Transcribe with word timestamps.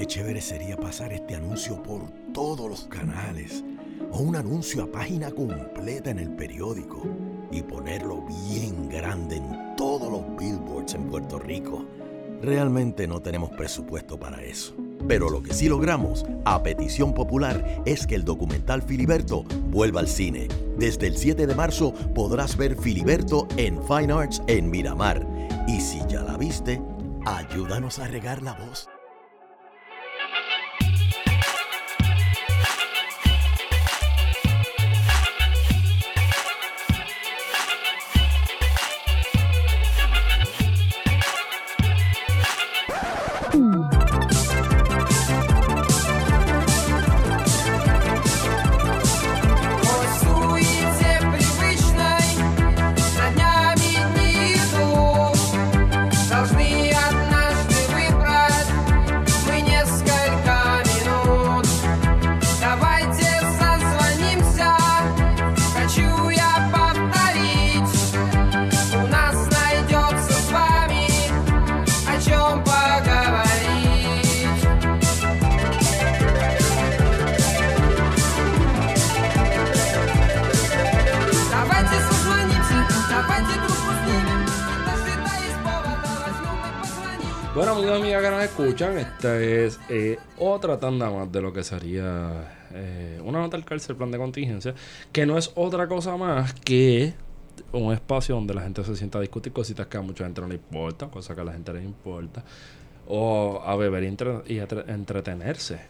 qué 0.00 0.06
chévere 0.06 0.40
sería 0.40 0.78
pasar 0.78 1.12
este 1.12 1.34
anuncio 1.34 1.82
por 1.82 2.00
todos 2.32 2.70
los 2.70 2.84
canales 2.84 3.62
o 4.10 4.20
un 4.20 4.34
anuncio 4.34 4.84
a 4.84 4.90
página 4.90 5.30
completa 5.30 6.08
en 6.08 6.18
el 6.18 6.30
periódico 6.30 7.02
y 7.50 7.60
ponerlo 7.60 8.24
bien 8.48 8.88
grande 8.88 9.36
en 9.36 9.76
todos 9.76 10.10
los 10.10 10.22
billboards 10.38 10.94
en 10.94 11.10
Puerto 11.10 11.38
Rico. 11.38 11.84
Realmente 12.40 13.06
no 13.06 13.20
tenemos 13.20 13.50
presupuesto 13.50 14.18
para 14.18 14.42
eso. 14.42 14.74
Pero 15.06 15.28
lo 15.28 15.42
que 15.42 15.52
sí 15.52 15.68
logramos, 15.68 16.24
a 16.46 16.62
petición 16.62 17.12
popular, 17.12 17.82
es 17.84 18.06
que 18.06 18.14
el 18.14 18.24
documental 18.24 18.80
Filiberto 18.80 19.42
vuelva 19.68 20.00
al 20.00 20.08
cine. 20.08 20.48
Desde 20.78 21.08
el 21.08 21.18
7 21.18 21.46
de 21.46 21.54
marzo 21.54 21.92
podrás 22.14 22.56
ver 22.56 22.74
Filiberto 22.74 23.46
en 23.58 23.78
Fine 23.86 24.14
Arts 24.14 24.42
en 24.46 24.70
Miramar. 24.70 25.26
Y 25.68 25.78
si 25.82 26.00
ya 26.08 26.22
la 26.22 26.38
viste, 26.38 26.80
ayúdanos 27.26 27.98
a 27.98 28.08
regar 28.08 28.42
la 28.42 28.54
voz. 28.54 28.88
Escuchan, 88.84 88.98
esta 88.98 89.38
es 89.40 89.78
eh, 89.88 90.18
otra 90.38 90.78
tanda 90.78 91.10
más 91.10 91.30
de 91.30 91.40
lo 91.42 91.52
que 91.52 91.62
sería 91.62 92.66
eh, 92.72 93.20
una 93.24 93.40
nota 93.40 93.56
al 93.56 93.64
cárcel, 93.64 93.96
plan 93.96 94.10
de 94.10 94.18
contingencia, 94.18 94.74
que 95.12 95.26
no 95.26 95.36
es 95.36 95.52
otra 95.54 95.86
cosa 95.88 96.16
más 96.16 96.54
que 96.54 97.12
un 97.72 97.92
espacio 97.92 98.34
donde 98.34 98.54
la 98.54 98.62
gente 98.62 98.82
se 98.84 98.96
sienta 98.96 99.18
a 99.18 99.20
discutir 99.20 99.52
cositas 99.52 99.86
que 99.86 99.96
a 99.98 100.00
mucha 100.00 100.24
gente 100.24 100.40
no 100.40 100.48
le 100.48 100.54
importa, 100.54 101.08
cosas 101.08 101.34
que 101.34 101.42
a 101.42 101.44
la 101.44 101.52
gente 101.52 101.72
les 101.74 101.84
importa, 101.84 102.42
o 103.06 103.62
a 103.64 103.76
beber 103.76 104.04
y, 104.04 104.06
entre- 104.06 104.42
y 104.46 104.58
entretenerse. 104.58 105.80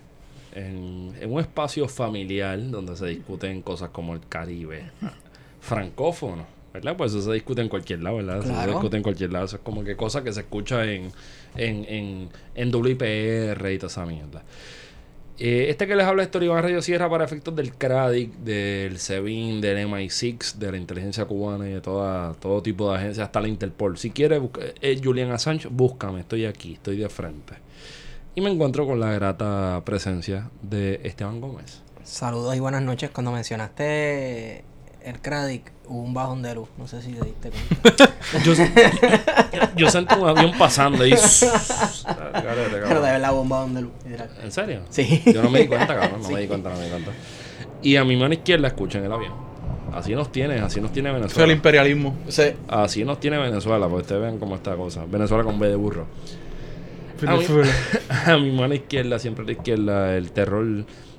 En, 0.52 1.14
en 1.20 1.32
un 1.32 1.38
espacio 1.40 1.86
familiar 1.86 2.58
donde 2.70 2.96
se 2.96 3.06
discuten 3.06 3.62
cosas 3.62 3.90
como 3.90 4.14
el 4.14 4.20
Caribe, 4.28 4.90
francófono, 5.60 6.44
¿verdad? 6.72 6.96
Pues 6.96 7.12
eso 7.12 7.22
se 7.22 7.32
discute 7.32 7.62
en 7.62 7.68
cualquier 7.68 8.02
lado, 8.02 8.16
¿verdad? 8.16 8.38
Eso 8.38 8.46
se 8.48 8.52
Claro. 8.52 8.72
discute 8.72 8.96
en 8.96 9.02
cualquier 9.02 9.32
lado. 9.32 9.44
Eso 9.46 9.56
es 9.56 9.62
como 9.62 9.82
que 9.84 9.96
cosas 9.96 10.22
que 10.22 10.32
se 10.32 10.40
escucha 10.40 10.84
en, 10.84 11.10
en, 11.56 11.84
en, 11.88 12.28
en 12.54 12.74
WIPR 12.74 13.70
y 13.72 13.78
toda 13.78 13.88
esa 13.90 14.06
mierda. 14.06 14.42
Eh, 15.42 15.70
este 15.70 15.86
que 15.86 15.96
les 15.96 16.04
habla 16.04 16.22
es 16.22 16.28
Iván 16.38 16.62
Radio 16.62 16.82
Sierra 16.82 17.08
para 17.08 17.24
efectos 17.24 17.56
del 17.56 17.72
CRADIC, 17.72 18.30
del 18.40 18.98
SEBIN, 18.98 19.62
del 19.62 19.88
MI6, 19.88 20.56
de 20.56 20.70
la 20.70 20.76
inteligencia 20.76 21.24
cubana 21.24 21.66
y 21.66 21.72
de 21.72 21.80
toda, 21.80 22.34
todo 22.34 22.60
tipo 22.62 22.90
de 22.90 22.98
agencias, 22.98 23.26
hasta 23.26 23.40
la 23.40 23.48
Interpol. 23.48 23.96
Si 23.96 24.10
quieres, 24.10 24.42
eh, 24.82 25.00
Julian 25.02 25.30
Assange, 25.32 25.66
búscame, 25.70 26.20
estoy 26.20 26.44
aquí, 26.44 26.74
estoy 26.74 26.98
de 26.98 27.08
frente. 27.08 27.54
Y 28.34 28.42
me 28.42 28.50
encuentro 28.50 28.86
con 28.86 29.00
la 29.00 29.12
grata 29.12 29.80
presencia 29.86 30.50
de 30.60 31.00
Esteban 31.04 31.40
Gómez. 31.40 31.80
Saludos 32.04 32.54
y 32.54 32.60
buenas 32.60 32.82
noches. 32.82 33.08
Cuando 33.10 33.32
mencionaste 33.32 34.62
el 35.04 35.20
Cradic, 35.20 35.72
hubo 35.86 36.02
un 36.02 36.14
bajón 36.14 36.42
de 36.42 36.54
luz. 36.54 36.68
No 36.78 36.86
sé 36.86 37.00
si 37.02 37.12
te 37.12 37.24
diste 37.24 37.50
cuenta. 37.50 38.14
Yo, 38.44 38.52
yo 39.76 39.90
sentí 39.90 40.14
un 40.14 40.28
avión 40.28 40.52
pasando 40.58 41.04
y... 41.06 41.14
Pero 42.88 43.02
de 43.02 43.10
verdad 43.12 43.32
hubo 43.32 43.40
un 43.42 43.48
bajón 43.48 43.74
de 43.74 43.82
luz. 43.82 43.92
¿En 44.42 44.52
serio? 44.52 44.82
Sí. 44.90 45.22
Yo 45.26 45.42
no 45.42 45.50
me 45.50 45.60
di 45.60 45.66
cuenta, 45.68 45.94
cabrón. 45.98 46.22
No 46.22 46.28
Sí. 46.28 46.34
me 46.34 46.40
di 46.40 46.46
cuenta, 46.46 46.70
no 46.70 46.76
me 46.76 46.84
di 46.84 46.90
cuenta. 46.90 47.10
Y 47.82 47.96
a 47.96 48.04
mi 48.04 48.16
mano 48.16 48.34
izquierda 48.34 48.68
escuchan 48.68 49.04
el 49.04 49.12
avión. 49.12 49.32
Así 49.92 50.14
nos 50.14 50.30
tiene, 50.30 50.60
así 50.60 50.80
nos 50.80 50.92
tiene 50.92 51.08
Eso 51.08 51.16
es 51.16 51.22
el 51.22 51.28
Venezuela. 51.28 51.52
imperialismo. 51.52 52.14
Sí. 52.28 52.44
Así 52.68 53.04
nos 53.04 53.18
tiene 53.18 53.38
Venezuela, 53.38 53.86
para 53.86 53.96
que 53.96 54.02
ustedes 54.02 54.20
vean 54.22 54.38
cómo 54.38 54.54
está 54.54 54.70
la 54.70 54.76
cosa. 54.76 55.04
Venezuela 55.06 55.42
con 55.42 55.58
B 55.58 55.68
de 55.68 55.76
burro. 55.76 56.06
A 57.26 57.36
mi, 57.36 57.44
a 58.32 58.38
mi 58.38 58.52
mano 58.52 58.74
izquierda, 58.74 59.18
siempre 59.18 59.42
a 59.42 59.46
la 59.46 59.52
izquierda, 59.52 60.16
el 60.16 60.30
terror, 60.30 60.64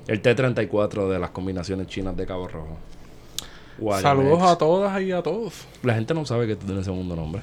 el 0.06 0.20
T-34 0.22 1.08
de 1.08 1.18
las 1.18 1.30
combinaciones 1.30 1.86
chinas 1.88 2.16
de 2.16 2.26
Cabo 2.26 2.48
Rojo. 2.48 2.78
Saludos 4.00 4.42
a 4.42 4.56
todas 4.56 5.00
y 5.02 5.12
a 5.12 5.22
todos. 5.22 5.66
La 5.82 5.94
gente 5.94 6.14
no 6.14 6.24
sabe 6.24 6.46
que 6.46 6.56
tú 6.56 6.66
tienes 6.66 6.84
segundo 6.84 7.16
nombre. 7.16 7.42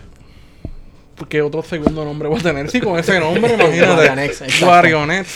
¿Qué 1.28 1.42
otro 1.42 1.64
segundo 1.64 2.06
nombre 2.06 2.30
voy 2.30 2.40
a 2.40 2.44
tener? 2.44 2.70
Sí, 2.70 2.80
con 2.80 2.98
ese 2.98 3.20
nombre, 3.20 3.54
imagínate. 3.60 4.32
Guarionet. 4.62 5.28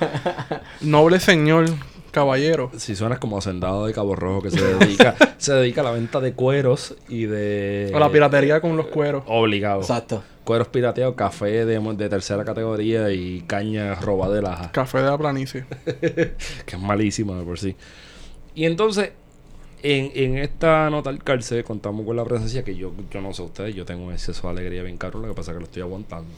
Noble 0.80 1.20
señor, 1.20 1.66
caballero. 2.10 2.70
Si 2.76 2.96
suenas 2.96 3.18
como 3.18 3.36
hacendado 3.36 3.86
de 3.86 3.92
Cabo 3.92 4.16
Rojo 4.16 4.42
que 4.42 4.50
se 4.50 4.62
dedica, 4.62 5.14
se 5.38 5.52
dedica 5.52 5.82
a 5.82 5.84
la 5.84 5.90
venta 5.90 6.20
de 6.20 6.32
cueros 6.32 6.96
y 7.08 7.26
de... 7.26 7.90
O 7.94 7.98
la 7.98 8.10
piratería 8.10 8.60
con 8.60 8.76
los 8.76 8.86
cueros. 8.86 9.24
Obligado. 9.26 9.80
Exacto. 9.80 10.22
Cueros 10.44 10.68
pirateados, 10.68 11.14
café 11.14 11.66
de, 11.66 11.78
de 11.78 12.08
tercera 12.08 12.44
categoría 12.44 13.10
y 13.10 13.42
caña 13.42 13.94
robada 13.96 14.34
de 14.34 14.42
laja. 14.42 14.72
Café 14.72 14.98
de 14.98 15.10
la 15.10 15.18
planicie. 15.18 15.66
que 15.84 16.76
es 16.76 16.80
malísima 16.80 17.36
de 17.36 17.44
por 17.44 17.58
sí. 17.58 17.76
Y 18.54 18.64
entonces, 18.64 19.12
en, 19.82 20.38
esta 20.38 20.88
nota 20.90 21.10
al 21.10 21.22
cárcel 21.22 21.64
contamos 21.64 22.06
con 22.06 22.16
la 22.16 22.24
presencia 22.24 22.62
que 22.62 22.74
yo, 22.74 22.92
yo 23.10 23.20
no 23.20 23.32
sé 23.32 23.42
ustedes, 23.42 23.74
yo 23.74 23.84
tengo 23.84 24.06
un 24.06 24.12
exceso 24.12 24.42
de 24.46 24.52
alegría 24.52 24.82
bien 24.82 24.96
caro, 24.96 25.20
lo 25.20 25.28
que 25.28 25.34
pasa 25.34 25.50
es 25.50 25.56
que 25.56 25.60
lo 25.60 25.64
estoy 25.66 25.82
aguantando. 25.82 26.30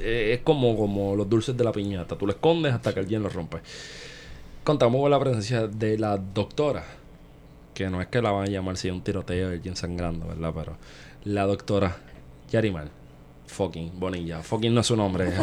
Eh, 0.00 0.34
es 0.34 0.40
como, 0.40 0.76
como 0.76 1.16
los 1.16 1.28
dulces 1.28 1.56
de 1.56 1.64
la 1.64 1.72
piñata, 1.72 2.16
tú 2.16 2.26
lo 2.26 2.32
escondes 2.32 2.72
hasta 2.72 2.92
que 2.92 3.00
alguien 3.00 3.22
lo 3.22 3.28
rompe. 3.28 3.58
Contamos 4.64 5.00
con 5.00 5.10
la 5.10 5.18
presencia 5.18 5.66
de 5.66 5.98
la 5.98 6.16
doctora, 6.16 6.84
que 7.74 7.88
no 7.88 8.00
es 8.00 8.08
que 8.08 8.20
la 8.20 8.30
van 8.30 8.48
a 8.48 8.50
llamar 8.50 8.76
si 8.76 8.88
hay 8.88 8.94
un 8.94 9.02
tiroteo 9.02 9.50
y 9.50 9.54
alguien 9.54 9.76
sangrando, 9.76 10.26
¿verdad? 10.26 10.52
Pero 10.54 10.76
la 11.24 11.46
doctora 11.46 11.96
Yarimar. 12.50 12.99
Fucking 13.50 13.98
Bonilla. 13.98 14.42
Fucking 14.42 14.72
no 14.72 14.80
es 14.80 14.86
su 14.86 14.96
nombre. 14.96 15.30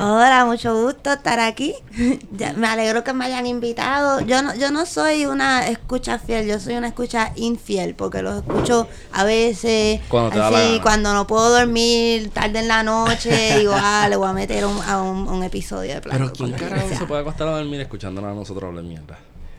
Hola, 0.00 0.44
mucho 0.46 0.74
gusto 0.82 1.12
estar 1.12 1.38
aquí. 1.40 1.74
Ya, 2.36 2.52
me 2.52 2.66
alegro 2.66 3.02
que 3.02 3.12
me 3.14 3.24
hayan 3.24 3.46
invitado. 3.46 4.20
Yo 4.20 4.42
no, 4.42 4.54
yo 4.54 4.70
no 4.70 4.84
soy 4.84 5.24
una 5.26 5.68
escucha 5.68 6.18
fiel, 6.18 6.46
yo 6.46 6.58
soy 6.60 6.74
una 6.74 6.88
escucha 6.88 7.32
infiel, 7.36 7.94
porque 7.94 8.20
los 8.20 8.36
escucho 8.36 8.86
a 9.12 9.24
veces, 9.24 10.00
Cuando 10.08 10.30
te 10.30 10.38
da 10.38 10.50
la 10.50 10.58
así, 10.58 10.68
gana. 10.72 10.82
cuando 10.82 11.14
no 11.14 11.26
puedo 11.26 11.48
dormir 11.50 12.30
tarde 12.30 12.58
en 12.58 12.68
la 12.68 12.82
noche, 12.82 13.30
digo, 13.58 13.72
ah, 13.74 14.06
le 14.10 14.16
voy 14.16 14.28
a 14.28 14.32
meter 14.34 14.66
un, 14.66 14.78
a 14.82 15.00
un, 15.02 15.26
un 15.28 15.42
episodio 15.44 15.94
de 15.94 16.00
plano. 16.02 16.30
Pero 16.30 16.32
¿quién 16.32 16.52
carajo 16.52 16.88
se 16.94 17.06
puede 17.06 17.20
acostar 17.22 17.48
a 17.48 17.52
dormir 17.56 17.80
escuchándonos 17.80 18.30
a 18.30 18.34
nosotros 18.34 18.64
hablar 18.68 18.84
mierda? 18.84 19.18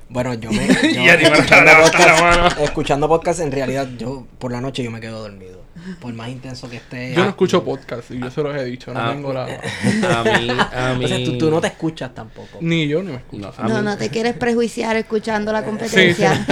Bueno, 0.10 0.34
yo 0.36 0.52
me. 0.54 0.68
Yo, 0.68 1.02
Y 1.04 1.08
escuchando, 1.10 1.72
podcast, 1.84 2.60
escuchando 2.62 3.08
podcast, 3.08 3.40
en 3.42 3.52
realidad, 3.52 3.88
yo 3.98 4.26
por 4.40 4.52
la 4.52 4.62
noche 4.62 4.84
yo 4.84 4.92
me 4.92 5.00
quedo 5.02 5.22
dormido. 5.22 5.58
Por 6.02 6.12
más 6.14 6.30
intenso 6.30 6.70
que 6.70 6.78
esté. 6.78 7.14
Yo 7.14 7.24
no 7.24 7.30
escucho 7.30 7.64
podcast 7.64 8.12
y 8.12 8.20
yo 8.20 8.30
se 8.32 8.42
los 8.44 8.56
he 8.58 8.66
dicho. 8.66 8.94
No 8.94 9.00
Ah. 9.00 9.12
tengo 9.14 9.32
la. 9.32 9.44
A 9.44 10.24
mí, 10.24 10.48
a 10.74 10.94
mí... 10.96 11.06
O 11.06 11.08
sea, 11.08 11.24
tú, 11.24 11.38
tú 11.38 11.50
no 11.52 11.62
te 11.62 11.68
escuchas 11.68 12.14
tampoco. 12.14 12.58
Ni 12.62 12.88
yo 12.88 13.02
ni 13.04 13.12
me 13.12 13.18
escucho. 13.18 13.54
No, 13.64 13.78
a, 13.78 13.82
No, 13.82 13.98
te 13.98 14.10
quieres 14.10 14.34
prejuiciar 14.34 14.98
escuchando 14.98 15.54
la 15.54 15.64
competencia. 15.64 16.46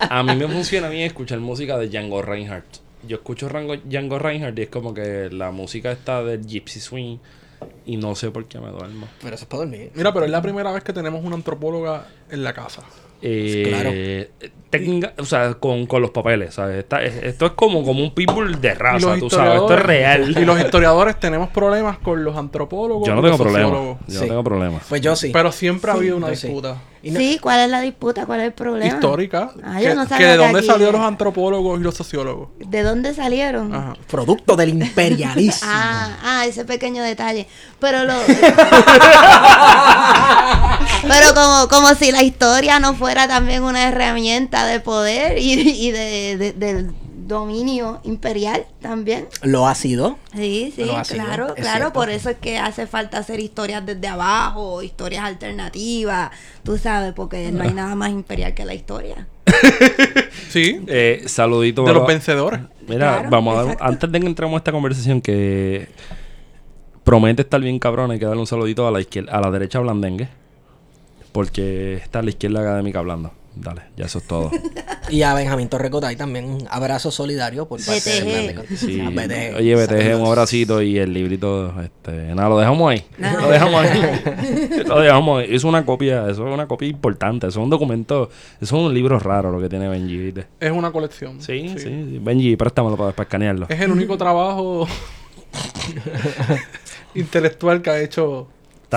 a 0.00 0.22
mí 0.22 0.34
me 0.34 0.48
funciona 0.48 0.88
bien 0.88 1.04
escuchar 1.06 1.38
música 1.40 1.76
de 1.78 1.88
Django 1.88 2.22
Reinhardt. 2.22 2.78
Yo 3.06 3.16
escucho 3.16 3.48
Rango, 3.48 3.76
Django 3.76 4.18
Reinhardt 4.18 4.58
y 4.58 4.62
es 4.62 4.68
como 4.68 4.94
que 4.94 5.28
la 5.30 5.50
música 5.50 5.92
está 5.92 6.22
del 6.24 6.44
Gypsy 6.46 6.80
Swing 6.80 7.18
y 7.86 7.96
no 7.96 8.14
sé 8.14 8.30
por 8.30 8.46
qué 8.46 8.58
me 8.60 8.70
duermo. 8.70 9.08
Pero 9.22 9.34
eso 9.34 9.44
es 9.44 9.48
para 9.48 9.62
dormir. 9.64 9.90
Mira, 9.94 10.12
pero 10.12 10.24
es 10.26 10.30
la 10.30 10.42
primera 10.42 10.72
vez 10.72 10.82
que 10.84 10.92
tenemos 10.92 11.24
una 11.24 11.36
antropóloga 11.36 12.06
en 12.30 12.42
la 12.44 12.52
casa. 12.52 12.82
Eh, 13.20 13.64
Claro. 13.68 13.90
Técnica- 14.72 15.12
o 15.18 15.24
sea, 15.24 15.54
con, 15.54 15.86
con 15.86 16.02
los 16.02 16.10
papeles, 16.10 16.54
¿sabes? 16.54 16.78
Esta- 16.78 17.02
es- 17.02 17.22
esto 17.22 17.46
es 17.46 17.52
como, 17.52 17.84
como 17.84 18.02
un 18.02 18.12
pitbull 18.14 18.60
de 18.60 18.74
raza, 18.74 19.14
tú 19.20 19.30
sabes, 19.30 19.60
esto 19.60 19.74
es 19.74 19.82
real. 19.82 20.36
Y 20.36 20.44
los 20.44 20.58
historiadores 20.58 21.20
tenemos 21.20 21.50
problemas 21.50 21.98
con 21.98 22.24
los 22.24 22.36
antropólogos. 22.36 23.06
Yo 23.06 23.14
no 23.14 23.20
tengo 23.22 23.36
los 23.36 23.40
problema. 23.40 23.68
sociólogos. 23.68 23.98
Yo 24.08 24.14
Sí. 24.14 24.20
no 24.20 24.26
tengo 24.26 24.44
problema. 24.44 24.78
Pues 24.88 25.00
yo 25.00 25.14
sí. 25.14 25.30
Pero 25.32 25.52
siempre 25.52 25.90
ha 25.90 25.94
habido 25.94 26.16
una 26.16 26.30
disputa. 26.30 26.76
No- 27.04 27.18
Sí, 27.18 27.38
¿cuál 27.42 27.58
es 27.60 27.68
la 27.68 27.80
disputa? 27.80 28.26
¿Cuál 28.26 28.40
es 28.40 28.46
el 28.46 28.52
problema? 28.52 28.94
Histórica. 28.94 29.50
Ah, 29.64 29.80
yo 29.80 29.88
que, 29.88 29.94
no 29.96 30.02
que 30.04 30.08
sabía 30.10 30.28
de 30.28 30.36
dónde 30.36 30.58
aquí- 30.60 30.68
salieron 30.68 31.00
los 31.00 31.08
antropólogos 31.08 31.80
y 31.80 31.82
los 31.82 31.96
sociólogos. 31.96 32.50
¿De 32.60 32.82
dónde 32.84 33.12
salieron? 33.12 33.74
Ajá. 33.74 33.94
Producto 34.08 34.54
del 34.56 34.68
imperialismo. 34.70 35.68
Ah, 35.68 36.16
ah, 36.22 36.46
ese 36.46 36.64
pequeño 36.64 37.02
detalle. 37.02 37.48
Pero 37.80 38.04
lo. 38.04 38.14
Pero 41.08 41.34
como, 41.34 41.68
como 41.68 41.94
si 41.96 42.12
la 42.12 42.22
historia 42.22 42.78
no 42.78 42.94
fuera 42.94 43.26
también 43.28 43.62
una 43.64 43.88
herramienta 43.88 44.61
de 44.66 44.80
poder 44.80 45.38
y, 45.38 45.52
y 45.52 45.90
de, 45.90 46.36
de- 46.36 46.52
del 46.52 46.90
dominio 47.26 48.00
imperial 48.04 48.66
también. 48.80 49.26
Lo 49.42 49.66
ha 49.66 49.74
sido. 49.74 50.18
Sí, 50.34 50.72
sí, 50.74 50.82
sido, 50.82 51.02
claro, 51.08 51.48
es 51.48 51.54
claro. 51.62 51.76
cierto. 51.78 51.92
Por 51.92 52.10
eso 52.10 52.30
es 52.30 52.36
que 52.38 52.58
hace 52.58 52.86
falta 52.86 53.18
hacer 53.18 53.40
historias 53.40 53.86
desde 53.86 54.08
abajo, 54.08 54.82
historias 54.82 55.24
alternativas, 55.24 56.30
tú 56.64 56.76
sabes, 56.78 57.12
porque 57.14 57.50
no 57.52 57.62
hay 57.62 57.72
nada 57.72 57.94
más 57.94 58.10
imperial 58.10 58.54
que 58.54 58.64
la 58.64 58.74
historia. 58.74 59.26
Sí. 60.48 60.82
Eh, 60.86 61.22
saludito. 61.26 61.84
De 61.84 61.94
los 61.94 62.06
vencedores. 62.06 62.60
Mira, 62.86 63.14
Claro, 63.14 63.30
vamos 63.30 63.56
a 63.58 63.64
dar, 63.64 63.76
antes 63.80 64.12
de 64.12 64.20
que 64.20 64.26
entremos 64.26 64.54
a 64.54 64.58
esta 64.58 64.72
conversación 64.72 65.22
que 65.22 65.88
promete 67.04 67.40
estar 67.42 67.60
bien 67.60 67.78
cabrón, 67.78 68.10
hay 68.10 68.18
que 68.18 68.26
darle 68.26 68.40
un 68.40 68.46
saludito 68.46 68.86
a 68.86 68.90
la 68.90 69.00
izquierda, 69.00 69.32
a 69.32 69.40
la 69.40 69.50
derecha 69.50 69.78
blandengue. 69.78 70.28
Porque 71.32 71.94
está 71.94 72.20
la 72.20 72.28
izquierda 72.30 72.60
académica 72.60 72.98
hablando. 72.98 73.32
Dale, 73.54 73.82
ya 73.96 74.06
eso 74.06 74.18
es 74.18 74.26
todo. 74.26 74.50
Y 75.10 75.22
a 75.22 75.34
Benjamín 75.34 75.68
Torrecotay 75.68 76.16
también 76.16 76.46
un 76.46 76.66
abrazo 76.70 77.10
solidario 77.10 77.66
por 77.66 77.84
parte 77.84 78.00
BTG. 78.00 78.68
de 78.70 78.76
Sí. 78.76 79.00
BTG. 79.00 79.56
Oye, 79.58 79.74
BTG, 79.74 80.18
un 80.18 80.26
abracito 80.26 80.80
y 80.80 80.96
el 80.96 81.12
librito, 81.12 81.74
este, 81.82 82.34
nada, 82.34 82.48
lo 82.48 82.58
dejamos 82.58 82.90
ahí. 82.90 83.04
No. 83.18 83.40
Lo 83.42 83.50
dejamos 83.50 83.84
ahí. 83.84 84.80
lo 84.86 85.00
dejamos 85.00 85.40
ahí. 85.42 85.54
Es 85.54 85.64
una 85.64 85.84
copia, 85.84 86.30
eso 86.30 86.46
es 86.48 86.54
una 86.54 86.66
copia 86.66 86.88
importante, 86.88 87.48
eso 87.48 87.60
es 87.60 87.64
un 87.64 87.68
documento, 87.68 88.30
eso 88.60 88.76
es 88.76 88.82
un 88.86 88.94
libro 88.94 89.18
raro 89.18 89.50
lo 89.52 89.60
que 89.60 89.68
tiene 89.68 89.88
Benji, 89.88 90.16
¿viste? 90.16 90.46
Es 90.58 90.70
una 90.72 90.90
colección. 90.92 91.42
Sí, 91.42 91.68
sí, 91.70 91.78
sí. 91.78 92.18
Benji, 92.22 92.56
préstamelo 92.56 92.96
para, 92.96 93.10
para 93.12 93.24
escanearlo. 93.24 93.66
Es 93.68 93.80
el 93.80 93.90
único 93.90 94.16
trabajo 94.16 94.86
intelectual 97.14 97.82
que 97.82 97.90
ha 97.90 98.00
hecho 98.00 98.48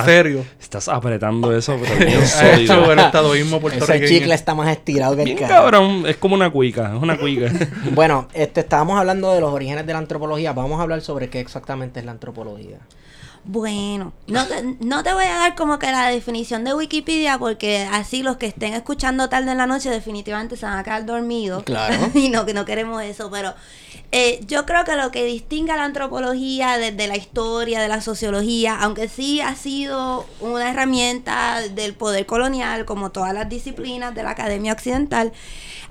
Está- 0.01 0.05
serio. 0.05 0.45
Estás 0.59 0.87
apretando 0.87 1.55
eso, 1.55 1.77
pero 1.81 1.95
bien 2.05 2.25
sólido. 2.27 2.91
el 2.91 2.99
estadoísmo 2.99 3.61
Ese 3.69 4.05
chicle 4.05 4.33
está 4.33 4.53
más 4.53 4.69
estirado 4.69 5.15
que 5.15 5.23
el 5.23 5.35
Bien 5.35 5.47
cabrón, 5.47 6.03
es 6.05 6.17
como 6.17 6.35
una 6.35 6.49
cuica, 6.49 6.93
es 6.95 7.01
una 7.01 7.17
cuica. 7.17 7.51
Bueno, 7.93 8.27
este, 8.33 8.61
estábamos 8.61 8.99
hablando 8.99 9.33
de 9.33 9.41
los 9.41 9.53
orígenes 9.53 9.85
de 9.85 9.93
la 9.93 9.99
antropología. 9.99 10.53
Vamos 10.53 10.79
a 10.79 10.83
hablar 10.83 11.01
sobre 11.01 11.29
qué 11.29 11.39
exactamente 11.39 11.99
es 11.99 12.05
la 12.05 12.11
antropología. 12.11 12.79
Bueno, 13.47 14.11
no 14.25 14.47
te, 14.47 14.75
no 14.79 15.03
te 15.03 15.13
voy 15.13 15.25
a 15.25 15.35
dar 15.35 15.55
como 15.55 15.77
que 15.77 15.85
la 15.91 16.09
definición 16.09 16.63
de 16.63 16.73
Wikipedia 16.73 17.37
porque 17.37 17.87
así 17.91 18.23
los 18.23 18.37
que 18.37 18.47
estén 18.47 18.73
escuchando 18.73 19.29
tarde 19.29 19.51
en 19.51 19.59
la 19.59 19.67
noche 19.67 19.91
definitivamente 19.91 20.57
se 20.57 20.65
van 20.65 20.79
a 20.79 20.83
quedar 20.83 21.05
dormidos. 21.05 21.63
Claro. 21.63 21.95
y 22.15 22.29
no, 22.29 22.45
que 22.45 22.55
no 22.55 22.65
queremos 22.65 23.03
eso, 23.03 23.29
pero 23.29 23.53
eh, 24.11 24.39
yo 24.47 24.65
creo 24.65 24.83
que 24.85 24.95
lo 24.95 25.11
que 25.11 25.25
distingue 25.25 25.71
a 25.71 25.77
la 25.77 25.83
antropología 25.83 26.77
desde 26.77 27.07
la 27.07 27.17
historia, 27.17 27.81
de 27.81 27.87
la 27.87 28.01
sociología, 28.01 28.77
aunque 28.79 29.09
sí 29.09 29.41
ha 29.41 29.55
sido 29.55 30.25
una 30.39 30.69
herramienta 30.69 31.61
del 31.61 31.93
poder 31.93 32.25
colonial, 32.25 32.85
como 32.85 33.11
todas 33.11 33.33
las 33.33 33.49
disciplinas 33.49 34.15
de 34.15 34.23
la 34.23 34.31
academia 34.31 34.73
occidental, 34.73 35.33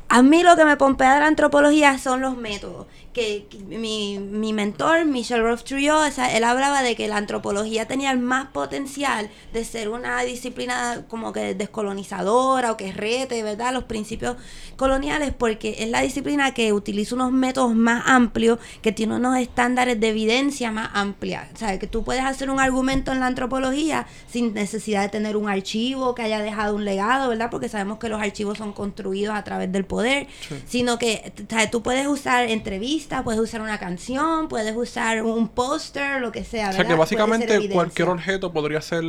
a 0.09 0.23
mí 0.23 0.43
lo 0.43 0.57
que 0.57 0.65
me 0.65 0.77
pompea 0.77 1.15
de 1.15 1.21
la 1.21 1.27
antropología 1.27 1.99
son 1.99 2.21
los 2.21 2.37
métodos. 2.37 2.87
Que, 3.13 3.47
mi, 3.69 4.19
mi 4.19 4.53
mentor, 4.53 5.05
Michel 5.05 5.43
Rolf-Trouillot, 5.43 6.09
o 6.09 6.11
sea, 6.11 6.37
él 6.37 6.43
hablaba 6.43 6.83
de 6.83 6.97
que 6.97 7.07
la 7.07 7.17
antropología 7.17 7.87
tenía 7.87 8.11
el 8.11 8.19
más 8.19 8.47
potencial 8.47 9.31
de 9.53 9.65
ser 9.65 9.89
una 9.89 10.21
disciplina 10.23 11.05
como 11.09 11.33
que 11.33 11.55
descolonizadora 11.55 12.73
o 12.73 12.77
que 12.77 12.93
rete, 12.93 13.43
¿verdad?, 13.45 13.73
los 13.73 13.85
principios 13.85 14.37
coloniales, 14.77 15.33
porque 15.33 15.77
es 15.79 15.89
la 15.91 16.01
disciplina 16.01 16.55
que 16.55 16.73
utiliza 16.73 17.15
unos 17.15 17.31
métodos 17.31 17.75
más 17.75 18.03
amplios, 18.07 18.59
que 18.83 18.91
tiene 18.91 19.15
unos 19.15 19.39
estándares 19.39 20.01
de 20.01 20.09
evidencia 20.09 20.73
más 20.73 20.91
amplia. 20.93 21.49
O 21.55 21.57
sea, 21.57 21.79
que 21.79 21.87
tú 21.87 22.03
puedes 22.03 22.25
hacer 22.25 22.51
un 22.51 22.59
argumento 22.59 23.13
en 23.13 23.21
la 23.21 23.27
antropología 23.27 24.09
sin 24.29 24.55
necesidad 24.55 25.03
de 25.03 25.09
tener 25.09 25.37
un 25.37 25.49
archivo 25.49 26.17
que 26.17 26.23
haya 26.23 26.43
dejado 26.43 26.75
un 26.75 26.85
legado, 26.85 27.29
¿verdad? 27.29 27.49
Porque 27.51 27.69
sabemos 27.69 27.99
que 27.99 28.09
los 28.09 28.21
archivos 28.21 28.59
son 28.59 28.73
construidos 28.73 29.37
a 29.37 29.45
través 29.45 29.71
del 29.71 29.85
poder, 29.95 30.27
sino 30.67 30.99
que 30.99 31.33
sea, 31.49 31.71
tú 31.71 31.83
puedes 31.83 32.07
usar 32.07 32.49
entrevistas, 32.49 33.23
puedes 33.23 33.41
usar 33.41 33.61
una 33.61 33.79
canción, 33.79 34.49
puedes 34.49 34.75
usar 34.77 35.23
un 35.23 35.49
póster, 35.49 36.21
lo 36.21 36.33
que 36.33 36.45
sea. 36.45 36.71
O 36.71 36.73
sea 36.73 36.85
que 36.85 36.95
básicamente 36.95 37.69
cualquier 37.71 38.09
objeto 38.09 38.53
podría 38.53 38.81
ser 38.81 39.05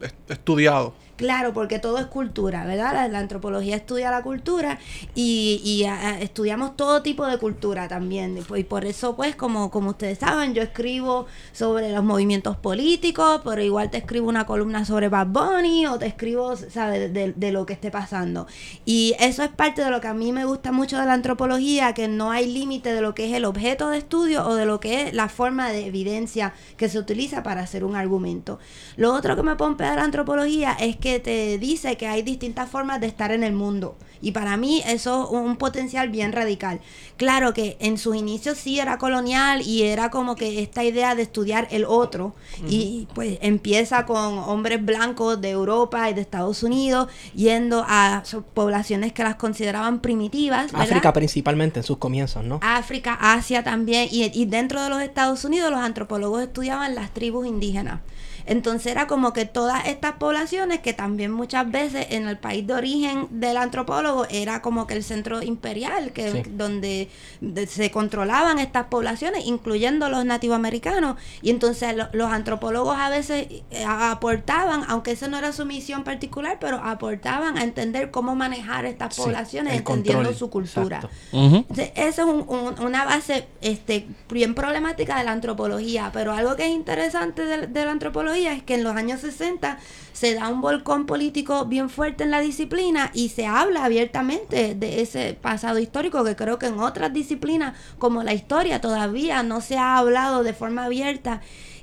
est- 0.00 0.30
estudiado. 0.30 0.92
Claro, 1.18 1.52
porque 1.52 1.80
todo 1.80 1.98
es 1.98 2.06
cultura, 2.06 2.64
¿verdad? 2.64 3.10
La, 3.10 3.18
antropología 3.18 3.74
estudia 3.74 4.08
la 4.12 4.22
cultura 4.22 4.78
y, 5.16 5.60
y, 5.64 5.82
a- 5.82 6.10
a- 6.10 6.20
estudiamos 6.20 6.76
todo 6.76 7.02
tipo 7.02 7.26
de 7.26 7.38
cultura 7.38 7.88
también. 7.88 8.38
Y, 8.38 8.42
pues, 8.42 8.60
y 8.60 8.64
por 8.64 8.84
eso, 8.84 9.16
pues, 9.16 9.34
como, 9.34 9.68
como 9.72 9.90
ustedes 9.90 10.18
saben, 10.20 10.54
yo 10.54 10.62
escribo 10.62 11.26
sobre 11.52 11.90
los 11.92 12.04
movimientos 12.04 12.56
políticos, 12.56 13.40
pero 13.44 13.60
igual 13.60 13.90
te 13.90 13.98
escribo 13.98 14.28
una 14.28 14.46
columna 14.46 14.84
sobre 14.84 15.08
Bad 15.08 15.26
Bunny 15.26 15.86
o 15.88 15.98
te 15.98 16.06
escribo, 16.06 16.54
¿sabes?, 16.56 17.12
de, 17.12 17.32
de 17.32 17.50
lo 17.50 17.66
que 17.66 17.72
esté 17.72 17.90
pasando. 17.90 18.46
Y 18.84 19.16
eso 19.18 19.42
es 19.42 19.48
parte 19.48 19.82
de 19.82 19.90
lo 19.90 20.00
que 20.00 20.06
a 20.06 20.14
mí 20.14 20.30
me 20.30 20.44
gusta 20.44 20.70
mucho 20.70 21.00
de 21.00 21.06
la 21.06 21.14
antropología, 21.14 21.94
que 21.94 22.06
no 22.06 22.30
hay 22.30 22.46
límite 22.46 22.92
de 22.94 23.00
lo 23.00 23.16
que 23.16 23.26
es 23.28 23.32
el 23.34 23.44
objeto 23.44 23.88
de 23.90 23.98
estudio 23.98 24.46
o 24.46 24.54
de 24.54 24.66
lo 24.66 24.78
que 24.78 25.02
es 25.08 25.14
la 25.14 25.28
forma 25.28 25.68
de 25.70 25.86
evidencia 25.86 26.54
que 26.76 26.88
se 26.88 26.96
utiliza 27.00 27.42
para 27.42 27.62
hacer 27.62 27.82
un 27.82 27.96
argumento. 27.96 28.60
Lo 28.96 29.12
otro 29.14 29.34
que 29.34 29.42
me 29.42 29.56
pompea 29.56 29.90
de 29.90 29.96
la 29.96 30.04
antropología 30.04 30.74
es 30.78 30.96
que 30.96 31.07
te 31.18 31.58
dice 31.58 31.96
que 31.96 32.06
hay 32.06 32.22
distintas 32.22 32.68
formas 32.68 33.00
de 33.00 33.06
estar 33.06 33.32
en 33.32 33.42
el 33.42 33.52
mundo. 33.52 33.96
Y 34.20 34.32
para 34.32 34.56
mí 34.56 34.82
eso 34.86 35.24
es 35.24 35.30
un 35.30 35.56
potencial 35.56 36.08
bien 36.08 36.32
radical. 36.32 36.80
Claro 37.16 37.54
que 37.54 37.76
en 37.80 37.98
sus 37.98 38.16
inicios 38.16 38.58
sí 38.58 38.80
era 38.80 38.98
colonial 38.98 39.62
y 39.62 39.82
era 39.84 40.10
como 40.10 40.34
que 40.34 40.60
esta 40.60 40.84
idea 40.84 41.14
de 41.14 41.22
estudiar 41.22 41.68
el 41.70 41.84
otro. 41.84 42.34
Y 42.68 43.06
pues 43.14 43.38
empieza 43.40 44.06
con 44.06 44.38
hombres 44.38 44.84
blancos 44.84 45.40
de 45.40 45.50
Europa 45.50 46.10
y 46.10 46.14
de 46.14 46.20
Estados 46.20 46.62
Unidos 46.62 47.08
yendo 47.34 47.84
a 47.86 48.22
poblaciones 48.54 49.12
que 49.12 49.22
las 49.22 49.36
consideraban 49.36 50.00
primitivas. 50.00 50.72
¿verdad? 50.72 50.88
África 50.88 51.12
principalmente 51.12 51.80
en 51.80 51.84
sus 51.84 51.98
comienzos, 51.98 52.44
¿no? 52.44 52.58
África, 52.62 53.16
Asia 53.20 53.62
también, 53.62 54.08
y, 54.10 54.24
y 54.24 54.46
dentro 54.46 54.82
de 54.82 54.90
los 54.90 55.00
Estados 55.00 55.44
Unidos 55.44 55.70
los 55.70 55.80
antropólogos 55.80 56.42
estudiaban 56.42 56.94
las 56.94 57.14
tribus 57.14 57.46
indígenas. 57.46 58.00
Entonces 58.48 58.86
era 58.92 59.06
como 59.06 59.32
que 59.32 59.44
todas 59.44 59.86
estas 59.86 60.14
poblaciones, 60.14 60.80
que 60.80 60.92
también 60.94 61.30
muchas 61.30 61.70
veces 61.70 62.06
en 62.10 62.26
el 62.26 62.38
país 62.38 62.66
de 62.66 62.74
origen 62.74 63.28
del 63.30 63.56
antropólogo 63.58 64.26
era 64.30 64.62
como 64.62 64.86
que 64.86 64.94
el 64.94 65.04
centro 65.04 65.42
imperial, 65.42 66.12
que 66.12 66.32
Sí. 66.32 66.42
donde 66.50 67.08
de- 67.40 67.66
se 67.66 67.90
controlaban 67.90 68.58
estas 68.58 68.86
poblaciones, 68.86 69.44
incluyendo 69.46 70.08
los 70.08 70.24
nativoamericanos. 70.24 71.16
Y 71.42 71.50
entonces 71.50 71.94
lo- 71.94 72.08
los 72.12 72.32
antropólogos 72.32 72.96
a 72.98 73.10
veces 73.10 73.46
eh, 73.70 73.84
aportaban, 73.86 74.82
aunque 74.88 75.12
esa 75.12 75.28
no 75.28 75.38
era 75.38 75.52
su 75.52 75.64
misión 75.66 76.02
particular, 76.04 76.56
pero 76.60 76.78
aportaban 76.78 77.58
a 77.58 77.62
entender 77.62 78.10
cómo 78.10 78.34
manejar 78.34 78.86
estas 78.86 79.14
Sí, 79.14 79.22
poblaciones, 79.22 79.74
entendiendo 79.74 80.22
control, 80.24 80.34
su 80.38 80.50
cultura. 80.50 81.00
Entonces, 81.32 81.92
Eso 81.94 82.22
es 82.22 82.28
un- 82.28 82.44
un- 82.48 82.80
una 82.84 83.04
base 83.04 83.46
este, 83.60 84.06
bien 84.30 84.54
problemática 84.54 85.18
de 85.18 85.24
la 85.24 85.32
antropología, 85.32 86.10
pero 86.12 86.32
algo 86.32 86.56
que 86.56 86.64
es 86.66 86.70
interesante 86.72 87.44
de, 87.44 87.66
de 87.66 87.84
la 87.84 87.90
antropología 87.92 88.37
es 88.46 88.62
que 88.62 88.74
en 88.74 88.84
los 88.84 88.96
años 88.96 89.20
60 89.20 89.78
se 90.12 90.34
da 90.34 90.48
un 90.48 90.60
volcón 90.60 91.06
político 91.06 91.64
bien 91.66 91.90
fuerte 91.90 92.24
en 92.24 92.30
la 92.30 92.40
disciplina 92.40 93.10
y 93.14 93.28
se 93.28 93.46
habla 93.46 93.84
abiertamente 93.84 94.74
de 94.74 95.00
ese 95.00 95.34
pasado 95.40 95.78
histórico 95.78 96.24
que 96.24 96.36
creo 96.36 96.58
que 96.58 96.66
en 96.66 96.78
otras 96.80 97.12
disciplinas 97.12 97.76
como 97.98 98.22
la 98.22 98.34
historia 98.34 98.80
todavía 98.80 99.42
no 99.42 99.60
se 99.60 99.76
ha 99.76 99.96
hablado 99.96 100.42
de 100.42 100.54
forma 100.54 100.84
abierta 100.84 101.40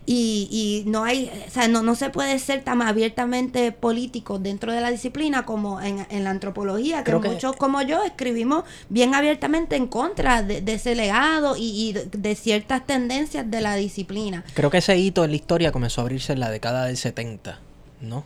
y, 0.07 0.83
y 0.85 0.89
no 0.89 1.03
hay, 1.03 1.31
o 1.47 1.51
sea, 1.51 1.67
no, 1.67 1.81
no 1.81 1.95
se 1.95 2.09
puede 2.12 2.38
ser 2.39 2.63
tan 2.63 2.81
abiertamente 2.81 3.71
político 3.71 4.38
dentro 4.39 4.71
de 4.71 4.79
la 4.81 4.91
disciplina 4.91 5.45
como 5.45 5.81
en, 5.81 6.05
en 6.09 6.24
la 6.24 6.29
antropología, 6.29 6.97
que 7.00 7.05
Creo 7.05 7.21
que- 7.21 7.29
muchos 7.29 7.55
como 7.55 7.81
yo 7.81 8.03
escribimos 8.03 8.63
bien 8.89 9.15
abiertamente 9.15 9.75
en 9.75 9.88
contra 9.88 10.43
de, 10.43 10.62
de 10.62 10.74
ese 10.75 10.93
legado 10.95 11.55
y, 11.57 11.89
y 11.89 11.93
de, 11.93 12.35
ciertas 12.35 12.85
tendencias 12.85 13.50
de 13.50 13.62
la 13.62 13.75
disciplina. 13.75 14.43
Creo 14.53 14.69
que 14.69 14.77
ese 14.77 14.97
hito 14.97 15.24
en 15.24 15.31
la 15.31 15.35
historia 15.38 15.71
comenzó 15.71 16.01
a 16.01 16.03
abrirse 16.03 16.33
en 16.33 16.39
la 16.39 16.50
década 16.51 16.85
del 16.85 16.97
70, 16.97 17.59
¿no? 18.01 18.24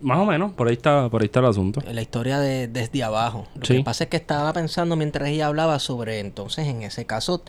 Más 0.00 0.18
o 0.18 0.24
menos, 0.24 0.50
por 0.54 0.66
ahí 0.66 0.72
está, 0.74 1.08
por 1.10 1.22
ahí 1.22 1.26
está 1.26 1.38
el 1.38 1.46
asunto. 1.46 1.80
La 1.88 2.02
historia 2.02 2.40
de 2.40 2.66
desde 2.66 3.04
abajo. 3.04 3.46
Lo 3.54 3.64
Sí. 3.64 3.76
que 3.76 3.84
pasa 3.84 4.02
es 4.04 4.10
que 4.10 4.16
estaba 4.16 4.52
pensando 4.52 4.96
mientras 4.96 5.28
ella 5.28 5.46
hablaba 5.46 5.78
sobre 5.78 6.18
entonces, 6.18 6.66
en 6.66 6.82
ese 6.82 7.06
caso, 7.06 7.44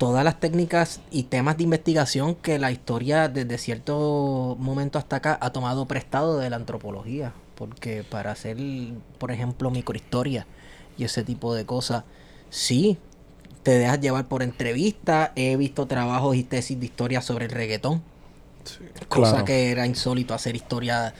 todas 0.00 0.24
las 0.24 0.40
técnicas 0.40 1.02
y 1.10 1.24
temas 1.24 1.58
de 1.58 1.64
investigación 1.64 2.34
que 2.34 2.58
la 2.58 2.72
historia 2.72 3.28
desde 3.28 3.58
cierto 3.58 4.56
momento 4.58 4.98
hasta 4.98 5.16
acá 5.16 5.38
ha 5.42 5.50
tomado 5.50 5.84
prestado 5.84 6.38
de 6.38 6.48
la 6.48 6.56
antropología. 6.56 7.34
Porque 7.54 8.02
para 8.02 8.32
hacer, 8.32 8.56
por 9.18 9.30
ejemplo, 9.30 9.70
microhistoria 9.70 10.46
y 10.96 11.04
ese 11.04 11.22
tipo 11.22 11.54
de 11.54 11.66
cosas, 11.66 12.04
sí, 12.48 12.96
te 13.62 13.72
dejas 13.72 14.00
llevar 14.00 14.26
por 14.26 14.42
entrevistas. 14.42 15.32
He 15.36 15.56
visto 15.58 15.84
trabajos 15.84 16.34
y 16.34 16.44
tesis 16.44 16.80
de 16.80 16.86
historia 16.86 17.20
sobre 17.20 17.44
el 17.44 17.50
reggaetón. 17.50 18.02
Cosa 19.10 19.32
Claro. 19.32 19.44
que 19.44 19.70
era 19.70 19.86
insólito 19.86 20.32
hacer 20.32 20.56
historia 20.56 21.12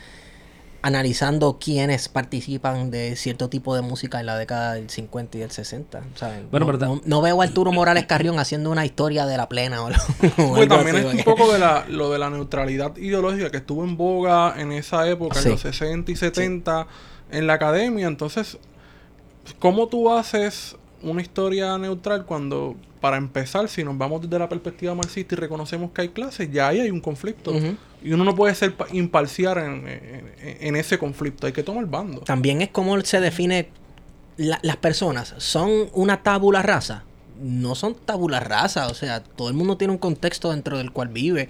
analizando 0.82 1.58
quiénes 1.58 2.08
participan 2.08 2.90
de 2.90 3.14
cierto 3.16 3.48
tipo 3.50 3.74
de 3.74 3.82
música 3.82 4.18
en 4.20 4.26
la 4.26 4.38
década 4.38 4.74
del 4.74 4.88
50 4.88 5.36
y 5.36 5.40
del 5.40 5.50
60. 5.50 6.00
¿saben? 6.14 6.48
Bueno, 6.50 6.66
no, 6.72 6.78
no- 6.78 7.00
no 7.04 7.20
veo 7.22 7.40
a 7.40 7.44
Arturo 7.44 7.70
Morales 7.72 8.06
Carrión 8.06 8.38
haciendo 8.38 8.70
una 8.70 8.84
historia 8.86 9.26
de 9.26 9.36
la 9.36 9.48
plena 9.48 9.82
o, 9.84 9.86
algo- 9.88 10.02
o 10.38 10.54
Pues 10.54 10.68
también 10.68 10.96
así, 10.96 11.06
es 11.08 11.14
un 11.14 11.24
poco 11.24 11.52
de 11.52 11.58
la, 11.58 11.84
lo 11.88 12.10
de 12.10 12.18
la 12.18 12.30
neutralidad 12.30 12.96
ideológica 12.96 13.50
que 13.50 13.58
estuvo 13.58 13.84
en 13.84 13.96
boga 13.96 14.54
en 14.58 14.72
esa 14.72 15.08
época, 15.08 15.36
Sí. 15.38 15.46
en 15.48 15.52
los 15.52 15.60
60 15.60 16.10
y 16.12 16.16
70, 16.16 16.86
en 17.30 17.46
la 17.46 17.52
academia. 17.54 18.06
Entonces, 18.06 18.58
¿cómo 19.58 19.88
tú 19.88 20.10
haces 20.12 20.76
una 21.02 21.22
historia 21.22 21.76
neutral 21.78 22.24
cuando, 22.26 22.74
para 23.00 23.16
empezar, 23.16 23.68
si 23.68 23.84
nos 23.84 23.96
vamos 23.96 24.22
desde 24.22 24.38
la 24.38 24.48
perspectiva 24.48 24.94
marxista 24.94 25.34
y 25.34 25.38
reconocemos 25.38 25.90
que 25.92 26.02
hay 26.02 26.08
clases, 26.10 26.50
ya 26.50 26.68
ahí 26.68 26.80
hay 26.80 26.90
un 26.90 27.00
conflicto? 27.00 27.50
Ujú. 27.52 27.76
Y 28.02 28.12
uno 28.12 28.24
no 28.24 28.34
puede 28.34 28.54
ser 28.54 28.74
pa- 28.74 28.86
imparcial 28.92 29.58
en, 29.58 29.86
en- 30.60 30.76
ese 30.76 30.98
conflicto, 30.98 31.46
hay 31.46 31.52
que 31.52 31.62
tomar 31.62 31.86
bando. 31.86 32.20
También 32.22 32.62
es 32.62 32.68
como 32.70 33.00
se 33.02 33.20
define 33.20 33.68
la- 34.36 34.58
las 34.62 34.76
personas. 34.76 35.34
¿Son 35.38 35.70
una 35.92 36.22
tabula 36.22 36.62
rasa? 36.62 37.04
No 37.40 37.74
son 37.74 37.94
tabula 37.94 38.40
rasa, 38.40 38.88
o 38.88 38.94
sea, 38.94 39.22
todo 39.22 39.48
el 39.48 39.54
mundo 39.54 39.76
tiene 39.76 39.92
un 39.92 39.98
contexto 39.98 40.50
dentro 40.50 40.78
del 40.78 40.92
cual 40.92 41.08
vive 41.08 41.48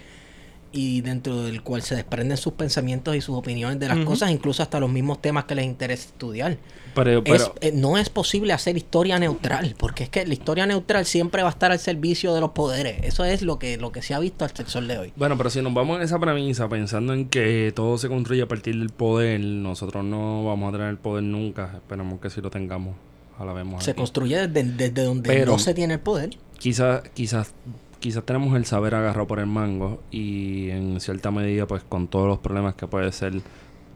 y 0.72 1.00
dentro 1.00 1.42
del 1.42 1.62
cual 1.62 1.82
se 1.82 1.96
desprenden 1.96 2.36
sus 2.36 2.52
pensamientos 2.52 3.16
y 3.16 3.20
sus 3.20 3.36
opiniones 3.36 3.78
de 3.80 3.88
las 3.88 3.98
cosas, 4.04 4.30
incluso 4.30 4.62
hasta 4.62 4.78
los 4.78 4.88
mismos 4.90 5.20
temas 5.20 5.44
que 5.44 5.54
les 5.56 5.64
interesa 5.64 6.06
estudiar. 6.08 6.58
Pero, 6.94 7.22
Es- 7.24 7.50
eh, 7.60 7.72
no 7.74 7.98
es 7.98 8.08
posible 8.10 8.52
hacer 8.52 8.76
historia 8.76 9.18
neutral, 9.18 9.74
porque 9.78 10.04
es 10.04 10.08
que 10.10 10.26
la 10.26 10.32
historia 10.32 10.66
neutral 10.66 11.06
siempre 11.06 11.42
va 11.42 11.48
a 11.48 11.52
estar 11.52 11.70
al 11.72 11.78
servicio 11.78 12.34
de 12.34 12.40
los 12.40 12.50
poderes. 12.50 12.98
Eso 13.04 13.24
es 13.24 13.42
lo 13.42 13.58
que, 13.58 13.76
lo 13.78 13.90
que 13.92 14.02
se 14.02 14.12
ha 14.14 14.18
visto 14.18 14.44
hasta 14.44 14.62
el 14.62 14.68
sol 14.68 14.86
de 14.88 14.98
hoy. 14.98 15.12
Bueno, 15.16 15.36
pero 15.36 15.50
si 15.50 15.60
nos 15.62 15.72
vamos 15.74 15.96
en 15.98 16.02
esa 16.02 16.18
premisa 16.18 16.68
pensando 16.68 17.14
en 17.14 17.28
que 17.28 17.72
todo 17.74 17.96
se 17.98 18.08
construye 18.08 18.42
a 18.42 18.48
partir 18.48 18.76
del 18.78 18.90
poder, 18.90 19.40
nosotros 19.40 20.04
no 20.04 20.44
vamos 20.44 20.68
a 20.68 20.72
tener 20.72 20.88
el 20.88 20.98
poder 20.98 21.22
nunca. 21.24 21.72
Esperamos 21.76 22.20
que 22.20 22.30
sí 22.30 22.40
lo 22.40 22.50
tengamos. 22.50 22.94
Ojalá 23.36 23.52
vemos 23.54 23.82
Se 23.84 23.92
aquí. 23.92 23.98
construye 23.98 24.46
desde, 24.48 24.70
desde 24.72 25.02
donde 25.04 25.28
Pero- 25.30 25.52
no 25.52 25.58
se 25.58 25.74
tiene 25.74 25.94
el 25.94 26.00
poder. 26.00 26.30
Quizás, 26.58 27.02
quizás, 27.14 27.54
quizás 28.00 28.24
tenemos 28.24 28.56
el 28.56 28.64
saber 28.64 28.94
agarrado 28.94 29.26
por 29.26 29.38
el 29.38 29.46
mango 29.46 30.02
y 30.10 30.70
en 30.70 31.00
cierta 31.00 31.30
medida, 31.30 31.66
pues 31.66 31.84
con 31.84 32.08
todos 32.08 32.26
los 32.26 32.38
problemas 32.38 32.74
que 32.74 32.86
puede 32.86 33.12
ser 33.12 33.40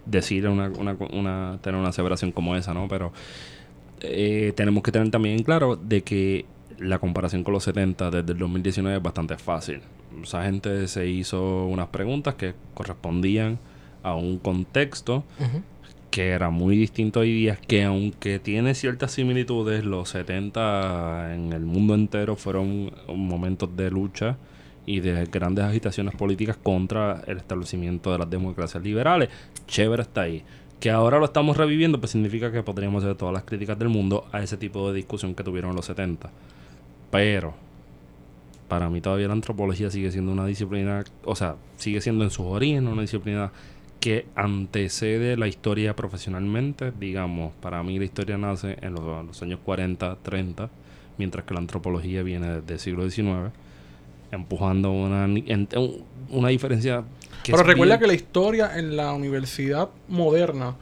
decir 0.06 0.46
una, 0.46 0.68
una, 0.68 0.96
una 1.12 1.58
tener 1.62 1.80
una 1.80 1.88
aseveración 1.88 2.30
como 2.30 2.54
esa, 2.56 2.74
¿no? 2.74 2.86
Pero 2.88 3.12
eh, 4.00 4.52
tenemos 4.54 4.82
que 4.82 4.92
tener 4.92 5.10
también 5.10 5.42
claro 5.42 5.76
de 5.76 6.02
que 6.02 6.44
la 6.78 6.98
comparación 6.98 7.44
con 7.44 7.54
los 7.54 7.64
70 7.64 8.10
desde 8.10 8.32
el 8.32 8.38
2019 8.38 8.98
es 8.98 9.02
bastante 9.02 9.36
fácil. 9.36 9.80
Esa 10.22 10.44
gente 10.44 10.86
se 10.88 11.06
hizo 11.08 11.66
unas 11.66 11.88
preguntas 11.88 12.34
que 12.34 12.54
correspondían 12.74 13.58
a 14.02 14.14
un 14.14 14.38
contexto 14.38 15.24
Ujú. 15.40 15.62
Que 16.14 16.28
era 16.28 16.48
muy 16.48 16.76
distinto 16.76 17.18
hoy 17.18 17.32
día, 17.32 17.56
que 17.56 17.82
aunque 17.82 18.38
tiene 18.38 18.76
ciertas 18.76 19.10
similitudes, 19.10 19.84
los 19.84 20.10
70 20.10 21.34
en 21.34 21.52
el 21.52 21.62
mundo 21.62 21.96
entero 21.96 22.36
fueron 22.36 22.92
momentos 23.08 23.76
de 23.76 23.90
lucha 23.90 24.36
y 24.86 25.00
de 25.00 25.24
grandes 25.24 25.64
agitaciones 25.64 26.14
políticas 26.14 26.56
contra 26.56 27.22
el 27.26 27.38
establecimiento 27.38 28.12
de 28.12 28.18
las 28.18 28.30
democracias 28.30 28.80
liberales. 28.84 29.28
Chévere 29.66 30.02
está 30.02 30.20
ahí. 30.20 30.44
Que 30.78 30.92
ahora 30.92 31.18
lo 31.18 31.24
estamos 31.24 31.56
reviviendo, 31.56 31.98
pues 31.98 32.12
significa 32.12 32.52
que 32.52 32.62
podríamos 32.62 33.02
hacer 33.02 33.16
todas 33.16 33.34
las 33.34 33.42
críticas 33.42 33.76
del 33.76 33.88
mundo 33.88 34.28
a 34.30 34.40
ese 34.40 34.56
tipo 34.56 34.88
de 34.88 34.94
discusión 34.94 35.34
que 35.34 35.42
tuvieron 35.42 35.74
los 35.74 35.86
70. 35.86 36.30
Pero, 37.10 37.54
para 38.68 38.88
mí 38.88 39.00
todavía 39.00 39.26
la 39.26 39.32
antropología 39.32 39.90
sigue 39.90 40.12
siendo 40.12 40.30
una 40.30 40.46
disciplina, 40.46 41.02
o 41.24 41.34
sea, 41.34 41.56
sigue 41.76 42.00
siendo 42.00 42.22
en 42.22 42.30
sus 42.30 42.46
orígenes 42.46 42.92
una 42.92 43.02
disciplina 43.02 43.50
que 44.00 44.26
antecede 44.34 45.36
la 45.36 45.46
historia 45.48 45.96
profesionalmente. 45.96 46.92
Digamos, 46.98 47.52
para 47.60 47.82
mí 47.82 47.98
la 47.98 48.04
historia 48.04 48.36
nace 48.38 48.76
en 48.82 48.94
los, 48.94 49.20
en 49.20 49.26
los 49.28 49.42
años 49.42 49.60
40, 49.64 50.16
30, 50.22 50.68
mientras 51.18 51.44
que 51.44 51.54
la 51.54 51.60
antropología 51.60 52.22
viene 52.22 52.60
desde 52.60 52.74
el 52.74 52.80
siglo 52.80 53.08
XIX, 53.08 53.50
empujando 54.30 54.90
una, 54.92 55.24
en- 55.24 55.68
una 56.30 56.48
diferencia 56.48 57.04
que 57.42 57.52
Pero 57.52 57.62
recuerda 57.64 57.94
bien- 57.96 58.00
que 58.00 58.06
la 58.08 58.14
historia 58.14 58.78
en 58.78 58.96
la 58.96 59.12
universidad 59.12 59.88
moderna 60.08 60.74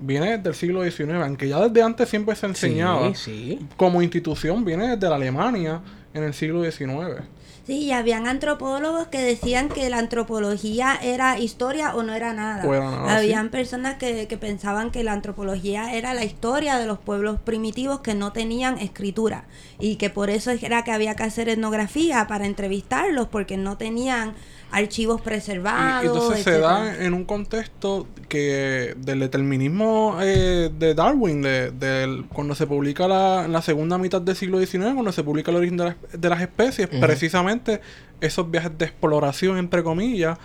viene 0.00 0.36
desde 0.36 0.48
el 0.50 0.54
siglo 0.54 0.82
XIX, 0.84 1.14
aunque 1.24 1.48
ya 1.48 1.60
desde 1.66 1.82
antes 1.82 2.08
siempre 2.08 2.34
se 2.36 2.46
enseñaba. 2.46 3.14
Sí, 3.14 3.56
sí. 3.58 3.66
Como 3.76 4.02
institución 4.02 4.64
viene 4.64 4.88
desde 4.96 5.08
la 5.08 5.16
Alemania 5.16 5.80
en 6.14 6.22
el 6.24 6.34
siglo 6.34 6.62
XIX. 6.70 7.22
Sí, 7.68 7.80
y 7.80 7.92
habían 7.92 8.26
antropólogos 8.26 9.08
que 9.08 9.20
decían 9.20 9.68
que 9.68 9.90
la 9.90 9.98
antropología 9.98 10.98
era 11.02 11.38
historia 11.38 11.94
o 11.94 12.02
no 12.02 12.14
era 12.14 12.32
nada. 12.32 12.64
O 12.64 12.72
era 12.72 12.90
nada, 12.90 13.18
habían 13.18 13.50
personas 13.50 13.96
que, 13.96 14.26
que 14.26 14.38
pensaban 14.38 14.90
que 14.90 15.04
la 15.04 15.12
antropología 15.12 15.92
era 15.94 16.14
la 16.14 16.24
historia 16.24 16.78
de 16.78 16.86
los 16.86 16.98
pueblos 16.98 17.38
primitivos 17.38 18.00
que 18.00 18.14
no 18.14 18.32
tenían 18.32 18.78
escritura 18.78 19.44
y 19.78 19.96
que 19.96 20.08
por 20.08 20.30
eso 20.30 20.50
era 20.50 20.82
que 20.82 20.92
había 20.92 21.14
que 21.14 21.24
hacer 21.24 21.50
etnografía 21.50 22.26
para 22.26 22.46
entrevistarlos 22.46 23.28
porque 23.28 23.58
no 23.58 23.76
tenían 23.76 24.32
archivos 24.70 25.20
preservados. 25.20 26.04
y 26.04 26.06
entonces 26.06 26.44
se 26.44 26.50
da 26.60 27.04
en 27.04 27.14
un 27.14 27.24
contexto 27.24 28.06
que 28.28 28.94
del 28.98 29.20
determinismo 29.20 30.18
eh, 30.20 30.70
de 30.78 30.94
Darwin, 30.94 31.40
de, 31.42 31.70
del- 31.70 32.26
cuando 32.26 32.54
se 32.54 32.66
publica 32.66 33.08
la, 33.08 33.44
en 33.46 33.52
la 33.52 33.62
segunda 33.62 33.96
mitad 33.98 34.20
del 34.20 34.36
siglo 34.36 34.58
XIX, 34.58 34.92
cuando 34.94 35.12
se 35.12 35.22
publica 35.24 35.50
el 35.50 35.56
origen 35.56 35.76
de, 35.78 35.84
las- 35.84 35.96
de 36.12 36.28
las 36.28 36.40
especies, 36.40 36.88
precisamente 37.00 37.80
esos 38.20 38.50
viajes 38.50 38.72
de 38.76 38.84
exploración, 38.84 39.56
entre 39.58 39.82
comillas, 39.82 40.38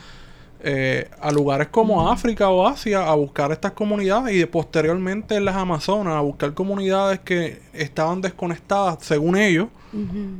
eh, 0.65 1.09
a 1.19 1.29
lugares 1.31 1.67
como 1.67 2.09
África 2.09 2.47
o 2.49 2.65
Asia 2.65 3.05
a 3.09 3.13
buscar 3.15 3.51
estas 3.51 3.73
comunidades 3.73 4.33
y 4.33 4.45
posteriormente 4.45 5.35
en 5.35 5.43
las 5.43 5.57
Amazonas 5.57 6.15
a 6.15 6.21
buscar 6.21 6.53
comunidades 6.53 7.19
que 7.19 7.59
estaban 7.73 8.21
desconectadas, 8.21 8.99
según 9.01 9.35
ellos, 9.35 9.67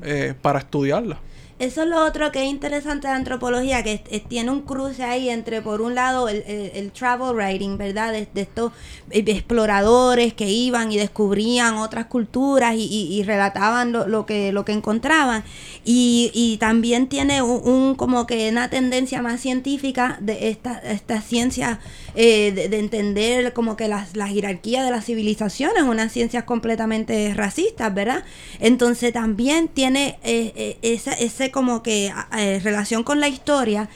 eh, 0.04 0.34
para 0.42 0.60
estudiarlas. 0.60 1.20
Eso 1.60 1.84
es 1.84 1.88
lo 1.88 2.04
otro 2.04 2.32
que 2.32 2.44
es 2.44 2.50
interesante 2.50 3.08
de 3.08 3.14
antropología, 3.14 3.84
que 3.84 4.00
tiene 4.28 4.50
un 4.52 4.62
cruce 4.64 5.04
ahí 5.04 5.30
entre, 5.30 5.62
por 5.62 5.82
un 5.82 5.94
lado, 5.96 6.28
el, 6.28 6.38
el- 6.48 6.72
el 6.74 6.92
travel 6.92 7.36
writing, 7.36 7.78
¿verdad? 7.78 8.12
De, 8.12 8.28
de 8.34 8.42
estos 8.42 8.72
eh, 9.12 9.24
exploradores 9.28 10.34
que 10.34 10.50
iban 10.50 10.92
y 10.92 10.98
descubrían 10.98 11.76
otras 11.76 12.08
culturas 12.08 12.76
y, 12.76 12.84
y- 12.86 13.14
y 13.20 13.24
relataban 13.24 13.92
lo, 13.92 14.08
lo 14.08 14.26
que, 14.26 14.52
lo 14.52 14.66
que 14.66 14.74
encontraban. 14.74 15.44
Y, 15.86 16.32
y 16.34 16.58
también 16.58 17.08
tiene 17.08 17.42
un, 17.44 17.62
un 17.68 17.96
como 17.96 18.26
que 18.28 18.50
una 18.50 18.70
tendencia 18.70 19.22
más 19.22 19.40
científica 19.40 20.18
de 20.22 20.50
esta, 20.50 20.80
esta 20.80 21.22
ciencia 21.22 21.80
eh, 22.16 22.52
de, 22.52 22.70
de 22.70 22.80
entender 22.80 23.54
como 23.54 23.76
que 23.76 23.88
las, 23.88 24.16
la 24.16 24.28
jerarquía 24.28 24.84
de 24.84 24.92
las 24.92 25.06
civilizaciones, 25.06 25.84
unas 25.84 26.12
ciencias 26.12 26.44
completamente 26.44 27.34
racistas, 27.34 27.94
¿verdad? 27.94 28.24
Entonces 28.60 29.14
también 29.14 29.68
tiene 29.68 30.20
eh, 30.24 30.54
eh, 30.56 30.78
esa, 30.82 31.14
ese 31.14 31.52
como 31.52 31.84
que 31.84 32.12
eh, 32.38 32.60
relación 32.64 33.04
con 33.04 33.20
la 33.20 33.28
historia 33.28 33.90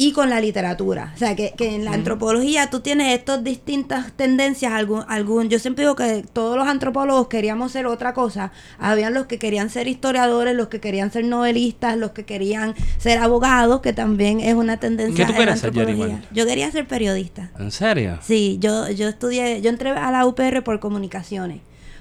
y 0.00 0.12
con 0.12 0.30
la 0.30 0.40
literatura. 0.40 1.12
O 1.14 1.18
sea, 1.18 1.34
que, 1.34 1.52
que 1.56 1.74
en 1.74 1.84
la 1.84 1.90
antropología 1.92 2.70
tú 2.70 2.80
tienes 2.80 3.18
estas 3.18 3.42
distintas 3.42 4.12
tendencias. 4.12 4.72
Algún, 4.72 5.04
algún, 5.08 5.50
yo 5.50 5.58
siempre 5.58 5.84
digo 5.84 5.96
que 5.96 6.24
todos 6.32 6.56
los 6.56 6.68
antropólogos 6.68 7.26
queríamos 7.26 7.72
ser 7.72 7.86
otra 7.86 8.14
cosa. 8.14 8.52
Habían 8.78 9.12
los 9.12 9.26
que 9.26 9.40
querían 9.40 9.70
ser 9.70 9.88
historiadores, 9.88 10.54
los 10.54 10.68
que 10.68 10.80
querían 10.80 11.10
ser 11.10 11.24
novelistas, 11.24 11.98
los 11.98 12.12
que 12.12 12.24
querían 12.24 12.76
ser 12.98 13.18
abogados, 13.18 13.80
que 13.80 13.92
también 13.92 14.38
es 14.38 14.54
una 14.54 14.78
tendencia 14.78 15.26
¿Qué 15.26 15.32
tú 15.32 15.36
quieres 15.36 15.58
ser. 15.58 15.72
Yarimar? 15.72 16.22
Yo 16.30 16.46
quería 16.46 16.70
ser 16.70 16.86
periodista. 16.86 17.50
¿En 17.58 17.72
serio? 17.72 18.20
Sí, 18.22 18.58
yo, 18.60 18.88
yo 18.90 19.08
estudié, 19.08 19.60
yo 19.62 19.68
entré 19.68 19.90
a 19.90 20.12
la 20.12 20.24
UPR 20.26 20.62
por 20.62 20.78
comunicaciones. 20.78 21.60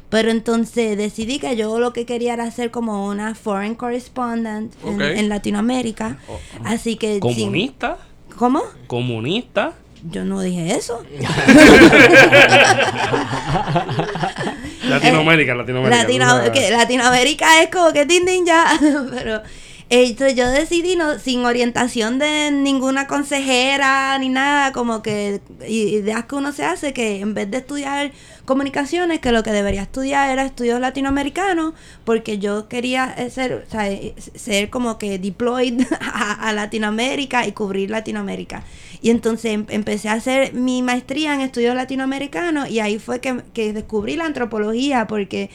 Pero 0.09 0.31
entonces 0.31 0.97
decidí 0.97 1.39
que 1.39 1.55
yo 1.57 1.79
lo 1.79 1.91
que 1.93 2.05
quería 2.05 2.33
era 2.33 2.49
ser 2.51 2.71
como 2.71 3.07
una 3.07 3.35
foreign 3.35 3.75
correspondent 3.75 4.73
en, 4.85 4.95
Ok. 4.95 5.01
en 5.01 5.29
Latinoamérica. 5.29 6.17
Así 6.63 6.95
que... 6.95 7.13
sin- 7.13 7.19
¿Comunista? 7.19 7.97
¿Cómo? 8.37 8.61
¿Comunista? 8.87 9.73
Yo 10.09 10.23
no 10.23 10.39
dije 10.41 10.75
eso. 10.75 11.03
Latinoamérica, 14.89 15.55
Latinoamérica. 15.55 16.03
Latino- 16.03 16.77
Latinoamérica 16.77 17.61
es 17.63 17.69
como 17.69 17.91
que 17.93 18.05
din 18.05 18.25
din 18.25 18.45
ya. 18.45 18.65
Pero 19.11 19.41
entonces 19.89 20.35
yo 20.35 20.49
decidí 20.49 20.97
no, 20.97 21.17
sin 21.17 21.45
orientación 21.45 22.19
de 22.19 22.51
ninguna 22.51 23.07
consejera 23.07 24.17
ni 24.19 24.27
nada, 24.27 24.73
como 24.73 25.01
que 25.01 25.39
ideas 25.65 26.25
que 26.25 26.35
uno 26.35 26.51
se 26.51 26.65
hace 26.65 26.91
que 26.93 27.21
en 27.21 27.33
vez 27.33 27.49
de 27.49 27.59
estudiar 27.59 28.11
comunicaciones, 28.43 29.19
que 29.19 29.31
lo 29.31 29.43
que 29.43 29.51
debería 29.51 29.81
estudiar 29.83 30.29
era 30.29 30.43
estudios 30.45 30.81
latinoamericanos, 30.81 31.73
porque 32.03 32.37
yo 32.37 32.67
quería 32.67 33.13
eh, 33.17 33.29
ser, 33.29 33.65
o 33.67 33.71
sea, 33.71 33.89
eh, 33.89 34.13
ser 34.35 34.69
como 34.69 34.97
que 34.97 35.19
deployed 35.19 35.81
a, 36.01 36.33
a 36.49 36.53
Latinoamérica 36.53 37.47
y 37.47 37.53
cubrir 37.53 37.89
Latinoamérica. 37.89 38.63
Y 39.01 39.09
entonces 39.11 39.53
em- 39.53 39.65
empecé 39.69 40.09
a 40.09 40.13
hacer 40.13 40.53
mi 40.53 40.81
maestría 40.81 41.33
en 41.33 41.41
estudios 41.41 41.75
latinoamericanos 41.75 42.69
y 42.69 42.79
ahí 42.79 42.99
fue 42.99 43.21
que, 43.21 43.41
que 43.53 43.71
descubrí 43.73 44.15
la 44.15 44.25
antropología 44.25 45.07
porque 45.07 45.49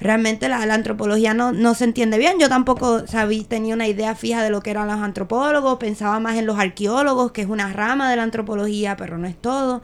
realmente 0.00 0.48
la, 0.48 0.64
la 0.66 0.74
antropología 0.74 1.34
no, 1.34 1.52
no 1.52 1.74
se 1.74 1.84
entiende 1.84 2.18
bien. 2.18 2.38
Yo 2.38 2.48
tampoco 2.48 3.06
sabía, 3.06 3.44
tenía 3.44 3.74
una 3.74 3.88
idea 3.88 4.14
fija 4.14 4.42
de 4.42 4.50
lo 4.50 4.60
que 4.60 4.70
eran 4.70 4.88
los 4.88 4.98
antropólogos, 4.98 5.78
pensaba 5.78 6.20
más 6.20 6.36
en 6.36 6.46
los 6.46 6.58
arqueólogos, 6.58 7.32
que 7.32 7.42
es 7.42 7.48
una 7.48 7.72
rama 7.72 8.10
de 8.10 8.16
la 8.16 8.22
antropología, 8.22 8.96
pero 8.96 9.18
no 9.18 9.26
es 9.26 9.36
todo. 9.40 9.82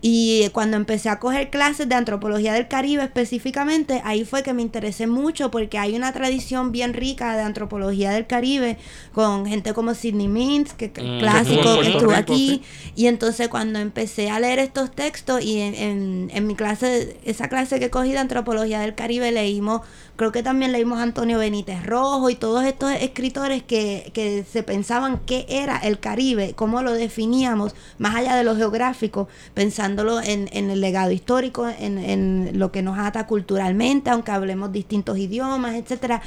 Y 0.00 0.48
cuando 0.50 0.76
empecé 0.76 1.08
a 1.08 1.18
coger 1.18 1.50
clases 1.50 1.88
de 1.88 1.94
antropología 1.94 2.52
del 2.52 2.68
Caribe 2.68 3.02
específicamente, 3.02 4.00
ahí 4.04 4.24
fue 4.24 4.42
que 4.42 4.52
me 4.52 4.62
interesé 4.62 5.06
mucho 5.06 5.50
porque 5.50 5.78
hay 5.78 5.96
una 5.96 6.12
tradición 6.12 6.70
bien 6.70 6.94
rica 6.94 7.36
de 7.36 7.42
antropología 7.42 8.10
del 8.10 8.26
Caribe 8.26 8.78
con 9.12 9.46
gente 9.46 9.74
como 9.74 9.94
Sidney 9.94 10.28
Mintz, 10.28 10.74
que 10.74 10.92
Mm, 11.02 11.18
clásico 11.18 11.80
que 11.80 11.88
estuvo 11.88 12.12
aquí. 12.12 12.62
Y 12.94 13.06
entonces 13.06 13.48
cuando 13.48 13.78
empecé 13.78 14.30
a 14.30 14.40
leer 14.40 14.58
estos 14.58 14.90
textos 14.90 15.42
y 15.42 15.60
en, 15.60 15.74
en, 15.74 16.30
en 16.32 16.46
mi 16.46 16.54
clase, 16.54 17.16
esa 17.24 17.48
clase 17.48 17.78
que 17.78 17.90
cogí 17.90 18.12
de 18.12 18.18
antropología 18.18 18.80
del 18.80 18.94
Caribe 18.94 19.30
leímos, 19.32 19.82
creo 20.18 20.32
que 20.32 20.42
también 20.42 20.72
leímos 20.72 20.98
a 20.98 21.04
Antonio 21.04 21.38
Benítez 21.38 21.86
Rojo 21.86 22.28
y 22.28 22.34
todos 22.34 22.64
estos 22.64 22.90
escritores 22.90 23.62
que, 23.62 24.10
que 24.12 24.42
se 24.42 24.64
pensaban 24.64 25.20
qué 25.24 25.46
era 25.48 25.78
el 25.78 26.00
Caribe, 26.00 26.54
cómo 26.56 26.82
lo 26.82 26.92
definíamos, 26.92 27.76
más 27.98 28.16
allá 28.16 28.34
de 28.34 28.42
lo 28.42 28.56
geográfico, 28.56 29.28
pensándolo 29.54 30.20
en, 30.20 30.50
en 30.52 30.70
el 30.70 30.80
legado 30.80 31.12
histórico, 31.12 31.68
en, 31.68 31.98
en 31.98 32.58
lo 32.58 32.72
que 32.72 32.82
nos 32.82 32.98
ata 32.98 33.28
culturalmente, 33.28 34.10
aunque 34.10 34.32
hablemos 34.32 34.72
distintos 34.72 35.18
idiomas, 35.18 35.76
etcétera. 35.76 36.20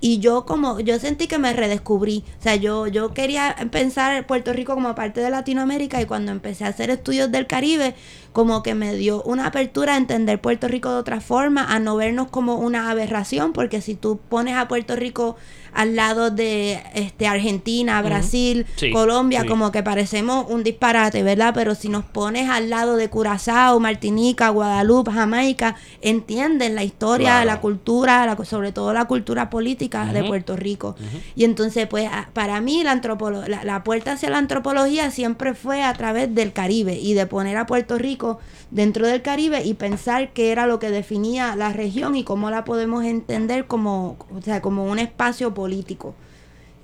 Y 0.00 0.18
yo 0.18 0.44
como, 0.44 0.78
yo 0.80 0.98
sentí 0.98 1.26
que 1.26 1.38
me 1.38 1.54
redescubrí. 1.54 2.24
O 2.38 2.42
sea, 2.42 2.54
yo, 2.54 2.86
yo 2.86 3.14
quería 3.14 3.56
pensar 3.72 4.26
Puerto 4.26 4.52
Rico 4.52 4.74
como 4.74 4.94
parte 4.94 5.22
de 5.22 5.30
Latinoamérica 5.30 6.02
y 6.02 6.04
cuando 6.04 6.32
empecé 6.32 6.66
a 6.66 6.68
hacer 6.68 6.90
estudios 6.90 7.32
del 7.32 7.46
Caribe, 7.46 7.94
como 8.32 8.62
que 8.62 8.74
me 8.74 8.94
dio 8.94 9.22
una 9.22 9.46
apertura 9.46 9.94
a 9.94 9.96
entender 9.96 10.40
Puerto 10.40 10.68
Rico 10.68 10.90
de 10.90 10.96
otra 10.96 11.20
forma, 11.20 11.64
a 11.64 11.78
no 11.78 11.96
vernos 11.96 12.28
como 12.28 12.56
una 12.56 12.90
aberración, 12.90 13.37
porque 13.52 13.80
si 13.80 13.94
tú 13.94 14.18
pones 14.28 14.56
a 14.56 14.68
Puerto 14.68 14.96
Rico 14.96 15.36
al 15.72 15.96
lado 15.96 16.30
de 16.30 16.80
este 16.94 17.26
Argentina, 17.26 18.00
Brasil, 18.02 18.66
Sí, 18.76 18.90
Colombia, 18.90 19.42
sí. 19.42 19.48
como 19.48 19.70
que 19.72 19.82
parecemos 19.82 20.46
un 20.48 20.62
disparate, 20.62 21.22
¿verdad? 21.22 21.52
Pero 21.54 21.74
si 21.74 21.88
nos 21.88 22.04
pones 22.04 22.48
al 22.48 22.70
lado 22.70 22.96
de 22.96 23.08
Curazao, 23.10 23.80
Martinica, 23.80 24.48
Guadalupe, 24.50 25.10
Jamaica, 25.12 25.76
entienden 26.00 26.74
la 26.74 26.84
historia, 26.84 27.28
Claro. 27.42 27.46
la 27.46 27.60
cultura, 27.60 28.26
la- 28.26 28.44
sobre 28.44 28.72
todo 28.72 28.92
la 28.92 29.04
cultura 29.06 29.50
política 29.50 30.04
de. 30.12 30.28
Puerto 30.28 30.56
Rico. 30.56 30.94
Y 31.36 31.44
entonces, 31.44 31.86
pues, 31.86 32.08
para 32.34 32.60
mí 32.60 32.82
la, 32.84 32.92
antropolo- 33.00 33.46
la, 33.46 33.64
la 33.64 33.82
puerta 33.82 34.12
hacia 34.12 34.28
la 34.28 34.36
antropología 34.38 35.10
siempre 35.10 35.54
fue 35.54 35.82
a 35.82 35.92
través 35.94 36.34
del 36.34 36.52
Caribe 36.52 36.98
y 36.98 37.14
de 37.14 37.26
poner 37.26 37.56
a 37.56 37.64
Puerto 37.66 37.96
Rico 37.96 38.38
dentro 38.70 39.06
del 39.06 39.22
Caribe 39.22 39.64
y 39.64 39.74
pensar 39.74 40.32
qué 40.34 40.52
era 40.52 40.66
lo 40.66 40.78
que 40.78 40.90
definía 40.90 41.56
la 41.56 41.72
región 41.72 42.14
y 42.14 42.24
cómo 42.24 42.50
la 42.50 42.64
podemos 42.64 43.04
entender 43.04 43.66
como, 43.66 44.18
o 44.36 44.42
sea, 44.42 44.60
como 44.60 44.84
un 44.84 44.98
espacio 44.98 45.54
político. 45.68 46.14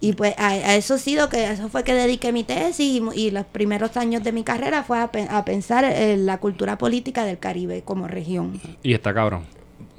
Y 0.01 0.13
pues 0.13 0.35
a, 0.37 0.49
a 0.49 0.75
eso 0.75 0.95
ha 0.95 0.99
sido 0.99 1.31
que 1.31 1.51
eso 1.51 1.71
fue 1.71 1.83
que 1.83 1.95
dediqué 1.95 2.31
mi 2.33 2.45
tesis 2.45 2.81
y, 2.81 3.03
y 3.19 3.31
los 3.31 3.47
primeros 3.47 3.97
años 3.97 4.23
de 4.23 4.33
mi 4.33 4.43
carrera 4.45 4.83
fue 4.83 5.01
a, 5.01 5.11
pe- 5.11 5.27
a 5.31 5.45
pensar 5.47 5.85
en 5.85 6.27
la 6.27 6.39
cultura 6.39 6.77
política 6.77 7.25
del 7.25 7.39
Caribe 7.39 7.83
como 7.83 8.07
región. 8.07 8.61
Y 8.83 8.93
está 8.93 9.15
cabrón. 9.15 9.45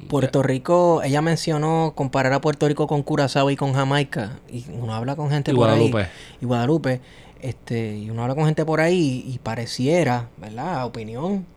Puerto 0.08 0.44
Rico, 0.44 1.02
ella 1.04 1.22
mencionó 1.24 1.94
comparar 1.96 2.34
a 2.34 2.42
Puerto 2.42 2.68
Rico 2.68 2.86
con 2.86 3.02
Curazao 3.02 3.50
y 3.50 3.56
con 3.56 3.74
Jamaica. 3.74 4.38
Y 4.52 4.66
uno 4.72 4.94
habla 4.94 5.16
con 5.16 5.32
gente 5.32 5.50
Y 5.52 5.56
por 5.56 5.66
Guadalupe. 5.66 5.98
ahí. 6.04 6.08
Y 6.42 6.46
Guadalupe. 6.46 7.02
Este, 7.42 7.98
y 7.98 8.10
uno 8.12 8.22
habla 8.22 8.36
con 8.36 8.46
gente 8.46 8.64
por 8.66 8.82
ahí 8.82 9.24
y 9.28 9.40
pareciera, 9.40 10.30
¿verdad? 10.38 10.86
Opinión, 10.86 11.48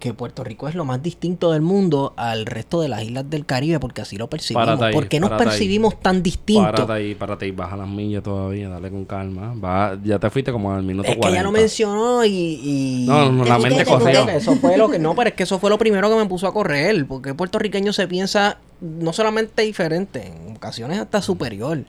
que 0.00 0.12
Puerto 0.14 0.42
Rico 0.42 0.66
es 0.66 0.74
lo 0.74 0.84
más 0.84 1.00
distinto 1.02 1.52
del 1.52 1.60
mundo 1.62 2.14
al 2.16 2.46
resto 2.46 2.80
de 2.80 2.88
las 2.88 3.04
islas 3.04 3.30
del 3.30 3.46
Caribe, 3.46 3.78
porque 3.78 4.00
así 4.02 4.16
lo 4.16 4.28
percibimos. 4.28 4.80
Ahí, 4.82 4.92
¿Por 4.92 5.06
qué 5.08 5.20
nos 5.20 5.30
ahí. 5.30 5.38
percibimos 5.38 6.00
tan 6.00 6.22
distintos? 6.24 6.72
Párate 6.72 6.92
ahí, 6.92 7.14
párate 7.14 7.44
ahí, 7.44 7.50
baja 7.52 7.76
las 7.76 7.86
millas 7.86 8.22
todavía, 8.24 8.68
dale 8.68 8.90
con 8.90 9.04
calma. 9.04 9.54
Va, 9.54 9.96
ya 10.02 10.18
te 10.18 10.28
fuiste 10.30 10.50
como 10.50 10.72
al 10.72 10.82
minuto 10.82 11.06
Es 11.08 11.14
que 11.14 11.20
40. 11.20 11.38
ella 11.38 11.42
lo 11.44 11.52
mencionó 11.52 12.24
y... 12.24 12.30
y- 12.32 13.06
No, 13.06 13.30
no, 13.30 13.44
la 13.44 13.58
mente 13.58 13.84
corrió. 13.84 14.28
Eso 14.28 14.56
fue 14.56 14.76
lo 14.76 14.90
que... 14.90 14.98
No, 14.98 15.14
pero 15.14 15.28
es 15.28 15.34
que 15.36 15.44
eso 15.44 15.58
fue 15.60 15.70
lo 15.70 15.78
primero 15.78 16.08
que 16.10 16.16
me 16.16 16.26
puso 16.26 16.48
a 16.48 16.52
correr, 16.52 17.06
porque 17.06 17.28
el 17.28 17.36
puertorriqueño 17.36 17.92
se 17.92 18.08
piensa 18.08 18.58
no 18.80 19.12
solamente 19.12 19.62
diferente, 19.62 20.32
en 20.48 20.56
ocasiones 20.56 20.98
hasta 20.98 21.20
superior. 21.22 21.84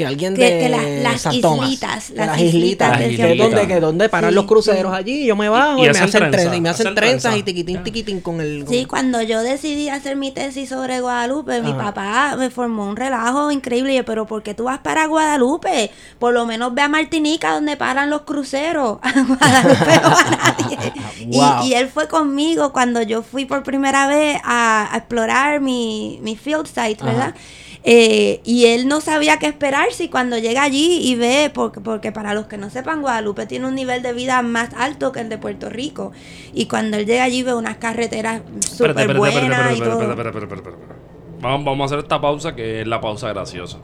Que 0.00 0.06
alguien 0.06 0.34
Que- 0.34 0.42
de 0.54 0.58
que 0.60 0.68
la- 0.68 0.82
las 1.10 1.20
San 1.20 1.40
Tomás, 1.40 1.66
islitas, 1.68 2.08
que 2.10 2.14
las 2.14 2.26
las 2.26 2.40
islitas 2.40 2.54
islitas, 2.54 2.88
Las 2.90 2.98
que, 2.98 3.06
islitas. 3.12 3.30
es 3.30 3.38
donde, 3.38 3.66
que 3.66 3.80
donde 3.80 4.08
paran 4.08 4.30
Sí, 4.30 4.34
los 4.34 4.44
cruceros 4.46 4.92
sí. 4.92 4.98
allí, 4.98 5.26
yo 5.26 5.36
me 5.36 5.48
bajo 5.48 5.78
Y- 5.78 5.82
y, 5.82 5.84
y 5.84 5.84
me 5.84 5.90
hacen 5.90 6.02
hacen 6.04 6.10
trenza, 6.20 6.30
trenzas, 6.30 6.56
y 6.56 6.60
me 6.60 6.68
hacen 6.68 6.86
hacen 6.86 6.94
trenzas 6.94 7.22
trenza. 7.22 7.38
y 7.38 7.42
tiquitín 7.42 7.76
Ya. 7.76 7.82
tiquitín 7.82 8.20
con 8.20 8.40
el... 8.40 8.64
Sí, 8.68 8.80
con- 8.80 8.88
cuando 8.88 9.22
yo 9.22 9.42
decidí 9.42 9.88
hacer 9.88 10.16
mi 10.16 10.30
tesis 10.30 10.68
sobre 10.68 11.00
Guadalupe, 11.00 11.62
mi 11.62 11.72
papá 11.74 12.36
me 12.38 12.50
formó 12.50 12.88
un 12.88 12.96
relajo 12.96 13.50
increíble. 13.50 13.92
Y 13.92 13.96
yo, 13.98 14.04
pero 14.04 14.26
¿por 14.26 14.42
qué 14.42 14.54
tú 14.54 14.64
vas 14.64 14.78
para 14.78 15.06
Guadalupe? 15.06 15.90
Por 16.18 16.32
lo 16.34 16.46
menos 16.46 16.74
ve 16.74 16.82
a 16.82 16.88
Martinica 16.88 17.52
donde 17.52 17.76
paran 17.76 18.10
los 18.10 18.22
cruceros. 18.22 18.98
A 19.02 19.12
Guadalupe 19.12 20.00
no 20.02 20.10
va 20.10 20.24
nadie. 20.58 20.92
Y- 21.20 21.36
Wow. 21.38 21.64
y, 21.66 21.74
él 21.74 21.88
fue 21.88 22.08
conmigo 22.08 22.72
cuando 22.72 23.02
yo 23.02 23.22
fui 23.22 23.44
por 23.44 23.62
primera 23.62 24.06
vez 24.06 24.40
a, 24.44 24.88
a 24.92 24.96
explorar 24.98 25.60
mi, 25.60 26.18
mi 26.22 26.34
field 26.36 26.66
site, 26.66 27.04
¿verdad? 27.04 27.34
Eh, 27.82 28.40
y 28.44 28.66
él 28.66 28.88
no 28.88 29.00
sabía 29.00 29.38
qué 29.38 29.46
esperarse 29.46 30.04
y 30.04 30.08
cuando 30.08 30.36
llega 30.38 30.62
allí 30.62 30.98
y 31.02 31.14
ve, 31.14 31.50
porque, 31.52 31.80
porque 31.80 32.12
para 32.12 32.34
los 32.34 32.46
que 32.46 32.58
no 32.58 32.68
sepan, 32.68 33.00
Guadalupe 33.00 33.46
tiene 33.46 33.66
un 33.66 33.74
nivel 33.74 34.02
de 34.02 34.12
vida 34.12 34.42
más 34.42 34.74
alto 34.74 35.12
que 35.12 35.20
el 35.20 35.28
de 35.30 35.38
Puerto 35.38 35.70
Rico. 35.70 36.12
Y 36.52 36.66
cuando 36.66 36.98
él 36.98 37.06
llega 37.06 37.24
allí 37.24 37.42
ve 37.42 37.54
unas 37.54 37.78
carreteras 37.78 38.42
súper 38.60 38.94
buenas 39.18 39.72
y 39.76 39.80
todo. 39.90 39.98
Vamos, 41.40 41.64
vamos 41.64 41.80
a 41.80 41.84
hacer 41.86 41.98
esta 42.00 42.20
pausa 42.20 42.54
que 42.54 42.82
es 42.82 42.86
la 42.86 43.00
pausa 43.00 43.28
graciosa. 43.30 43.78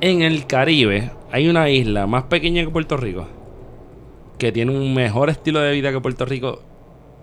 En 0.00 0.22
el 0.22 0.46
Caribe 0.48 1.10
hay 1.30 1.48
una 1.48 1.70
isla 1.70 2.06
más 2.08 2.24
pequeña 2.24 2.64
que 2.64 2.70
Puerto 2.70 2.96
Rico 2.96 3.28
que 4.38 4.52
tiene 4.52 4.70
un 4.72 4.92
mejor 4.94 5.30
estilo 5.30 5.60
de 5.60 5.72
vida 5.72 5.92
que 5.92 6.00
Puerto 6.00 6.26
Rico. 6.26 6.60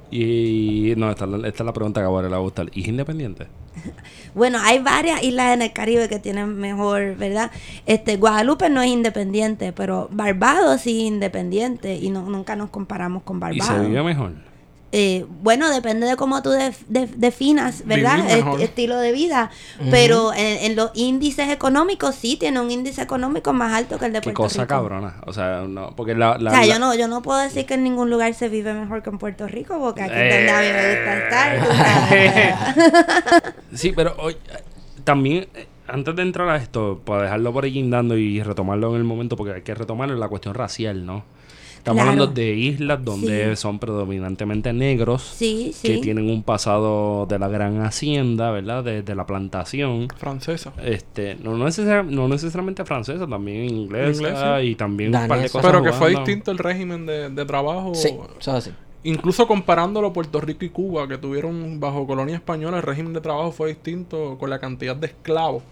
Y 0.10 0.94
no, 0.98 1.10
esta, 1.12 1.26
es 1.26 1.32
la- 1.32 1.48
esta 1.48 1.64
es 1.64 1.66
la 1.66 1.74
pregunta 1.74 2.00
que 2.02 2.06
ahora 2.06 2.28
le 2.28 2.32
va 2.32 2.38
a 2.38 2.42
gustar. 2.42 2.68
¿Y 2.74 2.82
es 2.82 2.88
independiente? 2.88 3.48
Bueno, 4.36 4.60
hay 4.62 4.80
varias 4.80 5.24
islas 5.24 5.54
en 5.54 5.62
el 5.62 5.74
Caribe 5.74 6.10
que 6.10 6.20
tienen 6.20 6.56
mejor, 6.58 7.16
¿verdad? 7.16 7.52
Este 7.86 8.18
Guadalupe 8.18 8.70
no 8.70 8.82
es 8.82 8.90
independiente, 8.90 9.72
pero 9.74 10.08
Barbados 10.12 10.82
sí 10.82 11.02
es 11.02 11.08
independiente 11.08 11.96
y 11.96 12.10
no, 12.10 12.24
nunca 12.24 12.56
nos 12.56 12.70
comparamos 12.70 13.24
con 13.24 13.38
¿Y 13.38 13.40
Barbados. 13.40 13.84
se 13.84 13.88
vive 13.90 14.04
mejor? 14.04 14.32
Eh, 14.96 15.26
bueno, 15.42 15.72
depende 15.72 16.06
de 16.06 16.16
cómo 16.16 16.44
tú 16.44 16.52
def- 16.52 16.84
def- 16.88 17.16
definas, 17.16 17.82
¿verdad? 17.88 18.20
Mejor. 18.24 18.62
estilo 18.62 19.00
de 19.00 19.12
vida. 19.12 19.50
Pero 19.90 20.32
en, 20.34 20.70
en 20.72 20.76
los 20.76 20.92
índices 20.94 21.50
económicos 21.50 22.14
sí 22.14 22.38
tiene 22.38 22.60
un 22.62 22.70
índice 22.70 23.02
económico 23.02 23.54
más 23.54 23.74
alto 23.74 23.98
que 23.98 24.06
el 24.06 24.14
de 24.14 24.20
Qué 24.20 24.26
Puerto 24.26 24.44
cosa 24.44 24.62
Rico. 24.62 24.68
cabrona. 24.70 25.16
O 25.26 25.34
sea, 25.34 25.62
no, 25.68 25.96
porque 25.96 26.14
la... 26.14 26.38
la- 26.38 26.52
o 26.52 26.54
sea, 26.54 26.62
la- 26.62 26.68
yo 26.74 26.78
no, 26.78 26.94
yo 26.94 27.08
no 27.08 27.24
puedo 27.24 27.40
decir 27.40 27.66
que 27.66 27.74
en 27.74 27.84
ningún 27.84 28.12
lugar 28.12 28.36
se 28.36 28.50
vive 28.50 28.72
mejor 28.76 29.02
que 29.02 29.10
en 29.10 29.18
Puerto 29.18 29.48
Rico, 29.48 29.80
porque 29.80 30.04
aquí 30.04 30.14
Eh. 30.16 30.46
donde 30.48 31.30
sabes. 31.32 31.64
Sí, 33.74 33.94
pero 33.96 34.16
hoy 34.20 34.38
también, 35.04 35.48
antes 35.88 36.16
de 36.16 36.22
entrar 36.22 36.48
a 36.50 36.58
esto, 36.58 37.02
para 37.04 37.24
dejarlo 37.24 37.52
por 37.52 37.64
ahí 37.66 37.72
guindando 37.72 38.16
y 38.18 38.42
retomarlo 38.44 38.92
en 38.92 38.98
el 38.98 39.04
momento, 39.04 39.36
porque 39.36 39.54
hay 39.54 39.62
que 39.64 39.74
retomarlo, 39.74 40.16
la 40.16 40.28
cuestión 40.28 40.54
racial, 40.54 41.06
¿no? 41.06 41.24
Estamos 41.84 42.04
Claro. 42.04 42.12
hablando 42.12 42.34
de 42.34 42.54
islas 42.54 43.04
donde 43.04 43.50
Sí. 43.58 43.62
son 43.62 43.78
predominantemente 43.78 44.72
negros, 44.72 45.22
Sí, 45.22 45.76
que 45.82 45.98
tienen 45.98 46.30
un 46.30 46.42
pasado 46.42 47.26
de 47.26 47.38
la 47.38 47.50
gran 47.50 47.82
hacienda, 47.82 48.52
¿verdad? 48.52 48.86
De, 48.86 49.02
de 49.04 49.16
la 49.16 49.26
plantación. 49.26 50.08
Francesa. 50.16 50.72
Este, 50.82 51.36
no, 51.44 51.58
necesar- 51.58 52.06
no 52.06 52.30
necesariamente 52.30 52.86
francesa, 52.86 53.28
también 53.28 53.66
inglesa, 53.70 54.12
Inglesa. 54.22 54.62
y 54.64 54.76
también 54.76 55.14
un 55.14 55.28
par 55.28 55.42
de 55.42 55.50
cosas. 55.50 55.62
Pero 55.70 55.84
que 55.84 55.92
fue 55.92 56.12
distinto 56.12 56.52
el 56.52 56.58
régimen 56.58 57.06
de, 57.06 57.30
de 57.30 57.46
trabajo. 57.46 57.94
Sí, 57.94 58.16
eso 58.40 58.52
es 58.52 58.58
así. 58.70 58.72
Incluso 59.04 59.46
comparándolo 59.46 60.14
Puerto 60.14 60.40
Rico 60.40 60.64
y 60.64 60.70
Cuba, 60.70 61.06
que 61.10 61.18
tuvieron 61.18 61.82
bajo 61.82 62.08
colonia 62.08 62.36
española, 62.36 62.78
el 62.78 62.84
régimen 62.84 63.12
de 63.12 63.20
trabajo 63.20 63.52
fue 63.52 63.68
distinto 63.68 64.38
con 64.40 64.50
la 64.50 64.60
cantidad 64.60 64.96
de 64.96 65.08
esclavos. 65.08 65.64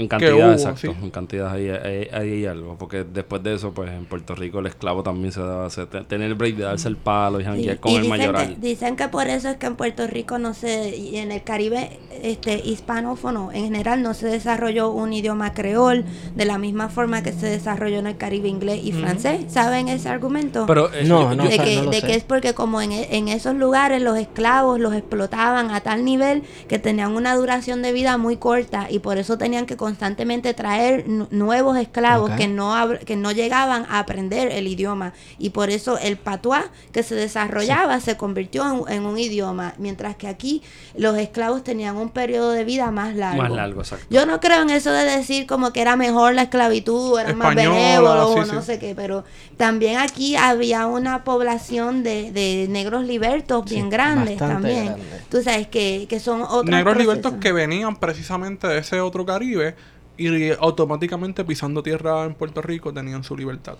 En 0.00 0.08
cantidad, 0.08 0.34
hubo, 0.34 0.52
exacto. 0.52 0.80
sí. 0.80 0.88
En 1.02 1.10
cantidad 1.10 1.52
ahí, 1.52 1.68
ahí- 1.68 2.08
ahí 2.12 2.30
hay 2.32 2.46
algo. 2.46 2.76
Porque 2.78 3.04
después 3.04 3.42
de 3.42 3.54
eso, 3.54 3.72
pues 3.72 3.90
en 3.90 4.04
Puerto 4.06 4.34
Rico 4.34 4.58
el 4.60 4.66
esclavo 4.66 5.02
también 5.02 5.32
se 5.32 5.40
daba 5.40 5.70
se- 5.70 5.86
te- 5.86 6.02
tener 6.04 6.28
el 6.28 6.34
break 6.34 6.56
de 6.56 6.64
darse 6.64 6.88
el 6.88 6.96
palo 6.96 7.38
y 7.40 7.42
Sí, 7.44 7.48
janguear 7.48 7.78
con 7.80 7.92
y 7.92 7.96
el 7.96 8.02
dicen 8.02 8.18
mayoral. 8.18 8.48
Que, 8.54 8.60
dicen 8.68 8.96
que 8.96 9.08
por 9.08 9.26
eso 9.28 9.48
es 9.50 9.56
que 9.56 9.66
en 9.66 9.76
Puerto 9.76 10.06
Rico 10.06 10.38
no 10.38 10.54
se, 10.54 10.96
y 10.96 11.16
en 11.18 11.32
el 11.32 11.42
Caribe 11.42 11.98
este 12.22 12.60
hispanófono 12.66 13.50
en 13.52 13.64
general 13.64 14.02
no 14.02 14.14
se 14.14 14.26
desarrolló 14.26 14.90
un 14.90 15.12
idioma 15.12 15.54
creol 15.54 16.04
de 16.34 16.44
la 16.44 16.58
misma 16.58 16.88
forma 16.88 17.22
que 17.22 17.32
se 17.32 17.46
desarrolló 17.46 17.98
en 17.98 18.06
el 18.06 18.16
Caribe 18.16 18.48
inglés 18.48 18.80
y 18.82 18.92
francés. 18.92 19.40
¿Saben 19.48 19.88
ese 19.88 20.08
argumento? 20.08 20.66
Pero 20.66 20.92
eh, 20.92 21.04
No, 21.04 21.34
no. 21.34 21.44
de 21.44 21.58
que, 21.58 21.76
no 21.76 21.84
lo 21.84 21.90
de 21.90 22.00
sé. 22.00 22.06
que 22.06 22.14
es 22.14 22.24
porque 22.24 22.54
como 22.54 22.80
en, 22.80 22.92
en 22.92 23.28
esos 23.28 23.54
lugares 23.54 24.02
los 24.02 24.18
esclavos 24.18 24.78
los 24.80 24.94
explotaban 24.94 25.70
a 25.70 25.80
tal 25.80 26.04
nivel 26.04 26.42
que 26.68 26.78
tenían 26.78 27.12
una 27.16 27.34
duración 27.34 27.82
de 27.82 27.92
vida 27.92 28.16
muy 28.18 28.36
corta 28.36 28.86
y 28.90 28.98
por 29.00 29.18
eso 29.18 29.38
tenían 29.38 29.66
que 29.66 29.76
constantemente 29.90 30.54
traer 30.54 31.08
nu- 31.08 31.26
nuevos 31.32 31.76
esclavos 31.76 32.30
que 32.32 32.46
no 32.46 32.70
que 33.04 33.16
no 33.16 33.32
llegaban 33.32 33.86
a 33.88 33.98
aprender 33.98 34.52
el 34.52 34.66
idioma 34.68 35.12
y 35.38 35.50
por 35.50 35.68
eso 35.70 35.98
el 35.98 36.16
patuá 36.16 36.64
que 36.92 37.02
se 37.02 37.14
desarrollaba 37.16 37.98
se 38.00 38.16
convirtió 38.16 38.86
en, 38.86 38.94
en 38.94 39.04
un 39.04 39.18
idioma, 39.18 39.74
mientras 39.78 40.14
que 40.16 40.28
aquí 40.28 40.62
los 40.96 41.16
esclavos 41.18 41.64
tenían 41.64 41.96
un 41.96 42.10
periodo 42.10 42.52
de 42.52 42.64
vida 42.64 42.90
más 42.92 43.14
largo. 43.16 43.42
Más 43.42 43.50
largo, 43.50 43.80
exacto. 43.80 44.06
Yo 44.10 44.26
no 44.26 44.38
creo 44.40 44.62
en 44.62 44.70
eso 44.70 44.92
de 44.92 45.04
decir 45.04 45.46
como 45.46 45.72
que 45.72 45.80
era 45.80 45.96
mejor 45.96 46.34
la 46.34 46.42
esclavitud, 46.42 47.18
eran 47.18 47.36
más 47.36 47.54
sí, 47.54 48.46
o 48.46 48.54
no 48.54 48.60
sí. 48.60 48.66
sé 48.66 48.78
qué, 48.78 48.94
pero 48.94 49.24
también 49.56 49.98
aquí 49.98 50.36
había 50.36 50.86
una 50.86 51.24
población 51.24 52.02
de, 52.02 52.30
de 52.32 52.66
negros 52.70 53.04
libertos 53.04 53.64
bien 53.64 53.90
grandes 53.90 54.36
también. 54.36 54.86
grande. 54.86 55.02
Tú 55.30 55.42
sabes 55.42 55.66
que, 55.66 56.06
que 56.08 56.20
son 56.20 56.42
otros 56.42 56.64
Negros 56.66 56.94
procesos. 56.94 57.14
libertos 57.16 57.40
que 57.40 57.52
venían 57.52 57.96
precisamente 57.96 58.66
de 58.68 58.78
ese 58.78 59.00
otro 59.00 59.24
Caribe 59.26 59.74
y 60.20 60.52
automáticamente 60.58 61.44
pisando 61.44 61.82
tierra 61.82 62.24
en 62.24 62.34
Puerto 62.34 62.62
Rico 62.62 62.92
tenían 62.92 63.24
su 63.24 63.36
libertad. 63.36 63.74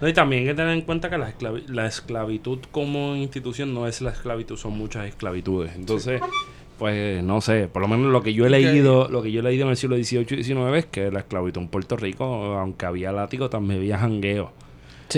No, 0.00 0.08
y 0.08 0.12
también 0.12 0.42
hay 0.42 0.48
que 0.48 0.54
tener 0.54 0.72
en 0.72 0.82
cuenta 0.82 1.10
que 1.10 1.18
la, 1.18 1.32
esclavi- 1.36 1.66
la 1.68 1.86
esclavitud 1.86 2.58
como 2.70 3.14
institución 3.16 3.74
no 3.74 3.86
es 3.86 4.00
la 4.00 4.10
esclavitud, 4.10 4.56
son 4.56 4.76
muchas 4.76 5.06
esclavitudes. 5.06 5.74
Entonces, 5.76 6.20
pues 6.78 7.22
no 7.22 7.40
sé, 7.40 7.68
por 7.68 7.82
lo 7.82 7.88
menos 7.88 8.10
lo 8.10 8.22
que 8.22 8.34
yo 8.34 8.44
he 8.46 8.50
leído, 8.72 9.08
lo 9.08 9.22
que 9.22 9.30
yo 9.30 9.40
he 9.40 9.42
leído 9.42 9.64
en 9.64 9.70
el 9.70 9.76
siglo 9.76 9.96
XVIII 9.96 10.26
y 10.40 10.42
XIX 10.44 10.58
es 10.76 10.86
que 10.86 11.10
la 11.10 11.20
esclavitud 11.20 11.60
en 11.60 11.68
Puerto 11.68 11.96
Rico, 11.96 12.24
aunque 12.24 12.86
había 12.86 13.12
látigo, 13.12 13.48
también 13.50 13.80
había 13.80 13.98
jangueo. 13.98 14.52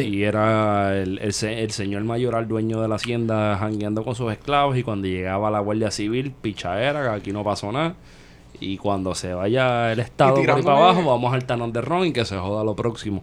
Y 0.03 0.25
era 0.25 1.01
el, 1.01 1.21
el, 1.21 1.33
se- 1.33 1.63
el 1.63 1.71
señor 1.71 2.03
mayoral 2.03 2.49
dueño 2.49 2.81
de 2.83 2.89
la 2.89 2.97
hacienda 2.97 3.57
jangueando 3.59 4.03
con 4.05 4.17
sus 4.17 4.33
esclavos 4.33 4.77
y 4.77 4.83
cuando 4.83 5.07
llegaba 5.07 5.51
la 5.53 5.61
Guardia 5.61 5.93
Civil, 5.93 6.33
pichadera, 6.43 7.15
aquí 7.15 7.31
no 7.33 7.45
pasó 7.45 7.71
nada. 7.71 7.95
Y 8.61 8.77
cuando 8.79 9.15
se 9.15 9.35
vaya 9.35 9.93
el 9.93 10.01
Estado 10.01 10.35
por 10.47 10.51
ahí 10.57 10.63
para 10.63 10.79
abajo, 10.93 11.09
vamos 11.11 11.35
al 11.35 11.45
talón 11.45 11.73
de 11.73 11.81
ron 11.81 12.07
y 12.07 12.13
que 12.13 12.25
se 12.25 12.37
joda 12.39 12.63
lo 12.65 12.75
próximo. 12.77 13.23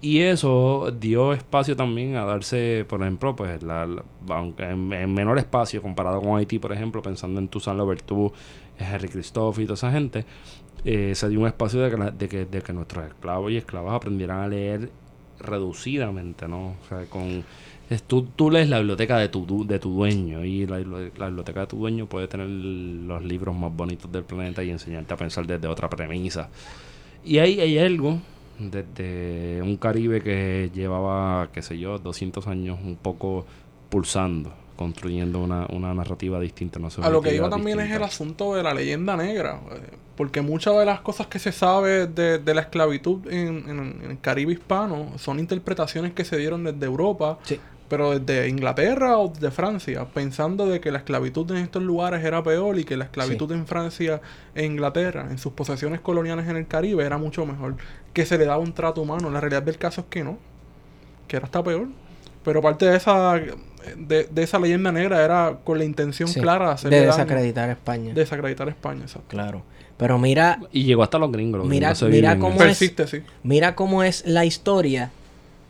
Y 0.00 0.18
eso 0.20 0.90
dio 0.98 1.32
espacio 1.32 1.76
también 1.76 2.16
a 2.16 2.24
darse, 2.24 2.84
por 2.88 3.00
ejemplo, 3.02 3.36
pues 3.36 3.62
la, 3.62 3.86
la- 3.86 4.02
en 4.58 5.14
menor 5.14 5.38
espacio 5.38 5.80
comparado 5.80 6.20
con 6.20 6.36
Haití, 6.36 6.58
por 6.58 6.72
ejemplo, 6.72 7.00
pensando 7.02 7.38
en 7.38 7.46
Toussaint 7.46 7.78
Louverture, 7.78 8.34
Henry 8.78 9.08
Christophe 9.08 9.62
y 9.62 9.64
toda 9.66 9.74
esa 9.74 9.92
gente, 9.92 10.24
eh, 10.84 11.12
se 11.14 11.28
dio 11.28 11.38
un 11.38 11.46
espacio 11.46 11.80
de 11.80 11.90
que, 11.92 11.96
la- 11.96 12.10
de, 12.10 12.28
que, 12.28 12.44
de 12.46 12.62
que 12.62 12.72
nuestros 12.72 13.06
esclavos 13.06 13.52
y 13.52 13.56
esclavas 13.58 13.94
aprendieran 13.94 14.40
a 14.40 14.48
leer 14.48 14.90
reducidamente, 15.38 16.48
¿no? 16.48 16.68
O 16.70 16.88
sea, 16.88 17.04
con... 17.08 17.44
es- 17.92 18.02
tú, 18.02 18.22
tú 18.36 18.50
lees 18.50 18.68
la 18.68 18.78
biblioteca 18.78 19.18
de 19.18 19.28
tu, 19.28 19.44
du- 19.46 19.66
de 19.66 19.78
tu 19.78 19.90
dueño 19.94 20.44
y 20.44 20.66
la, 20.66 20.78
la 20.80 21.26
biblioteca 21.26 21.60
de 21.60 21.66
tu 21.66 21.76
dueño 21.78 22.06
puede 22.06 22.28
tener 22.28 22.46
los 22.48 23.22
libros 23.24 23.54
más 23.56 23.74
bonitos 23.74 24.10
del 24.10 24.24
planeta 24.24 24.62
y 24.62 24.70
enseñarte 24.70 25.14
a 25.14 25.16
pensar 25.16 25.46
desde 25.46 25.68
otra 25.68 25.88
premisa. 25.88 26.48
Y 27.24 27.38
ahí 27.38 27.60
hay 27.60 27.78
algo 27.78 28.18
desde 28.58 29.60
un 29.62 29.76
Caribe 29.76 30.22
que 30.22 30.70
llevaba, 30.74 31.48
qué 31.52 31.62
sé 31.62 31.78
yo, 31.78 31.98
200 31.98 32.46
años 32.46 32.78
un 32.82 32.96
poco 32.96 33.44
pulsando, 33.88 34.52
construyendo 34.76 35.38
una, 35.40 35.66
una 35.70 35.92
narrativa 35.94 36.40
distinta. 36.40 36.78
Una 36.78 36.88
A 36.88 37.10
lo 37.10 37.20
que 37.22 37.34
iba 37.34 37.48
también 37.50 37.80
es 37.80 37.90
el 37.90 38.02
asunto 38.02 38.54
de 38.54 38.62
la 38.62 38.72
leyenda 38.74 39.16
negra, 39.16 39.60
eh, 39.72 39.80
porque 40.16 40.40
muchas 40.40 40.76
de 40.76 40.84
las 40.84 41.00
cosas 41.00 41.26
que 41.26 41.38
se 41.38 41.52
sabe 41.52 42.06
de, 42.06 42.38
de 42.38 42.54
la 42.54 42.62
esclavitud 42.62 43.26
en, 43.30 43.68
en- 43.68 44.00
en 44.04 44.10
el 44.12 44.20
Caribe 44.20 44.52
hispano 44.52 45.12
son 45.18 45.38
interpretaciones 45.38 46.12
que 46.12 46.24
se 46.24 46.36
dieron 46.38 46.64
desde 46.64 46.86
Europa, 46.86 47.38
Sí. 47.44 47.58
Pero 47.92 48.18
desde 48.18 48.48
Inglaterra 48.48 49.18
o 49.18 49.28
desde 49.28 49.50
Francia, 49.50 50.06
pensando 50.14 50.64
de 50.66 50.80
que 50.80 50.90
la 50.90 50.96
esclavitud 50.96 51.50
en 51.50 51.58
estos 51.58 51.82
lugares 51.82 52.24
era 52.24 52.42
peor 52.42 52.78
y 52.78 52.84
que 52.84 52.96
la 52.96 53.04
esclavitud 53.04 53.52
en 53.52 53.66
Francia 53.66 54.22
e 54.54 54.64
Inglaterra, 54.64 55.26
en 55.30 55.36
sus 55.36 55.52
posesiones 55.52 56.00
coloniales 56.00 56.48
en 56.48 56.56
el 56.56 56.66
Caribe, 56.66 57.04
era 57.04 57.18
mucho 57.18 57.44
mejor, 57.44 57.76
que 58.14 58.24
se 58.24 58.38
le 58.38 58.46
daba 58.46 58.62
un 58.62 58.72
trato 58.72 59.02
humano. 59.02 59.28
La 59.28 59.40
realidad 59.40 59.62
del 59.62 59.76
caso 59.76 60.00
es 60.00 60.06
que 60.08 60.24
no, 60.24 60.38
que 61.28 61.36
era 61.36 61.44
hasta 61.44 61.62
peor. 61.62 61.88
Pero 62.42 62.62
parte 62.62 62.86
de 62.86 62.96
esa 62.96 63.34
de, 63.34 64.24
de 64.30 64.42
esa 64.42 64.58
leyenda 64.58 64.90
negra 64.90 65.22
era 65.22 65.58
con 65.62 65.76
la 65.76 65.84
intención 65.84 66.30
Sí, 66.30 66.40
clara 66.40 66.74
de 66.76 66.88
de 66.88 66.96
daño, 67.00 67.10
desacreditar 67.12 67.68
a 67.68 67.72
España. 67.72 68.14
desacreditar 68.14 68.68
a 68.68 68.70
España, 68.70 69.02
exacto. 69.02 69.28
Claro. 69.28 69.64
Pero 69.98 70.16
mira, 70.18 70.60
Y 70.72 70.84
llegó 70.84 71.02
hasta 71.02 71.18
los 71.18 71.30
gringos. 71.30 71.58
Los 71.58 71.68
Mira- 71.68 71.92
gringos 71.92 72.10
mira 72.10 72.38
cómo 72.38 72.54
es- 72.54 72.62
Persiste, 72.62 73.06
sí. 73.06 73.18
mira 73.42 73.74
cómo 73.74 74.02
es 74.02 74.24
la 74.26 74.46
historia, 74.46 75.10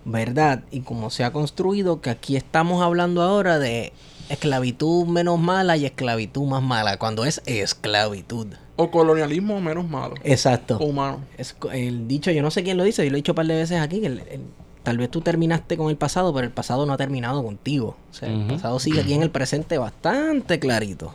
¿verdad? 0.04 0.62
Y 0.70 0.80
cómo 0.80 1.10
se 1.10 1.24
ha 1.24 1.32
construido, 1.32 2.00
que 2.00 2.10
aquí 2.10 2.36
estamos 2.36 2.82
hablando 2.82 3.22
ahora 3.22 3.58
de 3.58 3.92
esclavitud 4.28 5.06
menos 5.06 5.38
mala 5.38 5.76
y 5.76 5.84
esclavitud 5.84 6.46
más 6.46 6.62
mala, 6.62 6.98
cuando 6.98 7.24
es 7.24 7.42
esclavitud. 7.46 8.46
O 8.76 8.90
colonialismo 8.90 9.60
menos 9.60 9.88
malo. 9.88 10.14
Exacto. 10.24 10.78
O 10.78 10.84
humano. 10.86 11.20
Es 11.36 11.54
el 11.72 12.08
dicho, 12.08 12.30
yo 12.30 12.42
no 12.42 12.50
sé 12.50 12.62
quién 12.62 12.76
lo 12.78 12.84
dice, 12.84 13.04
yo 13.04 13.10
lo 13.10 13.16
he 13.16 13.18
dicho 13.20 13.32
un 13.32 13.36
par 13.36 13.46
de 13.46 13.54
veces 13.56 13.80
aquí, 13.80 14.00
que 14.00 14.06
el- 14.06 14.18
el- 14.30 14.40
tal 14.82 14.98
vez 14.98 15.10
tú 15.10 15.20
terminaste 15.20 15.76
con 15.76 15.90
el 15.90 15.96
pasado, 15.96 16.32
pero 16.34 16.46
el 16.46 16.52
pasado 16.52 16.86
no 16.86 16.92
ha 16.94 16.96
terminado 16.96 17.44
contigo. 17.44 17.96
O 18.10 18.14
sea, 18.14 18.28
el 18.28 18.46
pasado 18.46 18.80
sigue 18.80 19.00
aquí 19.00 19.12
en 19.14 19.22
el 19.22 19.30
presente 19.30 19.78
bastante 19.78 20.58
clarito. 20.58 21.12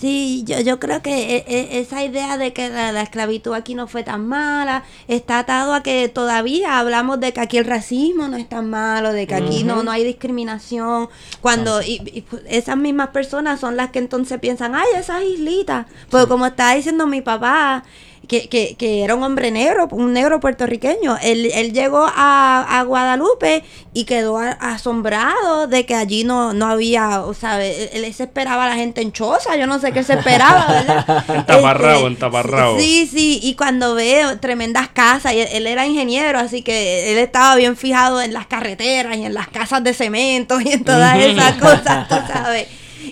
Sí, 0.00 0.44
yo, 0.46 0.60
yo 0.60 0.78
creo 0.78 1.02
que 1.02 1.36
e- 1.38 1.44
e- 1.48 1.80
esa 1.80 2.04
idea 2.04 2.36
de 2.38 2.52
que 2.52 2.68
la, 2.68 2.92
la 2.92 3.02
esclavitud 3.02 3.52
aquí 3.52 3.74
no 3.74 3.88
fue 3.88 4.04
tan 4.04 4.26
mala 4.28 4.84
está 5.08 5.40
atado 5.40 5.74
a 5.74 5.82
que 5.82 6.08
todavía 6.08 6.78
hablamos 6.78 7.18
de 7.18 7.32
que 7.32 7.40
aquí 7.40 7.58
el 7.58 7.64
racismo 7.64 8.28
no 8.28 8.36
es 8.36 8.48
tan 8.48 8.70
malo, 8.70 9.12
de 9.12 9.26
que 9.26 9.34
aquí 9.34 9.64
no, 9.64 9.82
no 9.82 9.90
hay 9.90 10.04
discriminación. 10.04 11.08
Cuando 11.40 11.82
y, 11.82 12.00
y, 12.12 12.22
pues, 12.22 12.42
esas 12.48 12.76
mismas 12.76 13.08
personas 13.08 13.58
son 13.58 13.76
las 13.76 13.90
que 13.90 13.98
entonces 13.98 14.38
piensan, 14.38 14.74
ay, 14.76 14.86
esas 14.96 15.22
islitas. 15.24 15.86
Porque 16.10 16.28
como 16.28 16.46
estaba 16.46 16.74
diciendo 16.74 17.06
mi 17.08 17.20
papá, 17.20 17.82
que, 18.28 18.48
que, 18.48 18.76
que 18.76 19.02
era 19.02 19.14
un 19.14 19.22
hombre 19.24 19.50
negro, 19.50 19.88
un 19.90 20.12
negro 20.12 20.38
puertorriqueño, 20.38 21.16
él, 21.22 21.50
él 21.54 21.72
llegó 21.72 22.06
a, 22.14 22.78
a 22.78 22.82
Guadalupe 22.84 23.64
y 23.94 24.04
quedó 24.04 24.38
a- 24.38 24.50
asombrado 24.50 25.66
de 25.66 25.86
que 25.86 25.94
allí 25.94 26.24
no, 26.24 26.52
no 26.52 26.66
había, 26.66 27.22
o 27.22 27.32
sea, 27.34 27.64
él, 27.64 27.88
él 27.92 28.14
se 28.14 28.24
esperaba 28.24 28.64
a 28.64 28.68
la 28.68 28.74
gente 28.74 29.00
en 29.00 29.12
choza, 29.12 29.56
yo 29.56 29.66
no 29.66 29.78
sé 29.78 29.92
qué 29.92 30.02
se 30.02 30.12
esperaba, 30.14 30.66
¿verdad? 30.68 31.24
En 31.34 31.46
taparrabo, 31.46 31.94
Este, 31.98 32.06
en 32.06 32.16
taparrabo. 32.16 32.78
Sí, 32.78 33.08
sí, 33.10 33.40
y 33.42 33.54
cuando 33.54 33.94
ve 33.94 34.22
tremendas 34.40 34.88
casas, 34.88 35.32
y 35.34 35.40
él, 35.40 35.48
él 35.52 35.66
era 35.66 35.86
ingeniero, 35.86 36.38
así 36.38 36.62
que 36.62 37.12
él 37.12 37.18
estaba 37.18 37.56
bien 37.56 37.76
fijado 37.76 38.20
en 38.20 38.32
las 38.34 38.46
carreteras 38.46 39.16
y 39.16 39.24
en 39.24 39.34
las 39.34 39.48
casas 39.48 39.82
de 39.82 39.94
cemento 39.94 40.60
y 40.60 40.68
en 40.72 40.84
todas 40.84 41.18
esas 41.18 41.52
cosas, 41.60 42.08
tú 42.08 42.14
sabes. 42.32 42.66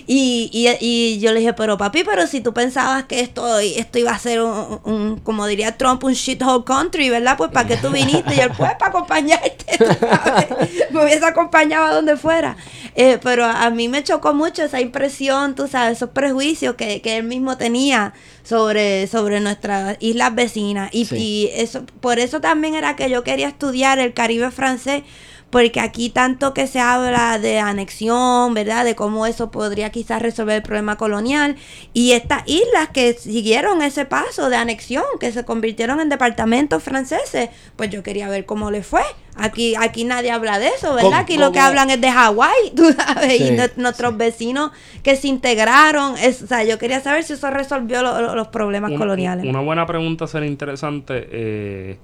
Y, 0.09 0.49
y, 0.53 0.69
y 0.79 1.19
yo 1.19 1.33
le 1.33 1.41
dije, 1.41 1.51
pero 1.53 1.77
papi, 1.77 2.03
pero 2.05 2.25
si 2.27 2.39
tú 2.39 2.53
pensabas 2.53 3.03
que 3.03 3.19
esto, 3.19 3.59
esto 3.59 3.99
iba 3.99 4.11
a 4.11 4.17
ser 4.19 4.41
un, 4.41 4.79
un- 4.85 5.17
como 5.19 5.45
diría 5.45 5.77
Trump, 5.77 6.01
un 6.05 6.13
shithole 6.13 6.63
country, 6.63 7.09
¿verdad? 7.09 7.35
Pues 7.37 7.51
para 7.51 7.67
qué 7.67 7.75
tú 7.75 7.89
viniste 7.91 8.33
y 8.35 8.39
él, 8.39 8.49
pues 8.57 8.71
para 8.79 8.87
acompañarte, 8.89 9.77
sabes. 9.77 10.47
me 10.91 11.03
hubiese 11.03 11.25
acompañado 11.25 11.85
a 11.87 11.93
donde 11.93 12.15
fuera. 12.15 12.55
Eh, 12.95 13.19
pero 13.21 13.45
a 13.45 13.69
mí 13.69 13.89
me 13.89 14.01
chocó 14.03 14.33
mucho 14.33 14.63
esa 14.63 14.79
impresión, 14.79 15.55
tú 15.55 15.67
sabes, 15.67 15.97
esos 15.97 16.11
prejuicios 16.11 16.75
que, 16.75 17.01
que 17.01 17.17
él 17.17 17.23
mismo 17.25 17.57
tenía 17.57 18.13
sobre, 18.43 19.07
sobre 19.07 19.41
nuestras 19.41 19.97
islas 19.99 20.33
vecinas. 20.33 20.89
Y, 20.93 21.03
Sí. 21.05 21.15
y 21.17 21.49
eso, 21.53 21.85
por 21.99 22.17
eso 22.19 22.39
también 22.39 22.75
era 22.75 22.95
que 22.95 23.09
yo 23.09 23.23
quería 23.25 23.49
estudiar 23.49 23.99
el 23.99 24.13
Caribe 24.13 24.51
francés, 24.51 25.03
porque 25.49 25.79
aquí 25.79 26.09
tanto 26.09 26.53
que 26.53 26.67
se 26.67 26.79
habla 26.81 27.39
de 27.39 27.59
anexión, 27.59 28.53
¿verdad? 28.53 28.83
De 28.83 28.95
cómo 28.95 29.25
eso 29.25 29.49
podría 29.49 29.89
quizás 29.91 30.21
resolver 30.21 30.57
el 30.57 30.61
problema 30.61 30.97
colonial. 30.97 31.55
Y 31.93 32.11
estas 32.11 32.43
islas 32.47 32.89
que 32.93 33.13
siguieron 33.13 33.81
ese 33.81 34.03
paso 34.03 34.49
de 34.49 34.57
anexión, 34.57 35.05
que 35.21 35.31
se 35.31 35.45
convirtieron 35.45 36.01
en 36.01 36.09
departamentos 36.09 36.83
franceses, 36.83 37.49
pues 37.77 37.89
yo 37.89 38.03
quería 38.03 38.27
ver 38.27 38.45
cómo 38.45 38.71
le 38.71 38.83
fue. 38.83 39.03
Aquí, 39.39 39.75
aquí 39.79 40.03
nadie 40.03 40.31
habla 40.31 40.59
de 40.59 40.67
eso, 40.67 40.89
¿verdad? 40.95 41.03
¿Cómo- 41.03 41.15
Aquí 41.15 41.37
lo 41.37 41.51
que 41.53 41.59
hablan 41.59 41.91
es 41.91 42.01
de 42.01 42.11
Hawái, 42.11 42.71
tú 42.75 42.91
sabes, 42.91 43.39
y 43.39 43.79
nuestros 43.79 44.17
vecinos 44.17 44.71
que 45.03 45.15
se 45.15 45.27
integraron. 45.29 46.17
Es, 46.17 46.41
o 46.41 46.47
sea, 46.47 46.63
yo 46.65 46.77
quería 46.77 46.99
saber 46.99 47.23
si 47.23 47.33
eso 47.33 47.49
resolvió 47.51 48.01
lo- 48.03 48.19
lo- 48.19 48.35
los 48.35 48.47
problemas 48.49 48.89
Una- 48.89 48.99
coloniales. 48.99 49.45
Una 49.45 49.61
buena 49.61 49.85
pregunta 49.85 50.27
sería 50.27 50.49
interesante. 50.49 51.27
eh, 51.31 51.97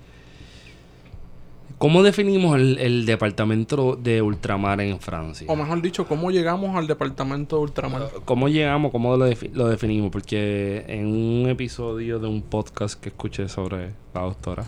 ¿Cómo 1.84 2.02
definimos 2.02 2.56
el, 2.58 2.78
el 2.80 3.06
departamento 3.06 3.98
de 4.02 4.22
ultramar 4.22 4.80
en 4.80 5.02
Francia? 5.02 5.48
O 5.50 5.56
mejor 5.58 5.82
dicho, 5.82 6.08
¿cómo 6.08 6.32
llegamos 6.32 6.78
al 6.78 6.88
departamento 6.88 7.58
de 7.58 7.62
ultramar? 7.64 8.08
¿Cómo 8.24 8.48
llegamos? 8.48 8.90
¿Cómo 8.94 9.18
lo, 9.18 9.28
defi- 9.30 9.52
lo 9.52 9.68
definimos? 9.68 10.10
Porque 10.10 10.86
en 10.88 11.08
un 11.08 11.50
episodio 11.50 12.20
de 12.20 12.28
un 12.30 12.42
podcast 12.42 12.98
que 12.98 13.10
escuché 13.10 13.50
sobre 13.50 13.90
la 14.14 14.22
doctora, 14.22 14.64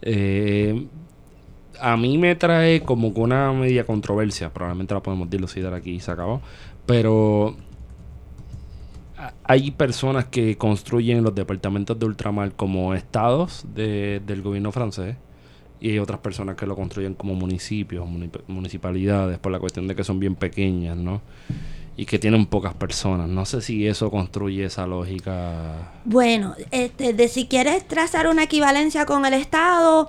eh, 0.00 0.86
a 1.78 1.98
mí 1.98 2.16
me 2.16 2.34
trae 2.36 2.80
como 2.84 3.12
que 3.12 3.20
una 3.20 3.52
media 3.52 3.84
controversia. 3.84 4.50
Probablemente 4.50 4.94
la 4.94 5.02
podemos 5.02 5.28
dilucidar 5.28 5.74
aquí 5.74 5.90
y 5.90 6.00
se 6.00 6.10
acabó. 6.10 6.40
Pero 6.86 7.54
hay 9.44 9.72
personas 9.72 10.24
que 10.24 10.56
construyen 10.56 11.22
los 11.22 11.34
departamentos 11.34 11.98
de 11.98 12.06
ultramar 12.06 12.52
como 12.52 12.94
estados 12.94 13.66
de- 13.74 14.22
del 14.26 14.40
gobierno 14.40 14.72
francés. 14.72 15.16
Y 15.80 15.90
hay 15.92 15.98
otras 15.98 16.20
personas 16.20 16.56
que 16.56 16.66
lo 16.66 16.76
construyen 16.76 17.14
como 17.14 17.34
municipios, 17.34 18.06
municipalidades, 18.48 19.38
por 19.38 19.50
la 19.52 19.58
cuestión 19.58 19.88
de 19.88 19.94
que 19.94 20.04
son 20.04 20.20
bien 20.20 20.34
pequeñas, 20.34 20.96
¿no? 20.96 21.20
y 21.96 22.06
que 22.06 22.18
tienen 22.18 22.46
pocas 22.46 22.72
personas. 22.72 23.28
No 23.28 23.44
sé 23.44 23.60
si 23.60 23.86
eso 23.86 24.10
construye 24.10 24.64
esa 24.64 24.86
lógica. 24.86 25.92
Bueno, 26.06 26.54
este, 26.70 27.12
de 27.12 27.28
si 27.28 27.46
quieres 27.46 27.86
trazar 27.86 28.26
una 28.28 28.44
equivalencia 28.44 29.04
con 29.04 29.26
el 29.26 29.34
Estado 29.34 30.08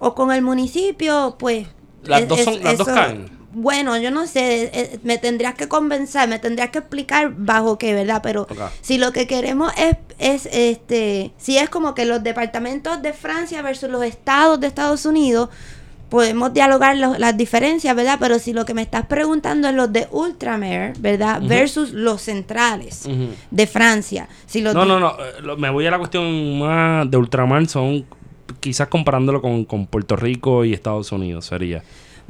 o 0.00 0.14
con 0.16 0.32
el 0.32 0.42
municipio, 0.42 1.36
pues... 1.38 1.68
Las 2.02 2.22
es- 2.22 2.28
dos 2.28 2.38
es- 2.40 2.44
son- 2.46 2.64
las 2.64 2.78
dos 2.78 2.88
caen. 2.88 3.26
Bueno, 3.52 3.98
yo 3.98 4.10
no 4.10 4.26
sé, 4.26 4.70
eh, 4.72 4.98
me 5.02 5.18
tendrías 5.18 5.54
que 5.54 5.66
convencer, 5.68 6.28
me 6.28 6.38
tendrías 6.38 6.70
que 6.70 6.78
explicar 6.78 7.32
bajo 7.36 7.78
qué, 7.78 7.94
¿verdad? 7.94 8.20
Pero 8.22 8.46
si 8.80 8.96
lo 8.98 9.12
que 9.12 9.26
queremos 9.26 9.72
es, 9.76 9.96
es, 10.18 10.48
este, 10.52 11.32
si 11.36 11.58
es 11.58 11.68
como 11.68 11.94
que 11.94 12.04
los 12.04 12.22
departamentos 12.22 13.02
de 13.02 13.12
Francia 13.12 13.60
versus 13.62 13.90
los 13.90 14.04
estados 14.04 14.60
de 14.60 14.68
Estados 14.68 15.04
Unidos, 15.04 15.48
podemos 16.10 16.52
dialogar 16.52 16.96
los- 16.96 17.18
las 17.20 17.36
diferencias, 17.36 17.94
¿verdad? 17.94 18.18
Pero 18.20 18.38
si 18.40 18.52
lo 18.52 18.64
que 18.64 18.74
me 18.74 18.82
estás 18.82 19.06
preguntando 19.06 19.68
es 19.68 19.74
los 19.74 19.92
de 19.92 20.08
Ultramar, 20.10 20.92
¿verdad? 20.98 21.40
Versus 21.42 21.92
los 21.92 22.20
centrales 22.22 23.08
de 23.50 23.66
Francia. 23.66 24.28
Si 24.46 24.60
los 24.60 24.74
No, 24.74 24.82
de- 24.82 24.86
no, 24.88 24.98
no. 25.00 25.10
eh, 25.12 25.40
lo- 25.42 25.56
Me 25.56 25.70
voy 25.70 25.86
a 25.86 25.90
la 25.92 25.98
cuestión 25.98 26.58
más 26.58 27.08
de 27.10 27.16
ultramar. 27.16 27.66
Son 27.68 28.04
quizás 28.58 28.88
comparándolo 28.88 29.40
con, 29.40 29.64
con 29.64 29.86
Puerto 29.86 30.16
Rico 30.16 30.64
y 30.64 30.72
Estados 30.72 31.12
Unidos, 31.12 31.46
sería. 31.46 31.82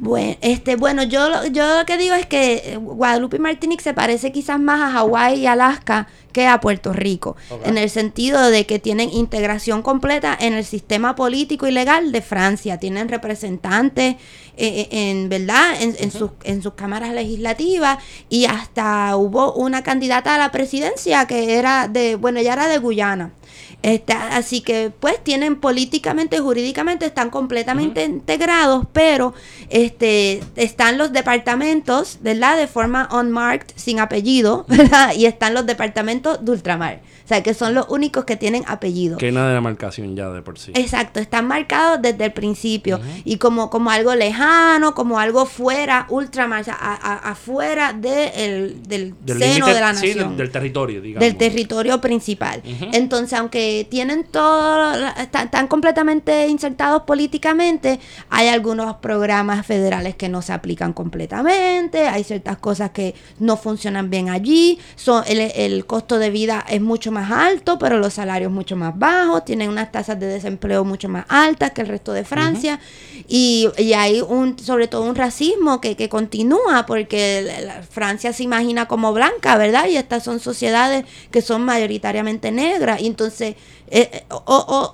Bueno, 0.03 0.35
este, 0.41 0.77
bueno, 0.77 1.03
yo, 1.03 1.29
lo- 1.29 1.45
yo 1.45 1.77
lo 1.77 1.85
que 1.85 1.95
digo 1.95 2.15
es 2.15 2.25
que 2.25 2.73
eh, 2.73 2.77
Guadalupe 2.77 3.37
y 3.37 3.39
Martinique 3.39 3.83
se 3.83 3.93
parece 3.93 4.31
quizás 4.31 4.59
más 4.59 4.81
a 4.81 4.91
Hawái 4.93 5.41
y 5.41 5.45
Alaska 5.45 6.07
que 6.31 6.47
a 6.47 6.59
Puerto 6.59 6.91
Rico, 6.91 7.35
en 7.65 7.77
el 7.77 7.87
sentido 7.91 8.49
de 8.49 8.65
que 8.65 8.79
tienen 8.79 9.11
integración 9.11 9.83
completa 9.83 10.35
en 10.39 10.53
el 10.53 10.65
sistema 10.65 11.13
político 11.15 11.67
y 11.67 11.71
legal 11.71 12.11
de 12.11 12.21
Francia, 12.23 12.79
tienen 12.79 13.09
representantes 13.09 14.15
eh, 14.57 14.87
eh, 14.91 15.11
en 15.11 15.29
verdad 15.29 15.79
en, 15.79 15.95
en 15.99 16.09
sus, 16.11 16.31
en 16.45 16.63
sus 16.63 16.73
cámaras 16.73 17.13
legislativas 17.13 17.99
y 18.27 18.45
hasta 18.45 19.15
hubo 19.17 19.53
una 19.53 19.83
candidata 19.83 20.33
a 20.33 20.37
la 20.39 20.51
presidencia 20.51 21.27
que 21.27 21.59
era 21.59 21.87
de, 21.87 22.15
bueno, 22.15 22.39
ella 22.39 22.53
era 22.53 22.67
de 22.67 22.79
Guyana. 22.79 23.33
Este, 23.81 24.13
así 24.13 24.61
que 24.61 24.91
pues 24.99 25.23
tienen 25.23 25.59
políticamente, 25.59 26.39
jurídicamente 26.39 27.05
están 27.05 27.29
completamente 27.29 28.03
integrados, 28.03 28.85
pero 28.93 29.33
este 29.69 30.43
están 30.55 30.97
los 30.97 31.11
departamentos, 31.11 32.19
¿verdad? 32.21 32.57
De 32.57 32.67
forma 32.67 33.09
unmarked, 33.11 33.73
sin 33.75 33.99
apellido, 33.99 34.65
¿verdad? 34.69 35.13
Y 35.15 35.25
están 35.25 35.53
los 35.53 35.65
departamentos 35.65 36.43
de 36.45 36.51
ultramar. 36.51 37.01
O 37.23 37.27
sea, 37.27 37.43
que 37.43 37.53
son 37.53 37.73
los 37.73 37.85
únicos 37.89 38.25
que 38.25 38.35
tienen 38.35 38.63
apellido. 38.67 39.17
Que 39.17 39.27
hay 39.27 39.31
una 39.31 39.53
demarcación 39.53 40.15
ya 40.15 40.29
de 40.29 40.41
por 40.41 40.57
sí. 40.59 40.71
Exacto, 40.75 41.19
están 41.19 41.47
marcados 41.47 42.01
desde 42.01 42.25
el 42.25 42.33
principio 42.33 42.99
y 43.23 43.37
como, 43.37 43.69
como 43.69 43.89
algo 43.91 44.13
lejano, 44.15 44.93
como 44.93 45.19
algo 45.19 45.45
fuera, 45.45 46.05
ultramar, 46.09 46.61
o 46.61 46.63
sea, 46.63 46.77
a- 46.79 46.95
a- 46.95 47.31
afuera 47.31 47.93
de 47.93 48.27
el- 48.45 48.83
del, 48.83 49.13
Del 49.23 49.39
seno 49.39 49.67
de 49.67 49.79
la 49.79 49.93
sí, 49.95 50.07
nación 50.07 50.27
del, 50.29 50.37
del 50.37 50.51
territorio, 50.51 51.01
digamos. 51.01 51.25
del 51.27 51.37
territorio 51.37 52.01
principal. 52.01 52.61
Entonces, 52.93 53.37
aunque 53.39 53.87
tienen 53.89 54.25
todo, 54.25 54.95
la- 54.97 55.11
están, 55.11 55.45
están 55.45 55.67
completamente 55.67 56.47
insertados 56.47 57.03
políticamente, 57.03 57.99
hay 58.29 58.47
algunos 58.47 58.95
programas 58.97 59.65
federales 59.65 60.15
que 60.15 60.29
no 60.29 60.41
se 60.41 60.53
aplican 60.53 60.93
completamente, 60.93 62.07
hay 62.07 62.23
ciertas 62.23 62.57
cosas 62.57 62.91
que 62.91 63.15
no 63.39 63.57
funcionan 63.57 64.09
bien 64.09 64.29
allí, 64.29 64.79
son, 64.95 65.23
el, 65.27 65.39
el 65.55 65.85
costo 65.85 66.19
de 66.19 66.29
vida 66.29 66.65
es 66.69 66.81
mucho 66.81 67.11
más 67.11 67.20
alto, 67.29 67.77
pero 67.77 67.99
los 67.99 68.13
salarios 68.13 68.51
mucho 68.51 68.75
más 68.75 68.97
bajos, 68.97 69.45
tienen 69.45 69.69
unas 69.69 69.91
tasas 69.91 70.19
de 70.19 70.27
desempleo 70.27 70.83
mucho 70.85 71.09
más 71.09 71.25
altas 71.27 71.71
que 71.71 71.81
el 71.81 71.87
resto 71.87 72.13
de 72.13 72.23
Francia, 72.23 72.79
y, 73.27 73.69
y 73.77 73.93
hay 73.93 74.21
un, 74.21 74.57
sobre 74.57 74.87
todo 74.87 75.03
un 75.03 75.15
racismo 75.15 75.79
que, 75.81 75.95
que 75.95 76.09
continúa, 76.09 76.85
porque 76.87 77.43
la- 77.45 77.61
la- 77.61 77.81
Francia 77.83 78.33
se 78.33 78.43
imagina 78.43 78.87
como 78.87 79.13
blanca, 79.13 79.57
¿verdad? 79.57 79.87
Y 79.87 79.97
estas 79.97 80.23
son 80.23 80.39
sociedades 80.39 81.05
que 81.29 81.41
son 81.41 81.63
mayoritariamente 81.63 82.51
negras, 82.51 83.01
y 83.01 83.07
entonces 83.07 83.55
eh, 83.93 84.09
eh, 84.13 84.23
o- 84.29 84.41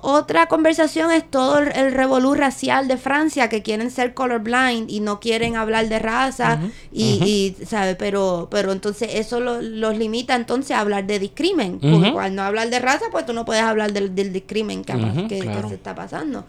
o- 0.02 0.10
otra 0.12 0.46
conversación 0.46 1.12
es 1.12 1.30
todo 1.30 1.58
el, 1.58 1.68
el 1.76 1.92
revolú 1.92 2.34
racial 2.34 2.88
de 2.88 2.96
Francia 2.96 3.48
que 3.48 3.62
quieren 3.62 3.92
ser 3.92 4.12
colorblind 4.12 4.90
y 4.90 4.98
no 5.00 5.20
quieren 5.20 5.54
hablar 5.54 5.88
de 5.88 5.98
raza 6.00 6.58
y, 6.92 7.54
y, 7.60 7.64
¿sabe? 7.64 7.94
Pero, 7.94 8.48
pero 8.50 8.72
entonces 8.72 9.10
eso 9.14 9.38
lo- 9.38 9.62
los 9.62 9.96
limita 9.96 10.34
entonces 10.34 10.72
a 10.72 10.80
hablar 10.80 11.06
de 11.06 11.20
discrimen. 11.20 11.78
Porque 11.78 12.10
Ujú. 12.10 12.18
al 12.18 12.34
no 12.34 12.42
hablar 12.42 12.70
de 12.70 12.78
raza, 12.80 13.04
pues 13.12 13.24
tú 13.24 13.32
no 13.32 13.44
puedes 13.44 13.62
hablar 13.62 13.92
del, 13.92 14.14
del 14.16 14.32
discrimen 14.32 14.82
que, 14.84 14.92
se 15.68 15.74
está 15.74 15.94
pasando. 15.94 16.44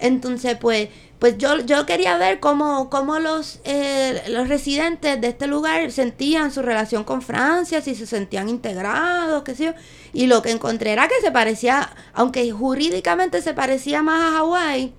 Entonces, 0.00 0.56
pues, 0.60 0.88
pues 1.22 1.38
yo, 1.38 1.60
yo 1.60 1.86
quería 1.86 2.18
ver 2.18 2.40
cómo, 2.40 2.90
cómo 2.90 3.20
los, 3.20 3.60
eh, 3.62 4.24
los 4.26 4.48
residentes 4.48 5.20
de 5.20 5.28
este 5.28 5.46
lugar 5.46 5.92
sentían 5.92 6.50
su 6.50 6.62
relación 6.62 7.04
con 7.04 7.22
Francia, 7.22 7.80
si 7.80 7.94
se 7.94 8.08
sentían 8.08 8.48
integrados, 8.48 9.44
qué 9.44 9.54
sé 9.54 9.66
yo. 9.66 9.72
Y 10.12 10.26
lo 10.26 10.42
que 10.42 10.50
encontré 10.50 10.90
era 10.90 11.06
que 11.06 11.14
se 11.20 11.30
parecía, 11.30 11.94
aunque 12.12 12.50
jurídicamente 12.50 13.40
se 13.40 13.54
parecía 13.54 14.02
más 14.02 14.20
a 14.20 14.36
Hawái 14.38 14.94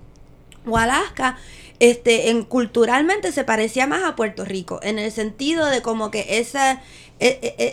o 0.66 0.78
Alaska, 0.78 1.38
este, 1.82 2.30
en, 2.30 2.44
culturalmente 2.44 3.34
se 3.34 3.44
parecía 3.44 3.86
más 3.86 4.06
a 4.06 4.16
Puerto 4.16 4.46
Rico, 4.46 4.80
en 4.82 5.00
el 5.00 5.12
sentido 5.12 5.66
de 5.66 5.82
como 5.82 6.10
que 6.10 6.40
esa, 6.40 6.82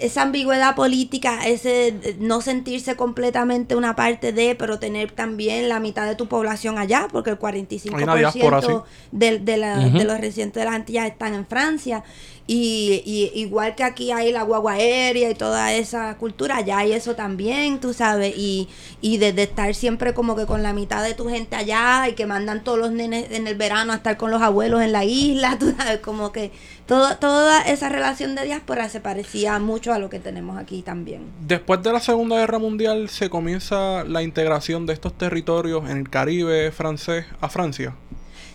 esa 0.06 0.22
ambigüedad 0.22 0.74
política, 0.74 1.46
ese 1.46 1.88
eh, 1.88 2.16
no 2.18 2.40
sentirse 2.40 2.94
completamente 2.96 3.74
una 3.76 3.96
parte 3.96 4.32
de, 4.32 4.54
pero 4.54 4.78
tener 4.78 5.10
también 5.12 5.68
la 5.68 5.80
mitad 5.80 6.06
de 6.06 6.14
tu 6.14 6.26
población 6.28 6.78
allá, 6.78 7.08
porque 7.10 7.30
el 7.30 7.38
Hay 7.40 8.02
una 8.02 8.14
diáspora, 8.14 8.60
45% 8.60 8.84
de, 9.12 9.38
de, 9.40 9.56
la- 9.56 9.78
de 9.98 10.04
los 10.04 10.20
residentes 10.20 10.60
de 10.60 10.64
las 10.64 10.74
Antillas 10.74 11.06
están 11.06 11.34
en 11.34 11.46
Francia. 11.46 12.04
Y, 12.46 13.02
y 13.06 13.30
igual 13.40 13.76
que 13.76 13.84
aquí 13.84 14.10
hay 14.10 14.32
la 14.32 14.42
guagua 14.42 14.72
aérea 14.72 15.30
y 15.30 15.34
toda 15.36 15.72
esa 15.72 16.16
cultura, 16.16 16.56
allá 16.56 16.78
hay 16.78 16.92
eso 16.92 17.14
también, 17.14 17.78
tú 17.78 17.92
sabes. 17.94 18.34
Y, 18.36 18.68
y 19.00 19.18
desde 19.18 19.44
estar 19.44 19.72
siempre 19.76 20.14
como 20.14 20.34
que 20.34 20.46
con 20.46 20.60
la 20.64 20.72
mitad 20.72 21.04
de 21.04 21.14
tu 21.14 21.28
gente 21.28 21.54
allá 21.54 22.08
y 22.08 22.14
que 22.14 22.26
mandan 22.26 22.64
todos 22.64 22.76
los 22.78 22.90
nenes 22.90 23.30
en 23.30 23.46
el 23.46 23.54
verano 23.54 23.92
a 23.92 23.96
estar 23.96 24.16
con 24.16 24.32
los 24.32 24.42
abuelos 24.42 24.82
en 24.82 24.90
la 24.90 25.04
isla, 25.04 25.58
tú 25.60 25.72
sabes, 25.78 26.00
como 26.00 26.32
que 26.32 26.50
todo, 26.90 27.16
toda 27.18 27.62
esa 27.62 27.88
relación 27.88 28.34
de 28.34 28.44
diáspora 28.44 28.88
se 28.88 29.00
parecía 29.00 29.56
mucho 29.60 29.92
a 29.92 30.00
lo 30.00 30.10
que 30.10 30.18
tenemos 30.18 30.58
aquí 30.58 30.82
también. 30.82 31.22
Después 31.40 31.84
de 31.84 31.92
la 31.92 32.00
Segunda 32.00 32.38
Guerra 32.38 32.58
Mundial 32.58 33.08
se 33.08 33.30
comienza 33.30 34.02
la 34.02 34.24
integración 34.24 34.86
de 34.86 34.94
estos 34.94 35.16
territorios 35.16 35.88
en 35.88 35.98
el 35.98 36.10
Caribe 36.10 36.72
francés 36.72 37.26
a 37.40 37.48
Francia. 37.48 37.94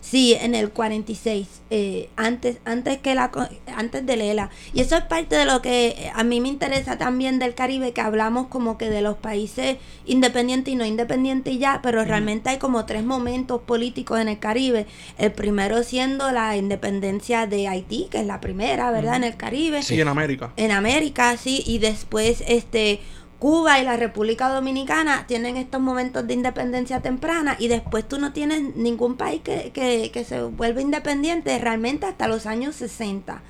Sí, 0.08 0.36
en 0.39 0.54
el 0.54 0.70
46, 0.70 1.48
eh, 1.72 2.10
antes, 2.15 2.58
antes 2.63 3.00
que 3.00 3.15
la, 3.15 3.32
co- 3.32 3.48
antes 3.76 4.06
de 4.06 4.15
Lela. 4.18 4.52
Y 4.72 4.82
eso 4.82 4.96
es 4.96 5.04
parte 5.04 5.36
de 5.36 5.46
lo 5.46 5.63
que 5.63 5.88
eh, 5.88 6.12
a 6.13 6.24
mí 6.24 6.39
me 6.41 6.48
interesa 6.48 7.00
también 7.00 7.39
del 7.39 7.56
Caribe, 7.56 7.91
que 7.91 8.02
hablamos 8.02 8.48
como 8.48 8.78
que 8.78 8.91
de 8.91 9.02
los 9.02 9.18
países 9.18 9.78
independientes 10.06 10.72
y 10.72 10.78
no 10.78 10.86
independientes 10.86 11.54
y 11.56 11.58
ya, 11.58 11.80
pero 11.82 12.06
realmente 12.06 12.52
hay 12.52 12.58
como 12.60 12.86
tres 12.86 13.04
momentos 13.04 13.62
políticos 13.63 14.20
en 14.20 14.28
el 14.30 14.38
Caribe. 14.38 14.86
El 15.18 15.32
primero 15.32 15.82
siendo 15.82 16.32
la 16.32 16.56
independencia 16.56 17.48
de 17.48 17.68
Haití, 17.68 18.08
que 18.12 18.20
es 18.20 18.28
la 18.28 18.39
primera, 18.41 18.91
¿verdad? 18.91 19.15
En 19.15 19.24
el 19.24 19.36
Caribe 19.38 19.80
Y 19.89 20.00
en 20.02 20.08
América. 20.08 20.54
en 20.56 20.70
América, 20.72 21.36
sí, 21.38 21.63
y 21.65 21.80
después 21.80 22.44
este 22.48 23.00
Cuba 23.45 23.79
y 23.79 23.84
la 23.84 23.95
República 23.95 24.49
Dominicana 24.49 25.27
tienen 25.27 25.55
estos 25.55 25.79
momentos 25.79 26.25
de 26.25 26.34
independencia 26.34 27.01
temprana 27.01 27.55
y 27.60 27.67
después 27.67 28.08
tú 28.08 28.17
no 28.17 28.34
tienes 28.34 28.75
ningún 28.75 29.17
país 29.17 29.41
que, 29.43 29.69
que, 29.71 30.25
se 30.25 30.41
vuelva 30.41 30.81
independiente 30.81 31.55
realmente 31.60 32.08
hasta 32.08 32.27
los 32.27 32.47
años 32.47 32.75
60. 32.75 33.43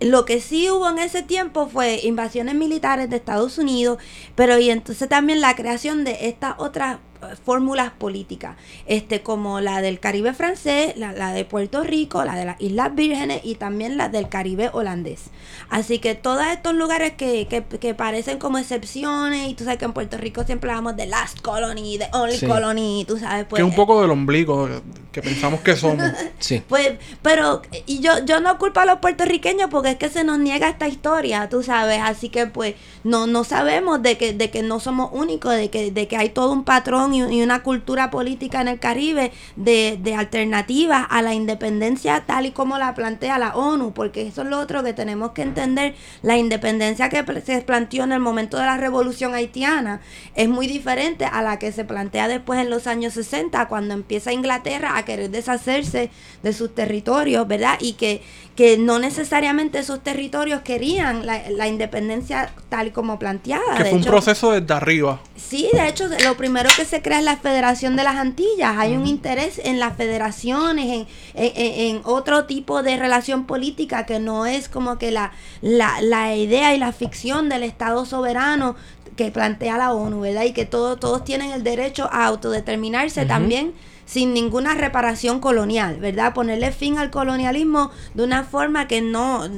Lo 0.00 0.24
que 0.24 0.40
sí 0.40 0.70
hubo 0.70 0.88
en 0.88 0.98
ese 0.98 1.22
tiempo 1.22 1.68
fue 1.68 2.00
invasiones 2.04 2.54
militares 2.54 3.10
de 3.10 3.16
Estados 3.16 3.58
Unidos, 3.58 3.98
pero 4.34 4.58
y 4.58 4.70
entonces 4.70 5.10
también 5.10 5.42
la 5.42 5.54
creación 5.54 6.04
de 6.04 6.26
estas 6.26 6.54
otras 6.56 6.96
fórmulas 7.44 7.90
políticas, 7.92 8.56
este 8.86 9.22
como 9.22 9.60
la 9.60 9.80
del 9.80 10.00
Caribe 10.00 10.34
francés, 10.34 10.94
la, 10.96 11.12
la 11.12 11.32
de 11.32 11.44
Puerto 11.44 11.82
Rico, 11.82 12.24
la 12.24 12.34
de 12.36 12.44
las 12.44 12.60
Islas 12.60 12.94
Vírgenes 12.94 13.40
y 13.44 13.54
también 13.56 13.96
la 13.96 14.08
del 14.08 14.28
Caribe 14.28 14.70
holandés. 14.72 15.24
Así 15.70 15.98
que 15.98 16.14
todos 16.14 16.46
estos 16.46 16.74
lugares 16.74 17.12
que, 17.14 17.46
que, 17.46 17.62
que 17.64 17.94
parecen 17.94 18.38
como 18.38 18.58
excepciones, 18.58 19.48
y 19.48 19.54
tú 19.54 19.64
sabes 19.64 19.78
que 19.78 19.84
en 19.84 19.92
Puerto 19.92 20.16
Rico 20.18 20.44
siempre 20.44 20.70
hablamos 20.70 20.96
de 20.96 21.06
last 21.06 21.40
colony, 21.40 21.98
de 21.98 22.06
only 22.12 22.36
Sí. 22.36 22.46
colony, 22.46 23.04
tú 23.06 23.18
sabes, 23.18 23.46
pues 23.48 23.60
que 23.62 23.66
es 23.66 23.70
un 23.70 23.76
poco 23.76 24.00
del 24.02 24.10
ombligo 24.10 24.68
que 25.12 25.22
pensamos 25.22 25.60
que 25.60 25.76
somos. 25.76 26.04
Sí. 26.40 26.62
pues, 26.68 26.92
pero, 27.22 27.62
y 27.86 28.00
yo, 28.00 28.24
yo 28.26 28.40
no 28.40 28.58
culpo 28.58 28.80
a 28.80 28.84
los 28.84 28.98
puertorriqueños 28.98 29.70
porque 29.70 29.90
es 29.90 29.96
que 29.96 30.08
se 30.10 30.24
nos 30.24 30.38
niega 30.38 30.68
esta 30.68 30.88
historia, 30.88 31.48
tú 31.48 31.62
sabes, 31.62 32.00
así 32.02 32.28
que 32.28 32.46
pues 32.46 32.74
no, 33.04 33.26
no 33.26 33.44
sabemos 33.44 34.02
de 34.02 34.18
que, 34.18 34.32
de 34.34 34.50
que 34.50 34.62
no 34.62 34.80
somos 34.80 35.10
únicos, 35.12 35.54
de 35.54 35.70
que, 35.70 35.90
de 35.90 36.08
que 36.08 36.16
hay 36.16 36.30
todo 36.30 36.52
un 36.52 36.64
patrón 36.64 37.13
y, 37.14 37.38
y 37.38 37.42
una 37.42 37.62
cultura 37.62 38.10
política 38.10 38.60
en 38.60 38.68
el 38.68 38.78
Caribe 38.78 39.32
de, 39.56 39.98
de 40.00 40.14
alternativas 40.14 41.06
a 41.10 41.22
la 41.22 41.34
independencia 41.34 42.24
tal 42.26 42.46
y 42.46 42.50
como 42.50 42.78
la 42.78 42.94
plantea 42.94 43.38
la 43.38 43.54
ONU, 43.56 43.92
porque 43.92 44.26
eso 44.26 44.42
es 44.42 44.48
lo 44.48 44.58
otro 44.58 44.82
que 44.82 44.92
tenemos 44.92 45.32
que 45.32 45.42
entender. 45.42 45.94
La 46.22 46.36
independencia 46.36 47.08
que 47.08 47.24
se 47.40 47.60
planteó 47.62 48.04
en 48.04 48.12
el 48.12 48.20
momento 48.20 48.56
de 48.58 48.66
la 48.66 48.76
revolución 48.76 49.34
haitiana 49.34 50.00
es 50.34 50.48
muy 50.48 50.66
diferente 50.66 51.24
a 51.24 51.42
la 51.42 51.58
que 51.58 51.72
se 51.72 51.84
plantea 51.84 52.28
después 52.28 52.60
en 52.60 52.70
los 52.70 52.86
años 52.86 53.14
60, 53.14 53.66
cuando 53.68 53.94
empieza 53.94 54.32
Inglaterra 54.32 54.96
a 54.96 55.04
querer 55.04 55.30
deshacerse 55.30 56.10
de 56.42 56.52
sus 56.52 56.74
territorios, 56.74 57.46
¿verdad? 57.46 57.78
Y 57.80 57.94
que, 57.94 58.22
que 58.56 58.78
no 58.78 58.98
necesariamente 58.98 59.78
esos 59.78 60.02
territorios 60.02 60.62
querían 60.62 61.26
la, 61.26 61.48
la 61.50 61.68
independencia 61.68 62.52
tal 62.68 62.88
y 62.88 62.90
como 62.90 63.18
planteada. 63.18 63.76
Que 63.76 63.84
De 63.84 63.90
fue 63.90 63.98
un 63.98 64.04
proceso 64.04 64.52
desde 64.52 64.72
arriba. 64.74 65.20
Sí, 65.36 65.68
de 65.72 65.88
hecho, 65.88 66.08
lo 66.24 66.36
primero 66.36 66.70
que 66.76 66.84
se 66.84 67.02
crea 67.04 67.18
es 67.20 67.24
la 67.24 67.36
Federación 67.36 67.94
de 67.94 68.02
las 68.02 68.16
Antillas. 68.16 68.76
Hay 68.76 68.96
un 68.96 69.06
interés 69.06 69.60
en 69.62 69.78
las 69.78 69.96
federaciones, 69.96 70.86
en, 70.86 71.06
en- 71.34 71.96
en- 71.96 72.00
otro 72.04 72.46
tipo 72.46 72.82
de 72.82 72.96
relación 72.96 73.46
política 73.46 74.06
que 74.06 74.18
no 74.18 74.46
es 74.46 74.68
como 74.68 74.98
que 74.98 75.12
la, 75.12 75.30
la, 75.60 76.00
la 76.00 76.34
idea 76.34 76.74
y 76.74 76.78
la 76.78 76.90
ficción 76.92 77.48
del 77.48 77.62
Estado 77.62 78.04
soberano 78.06 78.74
que 79.16 79.30
plantea 79.30 79.78
la 79.78 79.92
ONU, 79.92 80.20
¿verdad? 80.20 80.42
Y 80.42 80.52
que 80.52 80.64
todo, 80.64 80.96
todos 80.96 81.22
tienen 81.24 81.52
el 81.52 81.62
derecho 81.62 82.08
a 82.10 82.24
autodeterminarse 82.26 83.26
también 83.26 83.72
sin 84.06 84.34
ninguna 84.34 84.74
reparación 84.74 85.40
colonial, 85.40 85.96
¿verdad? 85.98 86.34
Ponerle 86.34 86.72
fin 86.72 86.98
al 86.98 87.10
colonialismo 87.10 87.90
de 88.12 88.22
una 88.24 88.44
forma 88.44 88.86
que 88.86 89.00
no, 89.00 89.48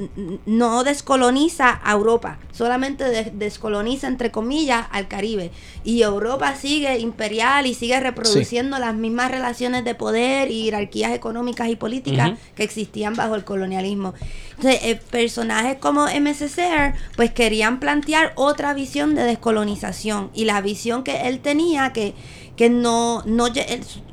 no 0.46 0.84
descoloniza 0.84 1.80
a 1.82 1.92
Europa, 1.92 2.38
solamente 2.52 3.04
de- 3.04 3.32
descoloniza, 3.34 4.06
entre 4.06 4.30
comillas, 4.30 4.86
al 4.92 5.08
Caribe. 5.08 5.50
Y 5.84 6.02
Europa 6.02 6.54
sigue 6.54 6.98
imperial 6.98 7.66
y 7.66 7.74
sigue 7.74 7.98
reproduciendo 8.00 8.78
las 8.78 8.94
mismas 8.94 9.30
relaciones 9.30 9.84
de 9.84 9.94
poder 9.94 10.50
y 10.50 10.64
jerarquías 10.64 11.12
económicas 11.12 11.68
y 11.68 11.76
políticas 11.76 12.30
que 12.54 12.62
existían 12.62 13.14
bajo 13.14 13.34
el 13.34 13.44
colonialismo. 13.44 14.14
Entonces, 14.56 14.80
eh, 14.84 14.96
personajes 15.10 15.76
como 15.78 16.06
MSCR, 16.08 16.94
pues 17.16 17.30
querían 17.32 17.78
plantear 17.80 18.32
otra 18.36 18.74
visión 18.74 19.14
de 19.14 19.22
descolonización 19.24 20.30
y 20.34 20.44
la 20.44 20.60
visión 20.60 21.02
que 21.04 21.28
él 21.28 21.40
tenía 21.40 21.92
que 21.92 22.14
que 22.56 22.70
no, 22.70 23.22
no 23.26 23.46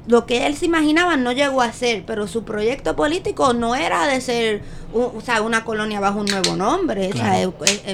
lo 0.08 0.26
que 0.26 0.46
él 0.46 0.56
se 0.56 0.66
imaginaba 0.66 1.16
no 1.16 1.32
llegó 1.32 1.62
a 1.62 1.72
ser, 1.72 2.04
pero 2.06 2.28
su 2.28 2.44
proyecto 2.44 2.96
político 2.96 3.54
no 3.54 3.74
era 3.74 4.06
de 4.06 4.20
ser 4.20 4.62
o 4.94 5.22
sea, 5.22 5.42
una 5.42 5.64
colonia 5.66 6.00
bajo 6.00 6.20
un 6.20 6.26
nuevo 6.28 6.56
nombre. 6.56 7.10
O 7.10 7.18
sea, 7.18 7.42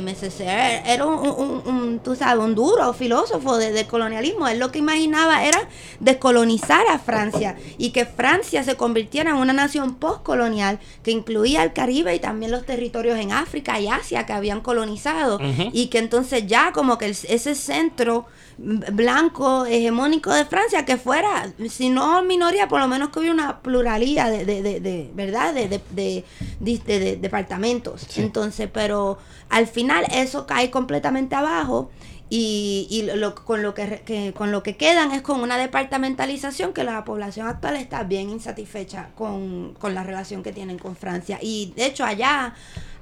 MSCR 0.02 0.84
era 0.86 1.06
un, 1.06 1.20
un- 1.28 1.62
un, 1.66 2.00
tú 2.00 2.16
sabes, 2.16 2.44
un 2.44 2.56
duro 2.56 2.94
filósofo 2.94 3.58
de- 3.58 3.72
del 3.72 3.88
colonialismo. 3.88 4.48
Él 4.48 4.60
lo 4.60 4.72
que 4.72 4.80
imaginaba 4.80 5.44
era 5.46 5.60
descolonizar 6.00 6.86
a 6.88 7.00
Francia 7.00 7.56
y 7.78 7.92
que 7.92 8.06
Francia 8.06 8.64
se 8.64 8.76
convirtiera 8.76 9.32
en 9.32 9.38
una 9.38 9.54
nación 9.54 9.96
postcolonial 9.96 10.80
que 11.04 11.12
incluía 11.12 11.64
el 11.64 11.74
Caribe 11.74 12.14
y 12.16 12.20
también 12.20 12.52
los 12.52 12.66
territorios 12.66 13.18
en 13.20 13.32
África 13.32 13.80
y 13.80 13.88
Asia 13.88 14.26
que 14.26 14.34
habían 14.34 14.62
colonizado 14.62 15.40
y 15.74 15.88
que 15.88 16.00
entonces 16.00 16.48
ya 16.48 16.72
como 16.74 16.98
que 16.98 17.06
el- 17.06 17.18
ese 17.28 17.56
centro 17.56 18.26
blanco 18.58 19.66
hegemónico 19.66 20.34
de 20.34 20.46
Francia 20.46 20.86
que 20.86 20.98
fuera, 20.98 21.52
si 21.70 21.90
no 21.90 22.22
minoría, 22.24 22.68
por 22.68 22.80
lo 22.82 22.88
menos 22.88 23.10
que 23.10 23.20
hubiera 23.20 23.34
una 23.34 23.60
pluralidad 23.60 24.30
de, 24.30 24.46
de, 24.46 24.62
de, 24.62 24.80
de- 24.80 25.10
¿verdad? 25.14 25.54
De, 25.54 26.24
de, 26.60 26.78
de- 26.78 26.84
de- 26.86 27.00
de- 27.00 27.06
de 27.12 27.18
departamentos. 27.18 28.18
Entonces, 28.18 28.70
pero 28.72 29.18
al 29.50 29.68
final 29.68 30.06
eso 30.12 30.46
cae 30.46 30.70
completamente 30.72 31.36
abajo. 31.36 31.90
Y, 32.32 32.86
y 32.92 33.02
lo, 33.18 33.34
con 33.34 33.64
lo 33.64 33.74
que, 33.74 34.04
que- 34.06 34.34
con 34.38 34.52
lo 34.52 34.62
que 34.62 34.78
quedan 34.78 35.12
es 35.14 35.24
con 35.24 35.42
una 35.42 35.58
departamentalización 35.58 36.74
que 36.74 36.84
la 36.84 37.04
población 37.04 37.48
actual 37.48 37.76
está 37.76 38.04
bien 38.04 38.30
insatisfecha 38.30 39.10
con, 39.16 39.74
con 39.80 39.96
la 39.96 40.04
relación 40.04 40.44
que 40.44 40.52
tienen 40.52 40.78
con 40.78 40.96
Francia. 40.96 41.40
Y 41.42 41.74
de 41.76 41.88
hecho 41.88 42.06
allá 42.06 42.54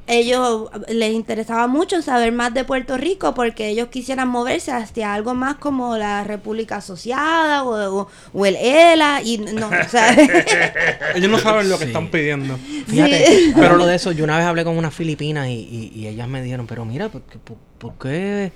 ellos 0.08 0.70
les 0.88 1.13
interesaba 1.13 1.67
mucho 1.67 2.02
saber 2.02 2.32
más 2.32 2.54
de 2.54 2.63
Puerto 2.63 2.96
Rico 2.98 3.34
porque 3.34 3.67
ellos 3.67 3.89
quisieran 3.89 4.30
moverse 4.30 4.72
hacia 4.72 5.13
algo 5.13 5.34
más 5.34 5.56
como 5.58 5.98
la 5.98 6.24
República 6.24 6.78
Asociada 6.78 7.63
o, 7.63 8.02
o- 8.02 8.08
o 8.34 8.46
el 8.46 8.56
ELA 8.56 9.22
y 9.22 9.38
no, 9.38 9.67
o 9.67 9.89
sea, 9.89 10.15
Ellos 11.15 11.30
no 11.30 11.38
saben 11.39 11.70
lo 11.70 11.78
que 11.78 11.86
están 11.86 12.10
pidiendo. 12.10 12.58
Fíjate, 12.88 13.26
Sí. 13.28 13.52
pero 13.56 13.76
lo 13.76 13.86
de 13.86 13.96
eso, 13.96 14.12
yo 14.13 14.24
una 14.24 14.38
vez 14.38 14.46
hablé 14.46 14.63
con 14.63 14.78
unas 14.78 14.93
filipinas 14.93 15.48
y, 15.50 15.52
y- 15.54 15.91
y 16.00 16.08
ellas 16.08 16.28
me 16.28 16.41
dijeron, 16.41 16.67
pero 16.67 16.86
mira, 16.86 17.10
¿por 17.10 17.22
qué, 17.24 17.38
por, 17.39 17.58
por 17.78 17.93
qué 18.00 18.52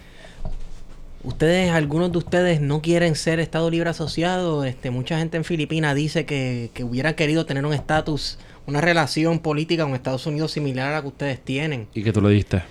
ustedes, 1.23 1.71
algunos 1.71 2.11
de 2.11 2.17
ustedes 2.17 2.61
no 2.61 2.81
quieren 2.81 3.15
ser 3.15 3.39
Estado 3.39 3.69
Libre 3.69 3.89
Asociado? 3.89 4.63
Este, 4.63 4.89
mucha 4.89 5.17
gente 5.19 5.37
en 5.37 5.43
Filipinas 5.43 5.95
dice 5.95 6.25
que, 6.25 6.71
que 6.73 6.83
hubieran 6.83 7.13
querido 7.15 7.45
tener 7.45 7.65
un 7.65 7.73
estatus, 7.73 8.37
una 8.71 8.81
relación 8.81 9.39
política 9.39 9.83
con 9.83 9.93
Estados 9.93 10.25
Unidos 10.25 10.51
similar 10.51 10.89
a 10.89 10.95
la 10.95 11.01
que 11.01 11.07
ustedes 11.09 11.41
tienen. 11.43 11.87
¿Y 11.93 12.03
que 12.03 12.11
tú 12.11 12.21
le 12.21 12.29
diste? 12.29 12.63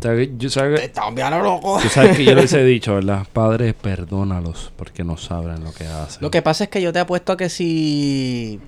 ¿Sabes 0.00 0.28
que- 0.28 0.34
Yo 0.38 0.50
sabes 0.50 0.90
loco. 1.42 1.78
tú 1.80 1.88
sabes 1.88 2.16
que 2.16 2.24
yo 2.24 2.34
les 2.34 2.52
he 2.52 2.64
dicho, 2.64 2.94
¿verdad? 2.94 3.26
Padres, 3.32 3.74
perdónalos 3.74 4.72
porque 4.76 5.04
no 5.04 5.16
saben 5.16 5.62
lo 5.62 5.72
que 5.72 5.84
hacen. 5.86 6.22
Lo 6.22 6.30
que 6.30 6.42
pasa 6.42 6.64
es 6.64 6.70
que 6.70 6.80
yo 6.82 6.92
te 6.92 6.98
apuesto 6.98 7.32
a 7.32 7.36
que 7.36 7.48
si 7.48 8.58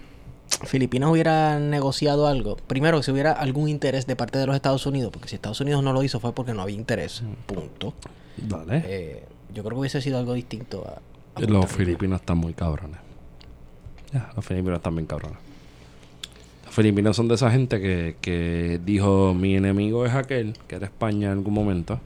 Filipinas 0.65 1.11
hubiera 1.11 1.59
negociado 1.59 2.27
algo, 2.29 2.57
primero 2.57 2.99
que 2.99 3.03
si 3.05 3.11
hubiera 3.11 3.33
algún 3.33 3.69
interés 3.69 4.07
de 4.07 4.15
parte 4.15 4.39
de 4.39 4.47
los 4.47 4.55
Estados 4.55 4.87
Unidos, 4.87 5.11
porque 5.13 5.29
si 5.29 5.35
Estados 5.35 5.61
Unidos 5.61 5.83
no 5.83 5.93
lo 5.93 6.03
hizo 6.05 6.21
fue 6.21 6.33
porque 6.35 6.53
no 6.55 6.63
había 6.63 6.77
interés, 6.77 7.23
punto. 7.47 7.95
Dale. 8.37 8.83
Eh, 8.87 9.25
yo 9.53 9.63
creo 9.63 9.75
que 9.77 9.81
hubiese 9.81 10.01
sido 10.03 10.19
algo 10.19 10.35
distinto 10.35 10.85
a... 10.87 11.41
a 11.41 11.41
los 11.41 11.67
filipinos 11.67 12.21
están 12.21 12.39
muy 12.39 12.53
cabrones. 12.55 12.99
Ya, 14.13 14.31
los 14.37 14.45
filipinos 14.45 14.77
están 14.79 14.95
bien 14.95 15.07
cabrones. 15.07 15.39
Filipinos 16.75 17.15
son 17.15 17.29
de 17.29 17.37
esa 17.37 17.53
gente 17.53 17.81
que, 17.81 18.17
que 18.21 18.81
dijo 18.85 19.33
mi 19.33 19.55
enemigo 19.55 20.05
es 20.07 20.13
aquel, 20.13 20.55
que 20.67 20.75
era 20.75 20.87
España 20.87 21.29
en 21.31 21.39
algún 21.39 21.55
momento. 21.55 22.01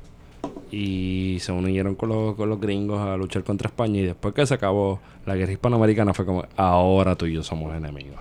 Y 0.71 1.39
se 1.41 1.53
unieron 1.53 1.95
con 1.95 2.11
los, 2.11 2.37
con 2.37 2.51
los 2.51 2.61
gringos 2.61 3.01
a 3.01 3.17
luchar 3.17 3.45
contra 3.45 3.69
España. 3.69 4.01
Y 4.01 4.05
después 4.05 4.35
que 4.35 4.45
se 4.45 4.53
acabó 4.53 5.01
la 5.25 5.37
guerra 5.37 5.53
hispanoamericana 5.53 6.13
fue 6.13 6.27
como, 6.27 6.45
ahora 6.55 7.17
tú 7.17 7.25
y 7.25 7.33
yo 7.33 7.43
somos 7.43 7.75
enemigos. 7.75 8.21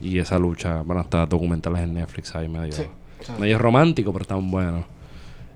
Y 0.00 0.18
esa 0.18 0.38
lucha, 0.38 0.80
bueno, 0.80 1.02
está 1.02 1.26
documentales 1.26 1.82
en 1.82 1.92
Netflix 1.92 2.34
ahí 2.34 2.48
medio, 2.48 2.74
medio 3.38 3.58
romántico, 3.58 4.10
pero 4.10 4.22
están 4.22 4.50
buenos. 4.50 4.86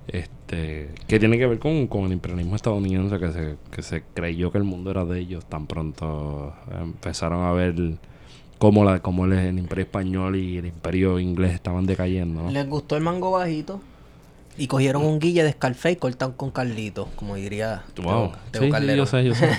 Este, 0.09 0.91
que 1.09 1.19
tiene 1.19 1.39
que 1.39 1.47
ver 1.47 1.59
con, 1.59 1.87
con 1.87 2.05
el 2.05 2.13
imperialismo 2.13 2.55
estadounidense 2.55 3.19
que 3.19 3.33
se, 3.33 3.57
que 3.71 3.83
se 3.83 4.03
creyó 4.13 4.53
que 4.53 4.59
el 4.59 4.65
mundo 4.65 4.91
era 4.91 5.07
de 5.07 5.21
ellos. 5.21 5.47
Tan 5.47 5.67
pronto 5.67 6.53
empezaron 6.71 7.45
a 7.45 7.53
ver 7.53 7.97
cómo, 8.59 8.85
la, 8.85 9.01
cómo 9.01 9.25
el, 9.27 9.33
el 9.35 9.59
imperio 9.59 9.85
español 9.85 10.37
y 10.37 10.59
el 10.59 10.67
imperio 10.67 11.19
inglés 11.19 11.53
estaban 11.55 11.87
decayendo. 11.87 12.43
¿no? 12.43 12.51
Les 12.51 12.69
gustó 12.69 12.97
el 12.97 13.03
mango 13.03 13.31
bajito 13.33 13.81
y 14.59 14.69
cogieron 14.69 15.05
un 15.05 15.19
guille 15.19 15.45
de 15.45 15.53
Scarface 15.53 15.93
y 15.93 15.97
cortaron 15.97 16.35
con 16.35 16.51
Carlito, 16.51 17.09
como 17.17 17.35
diría 17.35 17.83
Wow. 18.03 18.33
Teo- 18.33 18.33
Teo 18.53 18.63
Sí, 18.63 18.87
sí, 18.89 18.97
yo 18.97 19.05
sé, 19.07 19.25
yo 19.25 19.35
sé. 19.35 19.51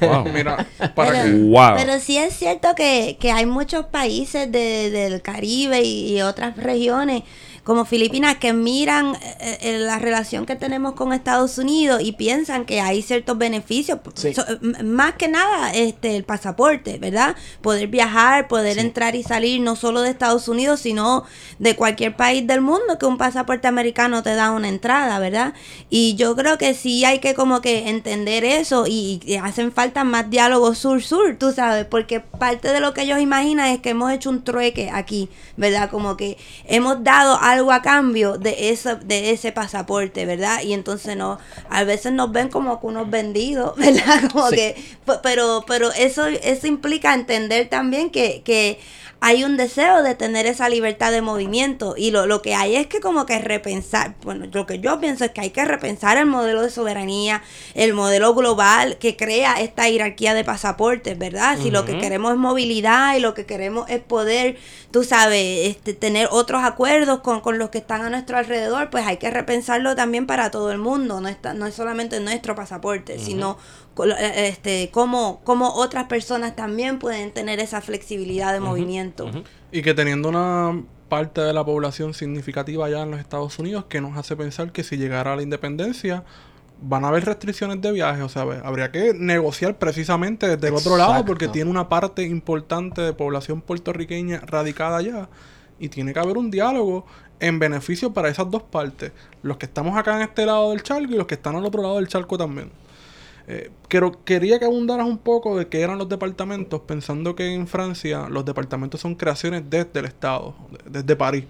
wow. 0.00 0.24
Mira, 0.34 0.66
para 0.96 1.12
Pero- 1.12 1.24
que... 1.24 1.42
wow. 1.44 1.74
Pero 1.76 2.00
sí 2.00 2.18
es 2.18 2.34
cierto 2.34 2.74
que, 2.74 3.16
que 3.20 3.30
hay 3.30 3.46
muchos 3.46 3.86
países 3.86 4.50
de- 4.50 4.90
del 4.90 5.22
Caribe 5.22 5.82
y, 5.82 6.16
y 6.16 6.22
otras 6.22 6.56
regiones 6.56 7.22
como 7.64 7.84
Filipinas 7.84 8.36
que 8.38 8.52
miran 8.52 9.14
eh, 9.40 9.58
eh, 9.60 9.78
la 9.78 9.98
relación 9.98 10.46
que 10.46 10.56
tenemos 10.56 10.94
con 10.94 11.12
Estados 11.12 11.58
Unidos 11.58 12.00
y 12.02 12.12
piensan 12.12 12.64
que 12.64 12.80
hay 12.80 13.02
ciertos 13.02 13.36
beneficios, 13.38 13.98
Sí. 14.14 14.34
So- 14.34 14.44
m- 14.62 14.82
más 14.82 15.14
que 15.14 15.28
nada 15.28 15.72
este 15.74 16.16
el 16.16 16.24
pasaporte, 16.24 16.98
¿verdad? 16.98 17.36
Poder 17.62 17.88
viajar, 17.88 18.48
poder 18.48 18.78
entrar 18.78 19.14
y 19.14 19.22
salir 19.22 19.60
no 19.60 19.76
solo 19.76 20.00
de 20.00 20.10
Estados 20.10 20.48
Unidos, 20.48 20.80
sino 20.80 21.24
de 21.58 21.76
cualquier 21.76 22.16
país 22.16 22.46
del 22.46 22.60
mundo 22.60 22.98
que 22.98 23.06
un 23.06 23.18
pasaporte 23.18 23.68
americano 23.68 24.22
te 24.22 24.34
da 24.34 24.50
una 24.50 24.68
entrada, 24.68 25.18
¿verdad? 25.18 25.54
Y 25.90 26.14
yo 26.16 26.34
creo 26.36 26.58
que 26.58 26.74
sí 26.74 27.04
hay 27.04 27.18
que 27.20 27.34
como 27.34 27.60
que 27.60 27.88
entender 27.90 28.44
eso 28.44 28.86
y, 28.86 29.20
y 29.24 29.36
hacen 29.36 29.70
falta 29.72 30.02
más 30.04 30.30
diálogos 30.30 30.78
sur-sur, 30.78 31.36
tú 31.38 31.52
sabes, 31.52 31.84
porque 31.84 32.20
parte 32.20 32.72
de 32.72 32.80
lo 32.80 32.94
que 32.94 33.02
ellos 33.02 33.20
imaginan 33.20 33.68
es 33.68 33.80
que 33.80 33.90
hemos 33.90 34.10
hecho 34.12 34.30
un 34.30 34.42
trueque 34.42 34.90
aquí, 34.92 35.28
¿verdad? 35.56 35.90
Como 35.90 36.16
que 36.16 36.38
hemos 36.66 37.04
dado 37.04 37.38
algo 37.52 37.72
a 37.72 37.82
cambio 37.82 38.38
de 38.38 38.70
eso, 38.70 38.96
de 38.96 39.30
ese 39.30 39.52
pasaporte, 39.52 40.26
¿verdad? 40.26 40.62
Y 40.62 40.72
entonces 40.72 41.16
no, 41.16 41.38
a 41.68 41.84
veces 41.84 42.12
nos 42.12 42.32
ven 42.32 42.48
como 42.48 42.80
que 42.80 42.86
unos 42.86 43.10
vendidos, 43.10 43.76
¿verdad? 43.76 44.30
Como 44.32 44.48
Sí. 44.48 44.56
que, 44.56 44.84
pero, 45.22 45.64
pero 45.66 45.90
eso, 45.92 46.26
eso 46.26 46.66
implica 46.66 47.14
entender 47.14 47.68
también 47.68 48.10
que, 48.10 48.42
que 48.44 48.78
hay 49.22 49.44
un 49.44 49.58
deseo 49.58 50.02
de 50.02 50.14
tener 50.14 50.46
esa 50.46 50.68
libertad 50.70 51.12
de 51.12 51.20
movimiento. 51.20 51.94
Y 51.96 52.10
lo, 52.10 52.26
lo 52.26 52.40
que 52.40 52.54
hay 52.54 52.76
es 52.76 52.86
que 52.86 53.00
como 53.00 53.26
que 53.26 53.38
repensar, 53.38 54.14
bueno, 54.22 54.46
lo 54.50 54.66
que 54.66 54.78
yo 54.78 54.98
pienso 54.98 55.26
es 55.26 55.32
que 55.32 55.42
hay 55.42 55.50
que 55.50 55.64
repensar 55.64 56.16
el 56.16 56.24
modelo 56.24 56.62
de 56.62 56.70
soberanía, 56.70 57.42
el 57.74 57.92
modelo 57.92 58.34
global 58.34 58.96
que 58.98 59.16
crea 59.16 59.60
esta 59.60 59.84
jerarquía 59.84 60.32
de 60.32 60.42
pasaportes, 60.42 61.18
¿verdad? 61.18 61.58
Si 61.60 61.70
lo 61.70 61.84
que 61.84 61.98
queremos 61.98 62.32
es 62.32 62.38
movilidad 62.38 63.14
y 63.14 63.20
lo 63.20 63.34
que 63.34 63.44
queremos 63.44 63.90
es 63.90 64.00
poder, 64.00 64.56
tú 64.90 65.04
sabes, 65.04 65.68
este, 65.68 65.92
tener 65.92 66.28
otros 66.30 66.64
acuerdos 66.64 67.20
con, 67.20 67.40
con 67.40 67.58
los 67.58 67.68
que 67.68 67.78
están 67.78 68.00
a 68.00 68.08
nuestro 68.08 68.38
alrededor, 68.38 68.88
pues 68.88 69.06
hay 69.06 69.18
que 69.18 69.30
repensarlo 69.30 69.94
también 69.96 70.26
para 70.26 70.50
todo 70.50 70.72
el 70.72 70.78
mundo, 70.78 71.20
no, 71.20 71.28
está, 71.28 71.52
no 71.52 71.66
es 71.66 71.74
solamente 71.74 72.20
nuestro 72.20 72.54
pasaporte, 72.54 73.18
sino 73.18 73.58
este, 74.18 74.90
cómo, 74.92 75.40
cómo 75.44 75.74
otras 75.74 76.04
personas 76.06 76.56
también 76.56 76.98
pueden 76.98 77.32
tener 77.32 77.60
esa 77.60 77.80
flexibilidad 77.80 78.52
de 78.52 78.60
movimiento. 78.60 79.30
Y 79.72 79.82
que 79.82 79.94
teniendo 79.94 80.28
una 80.28 80.82
parte 81.08 81.40
de 81.40 81.52
la 81.52 81.64
población 81.64 82.14
significativa 82.14 82.86
allá 82.86 83.02
en 83.02 83.10
los 83.10 83.20
Estados 83.20 83.58
Unidos 83.58 83.84
que 83.88 84.00
nos 84.00 84.16
hace 84.16 84.36
pensar 84.36 84.72
que 84.72 84.84
si 84.84 84.96
llegara 84.96 85.32
a 85.32 85.36
la 85.36 85.42
independencia 85.42 86.24
van 86.80 87.04
a 87.04 87.08
haber 87.08 87.26
restricciones 87.26 87.82
de 87.82 87.92
viaje, 87.92 88.22
o 88.22 88.28
sea, 88.28 88.42
habría 88.64 88.90
que 88.90 89.12
negociar 89.12 89.78
precisamente 89.78 90.48
desde 90.48 90.68
el 90.68 90.74
otro 90.74 90.96
lado 90.96 91.24
porque 91.26 91.48
tiene 91.48 91.70
una 91.70 91.88
parte 91.90 92.22
importante 92.22 93.02
de 93.02 93.12
población 93.12 93.60
puertorriqueña 93.60 94.40
radicada 94.40 94.96
allá 94.96 95.28
y 95.78 95.88
tiene 95.88 96.14
que 96.14 96.20
haber 96.20 96.38
un 96.38 96.50
diálogo 96.50 97.04
en 97.40 97.58
beneficio 97.58 98.12
para 98.12 98.28
esas 98.28 98.50
dos 98.50 98.62
partes, 98.62 99.12
los 99.42 99.56
que 99.56 99.66
estamos 99.66 99.98
acá 99.98 100.16
en 100.16 100.22
este 100.22 100.46
lado 100.46 100.70
del 100.70 100.82
charco 100.82 101.12
y 101.12 101.16
los 101.16 101.26
que 101.26 101.34
están 101.34 101.56
al 101.56 101.64
otro 101.64 101.82
lado 101.82 101.96
del 101.96 102.08
charco 102.08 102.38
también. 102.38 102.70
Eh, 103.48 103.70
quiero- 103.88 104.22
quería 104.24 104.58
que 104.58 104.64
abundaras 104.64 105.06
un 105.06 105.18
poco 105.18 105.56
de 105.58 105.66
qué 105.68 105.80
eran 105.80 105.98
los 105.98 106.08
departamentos, 106.08 106.80
pensando 106.82 107.34
que 107.34 107.52
en 107.54 107.66
Francia 107.66 108.28
los 108.28 108.44
departamentos 108.44 109.00
son 109.00 109.14
creaciones 109.14 109.64
desde 109.68 109.98
el 110.00 110.04
Estado, 110.06 110.54
de- 110.84 111.00
desde 111.00 111.16
París. 111.16 111.44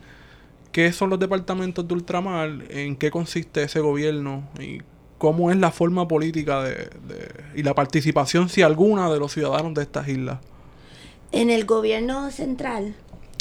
¿Qué 0.72 0.92
son 0.92 1.10
los 1.10 1.18
departamentos 1.18 1.86
de 1.86 1.94
ultramar? 1.94 2.50
¿En 2.70 2.96
qué 2.96 3.10
consiste 3.10 3.62
ese 3.62 3.80
gobierno? 3.80 4.44
¿Y 4.60 4.78
cómo 5.18 5.50
es 5.50 5.56
la 5.56 5.70
forma 5.72 6.06
política 6.08 6.62
de, 6.62 6.74
de- 6.74 7.44
y 7.56 7.62
la 7.62 7.74
participación, 7.74 8.48
si 8.48 8.62
alguna, 8.62 9.10
de 9.10 9.18
los 9.18 9.32
ciudadanos 9.32 9.74
de 9.74 9.82
estas 9.82 10.08
islas? 10.08 10.38
En 11.32 11.50
el 11.50 11.64
gobierno 11.64 12.30
central, 12.30 12.94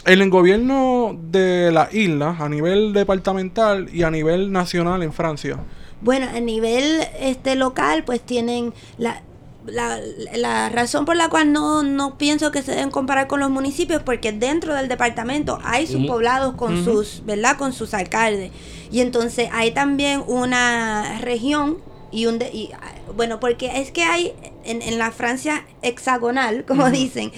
En 0.05 0.21
el 0.21 0.29
gobierno 0.29 1.17
de 1.21 1.71
las 1.73 1.93
islas, 1.93 2.39
a 2.39 2.47
nivel 2.47 2.93
departamental 2.93 3.89
y 3.93 4.03
a 4.03 4.09
nivel 4.09 4.49
nacional 4.51 5.03
en 5.03 5.11
Francia. 5.11 5.57
Bueno, 6.01 6.27
a 6.33 6.39
nivel 6.39 7.01
este 7.19 7.55
local, 7.55 8.03
pues 8.05 8.21
tienen 8.21 8.73
la, 8.97 9.21
la, 9.65 9.99
la 10.35 10.69
razón 10.69 11.05
por 11.05 11.15
la 11.17 11.29
cual 11.29 11.51
no, 11.51 11.83
no 11.83 12.17
pienso 12.17 12.51
que 12.51 12.61
se 12.61 12.71
deben 12.71 12.89
comparar 12.91 13.27
con 13.27 13.39
los 13.41 13.49
municipios, 13.49 14.01
porque 14.03 14.31
dentro 14.31 14.73
del 14.75 14.87
departamento 14.87 15.59
hay 15.63 15.87
sus 15.87 15.97
poblados 16.07 16.55
con 16.55 16.83
sus, 16.85 17.23
¿verdad? 17.25 17.57
Con 17.57 17.73
sus 17.73 17.93
alcaldes. 17.93 18.51
Y 18.91 19.01
entonces 19.01 19.49
hay 19.51 19.71
también 19.71 20.23
una 20.25 21.19
región 21.19 21.77
y 22.11 22.25
un... 22.25 22.39
de- 22.39 22.49
y, 22.51 22.71
bueno, 23.15 23.39
porque 23.39 23.81
es 23.81 23.91
que 23.91 24.03
hay 24.03 24.33
en, 24.63 24.81
en 24.81 24.97
la 24.97 25.11
Francia 25.11 25.65
hexagonal, 25.81 26.63
como 26.67 26.89
dicen, 26.89 27.31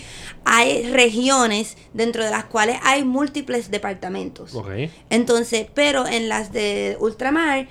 hay 0.45 0.83
regiones 0.91 1.77
dentro 1.93 2.23
de 2.23 2.29
las 2.29 2.45
cuales 2.45 2.77
hay 2.83 3.03
múltiples 3.03 3.71
departamentos. 3.71 4.53
Entonces, 5.09 5.65
pero 5.73 6.05
en 6.07 6.29
las 6.29 6.51
de 6.53 6.97
ultramar, 6.99 7.67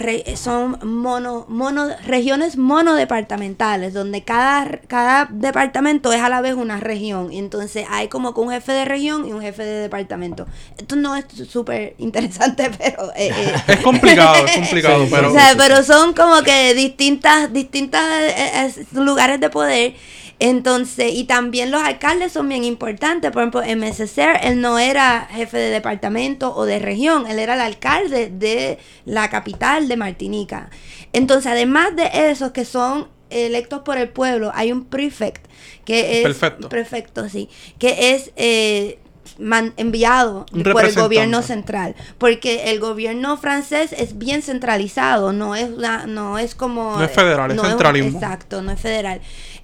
re- 0.00 0.36
son 0.36 0.78
mono, 0.82 1.46
mono, 1.48 1.88
regiones 2.06 2.56
monodepartamentales, 2.56 3.92
donde 3.94 4.22
cada, 4.22 4.66
cada 4.86 5.26
departamento 5.30 6.12
es 6.12 6.20
a 6.20 6.28
la 6.28 6.40
vez 6.40 6.54
una 6.54 6.78
región. 6.78 7.32
Y 7.32 7.38
entonces 7.38 7.86
hay 7.90 8.08
como 8.08 8.34
que 8.34 8.40
un 8.40 8.50
jefe 8.50 8.72
de 8.72 8.84
región 8.84 9.26
y 9.28 9.32
un 9.32 9.40
jefe 9.40 9.64
de 9.64 9.80
departamento. 9.80 10.46
Esto 10.78 10.96
no 10.96 11.16
es 11.16 11.24
súper 11.48 11.94
interesante, 11.98 12.70
pero... 12.78 13.10
eh, 13.16 13.30
eh, 13.36 13.54
Es 13.68 13.80
complicado, 13.80 14.46
es 14.46 14.52
complicado, 14.56 15.04
Sí, 15.04 15.10
pero... 15.10 15.30
o 15.30 15.32
sea, 15.34 15.54
pero 15.56 15.82
son 15.82 16.12
como 16.14 16.42
que 16.42 16.74
distintas, 16.74 17.52
distintas 17.52 18.02
eh, 18.36 18.72
lugares 18.92 19.40
de 19.40 19.50
poder. 19.50 19.94
Entonces, 20.40 21.12
y 21.14 21.24
también 21.24 21.70
los 21.70 21.82
alcaldes 21.82 22.32
son 22.32 22.48
bien 22.48 22.64
importantes. 22.64 23.30
Por 23.30 23.42
ejemplo, 23.42 23.92
Cecer, 23.92 24.38
él 24.42 24.60
no 24.60 24.78
era 24.78 25.28
jefe 25.30 25.58
de 25.58 25.68
departamento 25.70 26.54
o 26.56 26.64
de 26.64 26.78
región, 26.78 27.26
él 27.26 27.38
era 27.38 27.54
el 27.54 27.60
alcalde 27.60 28.30
de 28.32 28.78
la 29.04 29.28
capital 29.28 29.86
de 29.86 29.96
Martinica. 29.98 30.70
Entonces, 31.12 31.46
además 31.52 31.94
de 31.94 32.10
esos 32.30 32.52
que 32.52 32.64
son 32.64 33.08
electos 33.28 33.82
por 33.82 33.98
el 33.98 34.08
pueblo, 34.08 34.50
hay 34.54 34.72
un 34.72 34.86
prefect, 34.86 35.46
que 35.84 36.18
es... 36.18 36.22
Perfecto. 36.24 36.68
Perfecto, 36.70 37.28
sí. 37.28 37.48
Que 37.78 38.14
es... 38.14 38.32
eh, 38.36 38.98
man- 39.38 39.72
enviado 39.76 40.44
por 40.72 40.84
el 40.84 40.94
gobierno 40.94 41.42
central 41.42 41.94
porque 42.18 42.72
el 42.72 42.80
gobierno 42.80 43.36
francés 43.36 43.92
es 43.96 44.18
bien 44.18 44.42
centralizado 44.42 45.32
no 45.32 45.54
es 45.54 45.70
una, 45.70 46.06
no 46.06 46.36
es 46.36 46.54
como 46.54 46.96
No 46.98 47.04
es 47.04 47.12
federal, 47.12 47.50
es 47.52 47.60
centralismo. 47.60 48.18
exacto 48.18 48.60
no 48.60 48.72
es 48.72 48.80
federal 48.80 49.20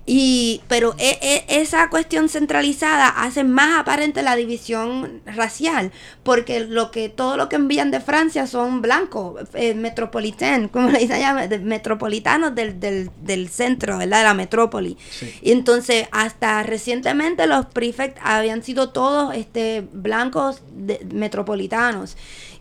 y 0.08 0.60
pero 0.68 0.94
e- 0.98 1.18
e- 1.20 1.60
esa 1.60 1.90
cuestión 1.90 2.28
centralizada 2.28 3.08
hace 3.08 3.42
más 3.42 3.80
aparente 3.80 4.22
la 4.22 4.36
división 4.36 5.20
racial 5.26 5.90
porque 6.22 6.60
lo 6.60 6.92
que 6.92 7.08
todo 7.08 7.36
lo 7.36 7.48
que 7.48 7.56
envían 7.56 7.90
de 7.90 7.98
Francia 8.00 8.46
son 8.46 8.82
blancos 8.82 9.48
eh, 9.54 9.74
metropolitanos 9.74 10.70
como 10.70 10.90
le 10.90 11.00
dicen 11.00 11.16
allá 11.16 11.48
de- 11.48 11.58
metropolitanos 11.58 12.54
del, 12.54 12.78
del, 12.78 13.10
del 13.22 13.48
centro 13.48 13.98
verdad 13.98 14.18
de 14.18 14.24
la 14.24 14.34
metrópoli. 14.34 14.96
Y 15.42 15.50
entonces 15.50 16.06
hasta 16.12 16.62
recientemente 16.62 17.46
los 17.48 17.66
prefects 17.66 18.20
habían 18.22 18.62
sido 18.62 18.90
todos 18.90 19.34
este 19.34 19.88
blancos 19.92 20.62
de- 20.72 21.04
metropolitanos 21.12 22.16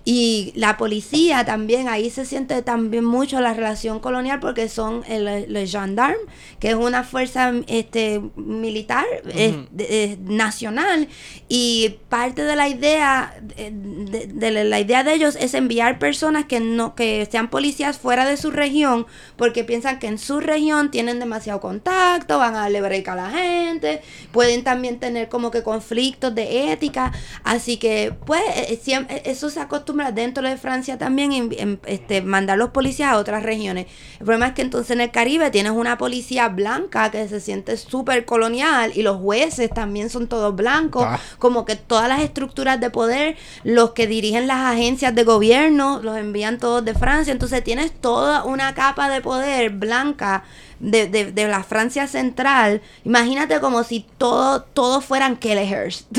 y 0.08 0.54
la 0.56 0.78
policía 0.78 1.44
también, 1.46 1.90
ahí 1.90 2.12
se 2.12 2.26
siente 2.26 2.62
también 2.62 3.04
mucho 3.04 3.42
la 3.42 3.54
relación 3.56 4.00
colonial 4.00 4.40
porque 4.40 4.70
son 4.70 5.04
el, 5.08 5.28
el 5.28 5.68
gendarme, 5.68 6.16
que 6.60 6.70
es 6.70 6.76
una 6.76 7.04
fuerza 7.04 7.52
este, 7.68 8.22
militar 8.36 9.04
eh, 9.30 9.66
eh, 9.80 10.18
nacional. 10.22 11.08
Y 11.50 11.96
parte 12.10 12.44
de 12.44 12.56
la 12.56 12.70
idea 12.70 13.36
de, 13.42 13.72
de- 13.72 14.28
de 14.28 14.64
la 14.64 14.80
idea 14.80 15.04
de 15.04 15.14
ellos 15.16 15.36
es 15.40 15.56
enviar 15.56 15.98
personas 15.98 16.46
que 16.46 16.60
no 16.60 16.94
que 16.94 17.28
sean 17.32 17.50
policías 17.50 17.98
fuera 17.98 18.26
de 18.26 18.38
su 18.38 18.52
región 18.52 19.08
porque 19.38 19.64
piensan 19.64 19.98
que 19.98 20.06
en 20.08 20.18
su 20.20 20.40
región 20.40 20.92
tienen 20.92 21.20
demasiado 21.20 21.60
contacto, 21.60 22.38
van 22.38 22.54
a 22.56 22.60
darle 22.62 22.82
break 22.82 23.08
a 23.08 23.16
la 23.16 23.30
gente, 23.32 24.02
pueden 24.32 24.64
también 24.64 25.00
tener 25.00 25.30
como 25.30 25.50
que 25.50 25.64
conflictos 25.64 26.34
de 26.36 26.72
ética, 26.72 27.12
así 27.44 27.78
que 27.78 28.14
pues 28.26 28.42
eh, 28.56 28.80
siem- 28.84 29.08
eh, 29.10 29.24
eso 29.26 29.50
se 29.50 29.60
acostumbra 29.60 29.95
dentro 30.14 30.48
de 30.48 30.58
Francia 30.58 30.98
también 30.98 31.32
en, 31.32 31.56
en, 31.58 31.80
este, 31.86 32.22
mandar 32.22 32.58
los 32.58 32.70
policías 32.70 33.12
a 33.12 33.18
otras 33.18 33.44
regiones. 33.44 33.88
El 34.20 34.26
problema 34.26 34.48
es 34.48 34.54
que 34.54 34.62
entonces 34.62 34.92
en 34.92 35.02
el 35.02 35.12
Caribe 35.12 35.50
tienes 35.52 35.72
una 35.72 35.98
policía 35.98 36.50
blanca 36.50 37.12
que 37.12 37.28
se 37.28 37.40
siente 37.40 37.78
súper 37.78 38.26
colonial 38.26 38.92
y 38.96 39.02
los 39.02 39.18
jueces 39.18 39.70
también 39.70 40.10
son 40.10 40.28
todos 40.28 40.56
blancos, 40.56 41.04
Ah. 41.08 41.20
como 41.40 41.66
que 41.66 41.76
todas 41.76 42.10
las 42.10 42.22
estructuras 42.22 42.80
de 42.80 42.90
poder, 42.90 43.36
los 43.64 43.92
que 43.92 44.08
dirigen 44.08 44.48
las 44.48 44.60
agencias 44.74 45.14
de 45.16 45.24
gobierno, 45.24 46.00
los 46.04 46.18
envían 46.18 46.58
todos 46.60 46.84
de 46.84 46.94
Francia, 46.94 47.32
entonces 47.32 47.64
tienes 47.64 47.92
toda 47.92 48.44
una 48.44 48.74
capa 48.74 49.10
de 49.10 49.22
poder 49.22 49.70
blanca 49.72 50.44
de, 50.92 51.08
de, 51.08 51.32
de 51.32 51.48
la 51.48 51.64
Francia 51.64 52.08
central. 52.08 52.82
Imagínate 53.04 53.60
como 53.60 53.84
si 53.84 54.06
todo, 54.18 54.62
todos 54.64 55.04
fueran 55.06 55.36
Kelleher's. 55.38 56.08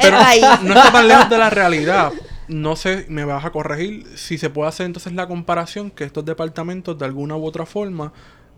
Pero 0.00 0.18
país. 0.18 0.44
no 0.62 0.74
está 0.74 0.92
tan 0.92 1.08
lejos 1.08 1.30
de 1.30 1.38
la 1.38 1.50
realidad. 1.50 2.12
No 2.48 2.76
sé, 2.76 3.06
me 3.08 3.24
vas 3.24 3.44
a 3.44 3.50
corregir 3.52 4.06
si 4.16 4.36
se 4.36 4.50
puede 4.50 4.68
hacer 4.68 4.86
entonces 4.86 5.12
la 5.14 5.26
comparación 5.26 5.90
que 5.90 6.04
estos 6.04 6.24
departamentos 6.26 6.98
de 6.98 7.06
alguna 7.06 7.36
u 7.36 7.44
otra 7.46 7.64
forma 7.64 8.12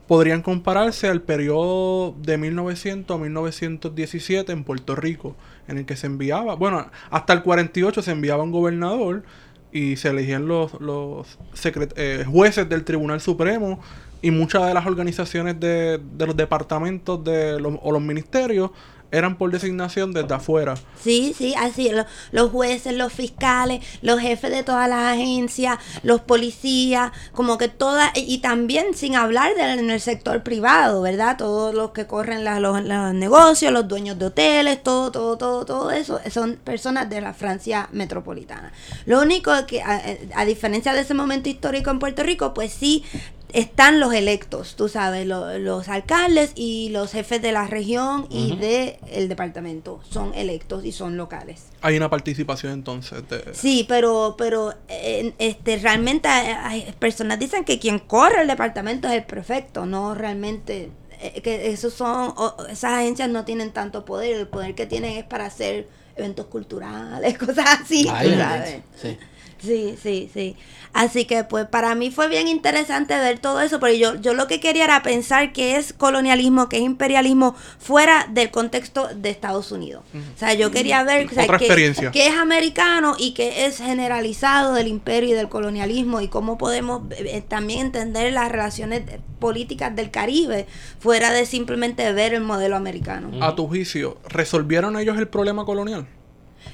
podrían 0.09 0.43
compararse 0.43 1.09
al 1.09 1.23
periodo 1.23 2.15
de 2.19 2.37
1900 2.39 3.17
a 3.17 3.21
1917 3.21 4.53
en 4.53 4.65
Puerto 4.65 4.95
Rico, 4.97 5.37
en 5.69 5.79
el 5.79 5.87
que 5.87 5.97
se 5.97 6.07
enviaba, 6.07 6.55
bueno, 6.55 6.87
hasta 7.11 7.33
el 7.33 7.43
48 7.43 8.03
se 8.03 8.13
enviaba 8.13 8.43
un 8.45 8.53
gobernador 8.53 9.25
y 9.73 9.97
se 9.97 10.09
elegían 10.11 10.47
los, 10.47 10.81
los 10.81 11.39
secret- 11.55 11.93
eh, 11.97 12.25
jueces 12.25 12.69
del 12.69 12.85
Tribunal 12.85 13.21
Supremo 13.21 13.81
y 14.27 14.31
muchas 14.33 14.67
de 14.67 14.75
las 14.75 14.87
organizaciones 14.87 15.61
de, 15.61 16.01
de 16.03 16.27
los 16.27 16.37
departamentos 16.37 17.23
de 17.23 17.61
los, 17.61 17.75
o 17.83 17.93
los 17.93 18.03
ministerios 18.03 18.71
eran 19.13 19.39
por 19.39 19.53
designación 19.53 20.13
desde 20.13 20.35
afuera. 20.35 20.75
Sí, 21.01 21.33
sí, 21.39 21.55
así, 21.57 21.91
lo- 21.91 22.05
los 22.33 22.51
jueces, 22.51 22.93
los 22.93 23.13
fiscales, 23.13 23.81
los 24.03 24.19
jefes 24.19 24.51
de 24.51 24.65
todas 24.65 24.89
las 24.89 25.15
agencias, 25.15 25.79
los 26.03 26.23
policías, 26.23 27.13
como 27.33 27.57
que 27.57 27.69
todas, 27.69 28.11
y, 28.17 28.39
también 28.39 28.95
sin 28.95 29.15
hablar 29.15 29.55
del 29.55 29.79
en 29.79 29.91
el 29.91 30.01
sector 30.01 30.43
privado, 30.43 31.03
¿verdad? 31.03 31.37
Todos 31.39 31.73
los 31.73 31.93
que 31.93 32.09
corren 32.09 32.43
la- 32.43 32.59
los, 32.59 32.83
los 32.83 33.15
negocios, 33.15 33.73
los 33.73 33.87
dueños 33.87 34.19
de 34.19 34.27
hoteles, 34.27 34.83
todo, 34.83 35.13
todo, 35.13 35.39
todo, 35.39 35.65
todo 35.65 35.91
eso, 35.93 36.19
son 36.29 36.57
personas 36.57 37.09
de 37.09 37.21
la 37.21 37.33
Francia 37.33 37.89
metropolitana. 37.93 38.73
Lo 39.07 39.23
único 39.23 39.53
que, 39.69 39.83
a 39.83 40.45
diferencia 40.45 40.93
de 40.93 41.03
ese 41.03 41.15
momento 41.15 41.49
histórico 41.49 41.91
en 41.93 42.01
Puerto 42.01 42.25
Rico, 42.25 42.53
pues 42.55 42.73
sí, 42.73 43.05
están 43.53 44.01
los 44.01 44.13
electos, 44.13 44.75
tú 44.77 44.89
sabes, 44.89 45.27
lo- 45.27 45.59
los 45.59 45.89
alcaldes 45.89 46.53
y 46.57 46.89
los 46.91 47.13
jefes 47.13 47.41
de 47.41 47.53
la 47.53 47.67
región 47.67 48.27
y 48.31 48.57
de 48.57 48.99
el 49.11 49.29
departamento 49.29 50.01
son 50.11 50.35
electos 50.35 50.85
y 50.85 50.93
son 50.93 51.17
locales. 51.17 51.67
Hay 51.81 51.97
una 51.97 52.11
participación 52.11 52.73
entonces 52.73 53.29
de... 53.29 53.55
Sí, 53.55 53.85
pero 53.89 54.35
pero 54.37 54.75
eh, 54.89 55.33
este 55.39 55.79
realmente 55.79 56.29
hay, 56.29 56.83
hay 56.85 56.93
personas 56.99 57.39
dicen 57.39 57.65
que 57.65 57.79
quien 57.79 57.99
corre 58.01 58.43
el 58.43 58.49
departamento 58.49 59.07
es 59.09 59.15
el 59.15 59.25
prefecto, 59.25 59.87
no 59.87 60.15
realmente 60.15 60.91
eh, 61.21 61.41
que 61.43 61.71
esos 61.71 61.95
son 61.95 62.35
o- 62.37 62.57
esas 62.69 62.93
agencias 62.93 63.29
no 63.31 63.45
tienen 63.45 63.71
tanto 63.73 64.05
poder, 64.05 64.37
el 64.37 64.49
poder 64.49 64.75
que 64.75 64.87
tienen 64.87 65.17
es 65.17 65.25
para 65.25 65.47
hacer 65.47 65.89
eventos 66.17 66.47
culturales, 66.47 67.39
cosas 67.39 67.81
así, 67.83 68.07
Ay, 68.13 68.31
tú 68.31 68.37
sabes. 68.39 68.81
sí. 69.01 69.19
Sí, 69.67 69.97
sí, 70.01 70.31
sí. 70.33 70.57
Así 70.97 71.27
que 71.27 71.45
pues 71.45 71.67
para 71.67 71.95
mí 71.95 72.11
fue 72.11 72.27
bien 72.27 72.49
interesante 72.49 73.15
ver 73.19 73.39
todo 73.39 73.61
eso, 73.61 73.79
pero 73.81 73.93
yo, 73.93 74.15
yo 74.15 74.33
lo 74.33 74.47
que 74.47 74.61
quería 74.61 74.85
era 74.85 75.03
pensar 75.03 75.53
que 75.53 75.77
es 75.77 75.93
colonialismo, 75.93 76.71
que 76.71 76.79
es 76.79 76.83
imperialismo 76.85 77.55
fuera 77.79 78.27
del 78.31 78.51
contexto 78.51 79.09
de 79.15 79.29
Estados 79.29 79.73
Unidos. 79.73 80.05
O 80.15 80.39
sea, 80.39 80.55
yo 80.55 80.71
quería 80.71 81.05
ver 81.05 81.27
o 81.27 81.29
sea, 81.29 81.45
Otra 81.45 81.59
que, 81.59 82.27
es 82.27 82.35
americano 82.35 83.15
y 83.19 83.35
que 83.35 83.67
es 83.67 83.77
generalizado 83.77 84.73
del 84.73 84.89
imperio 84.89 85.31
y 85.31 85.33
del 85.35 85.51
colonialismo 85.51 86.23
y 86.23 86.29
cómo 86.29 86.57
podemos 86.57 87.03
eh, 87.11 87.43
también 87.47 87.87
entender 87.87 88.33
las 88.33 88.51
relaciones 88.51 89.03
eh, 89.09 89.21
políticas 89.39 89.95
del 89.95 90.11
Caribe 90.11 90.67
fuera 90.99 91.31
de 91.31 91.45
simplemente 91.45 92.11
ver 92.15 92.33
el 92.33 92.43
modelo 92.43 92.75
americano. 92.75 93.31
A 93.43 93.55
tu 93.55 93.67
juicio, 93.67 94.17
¿resolvieron 94.29 94.99
ellos 94.99 95.19
el 95.19 95.29
problema 95.29 95.67
colonial? 95.67 96.07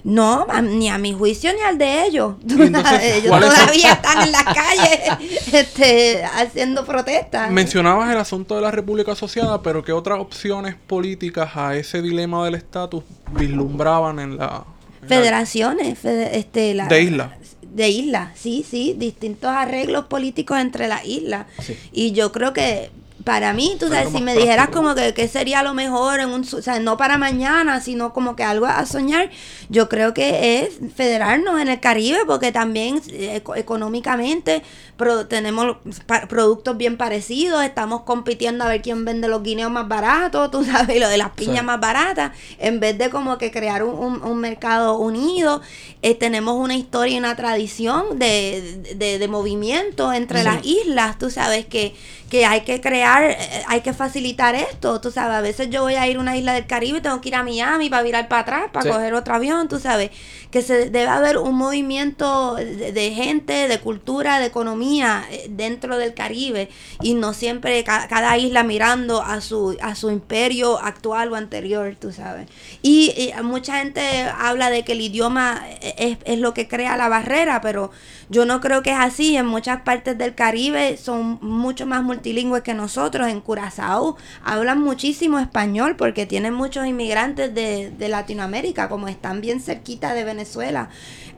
No, 0.04 0.46
ni 0.62 0.88
a 0.88 0.98
mi 0.98 1.12
juicio 1.12 1.52
ni 1.52 1.60
al 1.60 1.78
de 1.78 2.04
ellos. 2.06 2.34
Entonces, 2.48 3.02
ellos 3.16 3.40
todavía 3.40 3.92
están 3.92 4.22
en 4.22 4.32
las 4.32 4.44
calles 4.44 5.00
este, 5.52 6.24
haciendo 6.24 6.84
protestas. 6.84 7.50
Mencionabas 7.50 8.10
el 8.10 8.18
asunto 8.18 8.54
de 8.56 8.62
la 8.62 8.70
República 8.70 9.12
Asociada, 9.12 9.62
pero 9.62 9.84
¿qué 9.84 9.92
otras 9.92 10.18
opciones 10.20 10.74
políticas 10.86 11.50
a 11.56 11.76
ese 11.76 12.02
dilema 12.02 12.44
del 12.44 12.54
estatus 12.56 13.04
vislumbraban 13.32 14.18
en 14.18 14.36
la... 14.38 14.44
en 14.44 15.08
la- 15.08 15.08
Federaciones, 15.08 15.98
fede- 15.98 16.36
este, 16.38 16.74
la- 16.74 16.86
De 16.86 17.02
isla. 17.02 17.36
De 17.62 17.88
islas, 17.88 18.28
sí, 18.38 18.66
sí, 18.68 18.94
distintos 18.98 19.50
arreglos 19.50 20.04
políticos 20.04 20.58
entre 20.58 20.88
las 20.88 21.06
islas. 21.06 21.46
Y 21.90 22.12
yo 22.12 22.30
creo 22.30 22.52
que 22.52 22.90
para 23.24 23.52
mí, 23.52 23.76
tú 23.78 23.86
Es 23.86 23.92
sabes, 23.92 24.12
si 24.12 24.20
me 24.22 24.34
dijeras 24.34 24.68
como 24.68 24.94
que, 24.94 25.14
que 25.14 25.28
sería 25.28 25.62
lo 25.62 25.74
mejor 25.74 26.20
en 26.20 26.30
un, 26.30 26.42
o 26.42 26.62
sea, 26.62 26.78
no 26.80 26.96
para 26.96 27.18
mañana, 27.18 27.80
sino 27.80 28.12
como 28.12 28.36
que 28.36 28.44
algo 28.44 28.66
a 28.66 28.84
soñar, 28.86 29.30
yo 29.68 29.88
creo 29.88 30.12
que 30.14 30.60
es 30.60 30.78
federarnos 30.94 31.60
en 31.60 31.68
el 31.68 31.80
Caribe, 31.80 32.20
porque 32.26 32.52
también 32.52 33.00
eh, 33.08 33.36
eco- 33.42 33.56
económicamente 33.56 34.62
pro- 35.02 35.26
tenemos 35.26 35.76
pa- 36.06 36.26
productos 36.28 36.76
bien 36.76 36.96
parecidos, 36.96 37.64
estamos 37.64 38.02
compitiendo 38.02 38.62
a 38.64 38.68
ver 38.68 38.82
quién 38.82 39.04
vende 39.04 39.26
los 39.26 39.42
guineos 39.42 39.70
más 39.72 39.88
baratos, 39.88 40.50
tú 40.52 40.62
sabes, 40.72 41.00
lo 41.00 41.08
de 41.08 41.18
las 41.18 41.30
piñas 41.30 41.58
Sí. 41.60 41.64
más 41.66 41.80
baratas, 41.80 42.30
en 42.58 42.78
vez 42.78 42.96
de 42.98 43.10
como 43.10 43.36
que 43.38 43.50
crear 43.50 43.82
un, 43.82 43.94
un- 43.98 44.22
un 44.22 44.38
mercado 44.38 44.96
unido, 44.98 45.60
eh, 46.02 46.14
tenemos 46.14 46.54
una 46.56 46.76
historia 46.76 47.16
y 47.16 47.18
una 47.18 47.34
tradición 47.34 48.18
de, 48.20 48.94
de, 48.94 49.18
de 49.18 49.28
movimiento 49.28 50.12
entre 50.12 50.44
las 50.44 50.64
islas, 50.64 51.18
tú 51.18 51.30
sabes 51.30 51.66
que, 51.66 51.94
que 52.30 52.46
hay 52.46 52.60
que 52.62 52.80
crear, 52.80 53.24
eh, 53.24 53.36
hay 53.68 53.80
que 53.80 53.92
facilitar 53.92 54.54
esto, 54.54 55.00
tú 55.00 55.10
sabes, 55.10 55.36
a 55.36 55.40
veces 55.40 55.68
yo 55.70 55.82
voy 55.82 55.96
a 55.96 56.06
ir 56.06 56.16
a 56.16 56.20
una 56.20 56.36
isla 56.36 56.52
del 56.54 56.66
Caribe 56.66 56.98
y 56.98 57.00
tengo 57.02 57.20
que 57.20 57.28
ir 57.28 57.34
a 57.34 57.42
Miami 57.42 57.90
para 57.90 58.02
virar 58.04 58.28
para 58.28 58.42
atrás, 58.42 58.62
para 58.72 58.84
Sí. 58.84 58.88
coger 58.90 59.14
otro 59.14 59.34
avión, 59.34 59.68
tú 59.68 59.78
sabes, 59.80 60.10
que 60.52 60.62
se 60.62 60.90
debe 60.90 61.08
haber 61.08 61.38
un 61.38 61.56
movimiento 61.56 62.54
de, 62.56 63.10
gente, 63.12 63.66
de 63.68 63.80
cultura, 63.80 64.38
de 64.38 64.46
economía 64.46 65.24
eh, 65.30 65.46
dentro 65.50 65.96
del 65.98 66.14
Caribe 66.14 66.68
y 67.02 67.14
no 67.14 67.32
siempre 67.32 67.82
ca- 67.84 68.06
cada 68.06 68.36
isla 68.38 68.62
mirando 68.62 69.22
a 69.22 69.40
su, 69.40 69.76
a 69.80 69.94
su 69.94 70.10
imperio 70.10 70.78
actual 70.78 71.32
o 71.32 71.36
anterior, 71.36 71.96
tú 71.98 72.12
sabes. 72.12 72.48
Y, 72.82 73.12
y 73.16 73.42
mucha 73.42 73.78
gente 73.78 74.02
habla 74.38 74.70
de 74.70 74.84
que 74.84 74.92
el 74.92 75.00
idioma 75.00 75.62
es, 75.96 76.18
es 76.24 76.38
lo 76.38 76.54
que 76.54 76.68
crea 76.68 76.96
la 76.96 77.08
barrera, 77.08 77.60
pero 77.62 77.90
yo 78.28 78.44
no 78.44 78.60
creo 78.60 78.82
que 78.82 78.90
es 78.90 78.98
así. 78.98 79.36
En 79.36 79.46
muchas 79.46 79.82
partes 79.82 80.18
del 80.18 80.34
Caribe 80.34 80.96
son 80.98 81.38
mucho 81.40 81.86
más 81.86 82.02
multilingües 82.02 82.62
que 82.62 82.74
nosotros. 82.74 83.28
En 83.28 83.40
Curazao 83.40 84.16
hablan 84.44 84.80
muchísimo 84.82 85.38
español 85.38 85.96
porque 85.96 86.26
tienen 86.26 86.54
muchos 86.54 86.86
inmigrantes 86.86 87.54
de, 87.54 87.90
de 87.90 88.08
Latinoamérica, 88.08 88.88
como 88.90 89.08
están 89.08 89.40
bien 89.40 89.60
cerquita 89.60 90.12
de 90.14 90.24
Venezuela. 90.24 90.41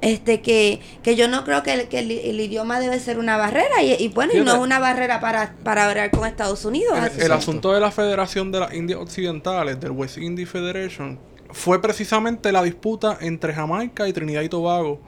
Este 0.01 0.43
que, 0.43 0.81
que 1.03 1.17
yo 1.17 1.29
no 1.29 1.45
creo 1.45 1.63
que, 1.63 1.73
el, 1.73 1.89
que 1.89 2.01
el, 2.01 2.11
el 2.11 2.41
idioma 2.41 2.79
debe 2.81 2.99
ser 3.01 3.19
una 3.19 3.37
barrera 3.37 3.83
y, 3.83 3.93
y 3.95 4.09
bueno, 4.09 4.33
y 4.35 4.41
no 4.41 4.55
es 4.55 4.59
una 4.59 4.79
barrera 4.79 5.21
para, 5.21 5.55
para 5.65 5.89
hablar 5.89 6.11
con 6.11 6.27
Estados 6.27 6.65
Unidos. 6.65 6.99
El, 6.99 7.11
que- 7.11 7.33
asunto 7.33 7.73
de 7.73 7.81
la 7.81 7.91
Federación 7.91 8.53
de 8.53 8.61
las 8.61 8.75
Indias 8.75 9.01
Occidentales, 9.01 9.81
del 9.81 9.93
West 9.93 10.19
Indies 10.19 10.51
Federation, 10.51 11.19
fue 11.51 11.81
precisamente 11.81 12.53
la 12.53 12.63
disputa 12.63 13.17
entre 13.21 13.55
Jamaica 13.55 14.09
y 14.09 14.13
Trinidad 14.13 14.43
y 14.43 14.49
Tobago 14.49 15.01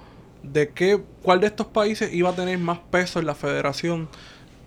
de 0.43 0.69
qué, 0.69 1.03
cuál 1.23 1.41
de 1.41 1.49
estos 1.49 1.67
países 1.67 2.15
iba 2.15 2.31
a 2.31 2.35
tener 2.37 2.57
más 2.59 2.79
peso 2.91 3.19
en 3.19 3.27
la 3.27 3.35
federación. 3.35 4.09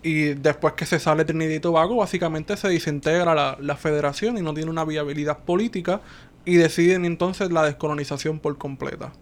Y 0.02 0.34
después 0.34 0.74
que 0.74 0.86
se 0.86 0.98
sale 0.98 1.24
Trinidad 1.26 1.50
y 1.54 1.60
Tobago, 1.60 1.96
básicamente 1.96 2.56
se 2.56 2.68
desintegra 2.68 3.34
la, 3.34 3.58
la 3.60 3.76
federación 3.76 4.38
y 4.38 4.42
no 4.42 4.54
tiene 4.54 4.70
una 4.70 4.84
viabilidad 4.84 5.38
política 5.40 6.00
y 6.44 6.56
deciden 6.56 7.04
entonces 7.04 7.50
la 7.50 7.64
descolonización 7.64 8.38
por 8.38 8.58
completa. 8.58 9.12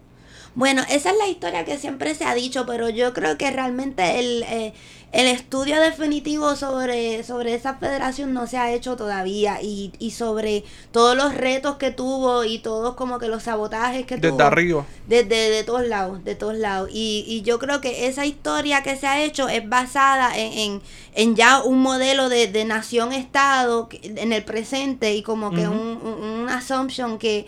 Bueno, 0.59 0.83
esa 0.89 1.11
es 1.11 1.17
la 1.17 1.27
historia 1.29 1.63
que 1.63 1.77
siempre 1.77 2.13
se 2.15 2.25
ha 2.25 2.35
dicho, 2.35 2.65
pero 2.65 2.89
yo 2.89 3.13
creo 3.13 3.37
que 3.37 3.49
realmente 3.49 4.19
el, 4.19 4.43
eh, 4.43 4.73
el 5.13 5.27
estudio 5.27 5.79
definitivo 5.79 6.53
sobre, 6.57 7.23
sobre 7.23 7.53
esa 7.53 7.75
federación 7.75 8.33
no 8.33 8.45
se 8.45 8.57
ha 8.57 8.69
hecho 8.73 8.97
todavía 8.97 9.61
y, 9.61 9.93
y 9.99 10.11
sobre 10.11 10.65
todos 10.91 11.15
los 11.15 11.33
retos 11.33 11.77
que 11.77 11.91
tuvo 11.91 12.43
y 12.43 12.59
todos 12.59 12.95
como 12.95 13.19
que 13.19 13.29
los 13.29 13.43
sabotajes 13.43 14.05
que 14.05 14.15
Desde 14.17 14.31
tuvo. 14.31 14.41
arriba. 14.41 14.85
Desde 15.07 15.49
de 15.49 15.63
todos 15.63 15.87
lados, 15.87 16.25
de 16.25 16.35
todos 16.35 16.55
lados. 16.57 16.89
Y, 16.91 17.23
y 17.25 17.41
yo 17.43 17.57
creo 17.57 17.79
que 17.79 18.07
esa 18.07 18.25
historia 18.25 18.83
que 18.83 18.97
se 18.97 19.07
ha 19.07 19.23
hecho 19.23 19.47
es 19.47 19.67
basada 19.67 20.37
en, 20.37 20.51
en, 20.51 20.81
en 21.15 21.35
ya 21.37 21.63
un 21.63 21.79
modelo 21.79 22.27
de, 22.27 22.47
de 22.47 22.65
nación-estado 22.65 23.87
en 24.03 24.33
el 24.33 24.43
presente 24.43 25.15
y 25.15 25.23
como 25.23 25.51
que 25.51 25.69
un, 25.69 25.99
un 26.03 26.49
assumption 26.49 27.17
que, 27.17 27.47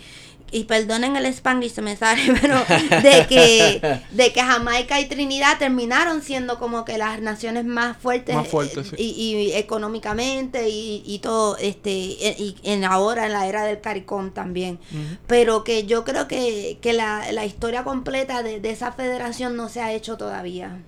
y 0.54 0.66
perdonen 0.66 1.16
el 1.16 1.26
spanglish 1.28 1.72
se 1.74 1.82
me 1.82 1.96
sale, 1.96 2.22
pero 2.42 2.58
de 3.02 3.26
que, 3.28 4.00
de 4.12 4.34
que 4.34 4.42
Jamaica 4.42 5.00
y 5.00 5.06
Trinidad 5.08 5.58
terminaron 5.58 6.22
siendo 6.22 6.60
como 6.60 6.84
que 6.86 6.98
las 6.98 7.22
naciones 7.22 7.64
más 7.66 7.96
fuertes, 7.98 8.36
Más 8.36 8.48
fuertes, 8.48 8.90
sí. 8.90 8.96
y, 8.98 9.36
y 9.36 9.54
económicamente 9.54 10.70
y, 10.70 11.04
y 11.06 11.20
todo, 11.20 11.58
este, 11.58 11.90
y, 11.92 12.58
y 12.64 12.70
en 12.72 12.84
ahora 12.84 13.26
en 13.26 13.34
la 13.34 13.48
era 13.48 13.64
del 13.64 13.80
CARICOM 13.82 14.32
también 14.32 14.80
pero 15.28 15.64
que 15.64 15.86
yo 15.86 16.04
creo 16.04 16.28
que, 16.28 16.78
que 16.82 16.94
la, 16.94 17.32
la 17.32 17.46
historia 17.46 17.84
completa 17.84 18.44
de, 18.44 18.60
de 18.60 18.70
esa 18.72 18.92
federación 18.92 19.56
no 19.56 19.70
se 19.70 19.82
ha 19.82 19.94
hecho 19.94 20.18
todavía. 20.18 20.82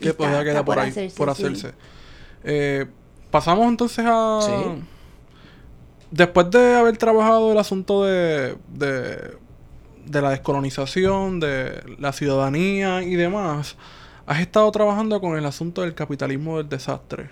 Que 0.00 0.10
está- 0.10 0.18
todavía 0.18 0.44
queda 0.52 0.64
por 0.64 0.78
ahí, 0.78 0.90
hacerse, 0.90 1.16
por 1.16 1.34
sí. 1.34 1.42
hacerse. 1.44 1.72
Eh, 2.44 2.86
pasamos 3.30 3.68
entonces 3.68 4.04
a... 4.08 4.38
Sí. 4.42 4.82
Después 6.12 6.50
de 6.50 6.74
haber 6.74 6.96
trabajado 6.98 7.52
el 7.52 7.58
asunto 7.58 8.04
de, 8.04 8.56
de, 8.68 9.36
de 10.06 10.22
la 10.22 10.30
descolonización, 10.30 11.40
de 11.40 11.82
la 11.98 12.12
ciudadanía 12.12 13.02
y 13.02 13.14
demás, 13.14 13.76
has 14.26 14.40
estado 14.40 14.70
trabajando 14.70 15.20
con 15.20 15.36
el 15.36 15.44
asunto 15.46 15.80
del 15.80 15.94
capitalismo 15.94 16.58
del 16.58 16.68
desastre. 16.68 17.30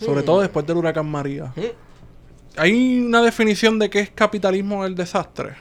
Sobre 0.00 0.22
todo 0.22 0.40
después 0.40 0.66
del 0.66 0.78
huracán 0.78 1.06
María. 1.06 1.52
¿Hay 2.56 3.00
una 3.00 3.20
definición 3.20 3.78
de 3.78 3.90
qué 3.90 4.00
es 4.00 4.10
capitalismo 4.10 4.84
del 4.84 4.94
desastre? 4.94 5.56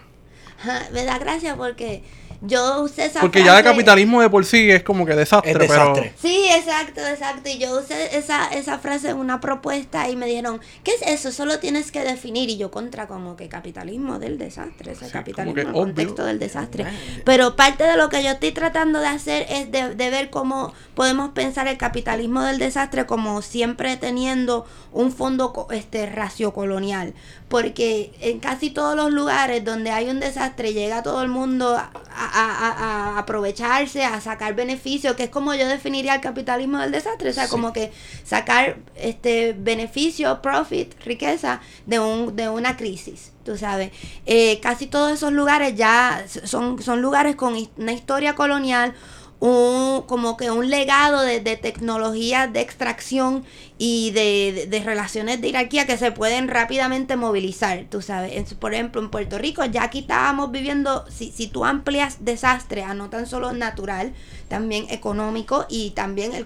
Me 0.94 1.04
da 1.06 1.18
gracia 1.20 1.56
porque 1.56 2.04
yo 2.42 2.82
usé 2.82 3.06
esa 3.06 3.22
Porque 3.22 3.44
ya 3.44 3.58
el 3.58 3.64
capitalismo 3.64 4.22
de 4.22 4.30
por 4.30 4.46
sí 4.46 4.70
es 4.70 4.84
como 4.84 5.06
que 5.06 5.16
desastre, 5.16 5.52
Es 5.52 5.58
desastre. 5.58 6.14
Sí, 6.22 6.46
exacto, 6.50 7.02
exacto. 7.06 7.50
Y 7.50 7.58
yo 7.58 7.80
usé 7.80 8.18
esa, 8.18 8.48
esa 8.48 8.80
frase 8.80 9.10
en 9.10 9.18
una 9.18 9.40
propuesta 9.40 10.10
y 10.10 10.16
me 10.16 10.26
dijeron, 10.28 10.62
¿qué 10.84 10.92
es 10.92 11.02
eso? 11.02 11.32
Solo 11.32 11.60
tienes 11.60 11.92
que 11.92 12.02
definir. 12.04 12.50
Y 12.50 12.58
yo 12.58 12.72
contra 12.72 13.08
como 13.08 13.36
que 13.36 13.50
capitalismo 13.50 14.20
del 14.20 14.38
desastre, 14.38 14.92
ese 14.94 15.06
Sí, 15.06 15.12
capitalismo 15.12 15.44
como 15.44 15.56
en 15.56 15.56
que 15.56 15.62
el 15.62 15.76
obvio. 15.76 15.82
contexto 15.86 16.26
del 16.26 16.40
desastre. 16.40 16.86
Pero 17.24 17.56
parte 17.56 17.84
de 17.86 17.98
lo 17.98 18.10
que 18.10 18.24
yo 18.24 18.30
estoy 18.32 18.52
tratando 18.52 19.00
de 19.00 19.08
hacer 19.08 19.46
es 19.50 19.72
de, 19.72 19.96
de 19.96 20.10
ver 20.10 20.30
cómo 20.30 20.74
podemos 20.96 21.30
pensar 21.32 21.68
el 21.68 21.78
capitalismo 21.78 22.42
del 22.44 22.60
desastre 22.60 23.06
como 23.06 23.42
siempre 23.42 23.98
teniendo 23.98 24.66
un 24.92 25.12
fondo 25.12 25.68
este 25.72 26.06
raciocolonial. 26.06 27.14
Porque 27.48 28.14
en 28.20 28.40
casi 28.40 28.70
todos 28.72 28.96
los 28.96 29.12
lugares 29.12 29.64
donde 29.64 29.92
hay 29.92 30.10
un 30.10 30.20
desastre 30.20 30.74
llega 30.74 31.02
todo 31.04 31.22
el 31.22 31.30
mundo 31.30 31.78
a, 31.78 31.92
a- 32.14 33.14
a- 33.16 33.20
aprovecharse, 33.20 34.04
a 34.04 34.20
sacar 34.22 34.54
beneficios, 34.56 35.16
que 35.16 35.24
es 35.24 35.30
como 35.30 35.54
yo 35.54 35.68
definiría 35.68 36.16
el 36.16 36.22
capitalismo 36.22 36.80
del 36.80 36.92
desastre. 36.92 37.30
O 37.30 37.34
sea, 37.34 37.48
como 37.48 37.72
que 37.74 37.92
sacar 38.26 38.78
este 38.96 39.54
beneficio, 39.58 40.42
profit, 40.42 40.94
riqueza 41.06 41.62
de, 41.86 42.00
un, 42.00 42.36
de 42.36 42.50
una 42.50 42.76
crisis. 42.76 43.32
Tú 43.46 43.58
sabes, 43.58 43.92
Eh, 44.26 44.60
casi 44.62 44.88
todos 44.88 45.14
esos 45.14 45.32
lugares 45.32 45.76
ya 45.76 46.26
son, 46.44 46.82
son 46.82 47.02
lugares 47.02 47.38
con 47.38 47.56
una 47.78 47.94
historia 47.94 48.36
colonial, 48.36 48.94
un, 49.40 50.02
como 50.08 50.36
que 50.36 50.50
un 50.50 50.70
legado 50.72 51.22
de, 51.22 51.40
de 51.42 51.58
tecnologías 51.58 52.52
de 52.52 52.62
extracción 52.62 53.46
y 53.78 54.10
de, 54.12 54.52
de- 54.54 54.66
de 54.66 54.84
relaciones 54.84 55.40
de 55.42 55.50
jerarquía 55.50 55.86
que 55.86 55.96
se 55.98 56.12
pueden 56.12 56.48
rápidamente 56.48 57.16
movilizar, 57.16 57.86
tú 57.92 58.02
sabes. 58.02 58.32
En- 58.34 58.58
por 58.58 58.74
ejemplo, 58.74 59.00
en 59.02 59.10
Puerto 59.12 59.38
Rico 59.38 59.64
ya 59.66 59.84
aquí 59.84 60.00
estábamos 60.00 60.52
viviendo, 60.52 61.06
si, 61.10 61.32
si 61.32 61.48
tú 61.48 61.66
amplias 61.66 62.18
desastre 62.26 62.84
a 62.84 62.96
no 62.96 63.10
tan 63.12 63.28
solo 63.28 63.54
natural, 63.54 64.14
también 64.48 64.88
económico 64.90 65.66
y 65.70 65.92
también 65.92 66.34
el... 66.34 66.44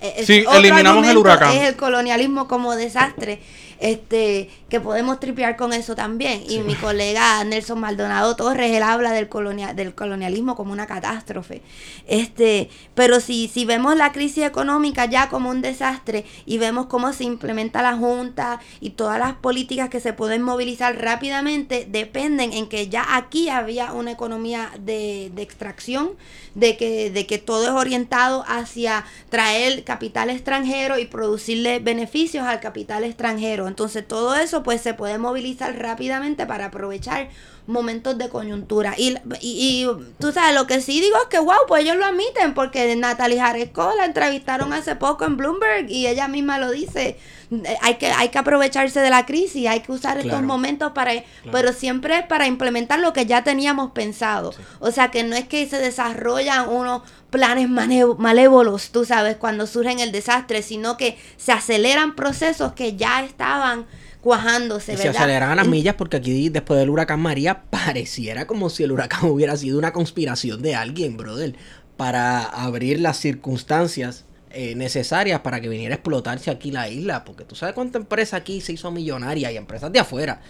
eh, 0.00 0.14
eh, 0.18 0.24
Sí, 0.24 0.44
eliminamos 0.58 1.04
el 1.08 1.16
huracán. 1.18 1.56
Es 1.56 1.68
el 1.70 1.76
colonialismo 1.76 2.46
como 2.46 2.76
desastre. 2.76 3.42
Este, 3.80 4.48
que 4.68 4.78
podemos 4.80 5.18
tripear 5.18 5.56
con 5.56 5.72
eso 5.72 5.94
también. 5.94 6.44
Y 6.48 6.60
mi 6.60 6.74
colega 6.74 7.42
Nelson 7.44 7.80
Maldonado 7.80 8.36
Torres, 8.36 8.70
él 8.76 8.82
habla 8.82 9.12
del, 9.12 9.28
colonia- 9.28 9.74
del 9.74 9.94
colonialismo 9.94 10.54
como 10.54 10.72
una 10.72 10.86
catástrofe. 10.86 11.62
Este, 12.06 12.68
pero 12.94 13.20
si, 13.20 13.48
si 13.48 13.64
vemos 13.64 13.96
la 13.96 14.12
crisis 14.12 14.44
económica 14.44 15.06
ya 15.06 15.28
como 15.28 15.50
un 15.50 15.62
desastre 15.62 16.24
y 16.46 16.58
vemos 16.58 16.86
cómo 16.86 17.12
se 17.12 17.24
implementa 17.24 17.82
la 17.82 17.96
Junta 17.96 18.60
y 18.80 18.90
todas 18.90 19.18
las 19.18 19.32
políticas 19.34 19.88
que 19.88 20.00
se 20.00 20.12
pueden 20.12 20.42
movilizar 20.42 20.96
rápidamente, 21.00 21.86
dependen 21.90 22.52
en 22.52 22.68
que 22.68 22.88
ya 22.88 23.16
aquí 23.16 23.48
había 23.48 23.92
una 23.92 24.12
economía 24.12 24.70
de, 24.78 25.30
de 25.34 25.42
extracción, 25.42 26.10
de 26.54 26.76
que, 26.76 27.10
de 27.10 27.26
que 27.26 27.38
todo 27.38 27.64
es 27.64 27.70
orientado 27.70 28.44
hacia 28.46 29.04
traer 29.30 29.84
capital 29.84 30.28
extranjero 30.30 30.98
y 30.98 31.06
producirle 31.06 31.78
beneficios 31.78 32.44
al 32.46 32.60
capital 32.60 33.04
extranjero. 33.04 33.69
Entonces 33.70 34.06
todo 34.06 34.34
eso 34.34 34.62
pues 34.62 34.80
se 34.80 34.94
puede 34.94 35.16
movilizar 35.16 35.78
rápidamente 35.78 36.44
para 36.44 36.66
aprovechar 36.66 37.28
momentos 37.70 38.18
de 38.18 38.28
coyuntura. 38.28 38.94
Y, 38.98 39.16
y, 39.40 39.84
y 39.84 39.88
tú 40.18 40.32
sabes, 40.32 40.54
lo 40.54 40.66
que 40.66 40.80
sí 40.80 41.00
digo 41.00 41.16
es 41.22 41.28
que, 41.28 41.38
wow, 41.38 41.66
pues 41.66 41.82
ellos 41.82 41.96
lo 41.96 42.04
admiten, 42.04 42.54
porque 42.54 42.94
Natalie 42.96 43.40
Jaresco 43.40 43.92
la 43.96 44.04
entrevistaron 44.04 44.72
hace 44.72 44.96
poco 44.96 45.24
en 45.24 45.36
Bloomberg 45.36 45.90
y 45.90 46.06
ella 46.06 46.28
misma 46.28 46.58
lo 46.58 46.70
dice. 46.70 47.16
Eh, 47.50 47.76
Hay 47.82 47.96
que, 47.96 48.06
hay 48.06 48.28
que 48.28 48.38
aprovecharse 48.38 49.00
de 49.00 49.10
la 49.10 49.26
crisis, 49.26 49.66
hay 49.66 49.80
que 49.80 49.90
usar 49.90 50.18
estos 50.18 50.42
momentos 50.42 50.92
para, 50.92 51.12
pero 51.50 51.72
siempre 51.72 52.18
es 52.18 52.26
para 52.26 52.46
implementar 52.46 53.00
lo 53.00 53.12
que 53.12 53.26
ya 53.26 53.42
teníamos 53.42 53.90
pensado. 53.90 54.54
O 54.78 54.92
sea, 54.92 55.10
que 55.10 55.24
no 55.24 55.34
es 55.34 55.48
que 55.48 55.66
se 55.68 55.78
desarrollan 55.78 56.68
unos 56.68 57.02
planes 57.30 57.68
malévolos, 57.68 58.90
tú 58.90 59.04
sabes, 59.04 59.36
cuando 59.36 59.66
surgen 59.66 59.98
el 59.98 60.12
desastre, 60.12 60.62
sino 60.62 60.96
que 60.96 61.18
se 61.36 61.52
aceleran 61.52 62.14
procesos 62.14 62.72
que 62.72 62.96
ya 62.96 63.24
estaban 63.24 63.86
cuajándose, 64.20 64.92
Y 64.92 64.96
se 64.96 65.04
¿verdad? 65.08 65.22
aceleran 65.22 65.56
las 65.56 65.64
En- 65.66 65.70
millas 65.70 65.94
porque 65.94 66.16
aquí 66.18 66.48
después 66.48 66.78
del 66.78 66.90
huracán 66.90 67.20
María 67.20 67.62
pareciera 67.70 68.46
como 68.46 68.68
si 68.70 68.82
el 68.84 68.92
huracán 68.92 69.24
hubiera 69.30 69.56
sido 69.56 69.78
una 69.78 69.92
conspiración 69.92 70.62
de 70.62 70.74
alguien, 70.74 71.16
brother, 71.16 71.54
para 71.96 72.42
abrir 72.44 73.00
las 73.00 73.18
circunstancias 73.18 74.24
eh, 74.52 74.74
necesarias 74.74 75.40
para 75.40 75.60
que 75.60 75.68
viniera 75.68 75.94
a 75.94 75.96
explotarse 75.96 76.50
aquí 76.50 76.70
la 76.72 76.88
isla, 76.88 77.24
porque 77.24 77.44
tú 77.44 77.54
sabes 77.54 77.74
cuánta 77.74 77.98
empresa 77.98 78.36
aquí 78.38 78.60
se 78.60 78.72
hizo 78.72 78.90
millonaria 78.90 79.52
y 79.52 79.56
empresas 79.56 79.92
de 79.92 80.00
afuera 80.00 80.40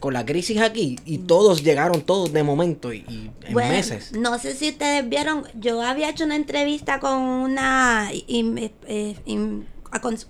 con 0.00 0.12
la 0.12 0.24
crisis 0.26 0.60
aquí 0.60 0.96
y 1.06 1.18
todos 1.18 1.64
llegaron 1.64 2.02
todos 2.02 2.32
de 2.32 2.42
momento 2.42 2.92
y, 2.92 2.98
y 3.08 3.30
en 3.46 3.52
Bueno, 3.54 3.70
meses. 3.70 4.12
No 4.12 4.38
sé 4.38 4.54
si 4.54 4.68
ustedes 4.68 5.08
vieron, 5.08 5.44
yo 5.54 5.80
había 5.82 6.10
hecho 6.10 6.24
una 6.24 6.36
entrevista 6.36 7.00
con 7.00 7.18
una 7.20 8.10
eh, 8.12 9.16
acon- 9.26 9.64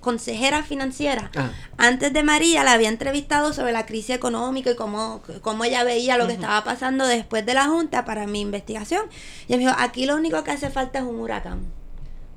consejera 0.01 0.63
financiera. 0.63 1.31
Ah. 1.37 1.51
Antes 1.77 2.13
de 2.13 2.23
María 2.23 2.65
la 2.65 2.73
había 2.73 2.89
entrevistado 2.89 3.53
sobre 3.53 3.73
la 3.73 3.87
crisis 3.87 4.11
económica 4.11 4.71
y 4.71 4.77
cómo, 4.77 5.23
cómo 5.43 5.65
ella 5.65 5.85
veía 5.85 6.17
lo 6.17 6.27
que 6.27 6.35
estaba 6.35 6.65
pasando 6.65 7.07
después 7.07 7.45
de 7.45 7.55
la 7.55 7.67
Junta 7.67 8.05
para 8.05 8.27
mi 8.27 8.41
investigación. 8.41 9.07
Y 9.49 9.53
me 9.53 9.59
dijo, 9.59 9.75
aquí 9.77 10.07
lo 10.07 10.17
único 10.17 10.43
que 10.45 10.53
hace 10.53 10.71
falta 10.71 10.99
es 10.99 11.05
un 11.05 11.21
huracán. 11.21 11.61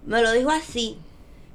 Me 0.06 0.22
lo 0.22 0.32
dijo 0.32 0.50
así. 0.50 0.98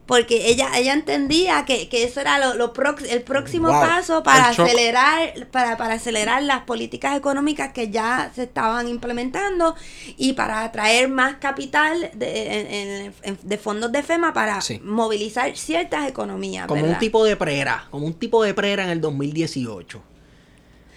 Porque 0.06 0.48
ella, 0.50 0.68
ella 0.78 0.92
entendía 0.92 1.64
que, 1.64 1.88
que 1.88 2.04
eso 2.04 2.20
era 2.20 2.38
lo, 2.38 2.54
lo 2.54 2.72
prox- 2.72 3.06
el 3.10 3.22
próximo 3.22 3.68
Wow. 3.68 3.80
paso 3.80 4.22
para 4.22 4.50
acelerar, 4.50 5.48
para, 5.50 5.76
para 5.76 5.94
acelerar 5.94 6.44
las 6.44 6.60
políticas 6.62 7.16
económicas 7.16 7.72
que 7.72 7.90
ya 7.90 8.30
se 8.32 8.44
estaban 8.44 8.86
implementando 8.86 9.74
y 10.16 10.34
para 10.34 10.62
atraer 10.62 11.08
más 11.08 11.36
capital 11.36 12.10
de, 12.14 13.10
en- 13.24 13.38
de 13.42 13.58
fondos 13.58 13.90
de 13.90 14.04
FEMA 14.04 14.32
para 14.32 14.60
Sí. 14.60 14.78
movilizar 14.84 15.56
ciertas 15.56 16.08
economías. 16.08 16.68
Como 16.68 16.84
un 16.86 16.98
tipo 16.98 17.24
de 17.24 17.34
prera, 17.36 17.88
como 17.90 18.06
un 18.06 18.14
tipo 18.14 18.44
de 18.44 18.54
prera 18.54 18.84
en 18.84 18.90
el 18.90 19.00
2018. 19.00 20.00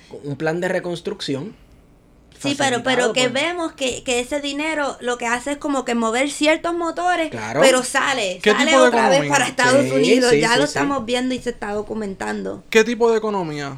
Con 0.10 0.20
Un 0.24 0.36
plan 0.38 0.62
de 0.62 0.68
reconstrucción. 0.68 1.55
Sí, 2.42 2.56
pero, 2.58 2.84
pero 2.84 3.12
que 3.14 3.24
por- 3.24 3.32
vemos 3.34 3.72
que, 3.74 4.04
que 4.04 4.20
ese 4.20 4.40
dinero 4.40 4.96
lo 5.02 5.18
que 5.18 5.28
hace 5.28 5.52
es 5.52 5.58
como 5.58 5.84
que 5.86 5.94
mover 5.96 6.32
ciertos 6.32 6.74
motores, 6.74 7.30
Claro. 7.30 7.60
pero 7.62 7.84
sale, 7.84 8.40
¿Qué 8.42 8.52
sale 8.52 8.78
otra 8.78 9.10
vez 9.10 9.28
para 9.30 9.46
Estados 9.48 9.84
Sí, 9.86 9.92
Unidos, 9.92 10.32
sí, 10.32 10.40
ya 10.40 10.54
sí, 10.54 10.58
lo 10.60 10.64
estamos 10.64 11.06
viendo 11.06 11.36
y 11.36 11.40
se 11.40 11.50
está 11.50 11.74
documentando. 11.74 12.64
¿Qué 12.70 12.84
tipo 12.84 13.12
de 13.12 13.18
economía? 13.18 13.78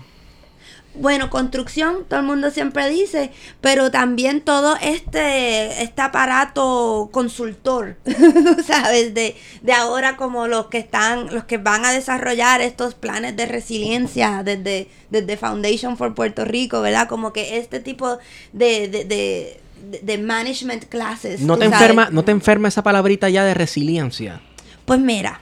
Bueno, 0.93 1.29
construcción, 1.29 2.03
todo 2.07 2.19
el 2.19 2.25
mundo 2.25 2.51
siempre 2.51 2.89
dice, 2.89 3.31
pero 3.61 3.91
también 3.91 4.41
todo 4.41 4.75
este, 4.81 5.81
este 5.83 6.01
aparato 6.01 7.07
consultor, 7.13 7.95
tú 8.03 8.57
sabes, 8.65 9.13
de, 9.13 9.35
de 9.61 9.73
ahora 9.73 10.17
como 10.17 10.47
los 10.47 10.67
que 10.67 10.79
están, 10.79 11.33
los 11.33 11.45
que 11.45 11.57
van 11.57 11.85
a 11.85 11.93
desarrollar 11.93 12.59
estos 12.61 12.93
planes 12.93 13.37
de 13.37 13.45
resiliencia 13.45 14.41
desde, 14.43 14.89
desde 15.09 15.37
Foundation 15.37 15.95
for 15.95 16.13
Puerto 16.13 16.43
Rico, 16.43 16.81
¿verdad? 16.81 17.07
Como 17.07 17.31
que 17.31 17.57
este 17.57 17.79
tipo 17.79 18.17
de, 18.51 18.89
de, 18.89 19.05
de, 19.05 19.61
de- 20.01 20.17
management 20.17 20.85
classes. 20.89 21.39
¿No 21.39 21.57
te, 21.57 21.65
sabes. 21.65 21.79
enferma, 21.81 22.09
¿No 22.11 22.23
te 22.23 22.31
enferma 22.31 22.67
esa 22.67 22.83
palabrita 22.83 23.29
ya 23.29 23.45
de 23.45 23.53
resiliencia? 23.53 24.41
Pues 24.85 24.99
mira, 24.99 25.39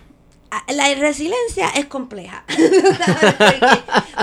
la 0.69 0.93
resiliencia 0.95 1.69
es 1.75 1.85
compleja. 1.85 2.43
Porque, 2.57 3.59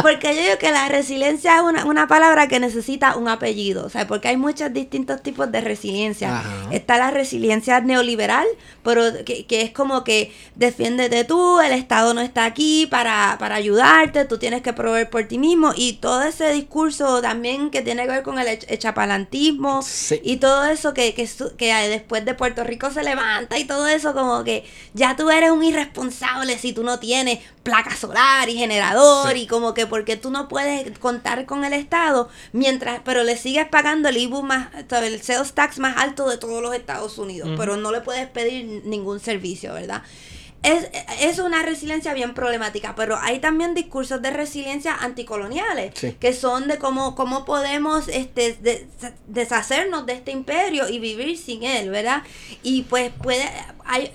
porque 0.02 0.34
yo 0.36 0.42
digo 0.42 0.58
que 0.58 0.70
la 0.70 0.88
resiliencia 0.88 1.56
es 1.56 1.62
una, 1.62 1.84
una 1.86 2.06
palabra 2.06 2.48
que 2.48 2.60
necesita 2.60 3.16
un 3.16 3.28
apellido, 3.28 3.88
¿sabes? 3.88 4.06
Porque 4.06 4.28
hay 4.28 4.36
muchos 4.36 4.72
distintos 4.72 5.22
tipos 5.22 5.50
de 5.50 5.60
resiliencia. 5.60 6.38
Ajá. 6.38 6.50
Está 6.70 6.98
la 6.98 7.10
resiliencia 7.10 7.80
neoliberal, 7.80 8.46
pero 8.82 9.02
que, 9.24 9.46
que 9.46 9.62
es 9.62 9.70
como 9.70 10.04
que 10.04 10.32
defiéndete 10.54 11.24
tú, 11.24 11.60
el 11.60 11.72
Estado 11.72 12.12
no 12.14 12.20
está 12.20 12.44
aquí 12.44 12.86
para, 12.90 13.36
para 13.38 13.54
ayudarte, 13.54 14.24
tú 14.26 14.38
tienes 14.38 14.60
que 14.62 14.72
proveer 14.74 15.08
por 15.08 15.24
ti 15.24 15.38
mismo. 15.38 15.72
Y 15.74 15.94
todo 15.94 16.22
ese 16.22 16.52
discurso 16.52 17.22
también 17.22 17.70
que 17.70 17.80
tiene 17.82 18.04
que 18.04 18.10
ver 18.10 18.22
con 18.22 18.38
el 18.38 18.46
ech- 18.48 18.66
echapalantismo 18.68 19.82
Sí. 19.82 20.20
y 20.22 20.36
todo 20.36 20.64
eso 20.66 20.92
que, 20.94 21.14
que, 21.14 21.26
su- 21.26 21.56
que 21.56 21.72
después 21.88 22.24
de 22.24 22.34
Puerto 22.34 22.64
Rico 22.64 22.90
se 22.90 23.02
levanta 23.02 23.58
y 23.58 23.64
todo 23.64 23.86
eso 23.88 24.12
como 24.14 24.44
que 24.44 24.64
ya 24.94 25.16
tú 25.16 25.30
eres 25.30 25.50
un 25.50 25.64
irresponsable 25.64 26.15
si 26.58 26.72
tú 26.72 26.82
no 26.82 26.98
tienes 26.98 27.38
placa 27.62 27.94
solar 27.96 28.48
y 28.48 28.54
generador 28.56 29.32
Sí. 29.32 29.42
y 29.42 29.46
como 29.46 29.74
que 29.74 29.86
porque 29.86 30.16
tú 30.16 30.30
no 30.30 30.48
puedes 30.48 30.98
contar 30.98 31.46
con 31.46 31.64
el 31.64 31.72
Estado 31.72 32.28
mientras 32.52 33.00
pero 33.04 33.22
le 33.24 33.36
sigues 33.36 33.66
pagando 33.68 34.08
el 34.08 34.16
IBU 34.16 34.42
más 34.42 34.68
el 35.02 35.22
sales 35.22 35.52
tax 35.52 35.78
más 35.78 35.96
alto 35.98 36.28
de 36.28 36.38
todos 36.38 36.62
los 36.62 36.74
Estados 36.74 37.18
Unidos 37.18 37.50
pero 37.56 37.76
no 37.76 37.90
le 37.92 38.00
puedes 38.00 38.26
pedir 38.28 38.82
ningún 38.84 39.20
servicio 39.20 39.72
verdad 39.74 40.02
es, 40.62 40.88
es 41.20 41.38
una 41.38 41.62
resiliencia 41.62 42.12
bien 42.12 42.34
problemática, 42.34 42.96
pero 42.96 43.16
hay 43.20 43.38
también 43.38 43.74
discursos 43.74 44.20
de 44.20 44.30
resiliencia 44.32 44.96
anticoloniales, 44.96 45.92
Sí. 45.94 46.16
que 46.18 46.32
son 46.32 46.66
de 46.66 46.78
cómo, 46.78 47.14
cómo 47.14 47.44
podemos 47.44 48.08
este, 48.08 48.54
de- 48.54 48.88
deshacernos 49.28 50.06
de 50.06 50.14
este 50.14 50.32
imperio 50.32 50.88
y 50.88 50.98
vivir 50.98 51.36
sin 51.38 51.62
él, 51.62 51.90
¿verdad? 51.90 52.22
Y 52.64 52.82
pues 52.82 53.12
puede, 53.22 53.48
hay, 53.84 54.10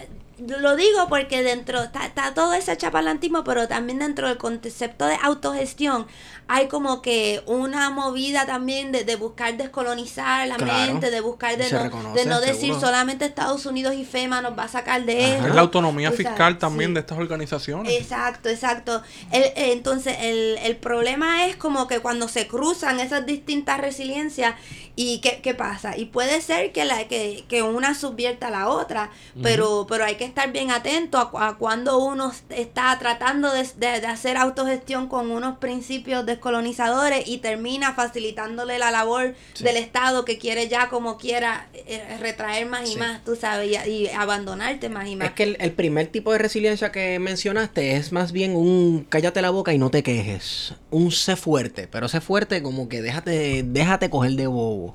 lo 0.48 0.76
digo 0.76 1.08
porque 1.08 1.44
dentro 1.44 1.82
está, 1.84 2.34
todo 2.34 2.54
ese 2.54 2.76
chapalantismo, 2.78 3.44
pero 3.44 3.68
también 3.68 4.00
dentro 4.00 4.28
del 4.28 4.38
concepto 4.38 5.06
de 5.06 5.18
autogestión 5.22 6.08
hay 6.54 6.68
como 6.68 7.02
que 7.02 7.42
una 7.46 7.90
movida 7.92 8.46
también 8.46 8.92
de, 8.92 9.06
de 9.06 9.16
buscar 9.16 9.56
descolonizar 9.56 10.46
la 10.48 10.58
Claro. 10.58 10.92
mente, 10.92 11.10
de 11.10 11.22
buscar 11.22 11.56
de 11.58 11.72
no, 11.72 12.14
de 12.14 12.26
no 12.26 12.42
decir 12.42 12.60
seguro. 12.74 12.82
solamente 12.82 13.24
Estados 13.26 13.66
Unidos 13.66 13.94
y 13.96 14.04
FEMA 14.04 14.42
nos 14.42 14.58
va 14.60 14.64
a 14.64 14.68
sacar 14.68 15.06
de 15.06 15.36
esto. 15.36 15.48
Es 15.48 15.56
la 15.56 15.62
autonomía 15.62 16.12
fiscal 16.12 16.58
también 16.58 16.90
sí. 16.90 16.94
de 16.96 17.00
estas 17.00 17.18
organizaciones. 17.18 17.94
Exacto, 17.94 18.50
exacto. 18.50 19.02
El- 19.32 19.52
entonces, 19.56 20.18
el, 20.20 20.58
el 20.64 20.76
problema 20.76 21.46
es 21.46 21.56
como 21.56 21.88
que 21.88 22.00
cuando 22.00 22.28
se 22.28 22.48
cruzan 22.48 23.00
esas 23.00 23.26
distintas 23.26 23.80
resiliencias, 23.80 24.56
¿y 24.98 25.22
qué, 25.22 25.40
qué 25.42 25.54
pasa? 25.54 25.96
Y 25.98 26.06
puede 26.06 26.42
ser 26.42 26.74
que, 26.74 26.84
la, 26.84 27.08
que, 27.08 27.46
que 27.48 27.64
una 27.64 27.96
subvierta 27.96 28.48
a 28.48 28.52
la 28.52 28.68
otra, 28.68 29.10
pero, 29.42 29.86
pero 29.88 30.04
hay 30.04 30.16
que 30.16 30.26
estar 30.26 30.52
bien 30.52 30.70
atento 30.70 31.18
a, 31.18 31.48
a 31.48 31.58
cuando 31.58 31.98
uno 32.00 32.34
está 32.50 32.98
tratando 33.00 33.52
de, 33.54 33.64
de- 33.78 34.02
de 34.02 34.08
hacer 34.08 34.36
autogestión 34.36 35.08
con 35.08 35.32
unos 35.32 35.58
principios 35.60 36.26
descolonizadores 36.42 37.28
y 37.28 37.38
termina 37.38 37.94
facilitándole 37.94 38.80
la 38.80 38.90
labor 38.92 39.36
del 39.60 39.78
Estado 39.78 40.26
que 40.26 40.38
quiere 40.40 40.68
ya 40.68 40.90
como 40.90 41.18
quiera 41.18 41.68
eh, 41.74 42.18
retraer 42.20 42.66
más 42.66 42.90
y 42.90 42.94
Sí. 42.94 42.98
más, 43.00 43.24
tú 43.24 43.36
sabes, 43.36 43.70
y, 43.88 43.90
y 43.90 44.08
abandonarte 44.10 44.90
más 44.90 45.08
y 45.08 45.16
más. 45.16 45.30
Es 45.30 45.34
que 45.36 45.44
el, 45.44 45.58
el 45.60 45.72
primer 45.72 46.08
tipo 46.08 46.32
de 46.34 46.40
resiliencia 46.40 46.92
que 46.92 47.20
mencionaste 47.20 47.96
es 47.96 48.12
más 48.12 48.32
bien 48.32 48.56
un 48.56 49.06
cállate 49.08 49.42
la 49.42 49.52
boca 49.52 49.72
y 49.74 49.78
no 49.78 49.92
te 49.92 50.02
quejes. 50.04 50.74
Un 50.90 51.12
sé 51.12 51.36
fuerte, 51.36 51.88
pero 51.88 52.10
sé 52.10 52.20
fuerte 52.22 52.62
como 52.64 52.90
que 52.90 53.02
déjate, 53.02 53.64
déjate 53.64 54.10
coger 54.10 54.32
de 54.32 54.48
bobo. 54.48 54.94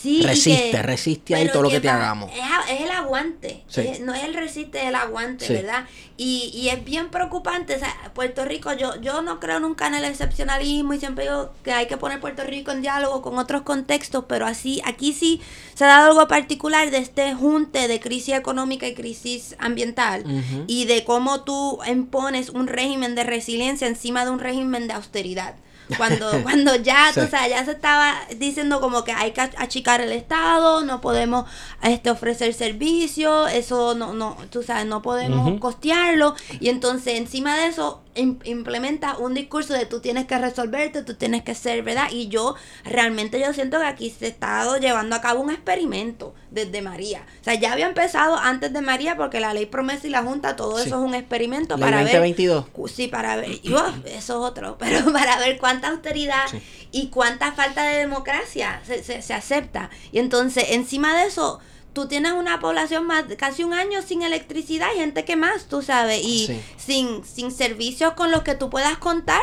Sí, 0.00 0.22
resiste, 0.22 0.70
que- 0.70 0.82
resiste 0.82 1.34
ahí 1.34 1.48
todo 1.48 1.62
lo 1.62 1.70
que 1.70 1.80
te 1.80 1.88
hagamos. 1.88 2.30
Es, 2.32 2.80
el 2.80 2.90
aguante. 2.90 3.64
Sí. 3.68 3.80
Es- 3.80 4.00
no 4.00 4.14
es 4.14 4.22
el 4.24 4.34
resiste, 4.34 4.78
es 4.82 4.84
el 4.88 4.94
aguante, 4.94 5.46
Sí. 5.46 5.52
¿verdad? 5.54 5.86
Y, 6.16 6.50
y 6.54 6.68
es 6.68 6.84
bien 6.84 7.08
preocupante. 7.10 7.74
O 7.74 7.78
sea, 7.78 7.94
Puerto 8.14 8.44
Rico, 8.44 8.72
yo, 8.72 9.00
yo 9.00 9.22
no 9.22 9.40
creo 9.40 9.58
nunca 9.60 9.86
en 9.88 9.94
el 9.94 10.04
excepcionalismo 10.04 10.92
y 10.94 10.98
siempre 11.00 11.24
digo 11.24 11.52
que 11.64 11.72
hay 11.72 11.86
que 11.86 11.96
poner 11.96 12.20
Puerto 12.20 12.44
Rico 12.44 12.70
en 12.70 12.82
diálogo 12.82 13.22
con 13.22 13.38
otros 13.38 13.62
contextos, 13.62 14.24
pero 14.28 14.46
así, 14.46 14.80
aquí 14.84 15.12
sí 15.12 15.40
se 15.74 15.84
ha 15.84 15.88
dado 15.88 16.10
algo 16.12 16.28
particular 16.28 16.90
de 16.90 16.98
este 16.98 17.34
junte 17.34 17.88
de 17.88 18.00
crisis 18.00 18.34
económica 18.34 18.86
y 18.86 18.94
crisis 18.94 19.56
ambiental 19.58 20.24
y 20.66 20.84
de 20.84 21.04
cómo 21.04 21.42
tú 21.44 21.78
impones 21.90 22.50
un 22.50 22.66
régimen 22.68 23.14
de 23.14 23.24
resiliencia 23.24 23.86
encima 23.88 24.24
de 24.24 24.30
un 24.30 24.38
régimen 24.38 24.86
de 24.88 24.94
austeridad. 24.94 25.54
Cuando, 25.96 26.30
cuando 26.42 26.76
ya, 26.76 27.10
Sí. 27.12 27.20
sabes, 27.30 27.50
ya 27.50 27.64
se 27.64 27.72
estaba 27.72 28.14
diciendo 28.36 28.80
como 28.80 29.04
que 29.04 29.12
hay 29.12 29.32
que 29.32 29.40
achicar 29.40 30.00
el 30.00 30.12
Estado, 30.12 30.82
no 30.84 31.00
podemos 31.00 31.44
este, 31.82 32.10
ofrecer 32.10 32.52
servicios, 32.54 33.50
eso 33.52 33.94
no, 33.94 34.12
no, 34.14 34.36
tú 34.50 34.62
sabes, 34.62 34.86
no 34.86 35.02
podemos 35.02 35.58
costearlo. 35.60 36.34
Y 36.60 36.68
entonces 36.68 37.14
encima 37.14 37.56
de 37.56 37.66
eso 37.66 38.02
implementa 38.18 39.16
un 39.18 39.34
discurso 39.34 39.74
de 39.74 39.86
tú 39.86 40.00
tienes 40.00 40.26
que 40.26 40.36
resolverte, 40.38 41.02
tú 41.02 41.14
tienes 41.14 41.42
que 41.42 41.54
ser, 41.54 41.82
¿verdad? 41.82 42.08
Y 42.10 42.28
yo 42.28 42.54
realmente 42.84 43.40
yo 43.40 43.52
siento 43.52 43.78
que 43.78 43.84
aquí 43.86 44.10
se 44.10 44.26
está 44.28 44.78
llevando 44.78 45.14
a 45.16 45.20
cabo 45.20 45.40
un 45.40 45.50
experimento 45.50 46.34
desde 46.50 46.82
María. 46.82 47.26
O 47.40 47.44
sea, 47.44 47.54
ya 47.54 47.72
había 47.72 47.86
empezado 47.86 48.36
antes 48.36 48.72
de 48.72 48.80
María 48.80 49.16
porque 49.16 49.40
la 49.40 49.52
ley 49.54 49.66
promesa 49.66 50.06
y 50.06 50.10
la 50.10 50.22
Junta, 50.22 50.56
todo 50.56 50.78
Sí. 50.78 50.86
eso 50.88 50.98
es 50.98 51.04
un 51.08 51.14
experimento 51.14 51.76
Ley 51.76 51.84
para 51.84 51.96
ver 51.98 52.06
2022. 52.06 52.66
Cu- 52.68 52.88
Sí, 52.88 53.08
para 53.08 53.36
ver, 53.36 53.50
y, 53.62 53.72
eso 53.72 54.04
es 54.14 54.30
otro, 54.30 54.76
pero 54.80 55.12
para 55.12 55.38
ver 55.38 55.58
cuánta 55.58 55.88
austeridad 55.88 56.46
Sí. 56.50 56.62
y 56.90 57.08
cuánta 57.08 57.52
falta 57.52 57.84
de 57.84 57.98
democracia 57.98 58.80
se, 58.86 59.02
se, 59.02 59.22
se 59.22 59.34
acepta. 59.34 59.90
Y 60.12 60.18
entonces, 60.18 60.64
encima 60.70 61.16
de 61.20 61.26
eso, 61.28 61.60
tú 61.92 62.06
tienes 62.08 62.32
una 62.32 62.60
población 62.60 63.06
más, 63.06 63.24
casi 63.36 63.64
un 63.64 63.72
año 63.72 64.02
sin 64.02 64.22
electricidad 64.22 64.88
y 64.94 64.98
gente 64.98 65.24
que 65.24 65.36
más, 65.36 65.66
tú 65.66 65.82
sabes, 65.82 66.20
y 66.22 66.46
Sí. 66.46 66.60
sin, 66.76 67.24
sin 67.24 67.50
servicios 67.50 68.12
con 68.14 68.30
los 68.30 68.42
que 68.42 68.54
tú 68.54 68.70
puedas 68.70 68.98
contar 68.98 69.40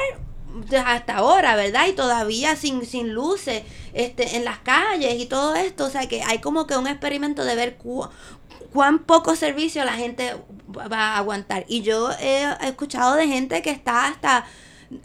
hasta 0.85 1.17
ahora, 1.17 1.55
¿verdad? 1.57 1.87
Y 1.87 1.93
todavía 1.93 2.55
sin, 2.55 2.85
sin 2.85 3.11
luces 3.13 3.63
este, 3.93 4.37
en 4.37 4.45
las 4.45 4.59
calles 4.59 5.19
y 5.19 5.25
todo 5.25 5.53
esto, 5.55 5.85
o 5.85 5.89
sea 5.89 6.07
que 6.07 6.23
hay 6.23 6.39
como 6.39 6.65
que 6.65 6.77
un 6.77 6.87
experimento 6.87 7.43
de 7.43 7.55
ver 7.55 7.75
cu- 7.75 8.07
cuán 8.71 8.99
poco 8.99 9.35
servicio 9.35 9.83
la 9.83 9.93
gente 9.93 10.35
va 10.69 11.15
a 11.15 11.17
aguantar. 11.17 11.65
Y 11.67 11.81
yo 11.81 12.09
he 12.21 12.45
escuchado 12.61 13.15
de 13.15 13.27
gente 13.27 13.61
que 13.61 13.69
está 13.71 14.07
hasta 14.07 14.45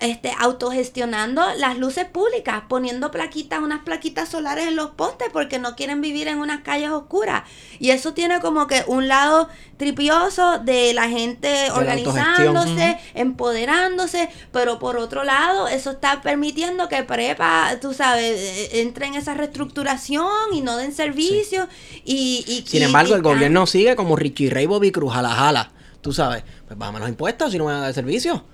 este 0.01 0.33
autogestionando 0.39 1.43
las 1.57 1.78
luces 1.78 2.05
públicas, 2.05 2.62
poniendo 2.68 3.11
plaquitas, 3.11 3.61
unas 3.61 3.81
plaquitas 3.83 4.28
solares 4.28 4.68
en 4.68 4.76
los 4.76 4.91
postes 4.91 5.28
porque 5.33 5.59
no 5.59 5.74
quieren 5.76 6.01
vivir 6.01 6.28
en 6.28 6.39
unas 6.39 6.61
calles 6.62 6.91
oscuras. 6.91 7.43
Y 7.78 7.91
eso 7.91 8.12
tiene 8.14 8.41
como 8.41 8.66
que 8.66 8.85
un 8.87 9.09
lado 9.09 9.49
tripioso 9.78 10.59
de 10.59 10.93
la 10.93 11.09
gente 11.09 11.70
organizándose, 11.72 12.99
empoderándose, 13.14 14.28
pero 14.53 14.78
por 14.78 14.97
otro 14.99 15.24
lado, 15.24 15.68
eso 15.68 15.91
está 15.93 16.20
permitiendo 16.22 16.89
que 16.89 17.03
prepa, 17.03 17.76
tú 17.81 17.95
sabes, 17.95 18.39
eh, 18.39 18.81
entre 18.81 19.07
en 19.07 19.14
esa 19.14 19.35
reestructuración 19.35 20.28
y 20.53 20.61
no 20.61 20.76
den 20.76 20.93
servicio. 20.93 21.68
Y, 22.05 22.45
y- 22.47 22.64
Sin 22.68 22.83
y- 22.83 22.85
embargo, 22.85 23.12
y- 23.12 23.16
el 23.16 23.22
gobierno 23.22 23.66
sigue 23.66 23.97
como 23.97 24.16
Richie 24.16 24.51
Ray 24.51 24.66
Bobby 24.66 24.93
Cruz, 24.93 25.12
jala 25.12 25.31
jala. 25.31 25.72
Tú 26.03 26.12
sabes, 26.14 26.45
pues 26.70 26.78
bájame 26.78 27.00
los 27.00 27.08
impuestos 27.08 27.50
si 27.50 27.58
no 27.58 27.64
me 27.64 27.72
van 27.72 27.80
a 27.80 27.84
dar 27.86 27.94
servicio. 27.94 28.44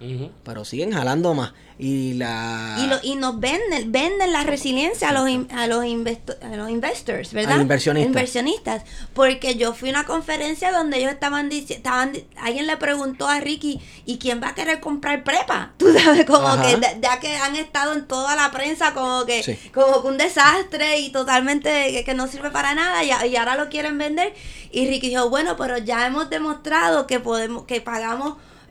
Pero 0.42 0.64
siguen 0.64 0.90
jalando 0.90 1.34
más. 1.34 1.52
Y 1.78 2.14
la. 2.14 2.76
Y, 2.78 2.86
lo, 2.86 2.96
y 3.02 3.16
nos 3.16 3.38
venden, 3.38 3.92
venden 3.92 4.32
la 4.32 4.42
resiliencia 4.44 5.10
a 5.10 5.12
los, 5.12 5.28
in- 5.28 5.46
a 5.52 5.66
los, 5.66 5.84
investo- 5.84 6.34
a 6.42 6.56
los 6.56 6.70
investors, 6.70 7.34
¿verdad? 7.34 7.52
A 7.52 7.54
los 7.56 7.62
inversionistas. 7.64 8.06
Inversionistas. 8.08 8.82
Porque 9.12 9.56
yo 9.56 9.74
fui 9.74 9.90
a 9.90 9.92
una 9.92 10.04
conferencia 10.06 10.72
donde 10.72 10.96
ellos 10.96 11.12
estaban 11.12 11.50
diciendo, 11.50 11.74
estaban, 11.74 12.12
alguien 12.40 12.66
le 12.66 12.78
preguntó 12.78 13.28
a 13.28 13.40
Ricky, 13.40 13.78
¿y 14.06 14.16
quién 14.16 14.42
va 14.42 14.48
a 14.48 14.54
querer 14.54 14.80
comprar 14.80 15.22
prepa? 15.22 15.74
Tú 15.76 15.92
sabes, 15.92 16.24
como 16.24 16.48
Ajá. 16.48 16.62
que 16.62 16.80
ya- 17.02 17.20
que 17.20 17.36
han 17.36 17.54
estado 17.56 17.92
en 17.92 18.06
toda 18.06 18.34
la 18.36 18.50
prensa 18.50 18.94
como 18.94 19.26
que, 19.26 19.42
Sí. 19.42 19.58
como 19.74 20.00
que 20.00 20.08
un 20.08 20.16
desastre 20.16 21.00
y 21.00 21.12
totalmente 21.12 21.92
que, 21.92 22.04
que 22.04 22.14
no 22.14 22.26
sirve 22.26 22.50
para 22.50 22.74
nada 22.74 23.04
y, 23.04 23.10
y 23.28 23.36
ahora 23.36 23.54
lo 23.56 23.68
quieren 23.68 23.98
vender. 23.98 24.32
Y 24.72 24.88
Ricky 24.88 25.10
dijo, 25.10 25.28
bueno, 25.28 25.56
pero 25.58 25.76
ya 25.76 26.06
hemos 26.06 26.30
demostrado 26.30 27.06
que 27.06 27.20
podemos, 27.20 27.64
que 27.64 27.80
pagamos 27.82 28.05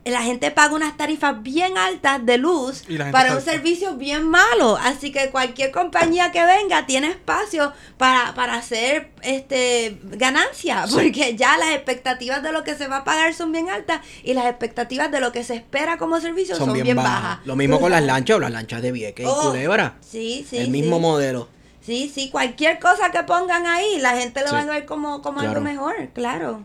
la 0.05 0.21
gente 0.21 0.51
paga 0.51 0.75
unas 0.75 0.95
tarifas 0.97 1.41
bien 1.41 1.79
altas 1.79 2.23
de 2.23 2.37
luz 2.37 2.83
Y 2.87 2.95
para 3.11 3.33
un 3.35 3.41
servicio 3.41 3.95
bien 3.95 4.29
malo. 4.29 4.77
Así 4.79 5.11
que 5.11 5.31
cualquier 5.31 5.71
compañía 5.71 6.31
que 6.31 6.45
venga 6.45 6.85
tiene 6.85 7.07
espacio 7.09 7.73
para, 7.97 8.35
para 8.35 8.53
hacer 8.53 9.09
este 9.23 9.97
ganancia. 10.03 10.85
Porque 10.93 11.35
ya 11.35 11.57
las 11.57 11.69
expectativas 11.69 12.43
de 12.43 12.51
lo 12.51 12.63
que 12.63 12.75
se 12.75 12.87
va 12.87 12.97
a 12.97 13.03
pagar 13.03 13.33
son 13.33 13.51
bien 13.51 13.69
altas 13.71 14.01
y 14.23 14.35
las 14.35 14.45
expectativas 14.45 15.09
de 15.11 15.21
lo 15.21 15.31
que 15.31 15.43
se 15.43 15.55
espera 15.55 15.97
como 15.97 16.21
servicio 16.21 16.55
son, 16.55 16.71
bien, 16.73 16.95
bajas. 16.97 17.39
Lo 17.45 17.55
mismo 17.55 17.79
con 17.79 17.89
las 17.89 18.03
lanchas 18.03 18.37
o 18.37 18.39
las 18.39 18.51
lanchas 18.51 18.83
de 18.83 18.91
Vieques 18.91 19.25
y 19.25 19.27
Oh, 19.27 19.49
Culebra. 19.49 19.95
Sí, 20.01 20.45
sí. 20.47 20.57
el 20.59 20.69
mismo 20.69 20.97
sí. 20.97 21.01
modelo. 21.01 21.49
Sí, 21.81 22.11
sí, 22.13 22.29
cualquier 22.31 22.79
cosa 22.79 23.11
que 23.11 23.21
pongan 23.23 23.67
ahí, 23.67 23.99
la 23.99 24.17
gente 24.17 24.41
lo 24.41 24.47
Sí. 24.49 24.53
va 24.55 24.61
a 24.61 24.65
ver 24.65 24.85
como, 24.85 25.21
como 25.21 25.39
Claro. 25.39 25.49
algo 25.51 25.61
mejor, 25.63 26.09
claro. 26.13 26.63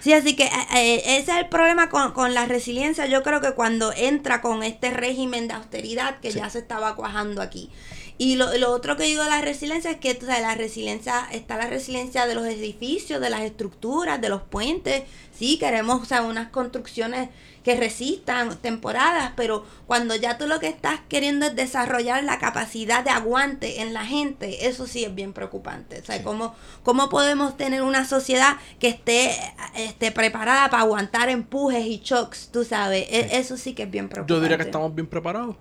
Sí, 0.00 0.12
así 0.12 0.36
que 0.36 0.44
eh, 0.44 0.50
eh, 0.74 1.02
ese 1.18 1.32
es 1.32 1.38
el 1.38 1.48
problema 1.48 1.90
con, 1.90 2.12
con 2.12 2.34
la 2.34 2.46
resiliencia. 2.46 3.06
Yo 3.06 3.22
creo 3.22 3.40
que 3.40 3.52
cuando 3.52 3.92
entra 3.92 4.40
con 4.40 4.62
este 4.62 4.90
régimen 4.90 5.48
de 5.48 5.54
austeridad 5.54 6.20
que 6.20 6.30
ya 6.30 6.48
se 6.50 6.60
estaba 6.60 6.94
cuajando 6.94 7.42
aquí. 7.42 7.70
Y 8.16 8.34
lo, 8.34 8.56
lo 8.58 8.72
otro 8.72 8.96
que 8.96 9.04
digo 9.04 9.22
de 9.22 9.30
la 9.30 9.40
resiliencia 9.40 9.92
es 9.92 9.98
que 9.98 10.14
tú 10.14 10.26
sabes, 10.26 10.42
la 10.42 10.56
resiliencia, 10.56 11.28
está 11.30 11.56
la 11.56 11.68
resiliencia 11.68 12.26
de 12.26 12.34
los 12.34 12.46
edificios, 12.46 13.20
de 13.20 13.30
las 13.30 13.42
estructuras, 13.42 14.20
de 14.20 14.28
los 14.28 14.42
puentes. 14.42 15.04
Sí, 15.38 15.56
queremos 15.58 16.02
o 16.02 16.04
sea, 16.04 16.22
unas 16.22 16.48
construcciones 16.48 17.28
que 17.62 17.76
resistan 17.76 18.56
temporadas, 18.56 19.32
pero 19.36 19.64
cuando 19.86 20.16
ya 20.16 20.36
tú 20.38 20.46
lo 20.46 20.58
que 20.58 20.68
estás 20.68 21.00
queriendo 21.08 21.46
es 21.46 21.54
desarrollar 21.54 22.24
la 22.24 22.38
capacidad 22.38 23.04
de 23.04 23.10
aguante 23.10 23.82
en 23.82 23.92
la 23.92 24.04
gente, 24.04 24.66
eso 24.66 24.86
sí 24.86 25.04
es 25.04 25.14
bien 25.14 25.32
preocupante. 25.32 26.00
O 26.00 26.04
sea, 26.04 26.22
¿cómo, 26.22 26.54
¿cómo 26.82 27.08
podemos 27.08 27.56
tener 27.56 27.82
una 27.82 28.04
sociedad 28.04 28.56
que 28.80 28.88
esté, 28.88 29.30
esté 29.76 30.10
preparada 30.12 30.70
para 30.70 30.82
aguantar 30.82 31.28
empujes 31.28 31.84
y 31.86 32.00
shocks, 32.02 32.48
tú 32.52 32.64
sabes? 32.64 33.06
E- 33.10 33.38
Eso 33.38 33.56
sí 33.56 33.74
que 33.74 33.84
es 33.84 33.90
bien 33.90 34.08
preocupante. 34.08 34.34
Yo 34.34 34.40
diría 34.40 34.56
que 34.56 34.64
estamos 34.64 34.94
bien 34.94 35.06
preparados. 35.06 35.56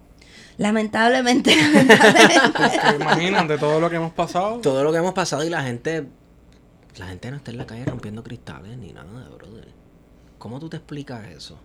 Lamentablemente, 0.58 1.56
lamentablemente. 1.62 2.52
Porque 2.52 2.96
imaginan 2.96 3.48
de 3.48 3.58
todo 3.58 3.80
lo 3.80 3.90
que 3.90 3.98
hemos 3.98 4.14
pasado. 4.14 4.60
Todo 4.60 4.84
lo 4.84 4.92
que 4.92 4.98
hemos 4.98 5.14
pasado 5.14 5.44
y 5.46 5.50
la 5.50 5.62
gente. 5.62 6.08
La 7.00 7.08
gente 7.08 7.30
no 7.30 7.38
está 7.38 7.52
en 7.52 7.58
la 7.58 7.68
calle 7.68 7.86
rompiendo 7.86 8.24
cristales 8.24 8.76
ni 8.78 8.92
nada, 8.92 9.30
brother. 9.30 9.68
¿Cómo 10.40 10.60
tú 10.60 10.68
te 10.68 10.78
explicas 10.78 11.28
eso? 11.28 11.60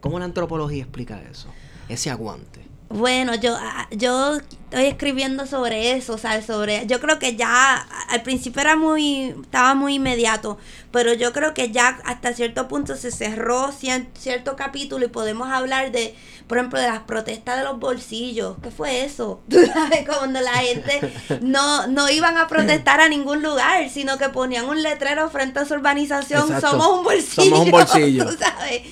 ¿Cómo 0.00 0.18
la 0.18 0.24
antropología 0.24 0.82
explica 0.82 1.22
eso? 1.22 1.48
Ese 1.88 2.10
aguante. 2.10 2.71
Bueno, 2.92 3.34
yo, 3.34 3.56
ah, 3.58 3.88
yo 3.90 4.36
estoy 4.36 4.84
escribiendo 4.84 5.46
sobre 5.46 5.92
eso, 5.92 6.18
¿sabes? 6.18 6.44
Sobre, 6.46 6.86
yo 6.86 7.00
creo 7.00 7.18
que 7.18 7.36
ya 7.36 7.86
al 8.10 8.22
principio 8.22 8.60
era 8.60 8.76
muy, 8.76 9.34
estaba 9.42 9.74
muy 9.74 9.94
inmediato, 9.94 10.58
pero 10.90 11.14
yo 11.14 11.32
creo 11.32 11.54
que 11.54 11.70
ya 11.70 11.98
hasta 12.04 12.34
cierto 12.34 12.68
punto 12.68 12.94
se 12.96 13.10
cerró 13.10 13.70
cien- 13.72 14.08
cierto 14.18 14.56
capítulo 14.56 15.06
y 15.06 15.08
podemos 15.08 15.48
hablar 15.50 15.90
de, 15.90 16.14
por 16.46 16.58
ejemplo, 16.58 16.78
de 16.80 16.88
las 16.88 17.00
protestas 17.00 17.58
de 17.58 17.64
los 17.64 17.78
bolsillos. 17.78 18.56
¿Qué 18.62 18.70
fue 18.70 19.04
eso? 19.04 19.40
Tú 19.48 19.56
sabes, 19.72 20.06
cuando 20.06 20.40
la 20.42 20.52
gente 20.58 21.12
no, 21.40 21.86
no 21.86 22.10
iban 22.10 22.36
a 22.36 22.46
protestar 22.46 23.00
a 23.00 23.08
ningún 23.08 23.42
lugar, 23.42 23.88
sino 23.88 24.18
que 24.18 24.28
ponían 24.28 24.66
un 24.66 24.82
letrero 24.82 25.30
frente 25.30 25.60
a 25.60 25.64
su 25.64 25.74
urbanización, 25.74 26.42
Exacto. 26.42 26.70
somos 26.70 26.88
un 26.98 27.04
bolsillo. 27.04 27.44
Somos 27.44 27.60
un 27.60 27.70
bolsillo. 27.70 28.26
tú 28.30 28.36
sabes. 28.38 28.82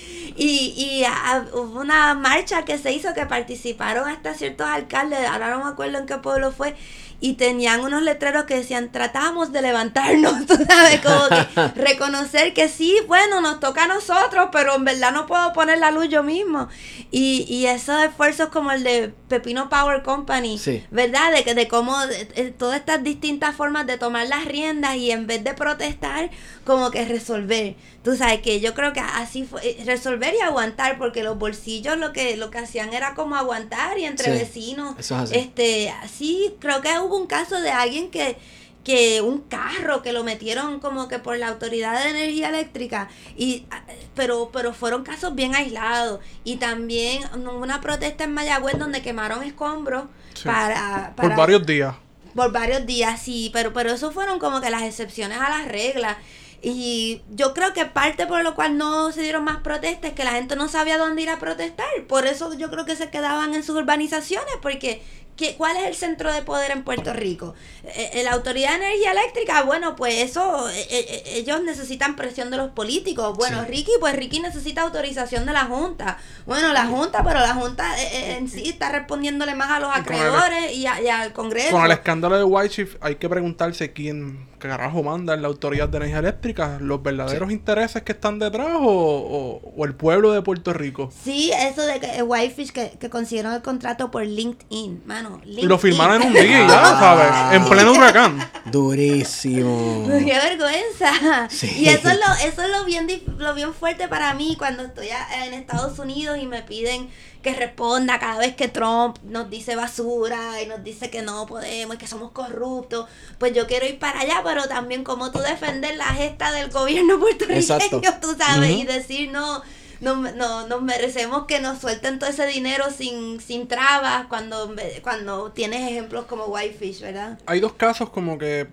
Y, 0.43 0.73
y 0.75 1.05
ah, 1.07 1.45
hubo 1.53 1.81
una 1.81 2.15
marcha 2.15 2.65
que 2.65 2.79
se 2.79 2.93
hizo 2.93 3.13
que 3.13 3.27
participaron 3.27 4.09
hasta 4.09 4.33
ciertos 4.33 4.67
alcaldes, 4.67 5.19
ahora 5.29 5.51
no 5.51 5.63
me 5.63 5.71
acuerdo 5.71 5.99
en 5.99 6.07
qué 6.07 6.17
pueblo 6.17 6.51
fue, 6.51 6.75
y 7.21 7.35
tenían 7.35 7.81
unos 7.81 8.03
letreros 8.03 8.45
que 8.45 8.57
decían, 8.57 8.91
tratamos 8.93 9.53
de 9.53 9.63
levantarnos, 9.63 10.47
tú 10.47 10.55
sabes, 10.67 11.01
como 11.01 11.29
que 11.29 11.69
reconocer 11.81 12.55
que 12.55 12.69
sí, 12.69 12.97
bueno, 13.07 13.41
nos 13.41 13.61
toca 13.61 13.85
a 13.85 13.89
nosotros, 13.89 14.49
pero 14.53 14.75
en 14.77 14.85
verdad 14.85 15.13
no 15.13 15.27
puedo 15.27 15.53
poner 15.53 15.79
la 15.79 15.91
luz 15.91 16.09
yo 16.09 16.23
mismo. 16.23 16.69
Y, 17.11 17.45
y 17.49 17.67
esos 17.67 18.03
esfuerzos 18.03 18.49
como 18.49 18.71
el 18.73 18.83
de 18.85 19.13
Pepino 19.29 19.69
Power 19.69 20.03
Company, 20.03 20.59
Sí. 20.59 20.85
¿verdad? 20.91 21.33
De, 21.33 21.45
que- 21.45 21.55
de 21.55 21.69
cómo 21.69 21.99
de- 22.07 22.25
todas 22.57 22.79
estas 22.81 23.03
distintas 23.03 23.55
formas 23.55 23.87
de 23.87 23.99
tomar 23.99 24.27
las 24.29 24.45
riendas 24.45 24.97
y 24.97 25.11
en 25.11 25.27
vez 25.27 25.45
de 25.45 25.55
protestar, 25.55 26.31
como 26.65 26.91
que 26.91 27.05
resolver. 27.05 27.75
Tú 28.03 28.17
sabes 28.17 28.41
que 28.41 28.61
yo 28.61 28.73
creo 28.75 28.93
que 28.95 29.01
así 29.01 29.45
fue, 29.45 29.61
eh, 29.69 29.83
resolver 29.85 30.35
y 30.35 30.41
aguantar, 30.41 30.97
porque 30.99 31.23
los 31.23 31.39
bolsillos 31.39 31.99
lo 31.99 32.13
que, 32.15 32.37
lo 32.39 32.51
que 32.51 32.59
hacían 32.59 32.95
era 32.95 33.15
como 33.15 33.37
aguantar 33.37 33.99
y 33.99 34.05
entre 34.07 34.25
Sí, 34.33 34.39
vecinos. 34.39 34.95
eso 34.99 35.17
es 35.17 35.21
así. 35.23 35.35
Este, 35.39 35.93
sí, 36.11 36.55
creo 36.61 36.81
que 36.81 36.99
hubo 36.99 37.10
un 37.17 37.27
caso 37.27 37.61
de 37.61 37.71
alguien 37.71 38.11
que 38.11 38.37
que 38.85 39.21
un 39.21 39.41
carro 39.43 40.01
que 40.03 40.11
lo 40.11 40.25
metieron 40.25 40.81
como 40.81 41.07
que 41.07 41.19
por 41.19 41.37
la 41.37 41.49
autoridad 41.49 42.03
de 42.03 42.11
energía 42.11 42.49
eléctrica 42.49 43.09
y 43.37 43.67
ah, 43.71 43.83
pero 44.15 44.51
pero 44.55 44.73
fueron 44.73 45.05
casos 45.05 45.35
bien 45.35 45.55
aislados 45.55 46.21
y 46.45 46.57
también 46.57 47.23
una 47.47 47.83
protesta 47.83 48.25
en 48.25 48.33
Mayagüez 48.33 48.79
donde 48.79 49.03
quemaron 49.03 49.43
escombros 49.43 50.05
Sí. 50.35 50.45
para, 50.45 51.13
Por 51.17 51.25
para 51.25 51.37
varios 51.37 51.67
días. 51.67 51.95
Por 52.35 52.53
varios 52.53 52.87
días, 52.87 53.21
sí, 53.21 53.51
pero, 53.53 53.73
pero 53.73 53.91
eso 53.93 54.13
fueron 54.13 54.39
como 54.39 54.61
que 54.61 54.71
las 54.71 54.83
excepciones 54.85 55.39
a 55.39 55.51
las 55.51 55.67
reglas. 55.67 56.17
Y 56.63 57.23
yo 57.31 57.53
creo 57.55 57.73
que 57.73 57.85
parte 57.87 58.27
por 58.27 58.43
lo 58.45 58.55
cual 58.55 58.77
no 58.79 59.11
se 59.13 59.23
dieron 59.23 59.45
más 59.45 59.59
protestas 59.59 60.11
es 60.11 60.17
que 60.17 60.25
la 60.25 60.33
gente 60.33 60.55
no 60.57 60.69
sabía 60.69 60.99
dónde 60.99 61.23
ir 61.23 61.31
a 61.31 61.39
protestar. 61.39 61.89
Por 62.07 62.27
eso 62.27 62.55
yo 62.55 62.71
creo 62.71 62.85
que 62.87 62.95
se 62.97 63.11
quedaban 63.11 63.55
en 63.55 63.63
sus 63.65 63.77
urbanizaciones, 63.77 64.55
porque 64.63 65.03
¿qué, 65.41 65.57
¿cuál 65.57 65.77
es 65.79 65.85
el 65.87 65.95
centro 65.97 66.33
de 66.33 66.43
poder 66.43 66.71
en 66.71 66.85
Puerto 66.85 67.13
Rico? 67.13 67.55
Eh, 67.83 68.11
eh, 68.15 68.23
la 68.23 68.33
Autoridad 68.33 68.71
de 68.71 68.77
Energía 68.77 69.13
Eléctrica, 69.13 69.63
bueno, 69.63 69.97
pues 69.97 70.15
eso, 70.23 70.69
eh, 70.71 71.23
ellos 71.35 71.63
necesitan 71.65 72.15
presión 72.15 72.51
de 72.51 72.59
los 72.59 72.71
políticos. 72.71 73.37
Bueno, 73.37 73.65
Ricky, 73.65 73.93
pues 73.99 74.15
Ricky 74.15 74.41
necesita 74.41 74.83
autorización 74.83 75.47
de 75.47 75.53
la 75.53 75.65
Junta. 75.65 76.19
Bueno, 76.47 76.73
la 76.73 76.87
Junta, 76.87 77.25
pero 77.25 77.41
la 77.41 77.55
Junta 77.55 77.87
en 78.13 78.49
sí 78.49 78.69
está 78.69 78.91
respondiéndole 78.93 79.55
más 79.55 79.71
a 79.71 79.81
los 79.81 79.89
Y 79.99 80.03
con 80.03 80.15
el- 80.15 80.21
acreedores 80.21 80.73
y, 80.77 80.87
a- 80.87 81.01
y 81.01 81.09
al 81.09 81.33
Congreso. 81.33 81.71
Con 81.73 81.85
el 81.87 81.91
escándalo 81.93 82.37
de 82.37 82.45
White 82.45 82.69
Chief 82.75 82.97
hay 83.01 83.17
que 83.17 83.29
preguntarse 83.29 83.93
quién 83.93 84.49
carajo 84.59 85.03
manda 85.03 85.33
en 85.33 85.41
la 85.41 85.49
Autoridad 85.49 85.89
de 85.89 85.97
Energía 85.97 86.19
Eléctrica, 86.19 86.77
los 86.83 87.03
verdaderos 87.03 87.51
intereses 87.51 88.03
que 88.03 88.13
están 88.13 88.39
detrás 88.39 88.69
o, 88.75 88.83
o- 88.91 89.73
o 89.75 89.85
el 89.87 89.95
pueblo 89.95 90.33
de 90.33 90.43
Puerto 90.43 90.75
Rico. 90.75 91.11
Sí, 91.25 91.51
eso 91.57 91.81
de 91.87 91.99
que 91.99 92.23
Whitefish 92.23 92.71
que, 92.73 92.91
que 93.01 93.09
consiguieron 93.09 93.55
el 93.55 93.63
contrato 93.63 94.11
por 94.11 94.23
LinkedIn, 94.27 95.03
mano. 95.07 95.30
Y 95.45 95.67
lo 95.67 95.79
firmaron 95.79 96.23
en 96.23 96.29
un 96.29 96.35
día 96.35 96.67
ya. 96.67 96.99
¿sabes? 96.99 97.57
En 97.57 97.69
pleno 97.69 97.93
huracán. 97.93 98.51
Durísimo. 98.67 100.07
¡Qué 100.19 100.25
vergüenza! 100.25 101.49
Sí. 101.49 101.73
Y 101.79 101.89
eso 101.89 102.09
es 102.09 102.17
lo, 102.17 102.47
eso 102.47 102.63
es 102.63 102.71
lo 102.71 102.85
bien, 102.85 103.09
lo 103.39 103.55
bien 103.55 103.75
fuerte 103.75 104.09
para 104.09 104.35
mí 104.35 104.57
cuando 104.59 104.85
estoy 104.85 105.09
en 105.45 105.55
Estados 105.55 105.99
Unidos 105.99 106.39
y 106.41 106.47
me 106.47 106.63
piden 106.63 107.11
que 107.43 107.55
responda 107.55 108.19
cada 108.19 108.39
vez 108.39 108.55
que 108.55 108.69
Trump 108.69 109.17
nos 109.25 109.49
dice 109.49 109.75
basura 109.75 110.61
y 110.63 110.67
nos 110.67 110.85
dice 110.85 111.11
que 111.11 111.23
no 111.23 111.47
podemos 111.47 111.95
y 111.97 111.99
que 111.99 112.07
somos 112.07 112.33
corruptos. 112.33 113.07
Pues 113.39 113.55
yo 113.55 113.67
quiero 113.67 113.87
ir 113.87 113.99
para 113.99 114.21
allá, 114.21 114.43
pero 114.45 114.69
también 114.69 115.05
como 115.05 115.31
tú 115.31 115.39
defender 115.39 115.97
la 115.97 116.07
gesta 116.07 116.53
del 116.53 116.71
gobierno 116.71 117.19
puertorriqueño, 117.21 117.61
Exacto. 117.61 118.01
tú 118.21 118.37
sabes, 118.39 118.71
y 118.71 118.85
decir 118.85 119.31
no. 119.31 119.63
No, 120.01 120.17
no, 120.17 120.67
nos 120.67 120.83
merecemos 120.83 121.45
que 121.47 121.61
nos 121.61 121.79
suelten 121.79 122.19
todo 122.19 122.31
ese 122.31 122.47
dinero 122.47 122.91
sin, 122.91 123.41
sin 123.41 123.69
trabas 123.69 124.27
cuando, 124.27 124.75
cuando 125.03 125.53
tienes 125.53 125.91
ejemplos 125.91 126.25
como 126.25 126.47
Whitefish, 126.47 127.03
¿verdad? 127.03 127.39
Hay 127.47 127.61
dos 127.61 127.75
casos 127.75 128.09
como 128.09 128.39
que 128.39 128.69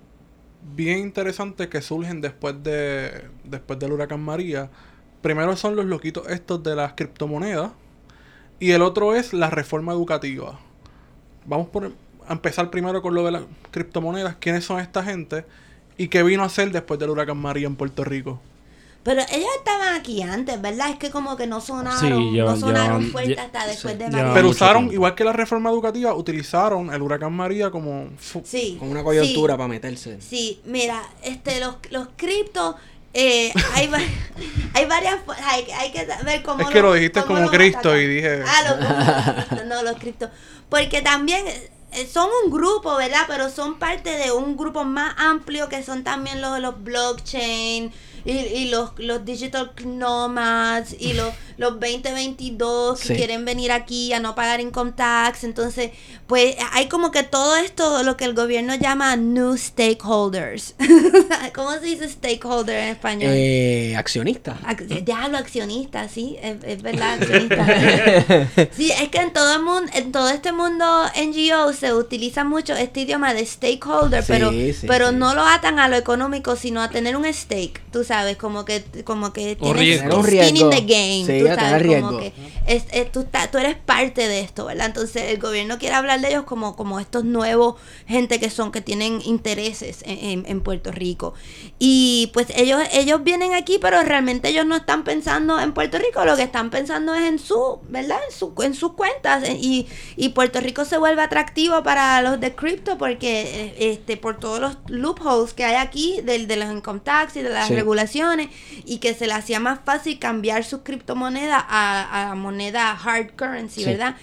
bien 0.76 1.00
interesantes 1.00 1.68
que 1.68 1.82
surgen 1.82 2.22
después 2.22 2.62
de 2.64 3.30
después 3.44 3.80
del 3.80 3.92
huracán 3.92 4.22
María. 4.22 4.70
Primero 5.22 5.56
son 5.58 5.76
los 5.76 5.86
loquitos 5.86 6.30
estos 6.30 6.64
de 6.64 6.76
las 6.76 6.94
criptomonedas 6.94 7.72
y 8.60 8.72
el 8.72 8.82
otro 8.82 9.16
es 9.16 9.34
la 9.34 9.50
reforma 9.50 9.94
educativa. 9.94 10.60
Vamos 11.46 11.68
por, 11.68 11.92
a 12.28 12.34
empezar 12.34 12.70
primero 12.70 13.02
con 13.02 13.14
lo 13.14 13.24
de 13.26 13.32
las 13.32 13.44
criptomonedas. 13.72 14.36
¿Quiénes 14.40 14.66
son 14.66 14.80
esta 14.80 15.04
gente? 15.04 15.46
¿Y 15.98 16.08
qué 16.10 16.24
vino 16.24 16.44
a 16.44 16.48
hacer 16.48 16.72
después 16.72 17.00
del 17.00 17.10
huracán 17.10 17.38
María 17.38 17.68
en 17.68 17.76
Puerto 17.76 18.04
Rico? 18.04 18.40
Pero 19.08 19.22
ellos 19.32 19.48
estaban 19.60 19.94
aquí 19.94 20.22
antes, 20.22 20.62
¿verdad? 20.62 20.90
Es 20.90 20.98
que 20.98 21.10
como 21.12 21.38
que 21.38 21.48
no 21.48 21.62
sonaron, 21.62 21.98
Sí, 22.02 22.38
no 22.40 22.58
sonaron 22.58 23.10
fuerte 23.10 23.40
hasta 23.40 23.66
después 23.66 23.94
sí, 23.94 24.00
de 24.00 24.10
María. 24.10 24.34
Pero 24.34 24.50
usaron, 24.50 24.82
tiempo. 24.82 24.94
igual 24.96 25.16
que 25.16 25.24
la 25.24 25.32
reforma 25.32 25.70
educativa, 25.70 26.14
utilizaron 26.14 26.94
el 26.94 27.02
huracán 27.02 27.32
María 27.32 27.72
como... 27.72 28.10
Sí. 28.44 28.76
Con 28.78 28.90
una 28.90 29.06
coyuntura 29.06 29.54
sí, 29.54 29.58
para 29.58 29.68
meterse. 29.70 30.20
Sí, 30.20 30.60
mira, 30.66 31.02
este, 31.24 31.62
los, 31.62 31.76
los 31.90 32.10
criptos, 32.18 32.76
eh, 33.14 33.54
hay, 33.76 33.88
va- 33.88 33.98
hay 34.74 34.86
varias, 34.88 35.20
hay, 35.42 35.64
hay 35.72 35.92
que 35.94 36.06
ver 36.26 36.44
cómo 36.44 36.64
Es 36.64 36.68
que 36.68 36.82
lo 36.82 36.94
dijiste 36.94 37.22
cómo 37.22 37.36
como 37.36 37.42
los 37.44 37.52
Cristo 37.52 37.98
y 37.98 38.08
dije- 38.08 38.44
Ah, 38.46 39.56
los, 39.56 39.66
no, 39.68 39.84
los 39.84 39.96
criptos. 40.00 40.32
Porque 40.68 41.02
también 41.02 41.46
eh, 41.48 42.10
son 42.12 42.30
un 42.44 42.52
grupo, 42.52 42.98
¿verdad? 42.98 43.22
Pero 43.30 43.50
son 43.50 43.80
parte 43.80 44.10
de 44.10 44.34
un 44.34 44.58
grupo 44.58 44.84
más 44.84 45.16
amplio 45.18 45.70
que 45.70 45.82
son 45.82 46.04
también 46.04 46.42
los, 46.42 46.60
los 46.60 46.84
blockchain 46.84 47.94
y, 48.28 48.32
y 48.32 48.70
los, 48.70 48.92
los 48.98 49.24
digital 49.26 49.72
nomads 49.86 50.96
y 51.00 51.14
los, 51.14 51.34
los 51.58 51.80
2022 51.80 53.00
que 53.00 53.08
Sí. 53.08 53.16
quieren 53.16 53.46
venir 53.46 53.72
aquí 53.72 54.12
a 54.14 54.20
no 54.20 54.36
pagar 54.36 54.60
income 54.60 54.92
tax. 54.96 55.44
Entonces, 55.44 55.92
pues 56.28 56.56
hay 56.74 56.88
como 56.88 57.12
que 57.12 57.24
todo 57.24 57.56
esto, 57.56 58.04
lo 58.04 58.18
que 58.18 58.26
el 58.26 58.34
gobierno 58.34 58.76
llama 58.76 59.16
new 59.16 59.56
stakeholders. 59.58 60.76
¿Cómo 61.56 61.72
se 61.74 61.80
dice 61.80 62.10
stakeholder 62.10 62.78
en 62.84 62.90
español? 62.90 63.32
Eh, 63.34 63.96
accionista. 63.96 64.58
Ac- 64.66 64.86
Diablo, 65.06 65.38
accionista, 65.38 66.10
sí, 66.10 66.38
es, 66.42 66.58
es 66.64 66.82
verdad, 66.82 67.14
accionista. 67.22 67.66
sí, 68.76 68.92
es 68.92 69.10
que 69.10 69.20
en 69.20 69.32
todo 69.34 69.56
el 69.56 69.62
mundo, 69.64 69.90
en 69.94 70.12
todo 70.12 70.30
este 70.30 70.52
mundo 70.52 70.86
NGO 71.16 71.72
se 71.74 71.94
utiliza 71.94 72.44
mucho 72.44 72.76
este 72.76 73.02
idioma 73.02 73.34
de 73.34 73.46
stakeholder, 73.46 74.22
Sí, 74.24 74.28
pero, 74.34 74.52
sí, 74.52 74.76
pero 74.86 75.12
no 75.12 75.34
lo 75.34 75.44
atan 75.46 75.80
a 75.80 75.88
lo 75.88 75.96
económico, 75.96 76.56
sino 76.58 76.82
a 76.82 76.90
tener 76.90 77.16
un 77.16 77.26
stake, 77.34 77.82
tú 77.92 78.04
sabes, 78.04 78.17
como 78.38 78.66
que, 78.66 78.84
como 79.04 79.34
que 79.34 79.56
tienes 79.56 79.78
riesgo. 79.78 80.24
Skin 80.24 80.58
in 80.58 80.70
the 80.70 80.82
game, 80.82 81.24
Sí, 81.26 81.40
tú 81.48 81.56
sabes, 81.56 82.02
como 82.02 82.18
que 82.20 82.34
es, 82.68 82.84
es- 82.92 83.12
tú, 83.12 83.22
estás- 83.22 83.50
tú 83.52 83.58
eres 83.58 83.76
parte 83.76 84.28
de 84.28 84.40
esto, 84.42 84.66
¿verdad? 84.66 84.88
Entonces 84.88 85.24
el 85.32 85.40
gobierno 85.40 85.78
quiere 85.78 85.96
hablar 85.96 86.20
de 86.22 86.30
ellos 86.30 86.44
como, 86.44 86.76
como 86.76 87.00
estos 87.00 87.24
nuevos 87.24 87.76
gente 88.08 88.40
que 88.40 88.50
son, 88.50 88.72
que 88.72 88.82
tienen 88.82 89.22
intereses 89.24 90.02
en, 90.06 90.18
en- 90.18 90.46
en 90.48 90.62
Puerto 90.62 90.92
Rico. 90.92 91.34
Y 91.80 92.30
pues 92.34 92.48
ellos, 92.56 92.82
ellos 92.94 93.24
vienen 93.24 93.54
aquí, 93.54 93.78
pero 93.80 94.02
realmente 94.04 94.50
ellos 94.50 94.66
no 94.66 94.76
están 94.76 95.04
pensando 95.04 95.60
en 95.60 95.74
Puerto 95.74 95.98
Rico, 95.98 96.26
lo 96.26 96.36
que 96.36 96.44
están 96.44 96.70
pensando 96.70 97.14
es 97.14 97.24
en 97.28 97.40
su, 97.40 97.80
¿verdad? 97.90 98.18
En, 98.30 98.36
su, 98.36 98.54
en 98.64 98.74
sus 98.74 98.94
cuentas. 98.94 99.44
eh, 99.44 99.58
Y, 99.60 99.88
y 100.16 100.30
Puerto 100.30 100.60
Rico 100.62 100.86
se 100.86 100.98
vuelve 100.98 101.22
atractivo 101.22 101.84
para 101.84 102.22
los 102.22 102.40
de 102.40 102.54
cripto 102.56 102.98
porque 102.98 103.42
eh, 103.78 103.92
este 103.92 104.18
por 104.18 104.40
todos 104.40 104.60
los 104.60 104.78
loopholes 104.88 105.54
que 105.54 105.64
hay 105.66 105.76
aquí 105.76 106.22
del, 106.22 106.48
de 106.48 106.56
los 106.58 106.72
income 106.72 107.00
tax 107.04 107.36
y 107.36 107.42
de 107.42 107.50
las 107.50 107.68
Sí. 107.68 107.76
regulaciones 107.76 108.07
y 108.86 108.98
que 109.00 109.14
se 109.14 109.28
le 109.28 109.34
hacía 109.34 109.60
más 109.60 109.80
fácil 109.86 110.20
cambiar 110.20 110.64
sus 110.64 110.82
criptomonedas 110.82 111.64
a, 111.68 112.32
a 112.32 112.36
moneda 112.36 112.92
hard 112.92 113.32
currency, 113.36 113.82
Sí. 113.82 113.86
¿verdad? 113.86 114.16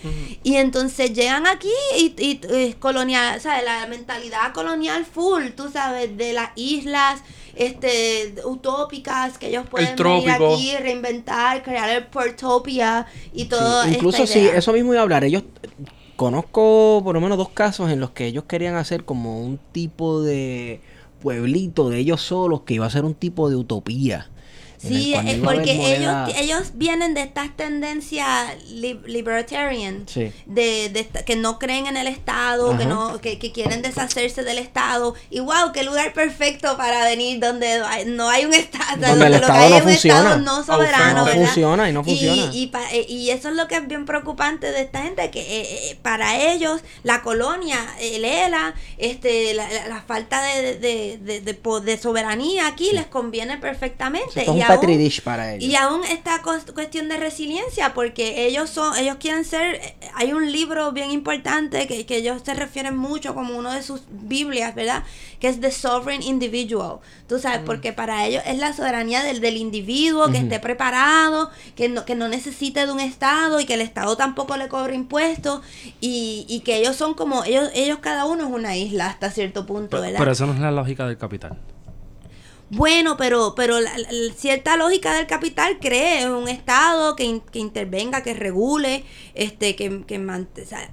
Y 0.42 0.56
entonces 0.56 1.12
llegan 1.12 1.46
aquí 1.46 1.68
y, 1.98 2.14
y 2.18 2.40
es 2.50 2.74
colonial, 2.76 3.40
¿sabes? 3.40 3.64
La 3.64 3.86
mentalidad 3.86 4.52
colonial 4.52 5.04
full, 5.04 5.48
tú 5.56 5.70
sabes, 5.70 6.16
de 6.16 6.32
las 6.32 6.50
islas 6.56 7.20
este 7.56 8.34
utópicas 8.44 9.38
que 9.38 9.48
ellos 9.48 9.64
pueden 9.70 9.94
venir 9.94 10.30
aquí, 10.30 10.76
reinventar, 10.76 11.62
crear 11.62 11.88
el 11.88 12.06
Portopia 12.06 13.06
y 13.32 13.44
todo. 13.44 13.84
Sí, 13.84 13.90
Incluso 13.94 14.24
idea. 14.24 14.56
eso 14.56 14.72
mismo 14.72 14.92
iba 14.92 15.00
a 15.00 15.02
hablar. 15.04 15.22
Ellos 15.24 15.44
conozco 16.16 17.00
por 17.04 17.14
lo 17.14 17.20
menos 17.20 17.38
dos 17.38 17.50
casos 17.50 17.90
en 17.90 18.00
los 18.00 18.10
que 18.10 18.26
ellos 18.26 18.44
querían 18.44 18.74
hacer 18.76 19.04
como 19.04 19.40
un 19.40 19.58
tipo 19.72 20.22
de 20.22 20.80
pueblito 21.24 21.88
de 21.88 22.00
ellos 22.00 22.20
solos 22.20 22.64
que 22.66 22.74
iba 22.74 22.84
a 22.84 22.90
ser 22.90 23.06
un 23.06 23.14
tipo 23.14 23.48
de 23.48 23.56
utopía. 23.56 24.30
Sí, 24.88 25.12
es 25.14 25.18
haber 25.20 25.40
porque 25.42 25.74
moneda- 25.74 26.26
ellos, 26.28 26.40
ellos 26.40 26.70
vienen 26.74 27.14
de 27.14 27.22
estas 27.22 27.56
tendencias 27.56 28.28
li- 28.68 29.00
libertarian, 29.06 30.06
Sí. 30.08 30.32
de, 30.46 30.88
de 30.90 31.06
que 31.24 31.36
no 31.36 31.58
creen 31.58 31.86
en 31.86 31.96
el 31.96 32.06
Estado, 32.06 32.76
que 32.76 32.86
no 32.86 33.20
que, 33.20 33.38
que 33.38 33.52
quieren 33.52 33.82
deshacerse 33.82 34.42
del 34.42 34.58
Estado. 34.58 35.14
Y 35.30 35.40
wow, 35.40 35.72
qué 35.72 35.82
lugar 35.84 36.12
perfecto 36.12 36.76
para 36.76 37.04
venir 37.04 37.40
donde 37.40 37.82
no 38.06 38.28
hay 38.28 38.44
un 38.44 38.54
Estado, 38.54 39.06
Donde 39.08 39.26
el 39.26 39.32
lo 39.40 39.46
que 39.46 39.52
hay 39.52 39.72
es 39.72 39.82
un 39.82 39.88
funciona. 39.90 40.18
Estado 40.20 40.38
no 40.40 40.64
soberano, 40.64 41.18
No 41.20 41.24
¿verdad? 41.24 41.44
funciona 41.44 41.88
y 41.88 41.92
no 41.92 42.04
funciona. 42.04 42.50
Y, 42.52 42.66
pa- 42.68 42.92
eh, 42.92 43.06
y 43.08 43.30
eso 43.30 43.48
es 43.48 43.54
lo 43.54 43.68
que 43.68 43.76
es 43.76 43.86
bien 43.88 44.04
preocupante 44.06 44.70
de 44.70 44.80
esta 44.82 45.02
gente, 45.02 45.30
que 45.30 45.40
eh, 45.40 45.90
eh, 45.90 45.98
para 46.02 46.40
ellos 46.52 46.80
la 47.02 47.22
colonia, 47.22 47.78
el 48.00 48.24
ELA, 48.24 48.74
este, 48.98 49.54
la, 49.54 49.68
la- 49.70 49.88
la 49.88 50.02
falta 50.02 50.42
de, 50.42 50.78
de, 50.78 51.18
soberanía 52.00 52.66
aquí 52.66 52.90
les 52.92 53.06
conviene 53.06 53.56
perfectamente. 53.58 54.44
Petri 54.80 54.96
dish 54.96 55.22
para 55.22 55.54
ellos. 55.54 55.64
y 55.68 55.76
aún 55.76 56.04
esta 56.04 56.42
cuestión 56.42 57.08
de 57.08 57.16
resiliencia, 57.16 57.94
porque 57.94 58.46
ellos 58.46 58.70
son, 58.70 58.96
ellos 58.96 59.16
quieren 59.18 59.44
ser, 59.44 59.80
hay 60.14 60.32
un 60.32 60.50
libro 60.50 60.92
bien 60.92 61.10
importante 61.10 61.86
que, 61.86 62.06
que 62.06 62.16
ellos 62.16 62.42
se 62.44 62.54
refieren 62.54 62.96
mucho 62.96 63.34
como 63.34 63.56
uno 63.56 63.72
de 63.72 63.82
sus 63.82 64.02
Biblias, 64.10 64.74
¿verdad? 64.74 65.04
Que 65.40 65.48
es 65.48 65.60
The 65.60 65.70
Sovereign 65.70 66.22
Individual. 66.22 66.98
Tú 67.28 67.38
sabes, 67.38 67.60
porque 67.64 67.92
para 67.92 68.26
ellos 68.26 68.42
es 68.46 68.58
la 68.58 68.72
soberanía 68.72 69.22
del, 69.22 69.40
del 69.40 69.56
individuo, 69.56 70.28
que 70.30 70.38
esté 70.38 70.58
preparado, 70.60 71.50
que 71.76 71.88
no, 71.88 72.04
que 72.04 72.14
no 72.14 72.28
necesite 72.28 72.86
de 72.86 72.92
un 72.92 73.00
Estado 73.00 73.60
y 73.60 73.66
que 73.66 73.74
el 73.74 73.80
Estado 73.80 74.16
tampoco 74.16 74.56
le 74.56 74.68
cobre 74.68 74.94
impuestos 74.94 75.60
y, 76.00 76.46
y 76.48 76.60
que 76.60 76.76
ellos 76.76 76.96
son 76.96 77.14
como, 77.14 77.44
ellos, 77.44 77.70
ellos 77.74 77.98
cada 78.00 78.26
uno 78.26 78.44
es 78.44 78.50
una 78.50 78.76
isla 78.76 79.06
hasta 79.06 79.30
cierto 79.30 79.66
punto, 79.66 80.00
¿verdad? 80.00 80.18
Pero 80.18 80.32
eso 80.32 80.46
no 80.46 80.54
es 80.54 80.60
la 80.60 80.70
lógica 80.70 81.06
del 81.06 81.18
capital. 81.18 81.58
Bueno, 82.70 83.16
pero, 83.16 83.54
pero 83.54 83.80
la- 83.80 83.92
cierta 84.36 84.76
lógica 84.76 85.14
del 85.14 85.26
capital 85.26 85.78
cree 85.80 86.22
en 86.22 86.30
un 86.32 86.48
Estado 86.48 87.14
que, 87.14 87.24
in- 87.24 87.40
que 87.40 87.58
intervenga, 87.58 88.22
que 88.22 88.34
regule, 88.34 89.04
este, 89.34 89.76
que, 89.76 90.02
que 90.06 90.18
o 90.18 90.66
sea, 90.66 90.90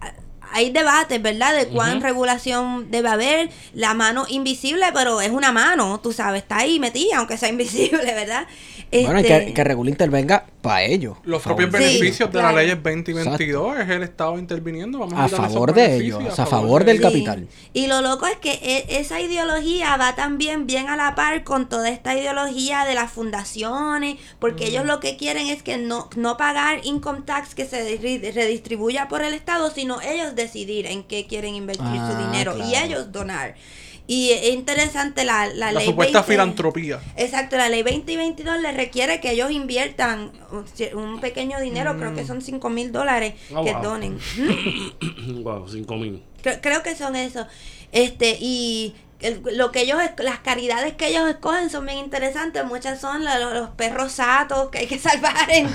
hay 0.53 0.69
debates, 0.69 1.21
¿verdad? 1.21 1.55
De 1.55 1.69
cuán 1.69 2.01
regulación 2.01 2.91
debe 2.91 3.07
haber. 3.09 3.49
La 3.73 3.93
mano 3.93 4.25
invisible, 4.27 4.85
pero 4.93 5.21
es 5.21 5.31
una 5.31 5.51
mano, 5.53 5.99
tú 6.01 6.11
sabes, 6.11 6.41
está 6.43 6.57
ahí 6.57 6.79
metida, 6.79 7.17
aunque 7.19 7.37
sea 7.37 7.49
invisible, 7.55 8.03
¿verdad? 8.13 8.47
Bueno, 8.91 9.19
y 9.19 9.23
Este, 9.23 9.45
que, 9.45 9.53
que 9.53 9.63
Regula 9.63 9.89
intervenga 9.89 10.45
para 10.61 10.83
ellos. 10.83 11.17
Los 11.23 11.39
a 11.41 11.43
favor. 11.49 11.69
propios 11.69 11.83
Sí, 11.83 11.97
beneficios 11.97 12.29
de 12.29 12.33
claro. 12.33 12.47
las 12.49 12.55
leyes 12.57 12.83
20 12.83 13.11
y 13.11 13.13
22 13.13 13.79
es 13.79 13.89
el 13.89 14.03
Estado 14.03 14.37
interviniendo. 14.37 14.99
Vamos 14.99 15.13
A 15.17 15.25
esos 15.27 15.39
favor 15.39 15.73
de 15.73 15.95
ellos, 15.95 16.39
a 16.39 16.45
favor 16.45 16.83
de 16.83 16.91
del 16.93 16.97
ellos. 17.01 17.11
capital. 17.11 17.47
Y 17.73 17.87
lo 17.87 18.01
loco 18.01 18.27
es 18.27 18.35
que 18.37 18.51
e- 18.51 18.99
esa 18.99 19.19
ideología 19.21 19.95
va 19.97 20.13
también 20.15 20.67
bien 20.67 20.89
a 20.89 20.95
la 20.97 21.15
par 21.15 21.43
con 21.43 21.69
toda 21.69 21.89
esta 21.89 22.15
ideología 22.17 22.83
de 22.85 22.93
las 22.95 23.11
fundaciones, 23.11 24.17
porque 24.39 24.67
ellos 24.67 24.85
lo 24.85 24.99
que 24.99 25.17
quieren 25.17 25.47
es 25.47 25.63
que 25.63 25.77
no, 25.77 26.09
no 26.15 26.37
pagar 26.37 26.81
income 26.83 27.21
tax 27.25 27.55
que 27.55 27.65
se 27.65 27.97
re- 27.97 28.31
redistribuya 28.33 29.07
por 29.07 29.23
el 29.23 29.33
Estado, 29.33 29.71
sino 29.71 30.01
ellos 30.01 30.35
decidir 30.35 30.85
en 30.85 31.03
qué 31.03 31.25
quieren 31.27 31.55
invertir 31.55 31.85
su 31.85 31.91
Ah, 32.13 32.27
dinero 32.31 32.55
y 32.57 32.75
ellos 32.75 33.11
donar. 33.11 33.55
Y 34.13 34.31
es 34.31 34.49
interesante 34.53 35.23
la, 35.23 35.47
la, 35.47 35.71
La 35.71 35.79
ley 35.79 35.85
supuesta 35.85 36.19
20 36.19 36.31
filantropía. 36.33 36.99
Exacto, 37.15 37.55
la 37.55 37.69
ley 37.69 37.81
20 37.81 38.11
y 38.11 38.17
22 38.17 38.59
le 38.59 38.73
requiere 38.73 39.21
que 39.21 39.31
ellos 39.31 39.51
inviertan 39.51 40.33
un 40.95 41.21
pequeño 41.21 41.61
dinero, 41.61 41.95
creo 41.97 42.13
que 42.13 42.25
son 42.25 42.41
5 42.41 42.69
mil 42.69 42.91
dólares 42.91 43.35
Oh, 43.55 43.63
que 43.63 43.71
wow. 43.71 43.81
donen. 43.83 44.19
wow, 45.43 45.65
5 45.67 45.95
mil. 45.95 46.21
Creo, 46.41 46.59
creo 46.61 46.83
que 46.83 46.93
son 46.95 47.15
eso. 47.15 47.47
Este, 47.93 48.37
y 48.41 48.95
el- 49.21 49.41
lo 49.57 49.71
que 49.71 49.81
ellos, 49.83 49.97
las 50.17 50.39
caridades 50.39 50.93
que 50.95 51.07
ellos 51.07 51.29
escogen 51.29 51.69
son 51.69 51.85
bien 51.85 51.99
interesantes. 51.99 52.65
Muchas 52.65 52.99
son 52.99 53.23
la- 53.23 53.39
los, 53.39 53.53
los 53.53 53.69
perros 53.69 54.11
satos 54.13 54.69
que 54.71 54.79
hay 54.79 54.87
que 54.87 54.99
salvar, 55.07 55.49
en, 55.49 55.69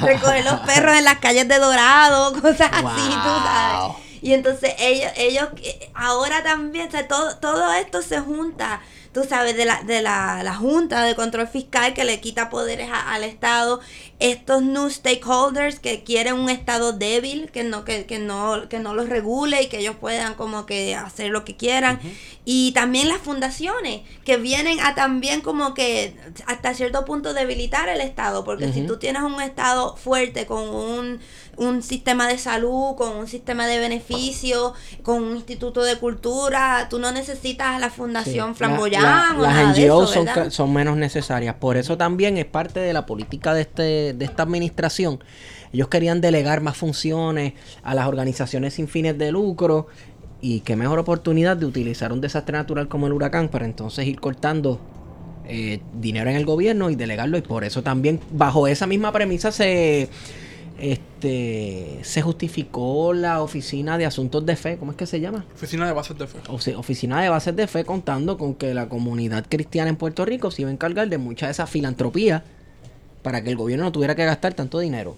recoger 0.00 0.44
los 0.44 0.60
perros 0.60 0.96
en 0.96 1.04
las 1.04 1.18
calles 1.18 1.46
de 1.46 1.58
Dorado, 1.58 2.32
cosas 2.40 2.70
así, 2.72 3.08
tú 3.10 3.32
sabes. 3.44 3.96
Y 4.22 4.32
entonces 4.34 4.72
ellos, 4.78 5.10
ellos 5.16 5.48
ahora 5.94 6.42
también, 6.42 6.88
o 6.88 6.90
sea, 6.90 7.08
todo, 7.08 7.36
todo 7.38 7.72
esto 7.74 8.00
se 8.02 8.20
junta, 8.20 8.80
tú 9.12 9.24
sabes, 9.28 9.56
de 9.56 9.64
la, 9.64 9.82
de 9.82 10.00
la, 10.00 10.42
la 10.44 10.54
Junta 10.54 11.04
de 11.04 11.14
Control 11.16 11.48
Fiscal 11.48 11.92
que 11.92 12.04
le 12.04 12.20
quita 12.20 12.48
poderes 12.48 12.88
a- 12.90 13.12
al 13.14 13.24
Estado, 13.24 13.80
estos 14.20 14.62
new 14.62 14.88
stakeholders 14.88 15.80
que 15.80 16.04
quieren 16.04 16.34
un 16.34 16.48
Estado 16.48 16.92
débil, 16.92 17.50
que 17.50 17.64
no, 17.64 17.84
que, 17.84 18.06
que 18.06 18.18
no, 18.20 18.68
que 18.68 18.78
no 18.78 18.94
los 18.94 19.08
regule 19.08 19.62
y 19.62 19.68
que 19.68 19.78
ellos 19.80 19.96
puedan 20.00 20.34
como 20.34 20.64
que 20.66 20.94
hacer 20.94 21.30
lo 21.30 21.44
que 21.44 21.56
quieran. 21.56 21.98
Y 22.44 22.72
también 22.72 23.08
las 23.08 23.18
fundaciones, 23.18 24.02
que 24.24 24.36
vienen 24.36 24.78
a 24.80 24.94
también 24.94 25.40
como 25.40 25.74
que 25.74 26.14
hasta 26.46 26.74
cierto 26.74 27.04
punto 27.04 27.34
debilitar 27.34 27.88
el 27.88 28.00
Estado, 28.00 28.44
porque 28.44 28.72
si 28.72 28.86
tú 28.86 28.98
tienes 28.98 29.22
un 29.22 29.40
Estado 29.42 29.96
fuerte 29.96 30.46
con 30.46 30.68
un, 30.68 31.20
un 31.58 31.82
sistema 31.82 32.26
de 32.28 32.38
salud, 32.38 32.94
con 32.96 33.16
un 33.16 33.28
sistema 33.28 33.66
de 33.66 33.78
beneficio, 33.78 34.72
con 35.02 35.22
un 35.22 35.36
instituto 35.36 35.82
de 35.82 35.96
cultura, 35.96 36.86
tú 36.88 36.98
no 36.98 37.12
necesitas 37.12 37.76
a 37.76 37.78
la 37.78 37.90
Sí. 37.90 37.96
fundación 37.96 38.48
La- 38.48 38.54
flamboyant 38.54 39.04
la- 39.04 39.36
las 39.38 39.76
NGOs 39.78 40.10
eso, 40.16 40.24
son, 40.34 40.50
son 40.50 40.72
menos 40.72 40.96
necesarias. 40.96 41.54
Por 41.56 41.76
eso 41.76 41.96
también 41.98 42.38
es 42.38 42.46
parte 42.46 42.80
de 42.80 42.92
la 42.92 43.04
política 43.06 43.54
de, 43.54 43.62
este, 43.62 44.12
de 44.14 44.24
esta 44.24 44.42
administración. 44.44 45.22
Ellos 45.72 45.88
querían 45.88 46.20
delegar 46.20 46.60
más 46.60 46.76
funciones 46.76 47.52
a 47.82 47.94
las 47.94 48.06
organizaciones 48.06 48.74
sin 48.74 48.88
fines 48.88 49.16
de 49.18 49.32
lucro. 49.32 49.86
Y 50.40 50.60
qué 50.60 50.74
mejor 50.74 50.98
oportunidad 50.98 51.56
de 51.56 51.66
utilizar 51.66 52.12
un 52.12 52.20
desastre 52.20 52.56
natural 52.58 52.88
como 52.88 53.06
el 53.06 53.12
huracán 53.12 53.48
para 53.48 53.64
entonces 53.64 54.06
ir 54.06 54.18
cortando 54.20 54.80
eh, 55.46 55.80
dinero 56.00 56.30
en 56.30 56.36
el 56.36 56.44
gobierno 56.44 56.88
y 56.90 56.94
delegarlo. 56.96 57.36
Y 57.38 57.42
por 57.42 57.64
eso 57.64 57.82
también, 57.82 58.20
bajo 58.32 58.66
esa 58.68 58.86
misma 58.86 59.12
premisa, 59.12 59.50
se 59.52 60.08
este 60.82 62.00
se 62.02 62.22
justificó 62.22 63.12
la 63.12 63.40
oficina 63.42 63.96
de 63.98 64.06
asuntos 64.06 64.44
de 64.44 64.56
fe. 64.56 64.76
¿Cómo 64.78 64.90
es 64.90 64.96
que 64.96 65.06
se 65.06 65.20
llama? 65.20 65.44
Oficina 65.54 65.86
de 65.86 65.92
bases 65.92 66.18
de 66.18 66.26
fe. 66.26 66.38
o 66.48 66.58
sea, 66.58 66.78
oficina 66.78 67.22
de 67.22 67.28
bases 67.28 67.54
de 67.54 67.66
fe 67.66 67.84
contando 67.84 68.36
con 68.36 68.54
que 68.54 68.74
la 68.74 68.88
comunidad 68.88 69.46
cristiana 69.48 69.88
en 69.90 69.96
Puerto 69.96 70.24
Rico 70.24 70.50
se 70.50 70.62
iba 70.62 70.70
a 70.70 70.72
encargar 70.74 71.08
de 71.08 71.18
mucha 71.18 71.46
de 71.46 71.52
esa 71.52 71.66
filantropía 71.66 72.44
para 73.22 73.42
que 73.42 73.50
el 73.50 73.56
gobierno 73.56 73.84
no 73.84 73.92
tuviera 73.92 74.14
que 74.16 74.24
gastar 74.24 74.54
tanto 74.54 74.80
dinero. 74.80 75.16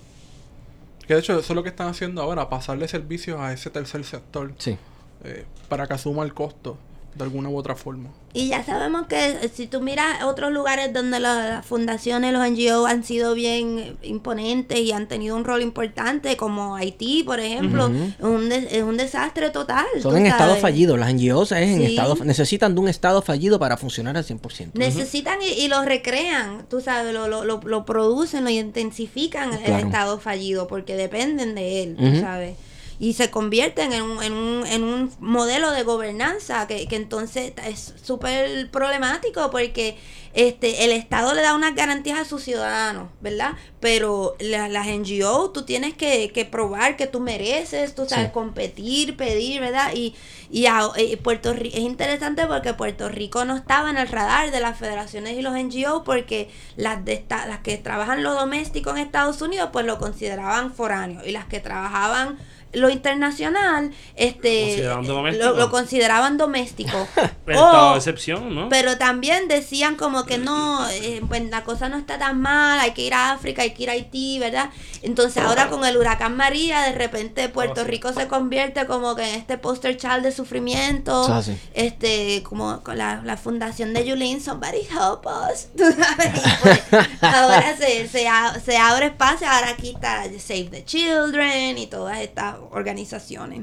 Que 1.07 1.15
de 1.15 1.21
hecho 1.21 1.33
eso 1.39 1.53
es 1.53 1.57
lo 1.57 1.63
que 1.63 1.71
están 1.71 1.89
haciendo 1.89 2.21
ahora, 2.23 2.49
pasarle 2.49 2.87
servicios 2.89 3.41
a 3.41 3.53
ese 3.53 3.71
tercer 3.71 4.05
sector 4.05 4.53
Sí. 4.59 4.77
eh, 5.25 5.45
para 5.69 5.87
que 5.87 5.95
asuma 5.95 6.23
el 6.25 6.35
costo 6.35 6.77
de 7.15 7.25
alguna 7.25 7.49
u 7.49 7.57
otra 7.57 7.75
forma. 7.77 8.11
Y 8.33 8.49
ya 8.49 8.65
sabemos 8.65 9.07
que 9.07 9.27
eh, 9.31 9.51
si 9.55 9.69
tú 9.69 9.81
miras 9.81 10.25
otros 10.25 10.51
lugares 10.53 10.93
donde 10.93 11.21
la- 11.21 11.49
las 11.49 11.67
fundaciones, 11.67 12.33
los 12.33 12.43
NGO 12.45 12.87
han 12.87 13.05
sido 13.05 13.35
bien 13.35 13.79
eh, 13.79 13.97
imponentes 14.03 14.79
y 14.81 14.91
han 14.91 15.07
tenido 15.07 15.37
un 15.37 15.45
rol 15.45 15.63
importante, 15.63 16.37
como 16.37 16.75
Haití, 16.75 17.23
por 17.23 17.39
ejemplo, 17.39 17.87
es, 17.87 18.25
un 18.25 18.51
es 18.51 18.83
un 18.83 18.97
desastre 18.97 19.51
total. 19.51 19.87
Son 20.03 20.17
en 20.17 20.27
estado 20.27 20.57
fallido. 20.57 20.97
Las 20.97 21.15
NGOs 21.15 21.53
es 21.53 21.69
en 21.69 21.79
Sí. 21.79 21.85
estado, 21.87 22.17
necesitan 22.25 22.75
de 22.75 22.81
un 22.81 22.89
estado 22.89 23.23
fallido 23.23 23.61
para 23.61 23.77
funcionar 23.77 24.17
al 24.17 24.25
100%. 24.25 24.71
Necesitan 24.75 25.39
y, 25.41 25.47
y 25.65 25.69
lo 25.69 25.83
recrean, 25.85 26.67
tú 26.69 26.81
sabes, 26.81 27.15
lo, 27.15 27.29
lo, 27.29 27.45
lo, 27.45 27.61
lo 27.65 27.85
producen, 27.85 28.43
lo 28.43 28.51
intensifican 28.51 29.53
el 29.53 29.73
estado 29.87 30.19
fallido 30.19 30.67
porque 30.67 30.97
dependen 30.97 31.55
de 31.55 31.83
él, 31.85 31.97
tú 31.97 32.21
sabes. 32.21 32.57
Y 32.99 33.15
se 33.15 33.31
convierten 33.31 33.93
en 33.93 34.03
un, 34.03 34.23
en 34.23 34.33
un, 34.33 34.67
en 34.67 34.85
un 34.85 35.13
modelo 35.19 35.71
de 35.73 35.83
gobernanza 35.83 36.67
que, 36.67 36.87
que 36.87 36.97
entonces 36.97 37.53
es 37.67 37.95
súper 38.03 38.71
problemático 38.71 39.51
porque 39.51 39.97
este 40.35 40.85
el 40.85 40.91
Estado 40.91 41.33
le 41.35 41.43
da 41.43 41.55
unas 41.55 41.75
garantías 41.77 42.19
a 42.19 42.25
sus 42.25 42.43
ciudadanos, 42.43 43.09
¿verdad? 43.21 43.53
Pero 43.81 44.35
la- 44.41 44.69
las 44.69 44.87
NGO 44.89 45.51
tú 45.51 45.63
tienes 45.65 45.95
que, 45.95 46.31
que 46.33 46.45
probar 46.45 46.97
que 46.97 47.07
tú 47.07 47.21
mereces, 47.21 47.95
tú 47.95 48.05
sabes, 48.09 48.27
Sí. 48.27 48.33
competir, 48.33 49.17
pedir, 49.17 49.61
¿verdad? 49.61 49.93
Y, 49.95 50.15
y 50.51 50.67
a- 50.67 50.89
eh, 50.97 51.17
Puerto 51.19 51.53
Rico 51.53 51.77
es 51.77 51.83
interesante 51.83 52.47
porque 52.47 52.75
Puerto 52.75 53.09
Rico 53.09 53.45
no 53.45 53.57
estaba 53.57 53.91
en 53.91 53.97
el 53.97 54.09
radar 54.09 54.51
de 54.51 54.61
las 54.61 54.77
federaciones 54.79 55.37
y 55.39 55.43
los 55.43 55.55
NGO 55.55 56.03
porque 56.05 56.51
las 56.77 57.05
de 57.05 57.13
esta- 57.15 57.47
las 57.47 57.59
que 57.61 57.77
trabajan 57.77 58.23
lo 58.25 58.35
doméstico 58.35 58.91
en 58.91 58.99
Estados 58.99 59.41
Unidos 59.41 59.71
pues 59.73 59.87
lo 59.87 59.99
consideraban 59.99 60.73
foráneo 60.75 61.21
y 61.25 61.31
las 61.33 61.45
que 61.47 61.61
trabajaban 61.61 62.39
lo 62.75 62.91
internacional 62.91 63.91
este 64.17 64.83
lo, 64.85 65.55
lo 65.57 65.71
consideraban 65.71 66.37
doméstico 66.37 67.07
O- 67.57 67.95
excepción, 67.97 68.55
¿no? 68.55 68.69
pero 68.69 68.97
también 68.99 69.49
decían 69.49 69.97
como 69.97 70.25
que 70.25 70.39
no, 70.39 70.87
eh, 70.91 71.21
pues 71.29 71.43
la 71.51 71.63
cosa 71.65 71.89
no 71.89 71.99
está 71.99 72.19
tan 72.19 72.41
mal, 72.41 72.79
hay 72.81 72.93
que 72.93 73.03
ir 73.03 73.15
a 73.15 73.33
África, 73.33 73.63
hay 73.63 73.73
que 73.75 73.83
ir 73.85 73.91
a 73.91 73.93
Haití, 73.93 74.39
¿verdad? 74.39 74.71
Entonces 75.03 75.43
ahora 75.43 75.69
con 75.69 75.85
el 75.85 75.97
huracán 75.97 76.37
María, 76.37 76.81
de 76.83 76.93
repente 76.93 77.49
Puerto 77.49 77.83
Oh, 77.83 77.85
sí. 77.85 77.91
Rico 77.91 78.13
se 78.13 78.29
convierte 78.29 78.87
como 78.87 79.15
que 79.15 79.23
en 79.29 79.35
este 79.35 79.59
poster 79.59 79.97
child 79.97 80.23
de 80.23 80.33
sufrimiento, 80.33 81.43
este, 81.75 82.43
como 82.45 82.83
con 82.83 82.97
la, 82.99 83.21
la 83.25 83.37
fundación 83.37 83.93
de 83.95 84.07
Yulín, 84.07 84.41
somebody 84.41 84.79
help 84.91 85.27
us, 85.27 85.69
tú 85.77 85.85
sabes, 85.93 86.33
y 86.39 86.63
pues, 86.63 86.83
ahora 87.21 87.77
se, 87.77 88.09
se, 88.09 88.27
a- 88.29 88.59
se 88.65 88.77
abre 88.77 89.07
espacio, 89.07 89.47
ahora 89.49 89.71
aquí 89.71 89.91
está 89.95 90.25
Save 90.39 90.69
the 90.71 90.85
Children 90.85 91.77
y 91.79 91.87
todas 91.89 92.19
estas 92.21 92.57
organizaciones. 92.73 93.63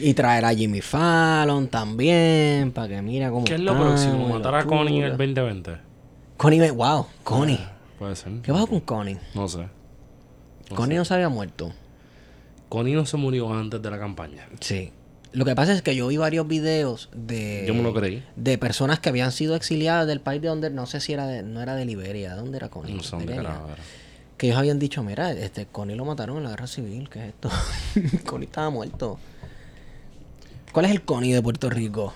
Y 0.00 0.14
traer 0.14 0.44
a 0.44 0.52
Jimmy 0.54 0.80
Fallon 0.80 1.68
también, 1.68 2.72
para 2.72 2.88
que 2.88 3.02
mira 3.02 3.30
cómo 3.30 3.44
¿Qué 3.44 3.54
es 3.54 3.60
lo 3.60 3.72
están, 3.72 3.86
próximo? 3.86 4.28
¿Matar 4.28 4.54
a 4.56 4.64
Connie 4.64 4.98
en 4.98 5.04
el 5.04 5.10
locura. 5.12 5.26
2020? 5.26 5.76
Connie, 6.36 6.70
wow, 6.70 7.06
Connie. 7.22 7.60
Puede 7.98 8.16
ser. 8.16 8.32
¿Qué 8.42 8.52
pasó 8.52 8.66
con 8.66 8.80
Connie? 8.80 9.18
No 9.34 9.46
sé. 9.48 9.68
No 10.70 10.76
Connie 10.76 10.94
sé. 10.96 10.98
no 10.98 11.04
se 11.04 11.14
había 11.14 11.28
muerto. 11.28 11.72
Connie 12.68 12.94
no 12.94 13.06
se 13.06 13.16
murió 13.16 13.52
antes 13.54 13.80
de 13.80 13.90
la 13.90 13.98
campaña. 13.98 14.48
Sí. 14.60 14.92
Lo 15.32 15.44
que 15.44 15.54
pasa 15.54 15.72
es 15.72 15.82
que 15.82 15.94
yo 15.94 16.08
vi 16.08 16.16
varios 16.16 16.48
videos 16.48 17.08
de 17.14 17.64
Yo 17.66 17.74
me 17.74 17.82
lo 17.82 17.92
creí. 17.94 18.24
de 18.36 18.58
personas 18.58 18.98
que 19.00 19.08
habían 19.10 19.32
sido 19.32 19.54
exiliadas 19.54 20.06
del 20.06 20.20
país 20.20 20.40
de 20.42 20.48
donde 20.48 20.70
no 20.70 20.86
sé 20.86 20.98
si 21.00 21.12
era 21.12 21.26
de, 21.26 21.42
no 21.42 21.60
era 21.62 21.74
de 21.76 21.84
Liberia, 21.84 22.30
¿de 22.30 22.36
dónde 22.40 22.56
era 22.56 22.70
Connie? 22.70 22.94
No 22.94 23.02
sé 23.02 23.16
De 23.16 23.24
dónde 23.24 23.40
era. 23.40 23.60
Que 24.36 24.48
ellos 24.48 24.58
habían 24.58 24.78
dicho, 24.78 25.02
mira, 25.02 25.32
este 25.32 25.66
Connie 25.66 25.96
lo 25.96 26.04
mataron 26.04 26.36
en 26.38 26.44
la 26.44 26.50
guerra 26.50 26.66
civil, 26.66 27.08
¿qué 27.08 27.20
es 27.20 27.24
esto? 27.28 27.50
Connie 28.26 28.46
estaba 28.46 28.68
muerto. 28.70 29.18
¿Cuál 30.72 30.86
es 30.86 30.90
el 30.92 31.02
Connie 31.02 31.32
de 31.32 31.40
Puerto 31.42 31.70
Rico? 31.70 32.12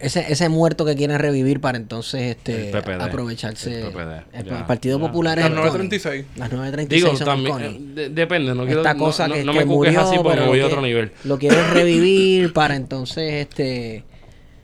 Ese, 0.00 0.32
ese 0.32 0.48
muerto 0.48 0.84
que 0.84 0.94
quieren 0.94 1.18
revivir 1.18 1.60
para 1.60 1.76
entonces 1.76 2.36
este 2.36 2.70
El 2.70 2.82
PPD. 2.82 3.02
aprovecharse. 3.02 3.82
El 3.86 3.92
PPD, 3.92 4.22
el 4.32 4.44
ya, 4.46 4.66
Partido 4.66 4.98
ya. 4.98 5.06
Popular 5.06 5.38
es 5.38 5.44
Las 5.44 5.50
el 5.52 5.56
Connie. 5.58 5.88
936. 5.88 6.26
Las 6.36 6.52
936 6.52 6.88
Digo, 7.04 7.16
son 7.16 7.38
el 7.40 7.46
también. 7.52 7.74
Eh, 7.74 7.94
de- 7.94 8.08
depende, 8.10 8.54
no 8.54 8.64
quiero. 8.64 8.80
Esta 8.80 8.94
cosa 8.96 9.26
no, 9.28 9.34
que, 9.34 9.44
no 9.44 9.52
que 9.52 9.58
me 9.60 9.64
murió, 9.64 10.00
así 10.00 10.16
porque 10.16 10.30
pero 10.30 10.42
me 10.42 10.48
voy 10.48 10.60
a 10.60 10.66
otro 10.66 10.82
nivel. 10.82 11.12
Lo 11.24 11.38
quieren 11.38 11.70
revivir 11.72 12.52
para 12.52 12.76
entonces 12.76 13.32
este 13.48 14.04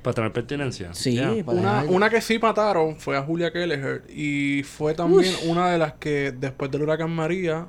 Para 0.05 0.15
tener 0.17 0.33
pertinencia. 0.33 0.93
Sí, 0.93 1.19
para 1.47 1.59
Una, 1.59 1.85
una 1.89 2.11
que 2.11 2.21
sí 2.21 2.39
mataron 2.39 2.97
fue 2.97 3.17
a 3.17 3.23
Julia 3.23 3.51
Kelleher 3.51 4.03
y 4.15 4.63
fue 4.63 4.93
también 4.93 5.35
una 5.47 5.71
de 5.71 5.79
las 5.79 5.95
que 5.95 6.31
después 6.31 6.71
del 6.71 6.83
huracán 6.83 7.11
María 7.11 7.69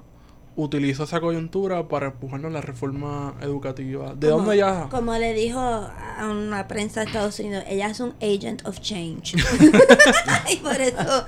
utilizó 0.57 1.03
esa 1.03 1.19
coyuntura 1.19 1.87
para 1.87 2.07
empujarnos 2.07 2.51
la 2.51 2.61
reforma 2.61 3.33
educativa. 3.41 4.13
¿De 4.15 4.29
Como- 4.29 4.43
dónde 4.43 4.57
ya? 4.57 4.87
Como 4.89 5.13
le 5.15 5.33
dijo 5.33 5.59
a 5.59 6.27
una 6.29 6.67
prensa 6.67 7.01
de 7.01 7.07
Estados 7.07 7.39
Unidos, 7.39 7.63
ella 7.67 7.89
es 7.89 7.99
un 7.99 8.13
agent 8.21 8.65
of 8.65 8.79
change. 8.79 9.35
y 10.51 10.55
por 10.57 10.79
eso, 10.79 11.25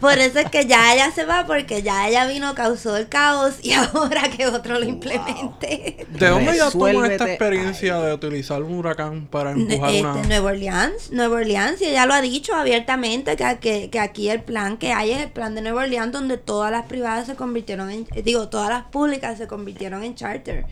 por 0.00 0.18
eso 0.18 0.38
es 0.40 0.50
que 0.50 0.66
ya 0.66 0.94
ella 0.94 1.10
se 1.10 1.24
va, 1.24 1.46
porque 1.46 1.82
ya 1.82 2.08
ella 2.08 2.26
vino, 2.26 2.54
causó 2.54 2.96
el 2.96 3.08
caos 3.08 3.54
y 3.62 3.72
ahora 3.74 4.28
que 4.28 4.46
otro 4.46 4.78
lo 4.78 4.84
implemente. 4.84 6.06
¿De 6.10 6.28
dónde 6.28 6.56
ya 6.56 6.70
toman 6.70 7.10
esta 7.10 7.28
experiencia 7.28 7.98
de 8.00 8.12
utilizar 8.12 8.62
un 8.62 8.74
huracán 8.74 9.26
para 9.26 9.52
empujar 9.52 9.90
Este, 9.90 10.00
una... 10.02 10.22
Nueva 10.24 10.50
Orleans, 10.50 11.10
Nueva 11.12 11.36
Orleans, 11.36 11.80
y 11.80 11.86
ella 11.86 12.06
lo 12.06 12.14
ha 12.14 12.20
dicho 12.20 12.54
abiertamente 12.54 13.36
que, 13.36 13.58
que, 13.60 13.90
que 13.90 14.00
aquí 14.00 14.28
el 14.28 14.42
plan 14.42 14.76
que 14.76 14.92
hay 14.92 15.12
es 15.12 15.22
el 15.22 15.30
plan 15.30 15.54
de 15.54 15.62
Nueva 15.62 15.82
Orleans 15.82 16.12
donde 16.12 16.36
todas 16.36 16.70
las 16.70 16.84
privadas 16.86 17.26
se 17.26 17.34
convirtieron 17.36 17.90
en, 17.90 18.06
digo, 18.24 18.48
todas 18.48 18.65
las 18.68 18.84
públicas 18.84 19.38
se 19.38 19.46
convirtieron 19.46 20.02
en 20.02 20.14
charter. 20.14 20.66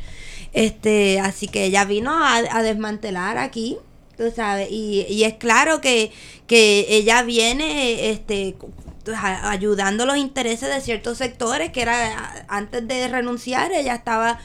Este, 0.53 1.21
así 1.21 1.49
que 1.49 1.65
ella 1.65 1.85
vino 1.85 2.13
a, 2.13 2.37
a 2.37 2.63
desmantelar 2.63 3.39
aquí, 3.39 3.79
tú 4.17 4.31
sabes, 4.35 4.69
y, 4.71 5.07
y 5.09 5.25
es 5.25 5.35
claro 5.35 5.81
que, 5.81 6.13
que 6.47 6.87
ella 6.89 7.23
viene, 7.23 8.11
este, 8.11 8.57
ayudando 9.13 10.07
los 10.07 10.17
intereses 10.17 10.73
de 10.73 10.81
ciertos 10.81 11.19
sectores 11.19 11.71
que 11.73 11.83
era 11.83 12.45
antes 12.49 12.87
de 12.87 13.09
renunciar 13.09 13.73
ella 13.73 13.95
estaba 13.95 14.39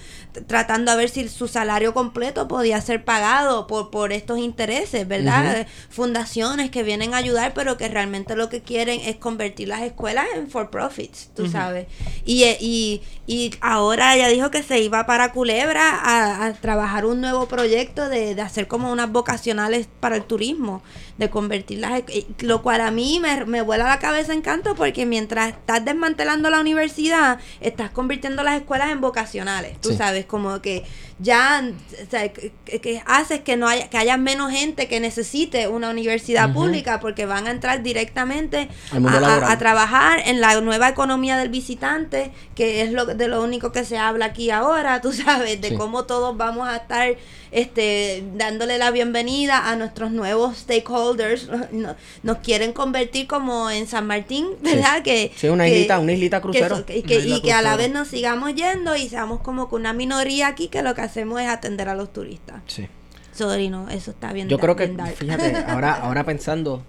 tratando 0.47 0.91
a 0.91 0.95
ver 0.95 1.09
si 1.09 1.27
su 1.27 1.47
salario 1.47 1.93
completo 1.93 2.47
podía 2.47 2.80
ser 2.82 3.03
pagado 3.03 3.67
por, 3.67 3.89
por 3.89 4.13
estos 4.13 4.39
intereses, 4.39 5.07
¿verdad? 5.07 5.67
Fundaciones 5.89 6.69
que 6.69 6.84
vienen 6.84 7.13
a 7.13 7.17
ayudar, 7.17 7.53
pero 7.53 7.77
que 7.77 7.88
realmente 7.88 8.36
lo 8.36 8.49
que 8.49 8.61
quieren 8.61 8.99
es 9.01 9.15
convertir 9.17 9.67
las 9.67 9.82
escuelas 9.82 10.25
en 10.36 10.49
for 10.49 10.69
profits, 10.69 11.30
tú 11.36 11.49
sabes. 11.49 11.88
Y, 12.25 12.43
eh, 12.43 12.57
y, 12.59 13.01
y 13.27 13.51
ahora 13.61 14.15
ella 14.15 14.27
dijo 14.27 14.51
que 14.51 14.63
se 14.63 14.80
iba 14.80 15.05
para 15.05 15.32
Culebra 15.32 15.89
a, 15.89 16.45
a 16.45 16.53
trabajar 16.53 17.05
un 17.05 17.21
nuevo 17.21 17.47
proyecto 17.47 18.07
de, 18.07 18.36
de 18.36 18.41
hacer 18.41 18.67
como 18.67 18.91
unas 18.91 19.11
vocacionales 19.11 19.88
para 19.99 20.15
el 20.15 20.23
turismo, 20.23 20.82
de 21.20 21.30
convertirlas, 21.30 22.01
lo 22.39 22.61
cual 22.63 22.82
a 22.82 22.91
mí 22.91 23.20
me, 23.22 23.45
me 23.45 23.61
vuela 23.61 23.86
la 23.88 23.99
cabeza 23.99 24.34
en 24.34 24.41
canto 24.41 24.74
porque 24.74 25.05
mientras 25.05 25.49
estás 25.49 25.84
desmantelando 25.86 26.49
la 26.49 26.59
universidad, 26.61 27.39
estás 27.59 27.91
convirtiendo 27.91 28.41
las 28.41 28.55
escuelas 28.55 28.89
en 28.89 29.01
vocacionales, 29.01 29.80
tú 29.82 29.89
Sí. 29.89 29.97
sabes, 29.97 30.26
como 30.26 30.61
que 30.61 30.84
ya 31.22 31.63
o 32.07 32.09
sea, 32.09 32.32
que, 32.32 32.51
que 32.82 33.03
haces 33.05 33.41
que 33.41 33.57
no 33.57 33.67
haya 33.67 33.89
que 33.89 33.97
haya 33.97 34.15
menos 34.17 34.51
gente 34.51 34.88
que 34.88 34.99
necesite 35.01 35.67
una 35.67 35.89
universidad 35.89 36.53
pública 36.53 36.99
porque 37.01 37.26
van 37.26 37.45
a 37.47 37.51
entrar 37.51 37.84
directamente 37.84 38.70
a- 38.93 39.57
trabajar 39.57 40.22
en 40.26 40.39
la 40.39 40.59
nueva 40.61 40.88
economía 40.89 41.38
del 41.38 41.49
visitante, 41.49 42.32
que 42.55 42.82
es 42.82 42.91
lo 42.91 43.05
de 43.05 43.28
lo 43.28 43.43
único 43.43 43.72
que 43.72 43.84
se 43.84 43.97
habla 43.97 44.26
aquí 44.26 44.49
ahora, 44.49 45.01
tú 45.01 45.11
sabes, 45.13 45.59
de 45.59 45.70
Sí. 45.70 45.76
cómo 45.76 46.05
todos 46.05 46.38
vamos 46.38 46.67
a 46.70 46.78
estar 46.78 47.15
este 47.51 48.24
dándole 48.36 48.78
la 48.78 48.91
bienvenida 48.91 49.70
a 49.70 49.76
nuestros 49.76 50.11
nuevos 50.11 50.57
stakeholders. 50.57 51.49
No- 51.72 51.95
Nos 52.24 52.38
quieren 52.38 52.74
convertir 52.74 53.28
como 53.28 53.70
en 53.70 53.88
San 53.88 54.07
Martín, 54.07 54.47
¿verdad? 54.61 55.01
Que 55.03 55.32
Sí, 55.36 55.47
una 55.49 55.65
que- 55.65 55.72
islita, 55.76 55.99
una 55.99 56.11
islita 56.13 56.41
crucero. 56.41 56.76
eso- 56.78 56.86
que- 56.86 56.97
y 56.99 57.41
que 57.41 57.53
a 57.53 57.61
la 57.61 57.76
vez 57.76 57.91
nos 57.91 58.07
sigamos 58.07 58.53
yendo 58.55 58.95
y 58.95 59.09
seamos 59.09 59.41
como 59.41 59.67
que 59.70 59.76
una 59.76 59.93
minoría 59.93 60.47
aquí 60.47 60.67
que 60.67 60.82
lo 60.82 60.93
que 60.95 61.01
hacemos 61.10 61.39
es 61.41 61.47
atender 61.47 61.89
a 61.89 61.95
los 61.95 62.12
turistas. 62.14 62.62
Sí. 62.68 62.88
Sorry, 63.34 63.70
no, 63.70 63.89
eso 63.89 64.12
está 64.12 64.34
bien 64.34 64.47
Yo 64.49 64.57
creo 64.60 64.76
que, 64.76 64.88
fíjate, 65.16 65.55
ahora, 65.68 65.93
ahora 65.93 66.24
pensando, 66.26 66.82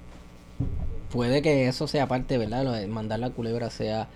puede 1.13 1.43
que 1.43 1.69
eso 1.69 1.87
sea 1.89 2.07
parte, 2.07 2.39
¿verdad? 2.39 2.65
Lo 2.65 2.73
de 2.73 2.87
mandar 2.87 3.19
la 3.21 3.31
culebra 3.31 3.71
sea 3.71 4.09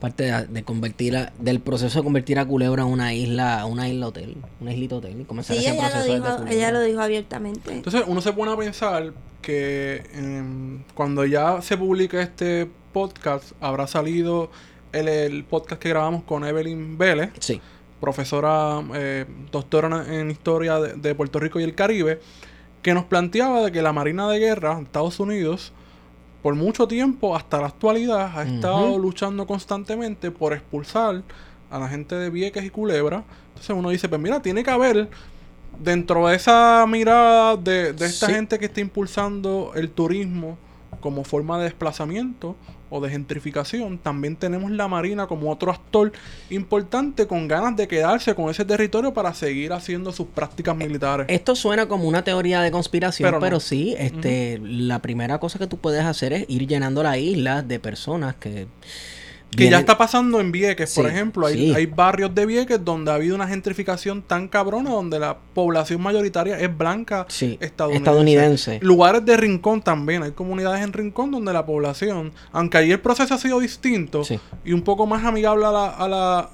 parte 0.00 0.24
de, 0.24 0.46
de 0.46 0.62
convertir 0.64 1.16
a- 1.16 1.32
del 1.38 1.60
proceso 1.60 2.00
de 2.00 2.04
convertir 2.04 2.38
a 2.40 2.44
Culebra 2.44 2.82
en 2.82 2.88
una 2.88 3.14
isla, 3.14 3.64
una 3.66 3.88
isla 3.88 4.08
hotel, 4.08 4.36
una 4.60 4.72
islita 4.72 4.96
hotel. 4.96 5.20
y 5.20 5.24
comenzar 5.24 5.56
Sí, 5.56 5.64
ese 5.64 5.74
ella 5.74 5.84
lo, 5.84 5.90
proceso 5.90 6.12
desde 6.12 6.28
dijo, 6.44 6.46
ella 6.48 6.72
lo 6.72 6.80
dijo 6.82 7.00
abiertamente. 7.00 7.72
Entonces 7.72 8.02
uno 8.06 8.20
se 8.20 8.32
pone 8.32 8.52
a 8.52 8.56
pensar 8.56 9.12
que 9.42 10.04
em, 10.12 10.82
cuando 10.94 11.24
ya 11.24 11.62
se 11.62 11.76
publique 11.76 12.20
este 12.20 12.68
podcast 12.92 13.52
habrá 13.60 13.86
salido 13.86 14.50
el, 14.92 15.06
el 15.08 15.44
podcast 15.44 15.80
que 15.80 15.88
grabamos 15.90 16.24
con 16.24 16.44
Evelyn 16.44 16.98
Vélez, 16.98 17.30
Sí. 17.38 17.60
Profesora 18.02 18.82
eh, 18.94 19.24
doctora 19.52 20.04
en, 20.12 20.30
historia 20.30 20.78
de, 20.80 20.94
de 20.94 21.14
Puerto 21.14 21.38
Rico 21.38 21.58
y 21.60 21.62
el 21.62 21.74
Caribe, 21.74 22.20
que 22.82 22.92
nos 22.94 23.04
planteaba 23.04 23.62
de 23.62 23.70
que 23.72 23.80
la 23.80 23.92
Marina 23.92 24.28
de 24.28 24.40
Guerra 24.40 24.74
de 24.74 24.82
Estados 24.82 25.20
Unidos 25.20 25.72
por 26.42 26.56
mucho 26.56 26.88
tiempo 26.88 27.36
hasta 27.36 27.60
la 27.60 27.68
actualidad 27.68 28.36
ha 28.36 28.42
estado 28.42 28.98
luchando 28.98 29.46
constantemente 29.46 30.32
por 30.32 30.52
expulsar 30.52 31.22
a 31.70 31.78
la 31.78 31.88
gente 31.88 32.16
de 32.16 32.28
Vieques 32.28 32.64
y 32.64 32.70
Culebra. 32.70 33.22
Entonces 33.50 33.70
uno 33.76 33.90
dice, 33.90 34.08
pues 34.08 34.20
mira, 34.20 34.42
tiene 34.42 34.64
que 34.64 34.70
haber 34.72 35.08
dentro 35.78 36.26
de 36.26 36.34
esa 36.34 36.84
mirada 36.88 37.56
de, 37.56 37.92
de 37.92 38.06
esta 38.06 38.26
Sí. 38.26 38.32
gente 38.34 38.58
que 38.58 38.64
está 38.66 38.80
impulsando 38.80 39.70
el 39.76 39.90
turismo 39.90 40.58
como 41.02 41.24
forma 41.24 41.58
de 41.58 41.64
desplazamiento 41.64 42.56
o 42.88 43.02
de 43.02 43.10
gentrificación, 43.10 43.98
también 43.98 44.36
tenemos 44.36 44.70
la 44.70 44.88
Marina 44.88 45.26
como 45.26 45.50
otro 45.50 45.70
actor 45.70 46.12
importante 46.48 47.26
con 47.26 47.48
ganas 47.48 47.76
de 47.76 47.86
quedarse 47.88 48.34
con 48.34 48.48
ese 48.48 48.64
territorio 48.64 49.12
para 49.12 49.34
seguir 49.34 49.74
haciendo 49.74 50.12
sus 50.12 50.28
prácticas 50.28 50.74
militares. 50.74 51.26
Esto 51.28 51.54
suena 51.54 51.86
como 51.86 52.08
una 52.08 52.24
teoría 52.24 52.62
de 52.62 52.70
conspiración, 52.70 53.34
Pero 53.40 53.60
sí, 53.60 53.94
este, 53.98 54.58
la 54.62 55.00
primera 55.00 55.38
cosa 55.38 55.58
que 55.58 55.66
tú 55.66 55.76
puedes 55.76 56.04
hacer 56.04 56.32
es 56.32 56.44
ir 56.48 56.66
llenando 56.66 57.02
la 57.02 57.18
isla 57.18 57.62
de 57.62 57.78
personas 57.78 58.36
que... 58.36 58.66
Que 59.56 59.68
ya 59.68 59.78
está 59.78 59.98
pasando 59.98 60.40
en 60.40 60.50
Vieques, 60.50 60.94
por 60.94 61.06
ejemplo. 61.06 61.46
Hay, 61.46 61.54
sí. 61.54 61.74
hay 61.74 61.86
barrios 61.86 62.34
de 62.34 62.46
Vieques 62.46 62.82
donde 62.82 63.10
ha 63.10 63.14
habido 63.16 63.34
una 63.34 63.46
gentrificación 63.46 64.22
tan 64.22 64.48
cabrona, 64.48 64.90
donde 64.90 65.18
la 65.18 65.36
población 65.54 66.00
mayoritaria 66.00 66.58
es 66.58 66.76
blanca 66.76 67.26
Sí, 67.28 67.58
estadounidense. 67.60 67.98
estadounidense. 67.98 68.78
Lugares 68.82 69.24
de 69.26 69.36
rincón 69.36 69.82
también. 69.82 70.22
Hay 70.22 70.30
comunidades 70.32 70.82
en 70.82 70.92
rincón 70.92 71.30
donde 71.30 71.52
la 71.52 71.66
población, 71.66 72.32
aunque 72.50 72.78
ahí 72.78 72.92
el 72.92 73.00
proceso 73.00 73.34
ha 73.34 73.38
sido 73.38 73.60
distinto 73.60 74.22
y 74.64 74.72
un 74.72 74.82
poco 74.82 75.06
más 75.06 75.24
amigable 75.24 75.66
a 75.66 75.70
la, 75.70 75.86
a 75.88 76.08
la, 76.08 76.50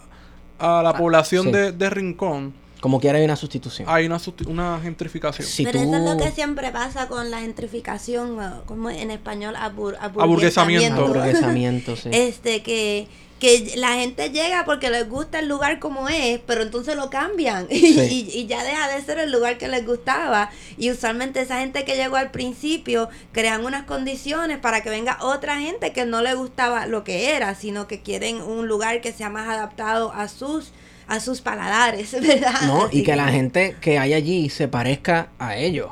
a 0.58 0.82
la 0.82 0.92
población 0.94 1.52
de, 1.52 1.70
de 1.72 1.90
rincón, 1.90 2.52
Como 2.80 3.00
quiera 3.00 3.18
hay 3.18 3.24
una 3.24 3.36
sustitución. 3.36 3.88
hay 3.90 4.06
una, 4.06 4.18
susti- 4.18 4.46
una 4.46 4.78
gentrificación. 4.80 5.46
Si 5.46 5.64
Pero 5.64 5.80
tú... 5.80 5.84
eso 5.88 5.96
es 5.96 6.02
lo 6.04 6.16
que 6.24 6.30
siempre 6.30 6.70
pasa 6.70 7.08
con 7.08 7.30
la 7.30 7.40
gentrificación, 7.40 8.38
como 8.66 8.90
en 8.90 9.10
español, 9.10 9.56
abur, 9.56 9.96
Aburguesamiento. 10.00 11.04
Aburguesamiento, 11.04 11.96
sí. 11.96 12.08
Este, 12.12 12.62
que, 12.62 13.08
que 13.40 13.72
la 13.76 13.94
gente 13.94 14.30
llega 14.30 14.64
porque 14.64 14.90
les 14.90 15.08
gusta 15.08 15.38
el 15.40 15.48
lugar 15.48 15.78
como 15.78 16.08
es, 16.08 16.40
pero 16.46 16.62
entonces 16.62 16.96
lo 16.96 17.08
cambian 17.10 17.66
Sí. 17.70 18.28
y- 18.32 18.38
y 18.38 18.46
ya 18.46 18.62
deja 18.64 18.88
de 18.88 19.02
ser 19.02 19.18
el 19.18 19.30
lugar 19.32 19.58
que 19.58 19.68
les 19.68 19.84
gustaba. 19.86 20.50
Y 20.76 20.90
usualmente 20.90 21.40
esa 21.40 21.60
gente 21.60 21.84
que 21.84 21.96
llegó 21.96 22.16
al 22.16 22.30
principio 22.30 23.08
crean 23.32 23.64
unas 23.64 23.84
condiciones 23.84 24.58
para 24.58 24.82
que 24.82 24.90
venga 24.90 25.18
otra 25.22 25.58
gente 25.60 25.92
que 25.92 26.04
no 26.04 26.22
le 26.22 26.34
gustaba 26.34 26.86
lo 26.86 27.04
que 27.04 27.34
era, 27.34 27.54
sino 27.54 27.86
que 27.88 28.02
quieren 28.02 28.40
un 28.42 28.68
lugar 28.68 29.00
que 29.00 29.12
sea 29.12 29.30
más 29.30 29.48
adaptado 29.48 30.12
a 30.12 30.28
sus 30.28 30.72
a 31.08 31.20
sus 31.20 31.40
paladares, 31.40 32.12
¿verdad? 32.20 32.62
No, 32.66 32.88
y 32.92 33.02
que 33.02 33.16
la 33.16 33.28
gente 33.28 33.76
que 33.80 33.98
hay 33.98 34.12
allí 34.14 34.48
se 34.50 34.68
parezca 34.68 35.28
a 35.38 35.56
ellos. 35.56 35.90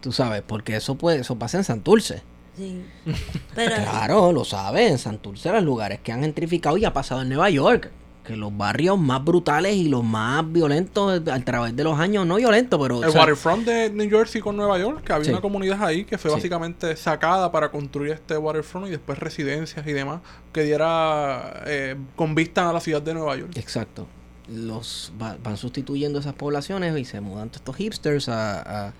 Tú 0.00 0.12
sabes, 0.12 0.42
porque 0.46 0.76
eso 0.76 0.94
puede, 0.94 1.20
eso 1.20 1.36
pasa 1.36 1.58
en 1.58 1.64
Santurce. 1.64 2.22
Sí. 2.56 2.82
Pero 3.54 3.74
Claro, 3.76 4.32
lo 4.32 4.44
sabes, 4.44 4.90
en 4.90 4.98
Santurce 4.98 5.50
los 5.52 5.62
lugares 5.62 6.00
que 6.02 6.12
han 6.12 6.22
gentrificado 6.22 6.76
y 6.78 6.84
ha 6.84 6.92
pasado 6.92 7.22
en 7.22 7.28
Nueva 7.28 7.50
York. 7.50 7.90
Que 8.24 8.34
los 8.36 8.56
barrios 8.56 8.98
más 8.98 9.22
brutales 9.24 9.76
y 9.76 9.88
los 9.88 10.02
más 10.02 10.50
violentos 10.50 11.22
al 11.28 11.44
través 11.44 11.76
de 11.76 11.84
los 11.84 11.96
años, 12.00 12.26
no 12.26 12.36
violentos, 12.36 12.80
pero... 12.82 13.00
El 13.02 13.08
o 13.08 13.12
sea, 13.12 13.20
waterfront 13.20 13.64
de 13.64 13.90
New 13.90 14.10
Jersey 14.10 14.40
con 14.40 14.56
Nueva 14.56 14.78
York, 14.80 15.04
que 15.04 15.12
había 15.12 15.26
Sí. 15.26 15.30
una 15.30 15.40
comunidad 15.40 15.80
ahí 15.84 16.04
que 16.04 16.18
fue 16.18 16.30
Sí. 16.32 16.36
básicamente 16.36 16.96
sacada 16.96 17.52
para 17.52 17.70
construir 17.70 18.10
este 18.12 18.36
waterfront 18.36 18.88
y 18.88 18.90
después 18.90 19.18
residencias 19.20 19.86
y 19.86 19.92
demás, 19.92 20.22
que 20.52 20.62
diera 20.64 21.62
eh, 21.66 21.94
con 22.16 22.34
vista 22.34 22.68
a 22.68 22.72
la 22.72 22.80
ciudad 22.80 23.00
de 23.00 23.14
Nueva 23.14 23.36
York. 23.36 23.52
Exacto. 23.56 24.08
Los 24.48 25.12
va- 25.20 25.36
van 25.42 25.56
sustituyendo 25.56 26.18
esas 26.20 26.34
poblaciones 26.34 26.96
y 26.98 27.04
se 27.04 27.20
mudan 27.20 27.48
todos 27.48 27.56
estos 27.62 27.76
hipsters 27.76 28.28
a, 28.28 28.88
a 28.88 28.92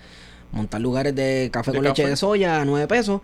montar 0.53 0.81
lugares 0.81 1.15
de 1.15 1.51
café 1.53 1.71
De 1.73 1.79
con 1.79 1.85
leche 1.85 2.07
de 2.07 2.17
soya 2.17 2.61
a 2.61 2.65
9 2.65 2.87
pesos. 2.89 3.21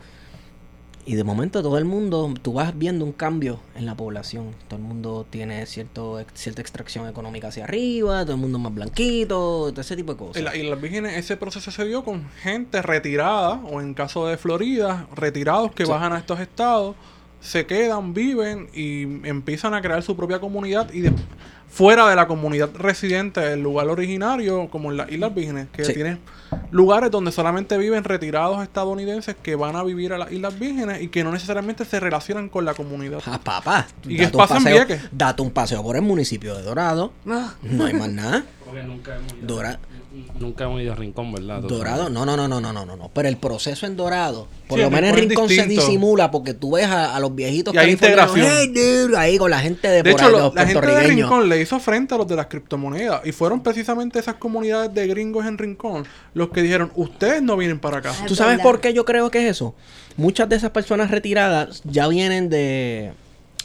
Y 1.05 1.16
de 1.16 1.25
momento 1.25 1.64
todo 1.64 1.79
el 1.79 1.85
mundo, 1.85 2.33
tú 2.43 2.53
vas 2.53 2.79
viendo 2.79 3.05
un 3.05 3.11
cambio 3.11 3.59
en 3.75 3.87
la 3.87 3.97
población. 3.97 4.55
Todo 4.68 4.79
el 4.79 4.85
mundo 4.87 5.27
tiene 5.29 5.66
cierto, 5.66 6.25
cierta 6.33 6.61
extracción 6.62 7.09
económica 7.09 7.49
hacia 7.49 7.64
arriba, 7.64 8.23
todo 8.23 8.35
el 8.35 8.41
mundo 8.41 8.61
más 8.61 8.73
blanquito, 8.73 9.70
todo 9.73 9.81
ese 9.81 9.97
tipo 9.97 10.12
de 10.12 10.18
cosas. 10.18 10.37
En 10.37 10.45
la- 10.45 10.57
y 10.57 10.62
las 10.62 10.81
vírgenes, 10.81 11.16
ese 11.16 11.37
proceso 11.37 11.73
se 11.73 11.85
dio 11.87 12.05
con 12.05 12.29
gente 12.43 12.81
retirada, 12.83 13.55
o 13.64 13.81
en 13.81 13.95
caso 13.95 14.29
de 14.29 14.37
Florida, 14.37 15.09
retirados 15.16 15.73
que 15.73 15.87
Sí. 15.87 15.91
bajan 15.91 16.12
a 16.12 16.18
estos 16.18 16.39
estados, 16.39 16.95
se 17.41 17.66
quedan, 17.66 18.14
viven 18.14 18.68
y 18.73 19.03
empiezan 19.27 19.75
a 19.75 19.83
crear 19.83 20.05
su 20.05 20.14
propia 20.16 20.39
comunidad 20.39 20.93
y 20.93 21.01
de- 21.01 21.12
fuera 21.73 22.07
de 22.09 22.14
la 22.16 22.27
comunidad 22.27 22.70
residente 22.75 23.41
del 23.41 23.62
lugar 23.62 23.89
originario, 23.89 24.68
como 24.68 24.91
en 24.91 24.99
las 24.99 25.11
Islas 25.11 25.35
Vírgenes, 25.35 25.68
que 25.73 25.85
Sí. 25.85 25.95
tienen 25.95 26.18
lugares 26.70 27.11
donde 27.11 27.33
solamente 27.33 27.79
viven 27.79 28.05
retirados 28.05 28.62
estadounidenses 28.62 29.35
que 29.43 29.55
van 29.57 29.75
a 29.77 29.83
vivir 29.83 30.12
a 30.12 30.18
las 30.18 30.31
Islas 30.31 30.59
Vírgenes 30.59 31.01
y 31.01 31.09
que 31.09 31.25
no 31.25 31.33
necesariamente 31.33 31.87
se 31.87 31.99
relacionan 31.99 32.51
con 32.51 32.66
la 32.66 32.75
comunidad. 32.75 33.20
Ah, 33.25 33.41
papá, 33.43 33.87
¿Y 34.05 34.18
date 34.18 34.31
qué 34.31 34.37
un 34.37 34.43
pasa 34.47 34.57
en 34.59 34.64
Vieques? 34.64 35.01
Date 35.12 35.41
un 35.43 35.51
paseo 35.51 35.83
por 35.83 35.97
el 35.97 36.03
municipio 36.03 36.55
de 36.55 36.62
Dorado. 36.62 37.12
Ah, 37.27 37.55
No 37.62 37.87
hay 37.87 37.95
más 37.95 38.11
nada. 38.11 38.45
Porque 38.66 38.83
nunca 38.83 39.16
hemos 39.16 39.33
ido. 39.33 39.47
Dora- 39.47 39.79
Nunca 40.39 40.65
hemos 40.65 40.81
ido 40.83 40.93
a 40.93 40.97
Rincón, 40.97 41.33
¿verdad? 41.33 41.61
Dorado, 41.63 42.09
no, 42.11 42.27
no, 42.27 42.37
no, 42.37 42.49
no, 42.49 42.61
no, 42.61 42.73
no, 42.73 42.85
no, 42.85 42.97
no. 42.97 43.11
Pero 43.15 43.29
el 43.29 43.37
proceso 43.37 43.87
en 43.87 43.97
Dorado, 43.97 44.47
por 44.69 44.79
Sí, 44.79 44.85
lo 44.85 44.91
menos 44.91 45.11
en 45.11 45.17
Rincón 45.29 45.49
se 45.49 45.67
disimula 45.67 46.31
porque 46.31 46.53
tú 46.55 46.73
ves 46.73 46.87
a, 46.87 47.15
a 47.17 47.21
los 47.21 47.35
viejitos 47.35 47.73
Y 47.75 47.79
hay 47.79 47.93
integración. 47.93 48.47
"Hey, 48.51 48.69
dude", 48.75 49.17
ahí 49.17 49.39
con 49.39 49.51
la 49.51 49.61
gente 49.61 49.89
de, 49.89 50.03
De 50.03 50.11
por 50.11 50.21
hecho, 50.21 50.27
ahí, 50.27 50.33
lo- 50.33 50.39
los 50.41 50.55
la 50.55 50.67
gente 50.67 50.87
de. 50.87 51.03
Rincón 51.03 51.49
le 51.49 51.61
hizo 51.63 51.79
frente 51.81 52.15
a 52.15 52.19
los 52.19 52.29
de 52.29 52.37
las 52.37 52.47
criptomonedas. 52.47 53.25
Y 53.25 53.33
fueron 53.33 53.63
precisamente 53.63 54.19
esas 54.19 54.35
comunidades 54.35 54.93
de 54.93 55.07
gringos 55.07 55.47
en 55.47 55.57
Rincón 55.59 56.05
los 56.35 56.51
que 56.51 56.63
dijeron, 56.63 56.91
ustedes 56.95 57.41
no 57.43 57.57
vienen 57.57 57.79
para 57.79 57.99
acá. 57.99 58.13
¿Tú 58.27 58.35
sabes 58.35 58.59
por 58.61 58.81
qué 58.81 58.93
yo 58.93 59.05
creo 59.05 59.31
que 59.31 59.39
es 59.47 59.51
eso? 59.53 59.75
Muchas 60.17 60.49
de 60.49 60.57
esas 60.57 60.71
personas 60.73 61.11
retiradas 61.11 61.81
ya 61.85 62.07
vienen 62.09 62.49
de 62.51 63.13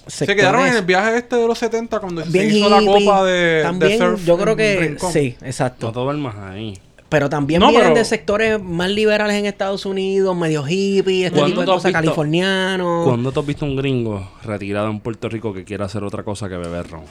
Se 0.08 0.26
quedaron 0.36 0.66
en 0.68 0.74
el 0.76 0.84
viaje 0.86 1.18
este 1.18 1.36
de 1.36 1.47
los 1.47 1.58
70 1.58 1.99
cuando 1.99 2.24
bien 2.26 2.49
se 2.49 2.58
hizo 2.58 2.70
la 2.70 2.82
copa 2.86 3.24
de, 3.26 3.32
de 3.34 3.64
También, 3.64 3.97
surf 3.99 4.26
yo 4.26 4.38
creo 4.38 4.55
que 4.55 4.78
Rincón. 4.80 5.12
sí, 5.14 5.36
No 5.41 5.47
exacto. 5.47 5.91
todo 5.91 6.12
el 6.12 6.18
más 6.18 6.36
ahí. 6.38 6.78
Pero 7.10 7.30
también 7.30 7.62
No, 7.62 7.70
vienen 7.70 7.88
pero- 7.89 7.99
de 7.99 8.03
sectores 8.05 8.62
más 8.62 8.89
liberales 8.89 9.38
en 9.38 9.46
Estados 9.46 9.86
Unidos, 9.86 10.36
medio 10.36 10.66
hippie, 10.67 11.25
este 11.28 11.39
¿Cuándo 11.39 11.47
tipo 11.54 11.62
de 11.62 11.67
cosas, 11.67 11.84
visto- 11.86 11.93
californiano. 12.00 13.04
¿Cuándo 13.05 13.32
tú 13.32 13.39
has 13.39 13.46
visto 13.46 13.63
un 13.66 13.78
gringo 13.78 14.29
retirado 14.43 14.89
en 14.89 15.00
Puerto 15.00 15.29
Rico 15.29 15.54
que 15.54 15.63
quiera 15.63 15.86
hacer 15.86 16.04
otra 16.04 16.24
cosa 16.24 16.50
que 16.50 16.58
beber 16.58 16.89
ron? 16.89 17.04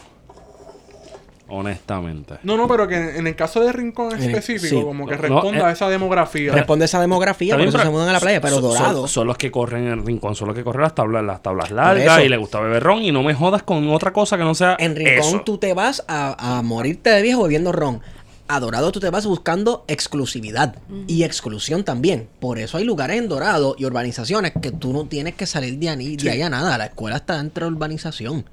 Honestamente. 1.48 2.34
No, 2.42 2.56
no, 2.56 2.66
pero 2.68 2.88
que 2.88 2.96
en, 2.96 3.16
en 3.16 3.26
el 3.26 3.36
caso 3.36 3.60
de 3.60 3.72
Rincón 3.72 4.12
En 4.12 4.22
el- 4.22 4.30
específico, 4.30 4.78
sí. 4.80 4.82
como 4.84 5.06
que 5.06 5.16
No, 5.16 5.22
responda 5.22 5.58
eh, 5.60 5.64
a 5.64 5.70
esa 5.72 5.88
demografía. 5.88 6.52
Responde 6.52 6.84
esa 6.86 7.00
demografía, 7.00 7.56
por 7.56 7.66
eso 7.66 7.78
se 7.78 7.88
mudan 7.90 8.08
a 8.08 8.12
la 8.14 8.20
playa, 8.20 8.40
pero 8.40 8.54
son- 8.56 8.62
dorado. 8.62 9.00
Son, 9.02 9.08
son 9.08 9.26
los 9.28 9.36
que 9.38 9.50
corren 9.50 9.84
en 9.86 9.92
el 9.92 10.04
rincón, 10.06 10.34
son 10.34 10.48
los 10.48 10.56
que 10.56 10.64
corren 10.64 10.82
las 10.82 10.94
tablas, 10.94 11.24
las 11.24 11.42
tablas 11.42 11.70
largas 11.70 12.24
y 12.24 12.28
les 12.28 12.38
gusta 12.38 12.60
beber 12.60 12.82
ron 12.82 13.02
y 13.02 13.12
no 13.12 13.22
me 13.22 13.34
jodas 13.34 13.62
con 13.62 13.88
otra 13.90 14.12
cosa 14.12 14.36
que 14.36 14.44
no 14.44 14.54
sea 14.54 14.76
En 14.78 14.96
Rincón 14.96 15.28
eso. 15.28 15.40
tú 15.42 15.58
te 15.58 15.72
vas 15.74 16.04
a, 16.08 16.58
a 16.58 16.62
morirte 16.62 17.10
de 17.10 17.22
viejo 17.22 17.42
bebiendo 17.44 17.72
ron. 17.72 18.00
A 18.48 18.60
Dorado 18.60 18.92
tú 18.92 19.00
te 19.00 19.10
vas 19.10 19.26
buscando 19.26 19.84
exclusividad 19.88 20.76
y 21.08 21.24
exclusión 21.24 21.82
también. 21.82 22.28
Por 22.38 22.60
eso 22.60 22.78
hay 22.78 22.84
lugares 22.84 23.18
en 23.18 23.28
Dorado 23.28 23.74
y 23.76 23.84
urbanizaciones 23.84 24.52
que 24.62 24.70
tú 24.70 24.92
no 24.92 25.06
tienes 25.06 25.34
que 25.34 25.46
salir 25.46 25.76
de 25.78 25.88
ahí, 25.88 26.16
de 26.16 26.30
ahí 26.30 26.42
a 26.42 26.48
nada. 26.48 26.78
La 26.78 26.86
escuela 26.86 27.16
está 27.16 27.38
dentro 27.38 27.66
de 27.66 27.72
urbanización. 27.72 28.44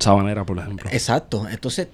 Sabanera, 0.00 0.44
por 0.44 0.58
ejemplo. 0.58 0.90
Exacto. 0.92 1.46
Entonces, 1.48 1.86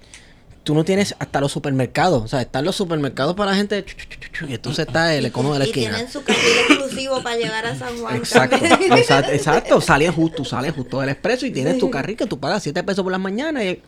tú 0.62 0.74
no 0.74 0.84
tienes 0.84 1.14
hasta 1.18 1.40
los 1.40 1.52
supermercados. 1.52 2.22
O 2.22 2.28
sea, 2.28 2.42
están 2.42 2.64
los 2.64 2.76
supermercados 2.76 3.34
para 3.34 3.50
la 3.52 3.56
gente. 3.56 3.84
chu, 3.84 3.94
chu, 3.96 4.06
chu, 4.08 4.28
chu, 4.32 4.46
Y 4.48 4.54
entonces 4.54 4.86
está 4.86 5.14
el 5.14 5.26
econo 5.26 5.52
de 5.52 5.58
la 5.60 5.64
y 5.66 5.68
esquina. 5.68 5.90
tienen 5.90 6.10
su 6.12 6.22
carril 6.22 6.42
exclusivo 6.68 7.22
para 7.22 7.36
llegar 7.36 7.66
a 7.66 7.76
San 7.76 7.96
Juan. 7.98 8.16
Exacto, 8.16 8.56
exacto, 8.56 9.32
exacto. 9.32 9.80
Sales 9.80 10.10
justo, 10.14 10.44
sales 10.44 10.72
justo 10.74 11.00
del 11.00 11.10
expreso 11.10 11.46
y 11.46 11.50
tienes 11.50 11.78
tu 11.78 11.90
carril 11.90 12.16
que 12.16 12.26
tú 12.26 12.38
pagas 12.38 12.62
7 12.62 12.82
pesos 12.82 13.02
por 13.02 13.12
las 13.12 13.20
mañanas 13.20 13.64
y 13.64 13.82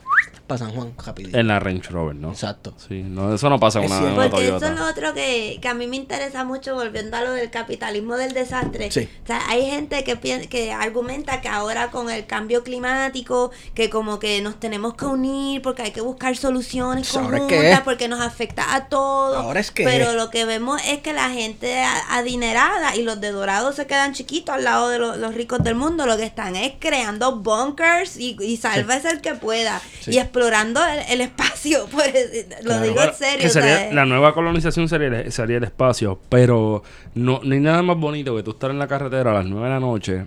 para 0.46 0.58
San 0.58 0.72
Juan, 0.72 0.92
rapidito. 1.04 1.38
En 1.38 1.46
la 1.48 1.58
Range 1.60 1.88
Rover, 1.90 2.14
¿no? 2.16 2.30
Exacto. 2.30 2.74
Sí, 2.88 3.02
no, 3.02 3.34
eso 3.34 3.48
no 3.50 3.58
pasa 3.58 3.78
en 3.78 3.86
Es 3.86 3.90
una, 3.92 4.00
una 4.00 4.14
Porque 4.30 4.46
eso 4.46 4.58
Toyota. 4.58 4.68
es 4.72 4.78
lo 4.78 4.86
otro 4.88 5.14
que, 5.14 5.58
que 5.62 5.68
a 5.68 5.74
mí 5.74 5.86
me 5.86 5.96
interesa 5.96 6.44
mucho, 6.44 6.74
volviendo 6.74 7.16
a 7.16 7.22
lo 7.22 7.32
del 7.32 7.50
capitalismo 7.50 8.16
del 8.16 8.32
desastre. 8.34 8.90
Sí. 8.90 9.08
O 9.22 9.26
sea, 9.26 9.40
hay 9.48 9.64
gente 9.70 10.04
que, 10.04 10.18
que 10.48 10.72
argumenta 10.72 11.40
que 11.40 11.48
ahora 11.48 11.90
con 11.90 12.10
el 12.10 12.26
cambio 12.26 12.62
climático, 12.62 13.50
que 13.74 13.88
como 13.90 14.18
que 14.18 14.40
nos 14.42 14.60
tenemos 14.60 14.94
que 14.94 15.06
unir 15.06 15.62
porque 15.62 15.82
hay 15.82 15.90
que 15.92 16.00
buscar 16.00 16.36
soluciones 16.36 17.08
Pues 17.10 17.24
es 17.24 17.30
conjuntas, 17.30 17.78
que- 17.78 17.84
porque 17.84 18.08
nos 18.08 18.20
afecta 18.20 18.74
a 18.74 18.88
todos. 18.88 19.36
Ahora 19.36 19.60
es 19.60 19.70
que- 19.70 19.84
Pero 19.84 20.12
lo 20.14 20.30
que 20.30 20.44
vemos 20.44 20.80
es 20.86 20.98
que 21.00 21.12
la 21.12 21.30
gente 21.30 21.82
adinerada 22.10 22.96
y 22.96 23.02
los 23.02 23.20
de 23.20 23.32
Dorado 23.32 23.72
se 23.72 23.86
quedan 23.86 24.12
chiquitos 24.14 24.54
al 24.54 24.64
lado 24.64 24.88
de 24.88 24.98
lo- 24.98 25.16
los 25.16 25.34
ricos 25.34 25.62
del 25.62 25.74
mundo. 25.74 26.06
Lo 26.06 26.16
que 26.16 26.24
están 26.24 26.56
es 26.56 26.72
creando 26.78 27.36
bunkers 27.36 28.16
y, 28.16 28.36
y 28.40 28.56
sálvese 28.56 29.08
el 29.10 29.20
que 29.20 29.34
pueda. 29.34 29.80
Sí. 30.00 30.12
Y 30.12 30.18
explorando 30.34 30.80
el, 30.84 31.00
el 31.12 31.20
espacio. 31.20 31.86
Por, 31.90 32.00
lo 32.06 32.62
Claro, 32.64 32.82
digo 32.84 33.02
en 33.02 33.14
serio. 33.14 33.38
que 33.40 33.48
sería- 33.48 33.92
la 33.92 34.04
nueva 34.04 34.34
colonización 34.34 34.88
sería 34.88 35.08
el, 35.08 35.32
sería 35.32 35.58
el 35.58 35.64
espacio, 35.64 36.18
pero 36.28 36.82
no, 37.14 37.40
no 37.42 37.54
hay 37.54 37.60
nada 37.60 37.82
más 37.82 37.96
bonito 37.96 38.34
que 38.36 38.42
tú 38.42 38.50
estar 38.52 38.70
en 38.70 38.78
la 38.78 38.88
carretera 38.88 39.30
a 39.30 39.34
las 39.34 39.46
9 39.46 39.66
de 39.66 39.72
la 39.74 39.80
noche, 39.80 40.26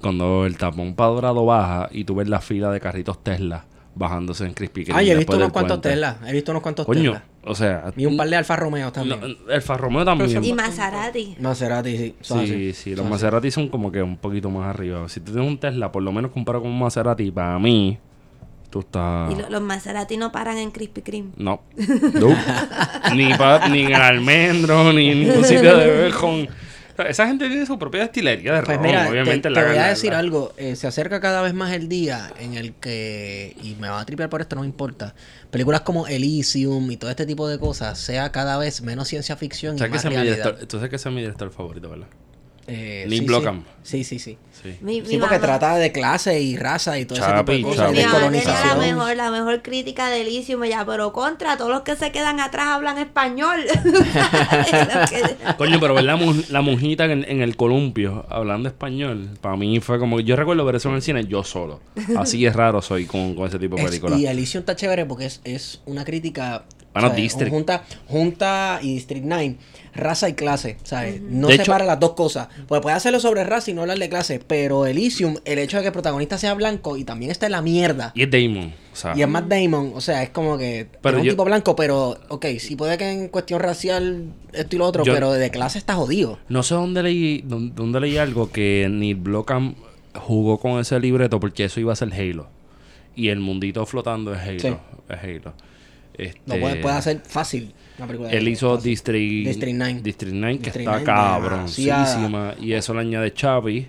cuando 0.00 0.46
el 0.46 0.56
tapón 0.56 0.94
para 0.94 1.10
dorado 1.10 1.44
baja 1.44 1.88
y 1.92 2.04
tú 2.04 2.14
ves 2.14 2.28
la 2.28 2.40
fila 2.40 2.70
de 2.70 2.80
carritos 2.80 3.22
Tesla 3.22 3.64
bajándose 3.94 4.44
en 4.46 4.52
Crispy 4.54 4.84
Kreme 4.84 5.00
Ay, 5.00 5.10
he 5.10 5.16
visto 5.16 5.36
unos 5.36 5.50
cuantos. 5.50 5.80
Tesla. 5.80 6.18
He 6.24 6.32
visto 6.32 6.52
unos 6.52 6.62
cuantos 6.62 6.86
Coño, 6.86 7.12
Tesla. 7.14 7.24
o 7.44 7.54
sea... 7.56 7.92
Y 7.96 8.06
un 8.06 8.16
par 8.16 8.28
de 8.28 8.36
Alfa 8.36 8.54
Romeo 8.54 8.92
también. 8.92 9.18
no, 9.20 9.52
el 9.52 9.60
Farromeo 9.62 10.04
también. 10.04 10.44
Y 10.44 10.52
Maserati. 10.52 11.34
Maserati, 11.40 11.96
sí. 11.98 12.14
son 12.20 12.38
Sí, 12.38 12.44
así. 12.44 12.72
sí, 12.74 12.90
los 12.90 12.98
Son 12.98 13.06
así. 13.06 13.12
Maserati 13.12 13.50
son 13.50 13.68
como 13.68 13.90
que 13.90 14.00
un 14.00 14.16
poquito 14.16 14.50
más 14.50 14.68
arriba. 14.72 15.08
Si 15.08 15.18
tú 15.18 15.32
tienes 15.32 15.48
un 15.50 15.58
Tesla, 15.58 15.90
por 15.90 16.04
lo 16.04 16.12
menos 16.12 16.30
comparado 16.30 16.62
con 16.62 16.70
un 16.70 16.78
Maserati, 16.78 17.32
para 17.32 17.58
mí, 17.58 17.98
tú 18.70 18.80
estás... 18.80 19.32
Y 19.32 19.36
lo- 19.36 19.48
los 19.50 19.62
Maserati 19.62 20.16
no 20.16 20.30
paran 20.32 20.58
en 20.58 20.70
Krispy 20.70 21.02
Kreme. 21.02 21.30
No. 21.36 21.62
No. 22.14 22.36
ni, 23.14 23.32
pa- 23.34 23.68
ni 23.68 23.80
en 23.82 23.88
el 23.94 23.94
almendro, 24.00 24.92
ni 24.92 25.10
en 25.10 25.20
ningún 25.20 25.44
sitio 25.44 25.76
de 25.76 25.86
sea, 26.96 27.06
Esa 27.08 27.26
gente 27.28 27.48
tiene 27.48 27.64
su 27.64 27.78
propia 27.78 28.00
destilería 28.00 28.54
de 28.54 28.62
Pues 28.62 28.76
ron, 28.76 28.86
mira, 28.86 29.04
te, 29.04 29.10
obviamente. 29.10 29.42
te 29.42 29.50
la- 29.50 29.64
voy 29.64 29.76
a 29.76 29.86
decir 29.86 30.10
la- 30.12 30.18
algo. 30.18 30.52
eh, 30.56 30.74
se 30.76 30.86
acerca 30.88 31.20
cada 31.20 31.42
vez 31.42 31.54
más 31.54 31.72
el 31.72 31.88
día 31.88 32.32
en 32.40 32.54
el 32.54 32.72
que, 32.74 33.56
y 33.62 33.76
me 33.80 33.88
va 33.88 34.00
a 34.00 34.04
tripear 34.04 34.28
por 34.28 34.40
esto, 34.40 34.56
no 34.56 34.62
me 34.62 34.66
importa, 34.66 35.14
películas 35.50 35.82
como 35.82 36.06
Elysium 36.08 36.90
y 36.90 36.96
todo 36.96 37.10
este 37.10 37.24
tipo 37.24 37.46
de 37.48 37.58
cosas 37.58 37.98
sea 37.98 38.32
cada 38.32 38.58
vez 38.58 38.82
menos 38.82 39.06
ciencia 39.08 39.36
ficción 39.36 39.76
y 39.76 39.78
¿Sabes 39.78 39.92
que 39.92 39.96
más 39.96 40.04
mi 40.06 40.14
realidad. 40.16 40.36
director? 40.44 40.66
Tú 40.66 40.76
sabes 40.78 40.90
que 40.90 40.96
ese 40.96 41.08
es 41.08 41.14
mi 41.14 41.20
director 41.20 41.50
favorito, 41.52 41.88
¿verdad? 41.88 42.08
Eh, 42.68 43.06
Nick 43.08 43.20
sí, 43.20 43.26
Blockham. 43.26 43.64
Sí, 43.82 44.04
sí, 44.04 44.18
sí. 44.18 44.36
Sí. 44.62 44.76
Mi, 44.82 44.96
Sí, 44.96 45.12
mi 45.12 45.18
porque 45.18 45.36
mamá- 45.36 45.40
trata 45.40 45.76
de 45.76 45.92
clase 45.92 46.40
y 46.40 46.56
raza 46.56 46.98
y 46.98 47.04
todo 47.06 47.16
ese 47.18 47.26
tipo 47.28 47.36
Chapi, 47.38 47.56
de 47.56 47.62
cosas, 47.62 47.76
chapi. 47.86 47.96
de 47.96 48.06
Mi 48.06 48.12
mamá 48.12 48.30
tenía 48.30 48.64
la 48.66 48.74
mejor, 48.74 49.16
la 49.16 49.30
mejor 49.30 49.62
crítica 49.62 50.08
de 50.10 50.20
Elysium, 50.22 50.64
ya, 50.64 50.84
pero 50.84 51.12
contra, 51.12 51.56
todos 51.56 51.70
los 51.70 51.82
que 51.82 51.96
se 51.96 52.12
quedan 52.12 52.40
atrás 52.40 52.66
hablan 52.68 52.98
español. 52.98 53.60
Que- 53.82 55.36
Coño, 55.56 55.80
pero 55.80 55.94
ver 55.94 56.04
la, 56.04 56.18
la 56.50 56.60
monjita 56.60 57.04
en, 57.06 57.24
en 57.28 57.40
el 57.40 57.56
columpio 57.56 58.26
hablando 58.28 58.68
español, 58.68 59.30
para 59.40 59.56
mí 59.56 59.80
fue 59.80 59.98
como... 59.98 60.20
Yo 60.20 60.36
recuerdo 60.36 60.64
ver 60.64 60.76
eso 60.76 60.88
en 60.90 60.96
el 60.96 61.02
cine 61.02 61.24
yo 61.26 61.44
solo. 61.44 61.80
Así 62.16 62.44
es 62.44 62.54
raro 62.54 62.82
soy 62.82 63.06
con, 63.06 63.34
con 63.34 63.46
ese 63.48 63.58
tipo 63.58 63.76
de 63.76 63.84
películas. 63.84 64.18
y 64.20 64.26
Elysium 64.26 64.60
está 64.60 64.76
chévere 64.76 65.06
porque 65.06 65.26
es, 65.26 65.40
es 65.44 65.80
una 65.86 66.04
crítica. 66.04 66.64
Bueno, 67.00 67.08
¿sabes? 67.08 67.22
District. 67.22 67.50
Junta, 67.52 67.84
junta 68.06 68.78
y 68.82 68.94
District 68.94 69.24
9, 69.24 69.56
raza 69.94 70.28
y 70.28 70.34
clase, 70.34 70.76
¿sabes? 70.84 71.20
No 71.20 71.48
De 71.48 71.56
separa 71.56 71.84
hecho- 71.84 71.90
las 71.90 72.00
dos 72.00 72.12
cosas. 72.14 72.48
Pues 72.66 72.80
puede 72.80 72.96
hacerlo 72.96 73.20
sobre 73.20 73.44
raza 73.44 73.70
y 73.70 73.74
no 73.74 73.82
hablar 73.82 73.98
de 73.98 74.08
clase, 74.08 74.40
pero 74.46 74.86
Elysium, 74.86 75.36
el 75.44 75.58
hecho 75.58 75.76
de 75.76 75.82
que 75.82 75.86
el 75.88 75.92
protagonista 75.92 76.38
sea 76.38 76.54
blanco 76.54 76.96
y 76.96 77.04
también 77.04 77.30
está 77.30 77.46
en 77.46 77.52
la 77.52 77.62
mierda. 77.62 78.12
Y 78.14 78.22
es 78.22 78.30
Damon. 78.30 78.72
O 78.92 78.96
sea, 78.96 79.16
Y 79.16 79.22
es 79.22 79.28
Matt 79.28 79.46
Damon, 79.46 79.92
o 79.94 80.00
sea, 80.00 80.22
es 80.24 80.30
como 80.30 80.58
que 80.58 80.88
Pero 81.02 81.16
es 81.18 81.20
un 81.20 81.26
yo- 81.26 81.32
tipo 81.32 81.44
blanco, 81.44 81.76
pero, 81.76 82.18
ok, 82.28 82.46
sí 82.58 82.74
puede 82.76 82.98
que 82.98 83.10
en 83.10 83.28
cuestión 83.28 83.60
racial 83.60 84.32
esto 84.52 84.74
y 84.74 84.78
lo 84.78 84.86
otro, 84.86 85.04
Yo- 85.04 85.14
pero 85.14 85.32
de 85.32 85.50
clase 85.50 85.78
está 85.78 85.94
jodido. 85.94 86.38
No 86.48 86.62
sé 86.64 86.74
dónde 86.74 87.02
leí, 87.04 87.42
dónde, 87.44 87.74
dónde 87.76 88.00
leí 88.00 88.18
algo 88.18 88.50
que 88.50 88.88
Neil 88.90 89.14
Blockham 89.16 89.74
jugó 90.14 90.58
con 90.58 90.80
ese 90.80 90.98
libreto 90.98 91.38
porque 91.38 91.64
eso 91.64 91.78
iba 91.78 91.92
a 91.92 91.96
ser 91.96 92.12
Halo. 92.12 92.48
Y 93.14 93.28
el 93.28 93.38
mundito 93.40 93.84
flotando 93.86 94.32
es 94.34 94.40
Halo. 94.40 94.60
Sí. 94.60 94.74
Es 95.08 95.18
Halo. 95.22 95.52
Este, 96.18 96.40
Lo 96.46 96.60
puede, 96.60 96.76
puede 96.76 96.96
hacer 96.96 97.22
fácil. 97.26 97.72
Una 97.96 98.06
película 98.06 98.28
de- 98.30 98.36
Él 98.36 98.48
hizo 98.48 98.74
fácil. 98.74 98.90
District, 98.90 99.46
District 99.46 99.76
9. 99.78 100.00
District 100.02 100.34
9, 100.34 100.58
que 100.58 100.64
District 100.64 100.88
está 100.88 101.00
9, 101.00 101.04
cabroncísima. 101.06 102.54
Y 102.60 102.72
eso 102.72 102.92
le 102.94 103.00
añade 103.00 103.32
Chapi. 103.32 103.88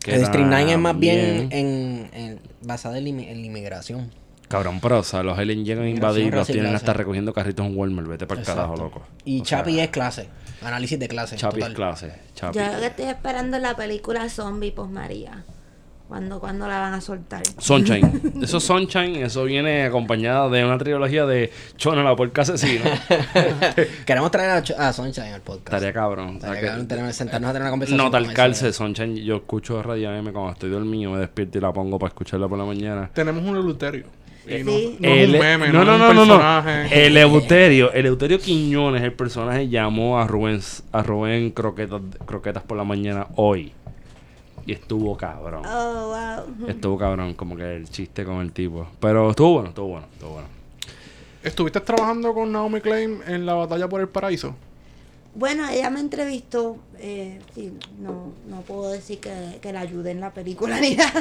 que 0.00 0.14
El 0.14 0.20
District 0.20 0.46
9 0.48 0.72
es 0.72 0.78
más 0.78 0.98
bien, 0.98 1.48
en, 1.52 2.10
en- 2.12 2.40
basada 2.62 2.98
en, 2.98 3.20
en 3.20 3.40
la 3.40 3.46
inmigración. 3.46 4.10
Cabrón, 4.48 4.80
pero 4.80 4.98
o 4.98 5.02
sea, 5.04 5.22
los 5.22 5.38
aliens 5.38 5.64
llegan 5.64 5.84
a 5.84 5.88
invadir, 5.88 6.34
los 6.34 6.48
y 6.48 6.52
tienen 6.54 6.72
clase. 6.72 6.84
hasta 6.86 6.92
recogiendo 6.94 7.32
carritos 7.32 7.64
en 7.66 7.76
Walmart. 7.76 8.08
Vete 8.08 8.26
para 8.26 8.40
el 8.40 8.46
carajo, 8.46 8.76
loco. 8.76 9.02
Y 9.24 9.42
O 9.42 9.44
sea, 9.44 9.58
Chapi 9.58 9.78
es 9.78 9.90
clase. 9.90 10.28
Análisis 10.62 10.98
de 10.98 11.06
clase. 11.08 11.36
Chapi 11.36 11.60
es 11.62 11.68
clase. 11.68 12.12
Chapi. 12.34 12.58
Yo 12.58 12.64
lo 12.72 12.80
que 12.80 12.86
estoy 12.86 13.04
esperando 13.06 13.58
es 13.58 13.62
la 13.62 13.76
película 13.76 14.28
Zombie 14.28 14.72
Post 14.72 14.90
María. 14.90 15.44
¿Cuándo, 16.10 16.40
¿Cuándo 16.40 16.66
la 16.66 16.80
van 16.80 16.94
a 16.94 17.00
soltar? 17.00 17.40
Sunshine. 17.58 18.20
Eso 18.42 18.58
Sunshine, 18.58 19.14
eso 19.22 19.44
viene 19.44 19.84
acompañado 19.84 20.50
de 20.50 20.64
una 20.64 20.76
trilogía 20.76 21.24
de 21.24 21.52
Chona 21.76 22.02
la 22.02 22.16
porca 22.16 22.42
asesina. 22.42 22.82
Queremos 24.04 24.30
traer 24.32 24.50
a, 24.50 24.62
Ch- 24.64 24.74
a 24.76 24.92
Sunshine 24.92 25.34
al 25.34 25.40
podcast. 25.40 25.68
Estaría 25.74 25.92
cabrón. 25.92 26.26
O 26.36 26.40
sea, 26.40 26.48
Estaría 26.48 26.60
que- 26.60 26.66
cabrón 26.66 26.88
tener- 26.88 27.12
sentarnos 27.14 27.50
a 27.50 27.52
tener 27.52 27.62
una 27.62 27.70
conversación. 27.70 28.04
no 28.04 28.10
tal 28.10 28.32
calce 28.32 28.72
Sunshine. 28.72 29.16
Yo 29.24 29.36
escucho 29.36 29.80
Radio 29.84 30.12
M 30.12 30.32
cuando 30.32 30.50
estoy 30.52 30.70
dormido, 30.70 31.12
me 31.12 31.18
despierto 31.20 31.58
y 31.58 31.60
la 31.60 31.72
pongo 31.72 31.96
para 31.98 32.08
escucharla 32.08 32.48
por 32.48 32.58
la 32.58 32.64
mañana. 32.64 33.08
Tenemos 33.14 33.44
un 33.44 33.56
Eleuterio. 33.56 34.06
Y 34.48 34.64
no, 34.64 34.72
Sí. 34.72 34.96
no 34.98 35.08
es 35.08 35.28
un 35.28 35.38
meme, 35.38 35.68
no, 35.68 35.84
no, 35.84 35.96
no, 35.98 36.06
es 36.06 36.10
un 36.10 36.16
no. 36.28 36.34
personaje. 36.38 37.06
El 37.06 37.16
Euterio, 37.18 37.92
el 37.92 38.06
Euterio 38.06 38.38
Quiñones, 38.40 39.02
el 39.02 39.12
personaje 39.12 39.68
llamó 39.68 40.18
a 40.18 40.26
Rubén, 40.26 40.60
a 40.90 41.02
Rubén 41.04 41.50
croquetas, 41.50 42.00
croquetas 42.26 42.62
por 42.64 42.76
la 42.76 42.82
mañana 42.84 43.28
hoy. 43.36 43.72
Y 44.70 44.74
estuvo 44.74 45.16
cabrón. 45.16 45.66
Oh, 45.66 46.14
wow. 46.14 46.68
Estuvo 46.68 46.96
cabrón, 46.96 47.34
como 47.34 47.56
que 47.56 47.74
el 47.74 47.90
chiste 47.90 48.24
con 48.24 48.40
el 48.40 48.52
tipo. 48.52 48.86
Pero 49.00 49.30
estuvo 49.30 49.54
bueno, 49.54 49.70
estuvo 49.70 49.88
bueno, 49.88 50.06
estuvo 50.12 50.30
bueno. 50.34 50.48
¿Estuviste 51.42 51.80
trabajando 51.80 52.32
con 52.32 52.52
Naomi 52.52 52.80
Klein 52.80 53.20
en 53.26 53.44
la 53.46 53.54
batalla 53.54 53.88
por 53.88 54.00
el 54.00 54.08
paraíso? 54.08 54.54
Bueno, 55.34 55.68
ella 55.68 55.90
me 55.90 55.98
entrevistó. 55.98 56.76
Eh, 57.00 57.40
sí, 57.52 57.72
no, 57.98 58.32
no 58.48 58.60
puedo 58.60 58.92
decir 58.92 59.18
que, 59.18 59.58
que 59.60 59.72
la 59.72 59.80
ayude 59.80 60.12
en 60.12 60.20
la 60.20 60.32
película 60.32 60.78
ni 60.78 60.94
nada. 60.94 61.20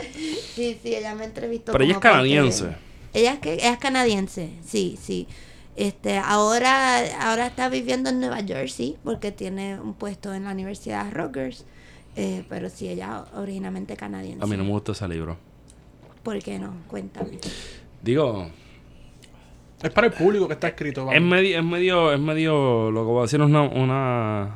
sí, 0.54 0.78
sí, 0.80 0.94
ella 0.94 1.16
me 1.16 1.24
entrevistó. 1.24 1.72
Pero 1.72 1.82
ella 1.82 1.94
es 1.94 1.98
canadiense. 1.98 2.76
Ella 3.12 3.32
es, 3.32 3.40
que, 3.40 3.54
ella 3.54 3.72
es 3.72 3.78
canadiense, 3.78 4.50
sí, 4.64 4.96
sí. 5.02 5.26
Este, 5.76 6.18
ahora, 6.18 6.98
ahora 7.20 7.46
está 7.46 7.68
viviendo 7.68 8.10
en 8.10 8.20
Nueva 8.20 8.42
Jersey 8.42 8.96
porque 9.04 9.32
tiene 9.32 9.80
un 9.80 9.94
puesto 9.94 10.34
en 10.34 10.44
la 10.44 10.52
Universidad 10.52 11.10
Rutgers. 11.12 11.64
Eh, 12.16 12.44
pero 12.48 12.68
sí, 12.68 12.88
ella 12.88 13.24
originalmente 13.34 13.96
canadiense. 13.96 14.42
A 14.42 14.46
mí 14.46 14.56
no 14.56 14.64
me 14.64 14.70
gusta 14.70 14.92
ese 14.92 15.06
libro. 15.08 15.36
¿Por 16.22 16.38
qué 16.42 16.58
no? 16.58 16.74
Cuéntame. 16.88 17.38
Digo, 18.02 18.50
Es 19.82 19.90
para 19.90 20.08
el 20.08 20.12
público 20.12 20.46
que 20.46 20.54
está 20.54 20.68
escrito. 20.68 21.10
es 21.10 21.22
medio, 21.22 21.58
es 21.58 21.64
medio, 21.64 22.12
es 22.12 22.20
medio, 22.20 22.90
lo 22.90 23.00
que 23.00 23.06
voy 23.06 23.18
a 23.20 23.22
decir 23.22 23.40
es 23.40 23.46
una, 23.46 23.62
una, 23.62 24.54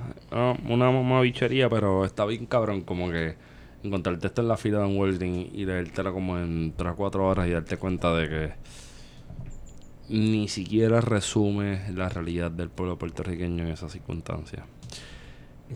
una, 0.68 0.90
una 0.90 1.20
bichería, 1.20 1.70
pero 1.70 2.04
está 2.04 2.26
bien 2.26 2.44
cabrón 2.44 2.82
como 2.82 3.10
que 3.10 3.36
encontrarte 3.82 4.26
esto 4.26 4.42
en 4.42 4.48
la 4.48 4.56
fila 4.58 4.80
de 4.80 4.86
un 4.86 4.98
welding 4.98 5.50
y 5.54 5.64
leértela 5.64 6.12
como 6.12 6.38
en 6.38 6.74
3 6.76 6.92
o 6.92 6.96
4 6.96 7.26
horas 7.26 7.46
y 7.46 7.50
darte 7.52 7.76
cuenta 7.78 8.14
de 8.14 8.28
que 8.28 8.52
ni 10.08 10.48
siquiera 10.48 11.00
resume 11.00 11.80
la 11.94 12.08
realidad 12.08 12.50
del 12.50 12.68
pueblo 12.68 12.98
puertorriqueño 12.98 13.64
en 13.66 13.70
esas 13.72 13.92
circunstancias. 13.92 14.62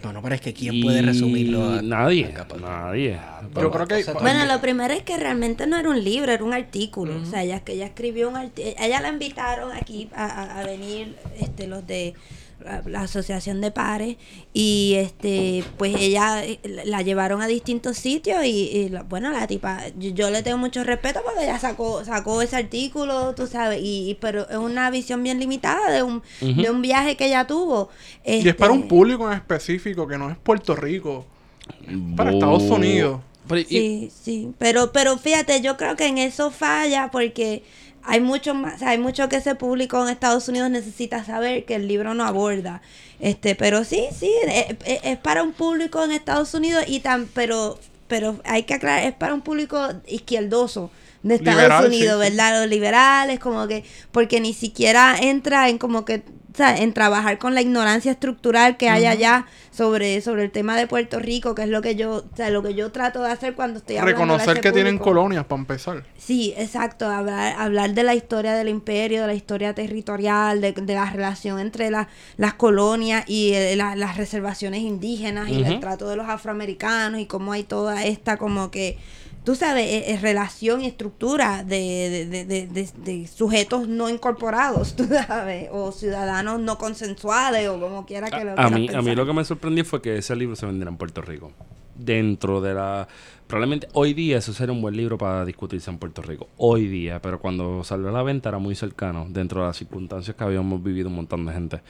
No, 0.03 0.13
no, 0.13 0.21
pero 0.23 0.35
es 0.35 0.41
que 0.43 0.53
¿quién 0.53 0.75
Y 0.75 0.83
puede 0.83 1.01
resumirlo? 1.03 1.71
a- 1.71 1.83
nadie, 1.83 2.35
a 2.37 2.57
nadie. 2.59 3.19
Yo 3.55 3.71
creo 3.71 3.87
que. 3.89 3.99
Entonces, 4.01 4.15
Bueno, 4.23 4.45
lo 4.45 4.61
primero 4.61 4.93
es 4.93 5.03
que 5.03 5.17
realmente 5.17 5.67
no 5.67 5.79
era 5.79 5.89
un 5.89 6.05
libro, 6.05 6.31
era 6.31 6.45
un 6.45 6.53
artículo. 6.53 7.21
O 7.21 7.25
sea, 7.25 7.43
ella, 7.43 7.61
que 7.61 7.73
ella 7.73 7.87
escribió 7.87 8.29
un 8.29 8.37
artículo. 8.37 8.75
Ella 8.79 9.01
la 9.01 9.09
invitaron 9.09 9.73
aquí 9.73 10.09
a, 10.15 10.27
a- 10.27 10.61
a 10.61 10.65
venir 10.67 11.17
este, 11.41 11.67
los 11.67 11.87
de 11.87 12.15
la, 12.87 13.01
Asociación 13.03 13.61
de 13.61 13.71
Pares 13.71 14.17
y 14.53 14.95
este 14.97 15.65
pues 15.77 15.95
ella 15.99 16.45
eh, 16.45 16.59
la 16.85 17.03
llevaron 17.03 17.41
a 17.43 17.47
distintos 17.47 17.97
sitios 17.97 18.45
y, 18.45 18.49
y 18.71 18.89
la- 18.89 19.03
bueno, 19.03 19.31
la 19.31 19.47
tipa, 19.47 19.81
yo, 19.99 20.11
yo 20.11 20.31
le 20.31 20.43
tengo 20.43 20.59
mucho 20.59 20.85
respeto 20.85 21.21
porque 21.25 21.45
ella 21.45 21.59
sacó 21.59 22.05
sacó 22.05 22.43
ese 22.43 22.57
artículo, 22.57 23.35
tú 23.35 23.47
sabes, 23.47 23.81
y, 23.83 24.11
y- 24.11 24.15
pero 24.15 24.49
es 24.49 24.57
una 24.57 24.91
visión 24.91 25.23
bien 25.23 25.39
limitada 25.41 25.91
de 25.91 26.03
un, 26.03 26.23
de 26.41 26.71
un 26.71 26.83
viaje 26.83 27.17
que 27.17 27.27
ella 27.27 27.47
tuvo. 27.47 27.89
Y 28.25 28.49
es 28.49 28.55
para 28.55 28.73
un 28.73 28.79
Este, 28.81 28.89
público 28.91 29.27
en 29.31 29.37
específico 29.37 30.07
que 30.07 30.19
no 30.19 30.31
es 30.31 30.37
Puerto 30.37 30.75
Rico. 30.77 31.25
Para 32.17 32.33
Estados 32.33 32.63
Unidos. 32.65 33.21
Pero, 33.47 33.61
y- 33.61 33.65
Sí, 33.65 34.11
sí, 34.23 34.53
pero, 34.59 34.93
pero 34.93 35.17
fíjate, 35.17 35.61
yo 35.63 35.77
creo 35.77 35.97
que 35.97 36.07
en 36.07 36.19
eso 36.19 36.51
falla 36.51 37.11
porque 37.11 37.63
hay 38.09 38.21
mucho 38.21 38.55
más, 38.55 38.83
hay 38.83 38.99
mucho 38.99 39.29
que 39.29 39.37
ese 39.37 39.55
público 39.55 40.03
en 40.03 40.09
Estados 40.09 40.49
Unidos 40.49 40.71
necesita 40.71 41.25
saber 41.25 41.65
que 41.65 41.75
el 41.77 41.87
libro 41.87 42.15
no 42.15 42.25
aborda. 42.25 42.81
Este, 43.21 43.55
pero 43.55 43.85
sí, 43.85 44.05
sí, 44.19 44.31
es, 44.47 44.77
es- 44.85 45.01
es 45.05 45.19
para 45.19 45.43
un 45.43 45.53
público 45.53 46.03
en 46.05 46.13
Estados 46.13 46.55
Unidos 46.55 46.85
y 46.87 47.01
tan, 47.01 47.27
pero, 47.27 47.79
pero 48.09 48.41
hay 48.45 48.63
que 48.65 48.75
aclarar, 48.75 49.05
es 49.07 49.13
para 49.15 49.35
un 49.35 49.43
público 49.43 49.79
izquierdoso 50.07 50.91
de 51.23 51.35
Estados 51.35 51.61
Liberal, 51.63 51.87
Unidos, 51.87 52.25
sí. 52.25 52.31
¿verdad? 52.31 52.61
Los 52.61 52.71
liberales, 52.71 53.41
como 53.41 53.67
que, 53.67 53.85
porque 54.13 54.41
ni 54.41 54.55
siquiera 54.55 55.17
entra 55.21 55.69
en 55.69 55.79
como 55.79 56.05
que, 56.05 56.23
en 56.61 56.93
trabajar 56.93 57.39
con 57.39 57.55
la 57.55 57.61
ignorancia 57.63 58.13
estructural 58.13 58.77
que 58.77 58.89
hay 58.89 59.07
allá 59.07 59.47
sobre, 59.71 60.21
sobre 60.21 60.45
el 60.45 60.51
tema 60.51 60.77
de 60.77 60.87
Puerto 60.87 61.19
Rico, 61.21 61.55
que 61.55 61.63
es 61.63 61.69
lo 61.69 61.81
que 61.83 61.95
yo, 61.95 62.17
o 62.17 62.37
sea, 62.37 62.51
lo 62.51 62.63
que 62.63 62.75
yo 62.75 62.91
trato 62.93 63.23
de 63.23 63.31
hacer 63.31 63.55
cuando 63.55 63.79
estoy 63.79 63.97
hablando 63.97 64.21
Reconocer 64.21 64.61
que 64.61 64.73
tienen 64.73 64.99
público. 64.99 65.05
colonias 65.17 65.45
para 65.45 65.61
empezar. 65.61 66.05
Sí, 66.19 66.53
exacto, 66.57 67.07
hablar, 67.09 67.55
hablar 67.59 67.95
de 67.95 68.03
la 68.03 68.15
historia 68.15 68.55
del 68.55 68.69
imperio, 68.69 69.21
de 69.23 69.27
la 69.29 69.35
historia 69.35 69.75
territorial, 69.75 70.61
de, 70.61 70.73
de 70.73 70.95
la 70.95 71.09
relación 71.11 71.59
entre 71.61 71.91
la- 71.91 72.09
las 72.37 72.55
colonias 72.55 73.25
y 73.29 73.53
eh, 73.55 73.77
la- 73.77 73.95
las 73.97 74.17
reservaciones 74.17 74.81
indígenas 74.81 75.49
y 75.49 75.63
el 75.63 75.81
trato 75.81 76.09
de 76.09 76.17
los 76.17 76.29
afroamericanos 76.29 77.21
y 77.21 77.27
cómo 77.27 77.53
hay 77.53 77.63
toda 77.65 78.05
esta 78.05 78.37
como 78.37 78.71
que, 78.71 78.99
tú 79.49 79.55
sabes, 79.55 79.87
eh, 79.87 80.13
eh, 80.13 80.19
relación 80.21 80.83
y 80.83 80.89
estructura 80.89 81.65
de, 81.65 82.27
de, 82.29 82.45
de, 82.45 82.67
de- 82.67 82.91
de- 83.03 83.27
sujetos 83.27 83.89
no 83.89 84.11
incorporados, 84.11 84.93
tú 84.97 85.07
sabes, 85.07 85.71
o 85.73 85.91
ciudadanos 85.91 86.61
no 86.61 86.77
consensuales 86.77 87.67
o 87.71 87.81
como 87.81 88.05
quiera 88.05 88.29
que 88.29 88.45
lo 88.45 88.51
a 88.53 88.55
quieras 88.57 88.73
mí, 88.73 88.91
a 88.95 89.01
mí 89.01 89.15
lo 89.15 89.25
que 89.25 89.33
me 89.33 89.43
sorprendió 89.47 89.87
fue 89.87 90.03
que 90.03 90.19
ese 90.19 90.37
libro 90.37 90.55
se 90.55 90.67
vendiera 90.67 90.91
en 90.91 90.99
Puerto 90.99 91.23
Rico. 91.23 91.51
Dentro 91.95 92.61
de 92.61 92.75
la... 92.75 93.09
Probablemente 93.47 93.89
hoy 93.95 94.13
día 94.13 94.37
eso 94.37 94.53
sería 94.53 94.75
un 94.75 94.83
buen 94.83 94.95
libro 94.95 95.17
para 95.17 95.47
discutirse 95.47 95.89
en 95.91 95.97
Puerto 95.97 96.21
Rico. 96.21 96.49
Hoy 96.59 96.87
día, 96.87 97.23
pero 97.23 97.41
cuando 97.41 97.83
salió 97.85 98.11
a 98.11 98.13
la 98.13 98.23
venta 98.23 98.51
era 98.51 98.59
muy 98.59 98.75
cercano, 98.75 99.29
dentro 99.31 99.63
de 99.63 99.69
las 99.69 99.79
circunstancias 99.79 100.37
que 100.37 100.45
habíamos 100.45 100.83
vivido 100.83 101.09
un 101.09 101.15
montón 101.17 101.47
de 101.47 101.55
gente. 101.55 101.81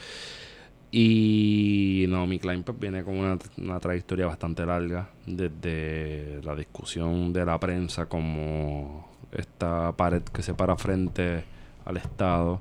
Y 0.91 2.07
Naomi 2.09 2.39
Klein 2.39 2.63
pues, 2.63 2.79
viene 2.79 3.05
con 3.05 3.17
una, 3.17 3.39
una 3.59 3.79
trayectoria 3.79 4.27
bastante 4.27 4.65
larga, 4.65 5.11
desde 5.27 6.41
la 6.43 6.55
discusión 6.55 7.33
de 7.33 7.45
la 7.45 7.59
prensa 7.61 8.07
como 8.07 9.09
esta 9.33 9.93
pared 9.93 10.23
que 10.23 10.43
se 10.43 10.55
para 10.55 10.77
frente 10.77 11.45
al 11.85 11.99
Estado, 11.99 12.61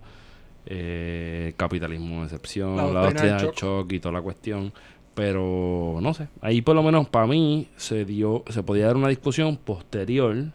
eh, 0.65 1.53
capitalismo 1.55 2.19
de 2.19 2.23
excepción, 2.25 2.75
La 2.75 2.87
la, 2.87 3.01
doctrina 3.03 3.37
del 3.37 3.51
shock 3.51 3.91
y 3.93 3.99
toda 3.99 4.13
la 4.13 4.21
cuestión. 4.21 4.73
Pero 5.13 5.97
no 6.01 6.13
sé, 6.13 6.27
ahí 6.41 6.61
por 6.61 6.75
lo 6.75 6.83
menos 6.83 7.07
para 7.09 7.25
mí 7.25 7.69
se 7.75 8.05
dio, 8.05 8.43
se 8.49 8.61
podía 8.61 8.87
dar 8.87 8.97
una 8.97 9.07
discusión 9.07 9.57
posterior 9.57 10.51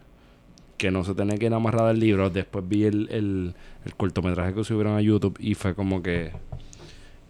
que 0.77 0.89
no 0.89 1.03
se 1.03 1.15
tenía 1.15 1.37
que 1.37 1.47
ir 1.47 1.53
amarrada 1.53 1.89
al 1.89 1.99
libro. 1.99 2.29
Después 2.29 2.65
vi 2.67 2.85
el, 2.85 3.09
el, 3.11 3.55
el 3.83 3.95
cortometraje 3.95 4.53
que 4.53 4.63
subieron 4.63 4.95
a 4.95 5.01
YouTube 5.01 5.37
y 5.39 5.55
fue 5.55 5.75
como 5.75 6.01
que 6.01 6.31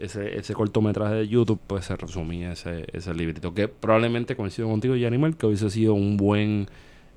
ese, 0.03 0.37
ese 0.37 0.53
cortometraje 0.53 1.15
de 1.15 1.27
YouTube 1.27 1.59
pues 1.65 1.85
se 1.85 1.95
resumía 1.95 2.51
ese, 2.51 2.85
ese 2.91 3.13
librito. 3.13 3.53
Que 3.53 3.67
probablemente 3.67 4.35
coincido 4.35 4.67
contigo, 4.67 4.95
Yanimal, 4.95 5.37
que 5.37 5.45
hubiese 5.45 5.69
sido 5.69 5.93
un 5.93 6.17
buen 6.17 6.67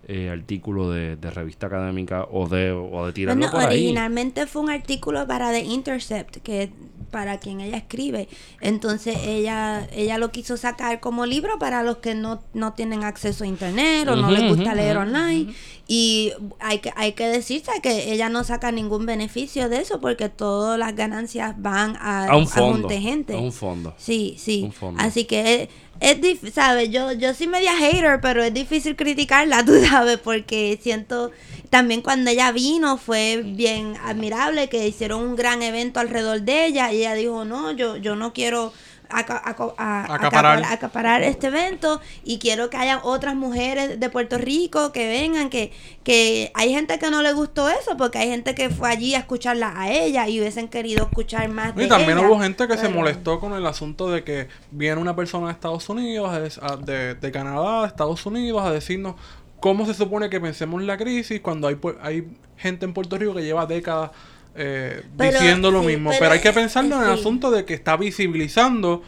eh, 0.06 0.30
artículo 0.30 0.90
de, 0.90 1.16
de 1.16 1.30
revista 1.30 1.66
académica 1.66 2.26
o 2.30 2.48
de, 2.48 2.70
o 2.70 3.06
de 3.06 3.12
tirarlo 3.12 3.50
por 3.50 3.60
ahí. 3.60 3.66
originalmente 3.66 4.46
fue 4.46 4.62
un 4.62 4.70
artículo 4.70 5.26
para 5.26 5.50
The 5.50 5.64
Intercept, 5.64 6.36
que 6.38 6.70
para 7.10 7.38
quien 7.38 7.60
ella 7.60 7.76
escribe. 7.76 8.28
Entonces 8.60 9.16
ella 9.24 9.86
ella 9.92 10.18
lo 10.18 10.30
quiso 10.30 10.56
sacar 10.56 11.00
como 11.00 11.26
libro 11.26 11.58
para 11.58 11.82
los 11.82 11.98
que 11.98 12.14
no, 12.14 12.42
no 12.54 12.72
tienen 12.74 13.04
acceso 13.04 13.44
a 13.44 13.46
internet 13.46 14.08
o 14.08 14.16
no 14.16 14.30
les 14.30 14.48
gusta 14.48 14.74
leer 14.74 14.96
online. 14.96 15.54
Y 15.88 16.32
hay 16.58 16.80
que, 16.80 16.92
hay 16.96 17.12
que 17.12 17.28
decirse 17.28 17.70
que 17.80 18.12
ella 18.12 18.28
no 18.28 18.42
saca 18.42 18.72
ningún 18.72 19.06
beneficio 19.06 19.68
de 19.68 19.78
eso 19.78 20.00
porque 20.00 20.28
todas 20.28 20.78
las 20.78 20.96
ganancias 20.96 21.54
van 21.58 21.96
a, 22.00 22.26
a 22.26 22.36
un 22.36 22.48
fondo. 22.48 22.88
Gente. 22.88 23.34
A 23.34 23.38
un 23.38 23.52
fondo. 23.52 23.94
Sí, 23.96 24.34
sí. 24.38 24.62
Un 24.64 24.72
fondo. 24.72 25.00
Así 25.00 25.24
que 25.24 25.68
es, 26.00 26.12
es 26.18 26.20
dif- 26.20 26.52
¿sabes? 26.52 26.90
Yo, 26.90 27.12
yo 27.12 27.34
soy 27.34 27.46
media 27.48 27.72
hater, 27.76 28.20
pero 28.20 28.42
es 28.42 28.52
difícil 28.54 28.96
criticarla, 28.96 29.64
tú 29.66 29.72
sabes, 29.84 30.18
porque 30.18 30.78
siento, 30.82 31.30
también 31.70 32.02
cuando 32.02 32.30
ella 32.30 32.52
vino 32.52 32.96
fue 32.98 33.42
bien 33.44 33.94
admirable 34.04 34.68
que 34.68 34.86
hicieron 34.86 35.22
un 35.22 35.36
gran 35.36 35.62
evento 35.62 36.00
alrededor 36.00 36.42
de 36.42 36.66
ella 36.66 36.92
y 36.92 36.98
ella 36.98 37.14
dijo, 37.14 37.44
no, 37.44 37.72
yo, 37.72 37.96
yo 37.96 38.16
no 38.16 38.32
quiero 38.32 38.72
a- 39.10 40.14
Acaparar. 40.14 40.58
acapar- 40.58 40.72
acaparar 40.72 41.22
este 41.22 41.46
evento 41.48 42.00
y 42.24 42.38
quiero 42.38 42.70
que 42.70 42.76
haya 42.76 43.00
otras 43.02 43.34
mujeres 43.34 43.98
de 44.00 44.10
Puerto 44.10 44.38
Rico 44.38 44.92
que 44.92 45.06
vengan, 45.08 45.50
que, 45.50 45.72
que 46.04 46.50
hay 46.54 46.72
gente 46.72 46.98
que 46.98 47.10
no 47.10 47.22
le 47.22 47.32
gustó 47.32 47.68
eso, 47.68 47.96
porque 47.96 48.18
hay 48.18 48.28
gente 48.28 48.54
que 48.54 48.70
fue 48.70 48.88
allí 48.90 49.14
a 49.14 49.18
escucharla 49.18 49.72
a 49.76 49.90
ella 49.90 50.28
y 50.28 50.40
hubiesen 50.40 50.68
querido 50.68 51.04
escuchar 51.04 51.48
más 51.48 51.74
de 51.74 51.84
Y 51.84 51.88
también 51.88 52.18
ella, 52.18 52.26
hubo 52.28 52.40
gente 52.40 52.66
que 52.68 52.76
se 52.76 52.88
molestó 52.88 53.40
con 53.40 53.52
el 53.54 53.66
asunto 53.66 54.10
de 54.10 54.24
que 54.24 54.48
viene 54.70 55.00
una 55.00 55.14
persona 55.16 55.46
de 55.46 55.52
Estados 55.52 55.88
Unidos, 55.88 56.30
a 56.32 56.40
des- 56.40 56.58
a- 56.62 56.76
de, 56.76 57.14
de 57.14 57.32
Canadá, 57.32 57.82
de 57.82 57.86
Estados 57.88 58.24
Unidos, 58.26 58.62
a 58.64 58.70
decirnos 58.72 59.14
cómo 59.60 59.86
se 59.86 59.94
supone 59.94 60.28
que 60.30 60.40
pensemos 60.40 60.82
la 60.82 60.96
crisis 60.96 61.40
cuando 61.40 61.68
hay, 61.68 61.74
pu- 61.76 61.96
hay 62.02 62.26
gente 62.56 62.84
en 62.84 62.92
Puerto 62.92 63.16
Rico 63.18 63.34
que 63.34 63.42
lleva 63.42 63.66
décadas 63.66 64.10
eh, 64.56 65.02
Pero, 65.16 65.38
diciendo 65.38 65.70
lo 65.70 65.80
sí, 65.80 65.86
mismo. 65.88 66.10
pero, 66.10 66.20
Pero, 66.20 66.32
hay 66.32 66.40
que 66.40 66.48
eh, 66.48 66.52
pensarlo 66.52 66.96
en 66.96 67.02
el 67.02 67.10
asunto 67.18 67.50
de 67.50 67.64
que 67.64 67.74
está 67.74 67.96
visibilizando 67.96 69.02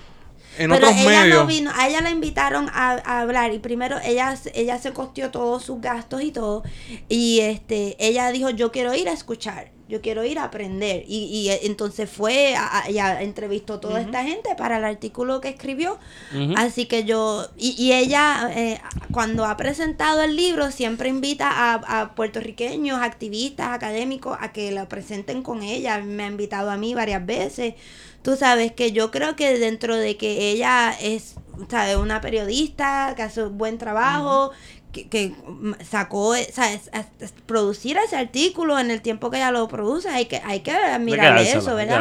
en 0.59 0.70
Pero 0.70 0.89
otros 0.89 1.01
ella 1.01 1.20
medios. 1.23 1.39
no 1.39 1.47
vino, 1.47 1.70
a 1.75 1.89
ella 1.89 2.01
la 2.01 2.11
invitaron 2.11 2.69
a, 2.73 3.01
a 3.05 3.20
hablar 3.20 3.53
y 3.55 3.59
primero 3.61 3.97
ella, 4.05 4.37
ella 4.55 4.79
se 4.79 4.93
costeó 4.93 5.31
todos 5.31 5.62
sus 5.65 5.81
gastos 5.81 6.23
y 6.23 6.33
todo 6.33 6.62
y 7.09 7.41
este 7.41 7.97
ella 8.05 8.31
dijo 8.33 8.51
yo 8.51 8.73
quiero 8.73 8.95
ir 8.95 9.09
a 9.09 9.12
escuchar, 9.12 9.70
yo 9.89 10.01
quiero 10.01 10.24
ir 10.24 10.39
a 10.39 10.44
aprender. 10.44 11.05
Y, 11.09 11.24
y 11.24 11.51
eh, 11.51 11.60
entonces 11.62 12.09
fue, 12.09 12.55
a, 12.56 12.85
entrevistó 13.20 13.74
a 13.74 13.81
toda 13.81 14.01
esta 14.01 14.23
gente 14.23 14.55
para 14.56 14.78
el 14.78 14.85
artículo 14.85 15.40
que 15.40 15.48
escribió, 15.48 15.98
así 16.56 16.86
que 16.86 17.05
yo, 17.05 17.48
y, 17.56 17.74
y 17.82 17.93
ella 17.93 18.51
eh, 18.55 18.81
cuando 19.12 19.44
ha 19.44 19.56
presentado 19.56 20.23
el 20.23 20.36
libro 20.36 20.70
siempre 20.70 21.09
invita 21.09 21.51
a, 21.51 22.01
a 22.01 22.15
puertorriqueños, 22.15 23.01
activistas, 23.01 23.69
académicos 23.69 24.36
a 24.40 24.52
que 24.52 24.70
lo 24.73 24.89
presenten 24.89 25.43
con 25.43 25.62
ella, 25.62 25.98
me 25.98 26.24
ha 26.24 26.28
invitado 26.28 26.70
a 26.70 26.77
mí 26.77 26.94
varias 26.94 27.24
veces. 27.24 27.74
Tú 28.23 28.36
sabes 28.36 28.73
que 28.73 28.93
yo 28.93 29.10
creo 29.10 29.36
que 29.36 29.59
dentro 29.59 29.97
de 29.97 30.16
que 30.16 30.51
ella 30.51 30.93
es 31.01 31.36
¿sabes? 31.69 31.97
una 31.97 32.20
periodista 32.20 33.15
que 33.16 33.23
hace 33.23 33.43
un 33.43 33.59
buen 33.59 33.78
trabajo, 33.78 34.52
que, 35.09 35.09
que, 35.09 35.85
sacó, 35.85 36.35
eh. 36.35 36.49
Es- 36.49 36.91
es- 37.20 37.33
producir 37.47 37.97
ese 37.99 38.16
artículo 38.16 38.79
en 38.79 38.91
el 38.91 39.03
tiempo 39.03 39.31
que 39.31 39.37
ella 39.39 39.51
lo 39.51 39.69
produce, 39.69 40.09
hay 40.09 40.27
que, 40.27 40.37
hay 40.45 40.61
que 40.61 40.73
dársela, 40.73 41.19
eso, 41.59 41.75
¿verdad? 41.75 41.95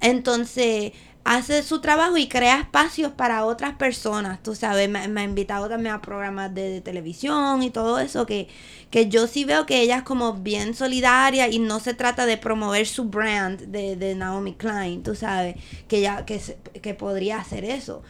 Entonces, 0.00 0.92
hace 1.26 1.62
su 1.62 1.80
trabajo 1.80 2.18
y 2.18 2.28
crea 2.28 2.60
espacios 2.60 3.10
para 3.12 3.46
otras 3.46 3.76
personas, 3.76 4.42
tú 4.42 4.54
sabes, 4.54 4.90
me, 4.90 5.08
me 5.08 5.22
ha 5.22 5.24
invitado 5.24 5.70
también 5.70 5.94
a 5.94 6.02
programas 6.02 6.54
de, 6.54 6.68
de 6.68 6.80
televisión 6.82 7.62
y 7.62 7.70
todo 7.70 7.98
eso, 7.98 8.26
que, 8.26 8.46
que 8.90 9.08
yo 9.08 9.26
sí 9.26 9.46
veo 9.46 9.64
que 9.64 9.80
ella 9.80 9.96
es 9.98 10.02
como 10.02 10.34
bien 10.34 10.74
solidaria 10.74 11.48
y 11.48 11.58
no 11.58 11.80
se 11.80 11.94
trata 11.94 12.26
de 12.26 12.36
promover 12.36 12.86
su 12.86 13.04
brand 13.06 13.58
de, 13.62 13.96
de 13.96 14.14
Naomi 14.14 14.52
Klein, 14.52 15.02
tú 15.02 15.14
sabes, 15.14 15.56
que 15.88 15.96
ella 15.98 16.26
que, 16.26 16.38
se- 16.38 16.58
que 16.82 16.92
podría 16.92 17.38
hacer 17.38 17.64
eso. 17.64 18.02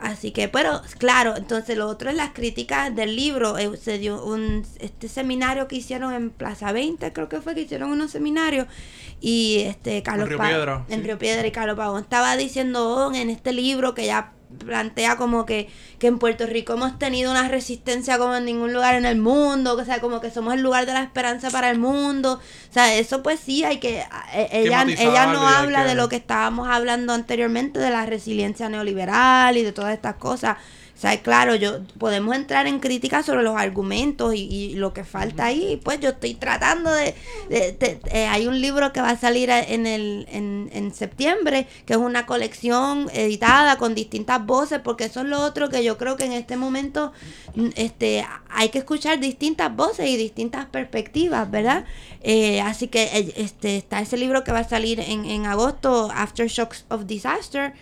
Así 0.00 0.30
que, 0.30 0.48
pero 0.48 0.80
claro, 0.98 1.36
entonces 1.36 1.76
lo 1.76 1.86
otro 1.86 2.08
es 2.08 2.16
las 2.16 2.30
críticas 2.30 2.94
del 2.96 3.16
libro. 3.16 3.58
eh, 3.58 3.76
se 3.76 3.98
dio 3.98 4.24
un 4.24 4.64
este 4.78 5.08
seminario 5.08 5.68
que 5.68 5.76
hicieron 5.76 6.14
en 6.14 6.30
Plaza 6.30 6.72
20, 6.72 7.12
creo 7.12 7.28
que 7.28 7.42
fue 7.42 7.54
que 7.54 7.62
hicieron 7.62 7.90
unos 7.90 8.10
seminarios. 8.10 8.66
Y 9.20 9.58
este 9.66 10.02
Carlos 10.02 10.28
Río 10.28 10.38
Piedra, 10.38 10.86
en 10.88 11.00
sí. 11.00 11.06
Río 11.06 11.18
Piedra 11.18 11.46
y 11.46 11.52
Carlos 11.52 11.76
Pavón 11.76 12.02
estaba 12.02 12.36
diciendo 12.38 13.08
oh, 13.08 13.14
en 13.14 13.28
este 13.28 13.52
libro 13.52 13.94
que 13.94 14.06
ya 14.06 14.32
plantea 14.58 15.16
como 15.16 15.46
que, 15.46 15.68
que 15.98 16.06
en 16.08 16.18
Puerto 16.18 16.46
Rico 16.46 16.72
hemos 16.74 16.98
tenido 16.98 17.30
una 17.30 17.48
resistencia 17.48 18.18
como 18.18 18.34
en 18.36 18.44
ningún 18.44 18.72
lugar 18.72 18.94
en 18.94 19.06
el 19.06 19.16
mundo, 19.18 19.76
o 19.76 19.84
sea, 19.84 20.00
como 20.00 20.20
que 20.20 20.30
somos 20.30 20.54
el 20.54 20.60
lugar 20.62 20.86
de 20.86 20.92
la 20.92 21.02
esperanza 21.02 21.50
para 21.50 21.70
el 21.70 21.78
mundo. 21.78 22.40
O 22.70 22.72
sea, 22.72 22.94
eso 22.94 23.22
pues 23.22 23.40
sí 23.40 23.64
hay 23.64 23.78
que 23.78 24.00
eh, 24.34 24.48
ella 24.52 24.84
ella 25.02 25.26
no 25.32 25.40
habla 25.48 25.82
que- 25.82 25.88
de 25.88 25.94
lo 25.94 26.08
que 26.08 26.16
estábamos 26.16 26.68
hablando 26.68 27.12
anteriormente 27.12 27.78
de 27.78 27.90
la 27.90 28.06
resiliencia 28.06 28.68
neoliberal 28.68 29.56
y 29.56 29.62
de 29.62 29.72
todas 29.72 29.94
estas 29.94 30.16
cosas. 30.16 30.56
O 31.00 31.02
sea, 31.02 31.16
claro, 31.22 31.54
yo 31.54 31.80
podemos 31.98 32.36
entrar 32.36 32.66
en 32.66 32.78
crítica 32.78 33.22
sobre 33.22 33.42
los 33.42 33.56
argumentos 33.56 34.34
y, 34.34 34.40
y 34.40 34.74
lo 34.74 34.92
que 34.92 35.02
falta 35.02 35.46
ahí. 35.46 35.80
Pues 35.82 35.98
yo 35.98 36.10
estoy 36.10 36.34
tratando 36.34 36.92
de... 36.92 37.14
de- 37.48 37.98
eh, 38.12 38.26
hay 38.26 38.46
un 38.46 38.60
libro 38.60 38.92
que 38.92 39.00
va 39.00 39.08
a 39.08 39.16
salir 39.16 39.48
en, 39.48 39.86
el, 39.86 40.26
en, 40.30 40.68
en 40.74 40.92
septiembre, 40.92 41.66
que 41.86 41.94
es 41.94 41.98
una 41.98 42.26
colección 42.26 43.08
editada 43.14 43.78
con 43.78 43.94
distintas 43.94 44.44
voces, 44.44 44.80
porque 44.84 45.04
eso 45.04 45.20
es 45.20 45.26
lo 45.26 45.40
otro 45.40 45.70
que 45.70 45.82
yo 45.82 45.96
creo 45.96 46.18
que 46.18 46.26
en 46.26 46.32
este 46.32 46.58
momento 46.58 47.12
mm, 47.54 47.68
este, 47.76 48.26
hay 48.50 48.68
que 48.68 48.80
escuchar 48.80 49.20
distintas 49.20 49.74
voces 49.74 50.06
y 50.06 50.18
distintas 50.18 50.66
perspectivas, 50.66 51.50
¿verdad? 51.50 51.86
Eh, 52.22 52.60
así 52.60 52.88
que 52.88 53.04
eh, 53.04 53.32
este, 53.36 53.78
está 53.78 54.00
ese 54.02 54.18
libro 54.18 54.44
que 54.44 54.52
va 54.52 54.58
a 54.58 54.68
salir 54.68 55.00
en, 55.00 55.24
en 55.24 55.46
agosto, 55.46 56.10
Aftershocks 56.14 56.84
of 56.90 57.06
Disaster. 57.06 57.72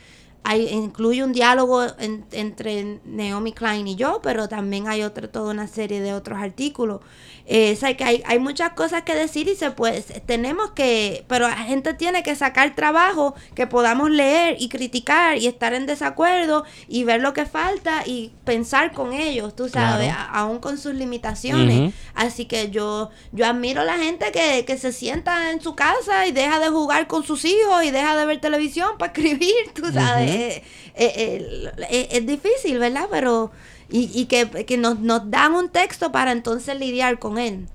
Hay, 0.45 0.69
incluye 0.69 1.23
un 1.23 1.33
diálogo 1.33 1.85
en- 1.99 2.25
entre 2.33 3.01
Naomi 3.05 3.53
Klein 3.53 3.87
y 3.87 3.97
yo, 3.97 4.21
pero 4.23 4.49
también 4.49 4.89
hay 4.89 5.03
otra, 5.03 5.29
toda 5.31 5.51
una 5.53 5.67
serie 5.67 6.01
de 6.01 6.15
otros 6.15 6.39
artículos. 6.39 7.01
Eh, 7.51 7.73
o 7.75 7.81
sea, 7.81 7.97
que 7.97 8.05
hay, 8.05 8.23
hay 8.27 8.39
muchas 8.39 8.75
cosas 8.75 9.03
que 9.05 9.15
decir 9.15 9.49
y 9.49 9.57
se 9.57 9.71
puede, 9.71 10.03
tenemos 10.27 10.73
que, 10.73 11.25
pero 11.29 11.49
la 11.49 11.57
gente 11.57 11.95
tiene 11.95 12.23
que 12.23 12.35
sacar 12.37 12.75
trabajo 12.75 13.35
que 13.55 13.67
podamos 13.67 14.11
leer 14.11 14.57
y 14.59 14.69
criticar 14.69 15.39
y 15.39 15.47
estar 15.47 15.73
en 15.73 15.87
desacuerdo 15.87 16.65
y 16.89 17.05
ver 17.05 17.23
lo 17.23 17.33
que 17.33 17.47
falta 17.47 18.03
y 18.05 18.33
pensar 18.45 18.93
con 18.93 19.15
ellos, 19.15 19.57
tú 19.57 19.71
sabes, 19.71 20.09
Claro. 20.13 20.31
aún 20.33 20.59
con 20.59 20.77
sus 20.77 20.93
limitaciones. 20.95 21.95
Así 22.15 22.45
que 22.45 22.71
yo, 22.71 23.09
yo 23.33 23.47
admiro 23.47 23.81
a 23.81 23.85
la 23.85 23.97
gente 23.97 24.31
que, 24.31 24.65
que 24.67 24.77
se 24.77 24.93
sienta 24.93 25.51
en 25.51 25.63
su 25.63 25.75
casa 25.75 26.27
y 26.27 26.33
deja 26.33 26.61
de 26.61 26.69
jugar 26.69 27.07
con 27.07 27.25
sus 27.25 27.47
hijos 27.47 27.83
y 27.83 27.91
deja 27.91 28.15
de 28.15 28.27
ver 28.27 28.41
televisión 28.43 28.91
para 28.99 29.11
escribir, 29.17 29.55
tú 29.75 29.91
sabes. 29.91 30.31
Eh, 30.31 30.63
eh, 30.97 31.13
eh, 31.17 31.71
eh, 31.89 32.09
es 32.11 32.27
difícil, 32.27 32.79
¿verdad? 32.79 33.07
Pero, 33.11 33.51
y, 33.91 34.11
y 34.21 34.27
que, 34.27 34.49
que 34.67 34.77
nos, 34.77 34.99
nos 35.01 35.31
dan 35.31 35.55
un 35.55 35.69
texto 35.71 36.13
para 36.13 36.33
entonces 36.33 36.79
lidiar 36.79 37.19
con 37.19 37.39
él. 37.39 37.67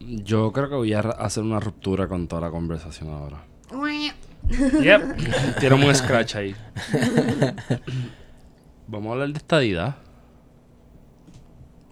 Yo 0.00 0.52
creo 0.52 0.68
que 0.68 0.74
voy 0.74 0.92
a 0.94 1.00
hacer 1.00 1.42
una 1.44 1.60
ruptura 1.60 2.08
con 2.08 2.26
toda 2.26 2.42
la 2.42 2.50
conversación 2.50 3.10
ahora. 3.10 3.44
Yep. 4.82 5.02
Tiene 5.60 5.74
un 5.86 5.94
scratch 5.94 6.34
ahí. 6.34 6.54
Vamos 8.88 9.10
a 9.10 9.12
hablar 9.12 9.28
de 9.28 9.38
estadidad. 9.38 9.96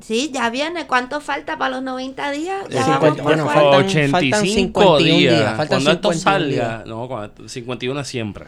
Sí, 0.00 0.30
ya 0.32 0.50
viene. 0.50 0.86
¿Cuánto 0.86 1.20
falta 1.20 1.58
para 1.58 1.76
los 1.76 1.82
90 1.84 2.30
días? 2.32 2.68
Ya 2.70 2.82
Sí, 2.84 2.90
vamos 2.90 2.98
cuenta- 3.00 3.22
por 3.22 3.32
bueno, 3.36 3.46
faltan- 3.46 3.84
85 3.84 4.10
faltan 4.10 4.46
51 4.46 4.98
días. 4.98 5.38
días, 5.38 5.56
faltan 5.56 5.68
cuando 5.68 5.90
esto 5.92 6.12
51 6.12 6.20
salga, 6.20 6.48
días. 6.78 6.86
no, 6.86 7.08
cuando- 7.08 7.48
51 7.48 8.00
es 8.00 8.08
siempre. 8.08 8.46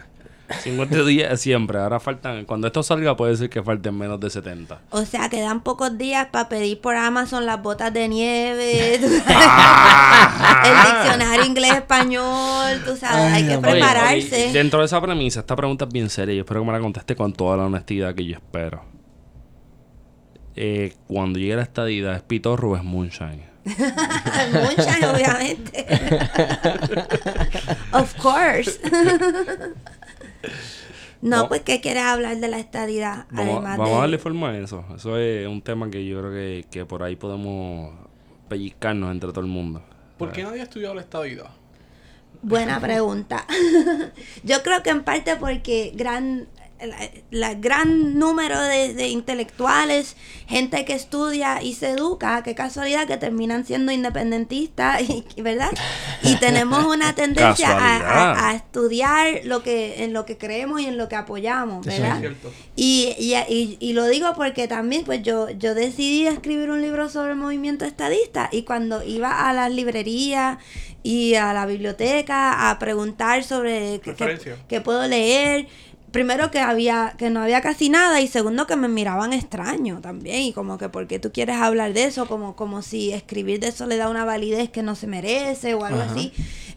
50 0.61 1.03
días 1.05 1.31
es 1.33 1.41
siempre. 1.41 1.79
Ahora 1.79 1.99
faltan, 1.99 2.45
cuando 2.45 2.67
esto 2.67 2.83
salga 2.83 3.15
puede 3.15 3.35
ser 3.37 3.49
que 3.49 3.61
falten 3.63 3.97
menos 3.97 4.19
de 4.19 4.29
70. 4.29 4.81
O 4.91 5.05
sea, 5.05 5.29
quedan 5.29 5.61
pocos 5.61 5.97
días 5.97 6.27
para 6.31 6.49
pedir 6.49 6.79
por 6.81 6.95
Amazon 6.95 7.45
las 7.45 7.61
botas 7.61 7.93
de 7.93 8.07
nieve, 8.07 8.97
tú 9.01 9.07
sabes, 9.07 9.23
Ah. 9.27 10.63
el 10.65 10.93
diccionario 10.93 11.45
inglés-español, 11.45 12.81
tú 12.85 12.95
sabes, 12.95 13.33
hay 13.33 13.43
que. 13.43 13.57
Oye, 13.57 13.61
prepararse. 13.71 14.43
oye, 14.45 14.53
dentro 14.53 14.79
de 14.79 14.85
esa 14.85 15.01
premisa, 15.01 15.41
esta 15.41 15.55
pregunta 15.55 15.85
es 15.85 15.91
bien 15.91 16.09
seria. 16.09 16.35
Yo 16.35 16.41
espero 16.41 16.61
que 16.61 16.67
me 16.67 16.73
la 16.73 16.79
conteste 16.79 17.15
con 17.15 17.33
toda 17.33 17.57
la 17.57 17.65
honestidad 17.65 18.13
que 18.15 18.25
yo 18.25 18.35
espero. 18.35 18.83
Eh, 20.55 20.93
cuando 21.07 21.39
llegue 21.39 21.55
la 21.55 21.63
estadidad, 21.63 22.15
¿es 22.15 22.21
pitorro 22.21 22.71
o 22.71 22.77
es 22.77 22.83
moonshine? 22.83 23.51
Muchas, 23.65 25.03
obviamente. 25.03 25.83
of 27.93 28.13
course. 28.21 28.77
No, 31.21 31.43
No. 31.43 31.47
pues, 31.47 31.61
¿qué 31.61 31.81
quieres 31.81 32.03
hablar 32.03 32.37
de 32.37 32.47
la 32.47 32.59
estadidad? 32.59 33.25
Vamos, 33.31 33.55
Además 33.55 33.77
vamos 33.77 33.89
de... 33.91 33.95
a 33.97 34.01
darle 34.01 34.17
forma 34.17 34.49
a 34.49 34.57
eso. 34.57 34.85
Eso 34.95 35.17
es 35.17 35.47
un 35.47 35.61
tema 35.61 35.89
que 35.89 36.05
yo 36.05 36.19
creo 36.19 36.31
que, 36.31 36.65
que 36.69 36.85
por 36.85 37.03
ahí 37.03 37.15
podemos 37.15 37.93
pellizcarnos 38.49 39.11
entre 39.11 39.29
todo 39.31 39.41
el 39.41 39.47
mundo. 39.47 39.81
¿Por 40.17 40.31
qué 40.31 40.43
nadie 40.43 40.61
ha 40.61 40.63
estudiado 40.63 40.93
la 40.95 41.01
estadidad? 41.01 41.49
Buena 42.41 42.79
pregunta. 42.81 43.45
Yo 44.43 44.61
creo 44.63 44.83
que 44.83 44.89
en 44.89 45.03
parte 45.03 45.37
porque 45.37 45.93
gran 45.95 46.47
la, 46.85 47.09
la 47.31 47.53
gran 47.55 48.17
número 48.19 48.61
de, 48.61 48.93
de 48.93 49.07
intelectuales, 49.07 50.15
gente 50.47 50.85
que 50.85 50.93
estudia 50.93 51.61
y 51.61 51.73
se 51.73 51.89
educa, 51.91 52.43
qué 52.43 52.55
casualidad 52.55 53.07
que 53.07 53.17
terminan 53.17 53.65
siendo 53.65 53.91
independentistas, 53.91 55.01
y, 55.35 55.41
¿verdad? 55.41 55.71
Y 56.23 56.35
tenemos 56.37 56.85
una 56.85 57.15
tendencia 57.15 57.69
a, 57.71 57.77
Casualidad. 57.77 58.31
a- 58.39 58.49
a 58.49 58.55
estudiar 58.55 59.27
lo 59.45 59.63
que 59.63 60.03
en 60.03 60.13
lo 60.13 60.25
que 60.25 60.37
creemos 60.37 60.81
y 60.81 60.85
en 60.85 60.97
lo 60.97 61.07
que 61.09 61.15
apoyamos, 61.15 61.85
Eso 61.87 61.95
Es 61.95 62.01
¿verdad? 62.01 62.19
cierto. 62.19 62.51
Y, 62.75 63.13
y, 63.19 63.33
y, 63.35 63.77
y 63.79 63.93
lo 63.93 64.07
digo 64.07 64.33
porque 64.35 64.67
también 64.67 65.03
pues 65.05 65.21
yo, 65.23 65.49
yo 65.51 65.75
decidí 65.75 66.27
escribir 66.27 66.69
un 66.71 66.81
libro 66.81 67.09
sobre 67.09 67.31
el 67.31 67.37
movimiento 67.37 67.85
estadista 67.85 68.49
y 68.51 68.63
cuando 68.63 69.03
iba 69.03 69.47
a 69.49 69.53
las 69.53 69.71
librerías 69.71 70.57
y 71.03 71.35
a 71.35 71.53
la 71.53 71.65
biblioteca 71.65 72.69
a 72.69 72.79
preguntar 72.79 73.43
sobre 73.43 73.99
qué, 74.01 74.15
qué 74.69 74.81
puedo 74.81 75.05
leer, 75.07 75.67
primero 76.13 76.51
que 76.51 76.59
había 76.59 77.15
que 77.17 77.29
no 77.31 77.41
había 77.41 77.59
casi 77.61 77.89
nada 77.89 78.21
y 78.21 78.27
segundo 78.27 78.67
que 78.67 78.75
me 78.77 78.87
miraban 78.87 79.33
extraño 79.33 79.99
también 79.99 80.41
y 80.43 80.53
como 80.53 80.77
que 80.77 80.87
por 80.87 81.07
qué 81.07 81.17
tú 81.19 81.31
quieres 81.33 81.57
hablar 81.57 81.91
de 81.93 82.03
eso 82.05 82.27
como 82.27 82.55
como 82.55 82.83
si 82.83 83.11
escribir 83.11 83.59
de 83.59 83.69
eso 83.69 83.87
le 83.87 83.97
da 83.97 84.07
una 84.07 84.23
validez 84.23 84.69
que 84.69 84.83
no 84.83 84.95
se 84.95 85.07
merece 85.07 85.73
o 85.73 85.83
algo 85.83 85.99
Ajá. 86.01 86.11
así 86.11 86.31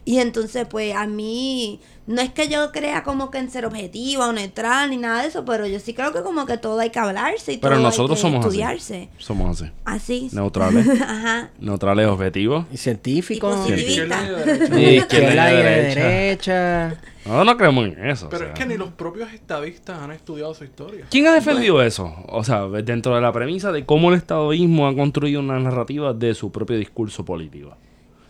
y 0.05 0.17
entonces 0.19 0.65
pues 0.67 0.95
a 0.95 1.05
mí 1.05 1.79
no 2.07 2.21
es 2.21 2.31
que 2.31 2.47
yo 2.47 2.71
crea 2.71 3.03
como 3.03 3.29
que 3.29 3.37
en 3.37 3.51
ser 3.51 3.65
objetiva 3.65 4.27
o 4.27 4.33
neutral 4.33 4.89
ni 4.89 4.97
nada 4.97 5.21
de 5.21 5.27
eso 5.27 5.45
pero 5.45 5.67
yo 5.67 5.79
sí 5.79 5.93
creo 5.93 6.11
que 6.13 6.21
como 6.21 6.47
que 6.47 6.57
todo 6.57 6.79
hay 6.79 6.89
que 6.89 6.97
hablarse 6.99 7.53
y 7.53 7.57
Pero 7.57 7.75
todo 7.75 7.83
nosotros 7.83 8.17
hay 8.17 8.23
que 8.23 8.31
somos 8.31 8.45
estudiarse 8.45 9.09
así. 9.13 9.23
Somos 9.23 9.61
así. 9.61 9.71
así 9.85 10.29
Neutrales. 10.31 10.87
ajá 11.01 11.51
Neutrales 11.59 12.07
objetivos. 12.07 12.65
Y 12.71 12.77
científico. 12.77 13.51
Y 13.51 13.71
positivista. 13.71 14.23
Izquierda 14.23 14.31
y 14.31 14.35
derecha. 14.35 14.79
Y 14.79 14.95
izquierda 14.95 15.51
Izquierda 15.51 15.51
y 15.51 15.53
y 15.53 15.63
derecha. 15.63 17.01
No, 17.27 17.43
no 17.43 17.57
creemos 17.57 17.85
en 17.87 18.05
eso. 18.09 18.29
Pero 18.29 18.45
o 18.45 18.47
es 18.49 18.53
que 18.53 18.65
ni 18.65 18.77
los 18.77 18.89
propios 18.89 19.31
estadistas 19.33 19.99
han 20.01 20.11
estudiado 20.11 20.53
su 20.53 20.63
historia. 20.63 21.05
¿Quién 21.09 21.27
ha 21.27 21.33
defendido 21.33 21.81
eso? 21.81 22.13
O 22.27 22.43
sea, 22.43 22.65
dentro 22.67 23.15
de 23.15 23.21
la 23.21 23.31
premisa 23.31 23.71
de 23.71 23.85
cómo 23.85 24.09
el 24.09 24.15
estadoísmo 24.17 24.87
ha 24.87 24.95
construido 24.95 25.39
una 25.39 25.59
narrativa 25.59 26.13
de 26.13 26.33
su 26.33 26.51
propio 26.51 26.77
discurso 26.77 27.23
político. 27.25 27.75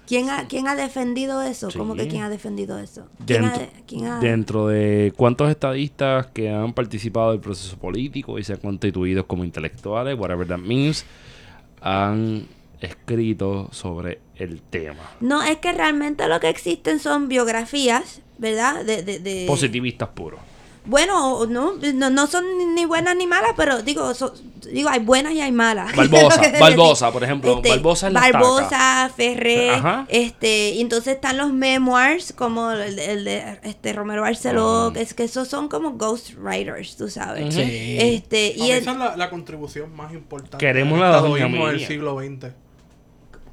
¿Quién 0.07 0.29
ha, 0.29 0.47
quién 0.47 0.69
ha 0.69 0.75
defendido 0.75 1.41
eso? 1.41 1.69
Sí. 1.69 1.77
¿Cómo 1.77 1.93
que 1.93 2.07
quién 2.07 2.23
ha 2.23 2.29
defendido 2.29 2.79
eso? 2.79 3.07
¿Quién 3.25 3.43
ha, 3.43 3.49
Dentro, 3.57 3.67
quién 3.85 4.05
ha- 4.05 4.19
dentro 4.21 4.67
de 4.67 5.13
cuántos 5.17 5.49
estadistas 5.49 6.27
que 6.27 6.49
han 6.49 6.71
participado 6.71 7.31
del 7.31 7.41
proceso 7.41 7.77
político 7.77 8.39
y 8.39 8.43
se 8.45 8.53
han 8.53 8.59
constituido 8.59 9.27
como 9.27 9.43
intelectuales, 9.43 10.17
whatever 10.17 10.47
that 10.47 10.59
means, 10.59 11.05
han 11.81 12.47
escrito 12.81 13.69
sobre 13.71 14.19
el 14.35 14.61
tema. 14.61 15.11
No, 15.19 15.41
es 15.43 15.57
que 15.57 15.71
realmente 15.73 16.27
lo 16.27 16.39
que 16.39 16.49
existen 16.49 16.99
son 16.99 17.27
biografías, 17.27 18.21
¿verdad? 18.37 18.83
De, 18.85 19.03
de, 19.03 19.19
de- 19.19 19.45
Positivistas 19.47 20.09
puros. 20.09 20.39
Bueno, 20.89 21.45
no, 21.47 21.73
no, 21.95 22.09
no 22.09 22.27
son 22.27 22.45
ni- 22.73 22.85
buenas 22.85 23.13
ni 23.17 23.27
malas, 23.27 23.51
pero 23.57 23.81
digo, 23.81 24.13
so- 24.13 24.33
digo 24.71 24.87
hay 24.89 24.99
buenas 25.01 25.33
y 25.33 25.41
hay 25.41 25.51
malas. 25.51 25.93
Barbosa, 25.97 26.41
Barbosa, 26.61 27.11
por 27.11 27.25
ejemplo, 27.25 27.61
Barbosa 27.61 28.07
es 28.07 28.13
la 28.13 28.21
Barbosa, 28.21 29.11
Ferré, 29.13 29.71
Ajá. 29.71 30.05
este, 30.07 30.69
y 30.69 30.79
entonces 30.79 31.15
están 31.15 31.35
los 31.35 31.51
memoirs 31.51 32.31
como 32.31 32.71
el, 32.71 32.95
de- 32.95 33.11
el 33.11 33.25
de 33.25 33.59
este 33.63 33.91
Romero 33.91 34.21
Barceló, 34.21 34.91
que 34.93 35.01
es 35.01 35.13
que 35.13 35.25
esos 35.25 35.49
son 35.49 35.67
como 35.67 35.91
ghost 35.97 36.35
writers, 36.39 36.95
tú 36.95 37.09
sabes. 37.09 37.53
Sí. 37.53 37.97
Este, 37.99 38.53
y 38.55 38.71
el- 38.71 38.77
esa 38.79 38.91
es 38.91 38.97
la, 38.97 39.17
la 39.17 39.29
contribución 39.29 39.93
más 39.93 40.13
importante 40.13 40.57
Queremos 40.57 40.97
la 40.99 41.21
del 41.21 41.85
siglo 41.85 42.17
XX. 42.17 42.53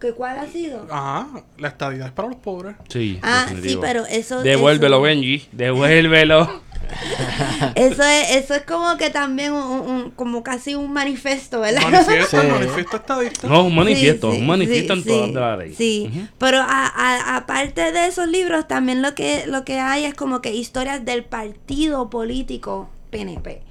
¿Que 0.04 0.12
¿cuál 0.12 0.38
ha 0.38 0.46
sido? 0.46 0.86
Ajá, 0.90 1.28
la 1.58 1.68
estadidad 1.68 2.06
es 2.08 2.12
para 2.12 2.28
los 2.28 2.36
pobres. 2.38 2.76
Sí, 2.88 3.18
Ah, 3.22 3.46
sí, 3.62 3.78
pero 3.80 4.04
eso 4.06 4.42
Devuélvelo, 4.42 4.96
eso- 4.96 5.02
Benji. 5.02 5.48
Devuélvelo. 5.52 6.62
eso 7.74 8.02
es, 8.02 8.30
eso 8.36 8.54
es 8.54 8.62
como 8.62 8.96
que 8.96 9.10
también 9.10 9.52
un, 9.52 9.62
un- 9.88 10.10
como 10.10 10.42
casi 10.42 10.74
un 10.74 10.92
manifiesto, 10.92 11.60
¿verdad? 11.60 11.82
Manifiesto, 11.90 12.40
Sí. 12.40 12.46
manifiesto 12.46 12.96
estadista. 12.96 13.48
No, 13.48 13.64
un 13.64 13.74
manifiesto, 13.74 14.30
Sí, 14.30 14.36
sí, 14.36 14.40
un 14.42 14.46
manifiesto 14.46 14.96
sí, 14.96 15.12
en 15.12 15.34
de 15.34 15.40
la 15.40 15.56
ley. 15.56 15.74
Sí, 15.74 16.10
pero 16.38 16.58
a- 16.60 16.66
a- 16.94 17.36
aparte 17.36 17.92
de 17.92 18.06
esos 18.06 18.28
libros, 18.28 18.68
también 18.68 19.02
lo 19.02 19.14
que, 19.14 19.46
lo 19.46 19.64
que 19.64 19.80
hay 19.80 20.04
es 20.04 20.14
como 20.14 20.40
que 20.42 20.52
historias 20.52 21.04
del 21.04 21.24
partido 21.24 22.10
político 22.10 22.90
PNP. 23.10 23.62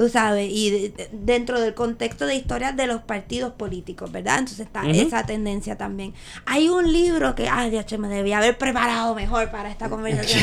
Tú 0.00 0.08
sabes, 0.08 0.48
y 0.50 0.70
de- 0.70 0.88
de- 0.88 1.10
dentro 1.12 1.60
del 1.60 1.74
contexto 1.74 2.24
de 2.24 2.34
historias 2.34 2.74
de 2.74 2.86
los 2.86 3.02
partidos 3.02 3.52
políticos, 3.52 4.10
¿verdad? 4.10 4.38
Entonces 4.38 4.60
está 4.66 4.80
esa 4.96 5.26
tendencia 5.26 5.76
también. 5.76 6.14
Hay 6.46 6.70
un 6.70 6.90
libro 6.90 7.34
que, 7.34 7.50
ay, 7.50 7.68
Dios, 7.68 7.84
me 7.98 8.08
debía 8.08 8.38
haber 8.38 8.56
preparado 8.56 9.14
mejor 9.14 9.50
para 9.50 9.70
esta 9.70 9.90
conversación. 9.90 10.42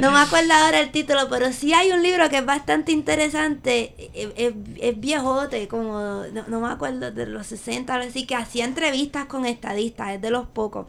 No 0.00 0.10
me 0.12 0.18
acuerdo, 0.18 0.54
ahora 0.54 0.80
el 0.80 0.90
título, 0.92 1.28
pero 1.28 1.52
sí 1.52 1.74
hay 1.74 1.90
un 1.92 2.02
libro 2.02 2.30
que 2.30 2.38
es 2.38 2.46
bastante 2.46 2.90
interesante. 2.92 3.94
Es, 4.14 4.28
es- 4.36 4.54
es 4.80 4.98
viejote, 4.98 5.68
como, 5.68 6.22
no, 6.32 6.44
no 6.48 6.60
me 6.60 6.68
acuerdo, 6.72 7.10
de 7.10 7.26
los 7.26 7.46
60 7.48 7.92
o 7.92 7.96
algo 7.96 8.08
así, 8.08 8.24
que 8.26 8.34
hacía 8.34 8.64
entrevistas 8.64 9.26
con 9.26 9.44
estadistas, 9.44 10.12
es 10.12 10.22
de 10.22 10.30
los 10.30 10.46
pocos. 10.46 10.86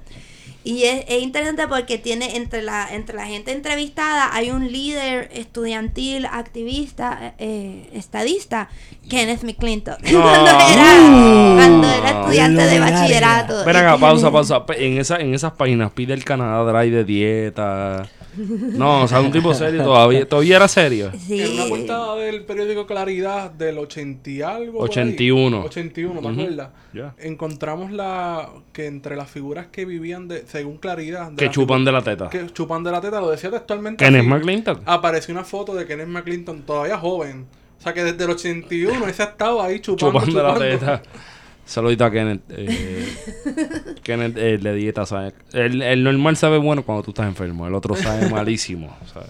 Y 0.64 0.84
es, 0.84 1.06
es 1.08 1.22
interesante 1.22 1.68
porque 1.68 1.98
tiene 1.98 2.38
entre 2.38 2.62
la 2.62 2.94
entre 2.94 3.16
la 3.18 3.26
gente 3.26 3.52
entrevistada 3.52 4.34
hay 4.34 4.52
un 4.52 4.72
líder 4.72 5.30
estudiantil, 5.34 6.26
activista, 6.26 7.34
eh, 7.38 7.90
estadista, 7.94 8.70
Kenneth 9.10 9.44
McClintock. 9.44 10.00
cuando, 10.02 10.50
era, 10.50 11.56
cuando 11.56 11.88
era 11.88 12.10
estudiante 12.10 12.62
de 12.64 12.80
bachillerato. 12.80 13.66
Ven 13.66 13.76
acá, 13.76 13.98
pausa, 14.00 14.32
pausa. 14.32 14.64
En, 14.78 14.98
esa, 14.98 15.18
en 15.18 15.34
esas 15.34 15.54
páginas 15.54 15.92
pide 15.92 16.14
el 16.14 16.24
Canadá 16.24 16.64
Dry 16.72 16.90
de 16.90 17.04
dieta. 17.04 18.10
No, 18.36 19.04
o 19.04 19.08
sea, 19.08 19.22
un 19.22 19.32
tipo 19.32 19.54
serio 19.54 19.84
todavía. 19.84 20.28
Todavía 20.28 20.56
era 20.56 20.68
serio. 20.68 21.12
Sí. 21.28 21.42
En 21.42 21.52
una 21.54 21.66
portada 21.66 22.16
del 22.16 22.44
periódico 22.46 22.88
Claridad 22.88 23.52
del 23.52 23.78
80 23.78 24.30
y 24.30 24.42
algo. 24.42 24.80
por 24.80 24.90
ahí, 24.90 24.90
81. 24.90 25.64
81, 25.66 26.14
¿te 26.14 26.28
Ujú. 26.28 26.42
acuerdas? 26.42 26.70
Ya. 26.94 27.14
Encontramos 27.20 27.92
la 27.92 28.50
que 28.72 28.88
entre 28.88 29.16
las 29.16 29.30
figuras 29.30 29.68
que 29.68 29.86
vivían, 29.86 30.28
de, 30.28 30.46
según 30.54 30.78
Claridad, 30.78 31.34
Que 31.34 31.46
la 31.46 31.52
chupan 31.52 31.84
de 31.84 31.92
la 31.92 32.02
teta. 32.04 32.30
que 32.30 32.46
chupan 32.54 32.84
de 32.84 32.92
la 32.92 33.02
teta, 33.02 33.20
lo 33.20 33.32
decía 33.32 33.50
textualmente. 33.50 34.06
Kenneth 34.06 34.22
así. 34.22 34.30
McClintock. 34.30 34.82
Apareció 34.86 35.34
una 35.34 35.44
foto 35.44 35.74
de 35.74 35.88
Kenneth 35.88 36.08
McClinton 36.08 36.62
todavía 36.62 36.96
joven. 37.00 37.48
O 37.80 37.82
sea 37.82 37.92
que 37.94 38.04
desde 38.04 38.24
el 38.24 38.30
81 38.30 39.08
ese 39.08 39.24
ha 39.24 39.26
estado 39.26 39.62
ahí 39.64 39.80
chupando. 39.80 40.20
Chupando 40.22 40.44
la 40.44 40.54
chupando. 40.54 40.78
teta. 40.80 41.02
Saludito 41.66 42.06
a 42.06 42.12
Kenneth. 42.12 42.42
Eh, 42.50 43.16
Kenneth 44.04 44.38
eh, 44.38 44.58
de 44.60 44.74
dieta, 44.76 45.06
¿sabes? 45.08 45.34
El, 45.54 45.82
el 45.82 46.04
normal 46.04 46.38
sabe 46.38 46.60
bueno 46.60 46.84
cuando 46.84 47.02
tú 47.04 47.12
estás 47.12 47.26
enfermo. 47.26 47.66
El 47.66 47.74
otro 47.74 47.96
sabe 47.96 48.30
malísimo, 48.30 48.96
¿sabes? 49.12 49.30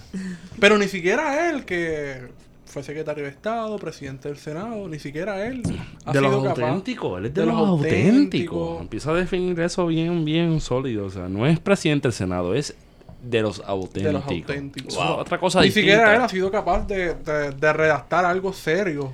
Pero 0.59 0.77
ni 0.77 0.87
siquiera 0.89 1.49
él, 1.49 1.63
que 1.63 2.27
fue 2.73 2.83
secretario 2.83 3.23
de 3.23 3.29
Estado, 3.29 3.77
presidente 3.77 4.27
del 4.27 4.37
Senado, 4.37 4.87
ni 4.89 4.97
siquiera 4.99 5.45
él. 5.45 5.61
ha 6.05 6.11
de 6.11 6.21
los 6.21 6.31
sido 6.31 6.43
capaz- 6.43 6.61
auténticos, 6.67 7.19
él 7.19 7.25
es 7.27 7.33
de, 7.33 7.41
de 7.41 7.47
los, 7.47 7.55
los 7.55 7.67
auténticos. 7.69 8.09
auténticos. 8.09 8.81
Empieza 8.81 9.11
a 9.11 9.13
definir 9.13 9.59
eso 9.59 9.85
bien, 9.87 10.25
bien 10.25 10.59
sólido. 10.59 11.05
O 11.05 11.09
sea, 11.09 11.29
no 11.29 11.45
es 11.45 11.59
presidente 11.59 12.07
del 12.07 12.13
Senado, 12.13 12.55
es 12.55 12.75
de 13.21 13.41
los 13.41 13.61
auténticos. 13.65 14.03
De 14.03 14.11
los 14.13 14.23
auténticos. 14.23 14.93
Es 14.95 14.99
otra 14.99 15.39
cosa 15.39 15.59
Ni 15.59 15.67
distinta. 15.67 15.91
siquiera 15.91 16.15
él 16.15 16.21
ha 16.21 16.27
sido 16.29 16.49
capaz 16.51 16.85
de, 16.87 17.13
de- 17.13 17.51
de 17.51 17.73
redactar 17.73 18.25
algo 18.25 18.51
serio 18.51 19.13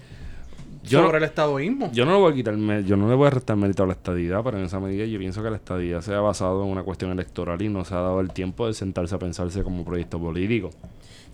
Yo 0.83 0.99
sobre 0.99 1.11
no- 1.11 1.17
el 1.17 1.23
estadoísmo. 1.25 1.91
Yo 1.91 2.05
no 2.05 2.13
le 2.13 2.17
voy 2.19 2.31
a 2.31 2.35
quitar 2.35 2.55
yo 2.85 2.97
no 2.97 3.09
le 3.09 3.15
voy 3.15 3.27
a 3.27 3.29
restar 3.29 3.55
mérito 3.57 3.83
a 3.83 3.87
la 3.87 3.93
estadidad, 3.93 4.41
pero 4.43 4.57
en 4.57 4.63
esa 4.65 4.79
medida 4.79 5.05
yo 5.05 5.19
pienso 5.19 5.43
que 5.43 5.49
la 5.49 5.57
estadidad 5.57 6.01
se 6.01 6.13
ha 6.15 6.21
basado 6.21 6.63
en 6.63 6.69
una 6.71 6.81
cuestión 6.83 7.11
electoral 7.11 7.61
y 7.61 7.69
no 7.69 7.83
se 7.85 7.93
ha 7.93 7.97
dado 7.99 8.19
el 8.21 8.31
tiempo 8.31 8.65
de 8.65 8.73
sentarse 8.73 9.13
a 9.13 9.19
pensarse 9.19 9.61
como 9.63 9.83
proyecto 9.83 10.17
político. 10.17 10.71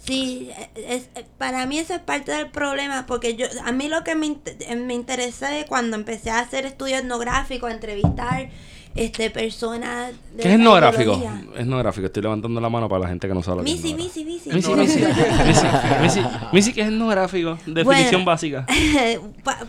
Sí, 0.05 0.51
es, 0.75 1.09
para 1.39 1.65
mí 1.65 1.79
eso 1.79 1.95
es 1.95 1.99
parte 1.99 2.31
del 2.31 2.51
problema, 2.51 3.07
porque 3.07 3.35
yo 3.35 3.47
a 3.63 3.71
mí 3.71 3.87
lo 3.87 4.03
que 4.03 4.13
me, 4.13 4.37
me 4.75 4.93
interesó 4.93 5.47
cuando 5.67 5.95
empecé 5.95 6.29
a 6.29 6.39
hacer 6.39 6.67
estudio 6.67 6.97
etnográfico, 6.97 7.65
a 7.65 7.71
entrevistar 7.71 8.49
este 8.95 9.29
personas 9.29 10.13
de 10.35 10.41
¿Qué 10.43 10.49
es 10.49 10.55
etnográfico? 10.55 11.21
Etnográfico, 11.57 12.07
estoy 12.07 12.23
levantando 12.23 12.61
la 12.61 12.69
mano 12.69 12.87
para 12.87 13.03
la 13.03 13.09
gente 13.09 13.27
que 13.27 13.33
no 13.33 13.43
sabe 13.43 13.57
lo 13.57 13.63
que 13.65 13.71
es 13.71 13.81
Misi, 13.81 13.89
etnográfico. 13.91 14.25
misi, 14.25 14.49
misi. 14.49 14.49
Misi, 14.55 14.71
misi, 14.73 14.99
misi, 15.45 15.65
misi, 16.01 16.21
misi, 16.21 16.21
misi, 16.53 16.73
¿qué 16.73 16.81
es 16.81 16.87
etnográfico? 16.87 17.57
Definición 17.65 18.23
Bueno. 18.23 18.25
básica. 18.25 18.65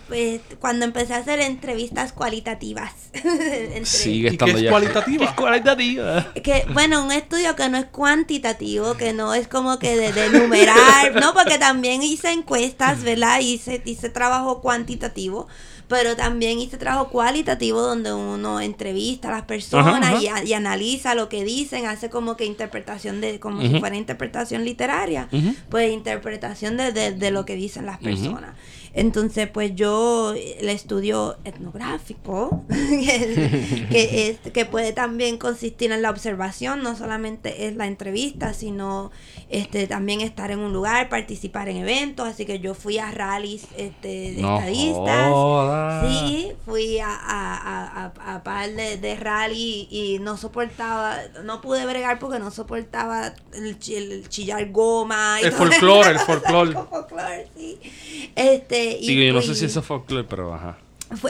Pues, 0.07 0.41
cuando 0.59 0.85
empecé 0.85 1.13
a 1.13 1.17
hacer 1.17 1.39
entrevistas 1.39 2.11
cualitativas. 2.13 2.91
entre- 3.13 3.85
Sigue 3.85 4.17
¿Y 4.17 4.21
qué 4.21 4.27
estando 4.29 4.57
es 4.57 4.63
ya. 4.63 4.69
cualitativa? 4.71 5.17
¿Qué 5.19 5.25
es 5.25 5.31
cualitativa? 5.35 6.33
que 6.43 6.65
bueno 6.73 7.03
un 7.03 7.11
estudio 7.11 7.55
que 7.55 7.69
no 7.69 7.77
es 7.77 7.85
cuantitativo 7.85 8.95
que 8.95 9.13
no 9.13 9.33
es 9.33 9.47
como 9.47 9.77
que 9.79 9.95
de, 9.95 10.11
de 10.13 10.29
numerar 10.39 11.13
no 11.19 11.33
porque 11.33 11.57
también 11.59 12.01
hice 12.01 12.31
encuestas 12.31 13.03
verdad 13.03 13.39
hice 13.39 13.81
hice 13.85 14.09
trabajo 14.09 14.61
cuantitativo 14.61 15.47
pero 15.87 16.15
también 16.15 16.59
hice 16.59 16.77
trabajo 16.77 17.09
cualitativo 17.09 17.81
donde 17.81 18.13
uno 18.13 18.59
entrevista 18.59 19.29
a 19.29 19.31
las 19.31 19.43
personas 19.43 19.87
Ajá, 20.03 20.07
ajá. 20.15 20.21
Y, 20.21 20.27
a- 20.27 20.43
y 20.43 20.53
analiza 20.53 21.15
lo 21.15 21.29
que 21.29 21.43
dicen 21.43 21.85
hace 21.85 22.09
como 22.09 22.35
que 22.35 22.45
interpretación 22.45 23.21
de 23.21 23.39
como 23.39 23.61
si 23.61 23.79
fuera 23.79 23.95
interpretación 23.95 24.65
literaria 24.65 25.29
pues 25.69 25.91
interpretación 25.93 26.75
de, 26.77 26.91
de- 26.91 27.11
de 27.13 27.31
lo 27.31 27.45
que 27.45 27.55
dicen 27.55 27.85
las 27.85 27.99
personas. 27.99 28.55
Entonces 28.93 29.47
pues 29.47 29.75
yo 29.75 30.33
el 30.33 30.69
estudio 30.69 31.37
etnográfico 31.45 32.63
que, 32.69 33.87
que 33.91 34.27
es 34.43 34.51
que 34.51 34.65
puede 34.65 34.91
también 34.93 35.37
consistir 35.37 35.91
en 35.91 36.01
la 36.01 36.09
observación 36.09 36.81
no 36.83 36.95
solamente 36.97 37.67
es 37.67 37.75
la 37.75 37.87
entrevista 37.87 38.53
sino 38.53 39.11
este 39.49 39.87
también 39.87 40.19
estar 40.21 40.51
en 40.51 40.59
un 40.59 40.73
lugar 40.73 41.07
participar 41.07 41.69
en 41.69 41.77
eventos 41.77 42.27
así 42.27 42.45
que 42.45 42.59
yo 42.59 42.73
fui 42.73 42.97
a 42.97 43.11
rallies 43.11 43.65
este, 43.77 44.33
de 44.33 44.41
No 44.41 44.57
estadistas 44.57 45.29
jodas. 45.31 46.05
Sí, 46.29 46.51
fui 46.65 46.99
a, 46.99 47.07
a, 47.09 47.55
a, 47.55 48.11
a, 48.25 48.35
a 48.35 48.43
par 48.43 48.69
de, 48.71 48.97
de 48.97 49.15
rally 49.15 49.87
y 49.89 50.19
no 50.19 50.35
soportaba, 50.35 51.17
no 51.45 51.61
pude 51.61 51.85
bregar 51.85 52.19
porque 52.19 52.39
no 52.39 52.51
soportaba 52.51 53.33
el, 53.53 53.79
chi- 53.79 53.95
el 53.95 54.27
chillar 54.27 54.69
goma. 54.71 55.37
Y 55.41 55.45
El 55.45 55.51
folclore, 55.53 56.09
el 56.11 56.19
folclore. 56.25 56.73
folclore, 56.73 57.47
sí. 57.55 57.77
Este, 58.35 58.97
y 58.99 59.27
yo 59.27 59.33
no 59.33 59.41
sé 59.41 59.55
si 59.55 59.65
eso 59.65 59.79
es 59.79 59.85
folclore, 59.85 60.25
pero 60.29 60.53
ajá. 60.53 60.77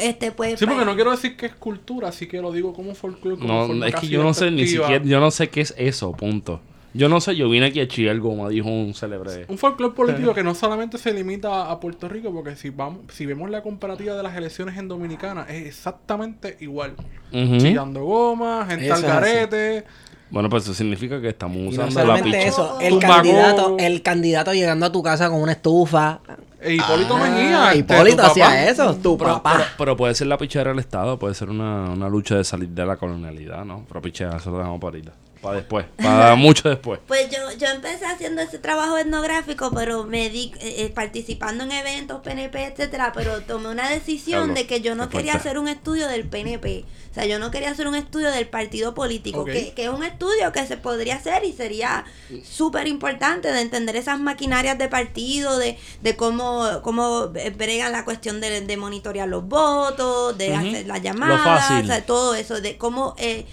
este, 0.02 0.31
pues, 0.31 0.57
Sí, 0.60 0.65
porque 0.65 0.85
no 0.85 0.95
quiero 0.95 1.11
decir 1.11 1.38
que 1.38 1.45
es 1.45 1.53
cultura, 1.56 2.10
así 2.10 2.27
que 2.27 2.41
lo 2.41 2.52
digo 2.52 2.73
como 2.73 2.95
folclore. 2.95 3.38
como 3.39 3.68
No, 3.68 3.85
es 3.85 3.95
que 3.95 4.07
yo 4.07 4.23
no 4.23 4.34
sé 4.34 4.49
ni 4.52 4.65
siquiera, 4.68 5.03
yo 5.03 5.19
no 5.19 5.30
sé 5.31 5.49
qué 5.49 5.61
es 5.61 5.73
eso, 5.77 6.11
punto. 6.14 6.60
Yo 6.97 7.09
no 7.09 7.21
sé, 7.21 7.35
yo 7.35 7.47
vine 7.49 7.67
aquí 7.67 7.79
a 7.79 7.87
chillar 7.87 8.17
goma, 8.19 8.49
dijo 8.49 8.67
un 8.69 8.93
célebre. 8.93 9.45
Un 9.47 9.57
folclore 9.57 9.93
político 9.93 10.33
que 10.33 10.43
no 10.43 10.55
solamente 10.55 10.97
se 10.97 11.13
limita 11.13 11.69
a 11.69 11.79
Puerto 11.79 12.09
Rico, 12.09 12.33
porque 12.33 12.55
si 12.55 12.69
vamos, 12.71 13.01
si 13.13 13.25
vemos 13.25 13.49
la 13.49 13.61
comparativa 13.61 14.15
de 14.15 14.23
las 14.23 14.35
elecciones 14.35 14.77
en 14.77 14.87
Dominicana, 14.87 15.45
es 15.49 15.67
exactamente 15.67 16.57
igual. 16.59 16.95
Ujú. 17.31 17.57
Chillando 17.59 18.03
goma, 18.03 18.65
gente 18.67 18.91
al 18.91 19.01
garete. 19.01 19.85
Bueno, 20.29 20.49
pues 20.49 20.63
eso 20.63 20.73
significa 20.73 21.21
que 21.21 21.29
estamos 21.29 21.55
Y 21.57 21.61
no 21.61 21.69
usando 21.69 21.95
la 21.99 22.01
solamente 22.01 22.37
picha. 22.37 22.49
eso, 22.49 22.79
el 22.81 22.89
Tumbago. 22.99 23.13
candidato, 23.13 23.75
el 23.79 24.01
candidato 24.01 24.53
llegando 24.53 24.85
a 24.85 24.91
tu 24.91 25.01
casa 25.01 25.29
con 25.29 25.39
una 25.41 25.53
estufa. 25.53 26.19
E 26.59 26.73
Hipólito 26.73 27.15
Ah, 27.15 27.29
Mejía. 27.29 27.71
este, 27.73 27.93
Hipólito 27.93 28.23
hacía 28.23 28.69
eso, 28.69 28.95
tu 28.95 29.17
Pero, 29.17 29.33
papá. 29.35 29.53
pero- 29.53 29.69
pero 29.77 29.95
puede 29.97 30.15
ser 30.15 30.27
la 30.27 30.37
pichera 30.37 30.71
del 30.71 30.79
Estado, 30.79 31.17
puede 31.19 31.33
ser 31.35 31.49
una, 31.49 31.91
una 31.91 32.09
lucha 32.09 32.35
de 32.35 32.43
salir 32.43 32.67
de 32.69 32.85
la 32.85 32.97
colonialidad, 32.97 33.63
¿no? 33.63 33.85
Pero 33.87 34.01
pichera, 34.01 34.35
eso 34.35 34.49
lo 34.51 34.57
dejamos 34.57 34.81
para 34.81 34.89
ahorita. 34.97 35.11
Para 35.47 35.59
después, 35.59 35.85
para 35.95 36.35
mucho 36.35 36.69
después. 36.69 36.99
Pues 37.07 37.29
yo, 37.29 37.51
yo 37.57 37.67
empecé 37.67 38.05
haciendo 38.05 38.41
ese 38.41 38.59
trabajo 38.59 38.97
etnográfico, 38.97 39.71
pero 39.71 40.03
me 40.03 40.29
di 40.29 40.51
eh, 40.59 40.85
eh, 40.85 40.91
participando 40.93 41.63
en 41.63 41.71
eventos, 41.71 42.21
PNP, 42.21 42.65
etcétera, 42.65 43.11
pero 43.15 43.41
tomé 43.41 43.69
una 43.69 43.89
decisión 43.89 44.53
de 44.53 44.67
que 44.67 44.81
yo 44.81 44.95
no 44.95 45.09
quería 45.09 45.35
hacer 45.35 45.57
un 45.57 45.67
estudio 45.67 46.07
del 46.07 46.27
PNP. 46.27 46.85
O 47.09 47.13
sea, 47.19 47.25
yo 47.25 47.39
no 47.39 47.49
quería 47.49 47.71
hacer 47.71 47.87
un 47.87 47.95
estudio 47.95 48.29
del 48.29 48.47
partido 48.47 48.93
político, 48.93 49.43
que, 49.43 49.73
que 49.73 49.85
es 49.85 49.89
un 49.89 50.03
estudio 50.03 50.51
que 50.51 50.67
se 50.67 50.77
podría 50.77 51.15
hacer 51.15 51.43
y 51.45 51.53
sería 51.53 52.05
súper 52.43 52.87
importante 52.87 53.51
de 53.51 53.61
entender 53.61 53.95
esas 53.95 54.19
maquinarias 54.19 54.77
de 54.77 54.87
partido, 54.87 55.57
de, 55.57 55.79
de 56.01 56.15
cómo, 56.15 56.81
cómo 56.83 57.29
bregan 57.29 57.91
la 57.91 58.05
cuestión 58.05 58.39
de, 58.39 58.61
de 58.61 58.77
monitorear 58.77 59.27
los 59.27 59.47
votos, 59.47 60.37
de 60.37 60.53
hacer 60.53 60.85
las 60.85 61.01
llamadas, 61.01 61.83
o 61.83 61.87
sea, 61.87 62.05
todo 62.05 62.35
eso, 62.35 62.61
de 62.61 62.77
cómo 62.77 63.15
eh, 63.17 63.45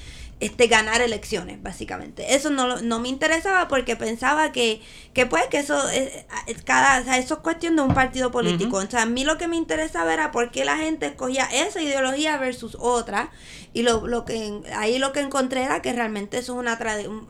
este 0.45 0.67
ganar 0.67 1.01
elecciones, 1.03 1.63
básicamente. 1.63 2.35
Eso 2.35 2.51
no, 2.51 2.67
lo- 2.67 2.81
no 2.83 2.99
me 3.01 3.09
interesaba 3.09 3.69
porque 3.69 3.97
pensaba 3.97 4.53
que, 4.53 4.81
que 5.13 5.27
pues 5.27 5.45
que 5.51 5.59
eso 5.59 5.89
es, 5.91 6.11
es 6.47 6.63
cada, 6.65 7.01
o 7.01 7.05
sea, 7.05 7.19
eso 7.19 7.35
es 7.35 7.41
cuestión 7.41 7.77
de 7.77 7.83
un 7.83 7.95
partido 7.95 8.31
político. 8.31 8.77
O 8.79 8.87
sea, 8.87 9.03
a 9.03 9.07
mí 9.07 9.25
lo 9.25 9.39
que 9.39 9.49
me 9.49 9.57
interesaba 9.57 10.13
era 10.13 10.31
por 10.33 10.51
qué 10.51 10.65
la 10.65 10.77
gente 10.77 11.07
escogía 11.07 11.49
esa 11.53 11.81
ideología 11.81 12.37
versus 12.37 12.77
otra. 12.81 13.31
Y 13.77 13.83
lo, 13.83 14.07
lo 14.07 14.25
que 14.25 14.61
ahí 14.77 14.99
lo 14.99 15.13
que 15.13 15.19
encontré 15.19 15.65
era 15.65 15.83
que 15.83 15.93
realmente 15.93 16.39
eso 16.39 16.53
es 16.53 16.59
una 16.61 16.79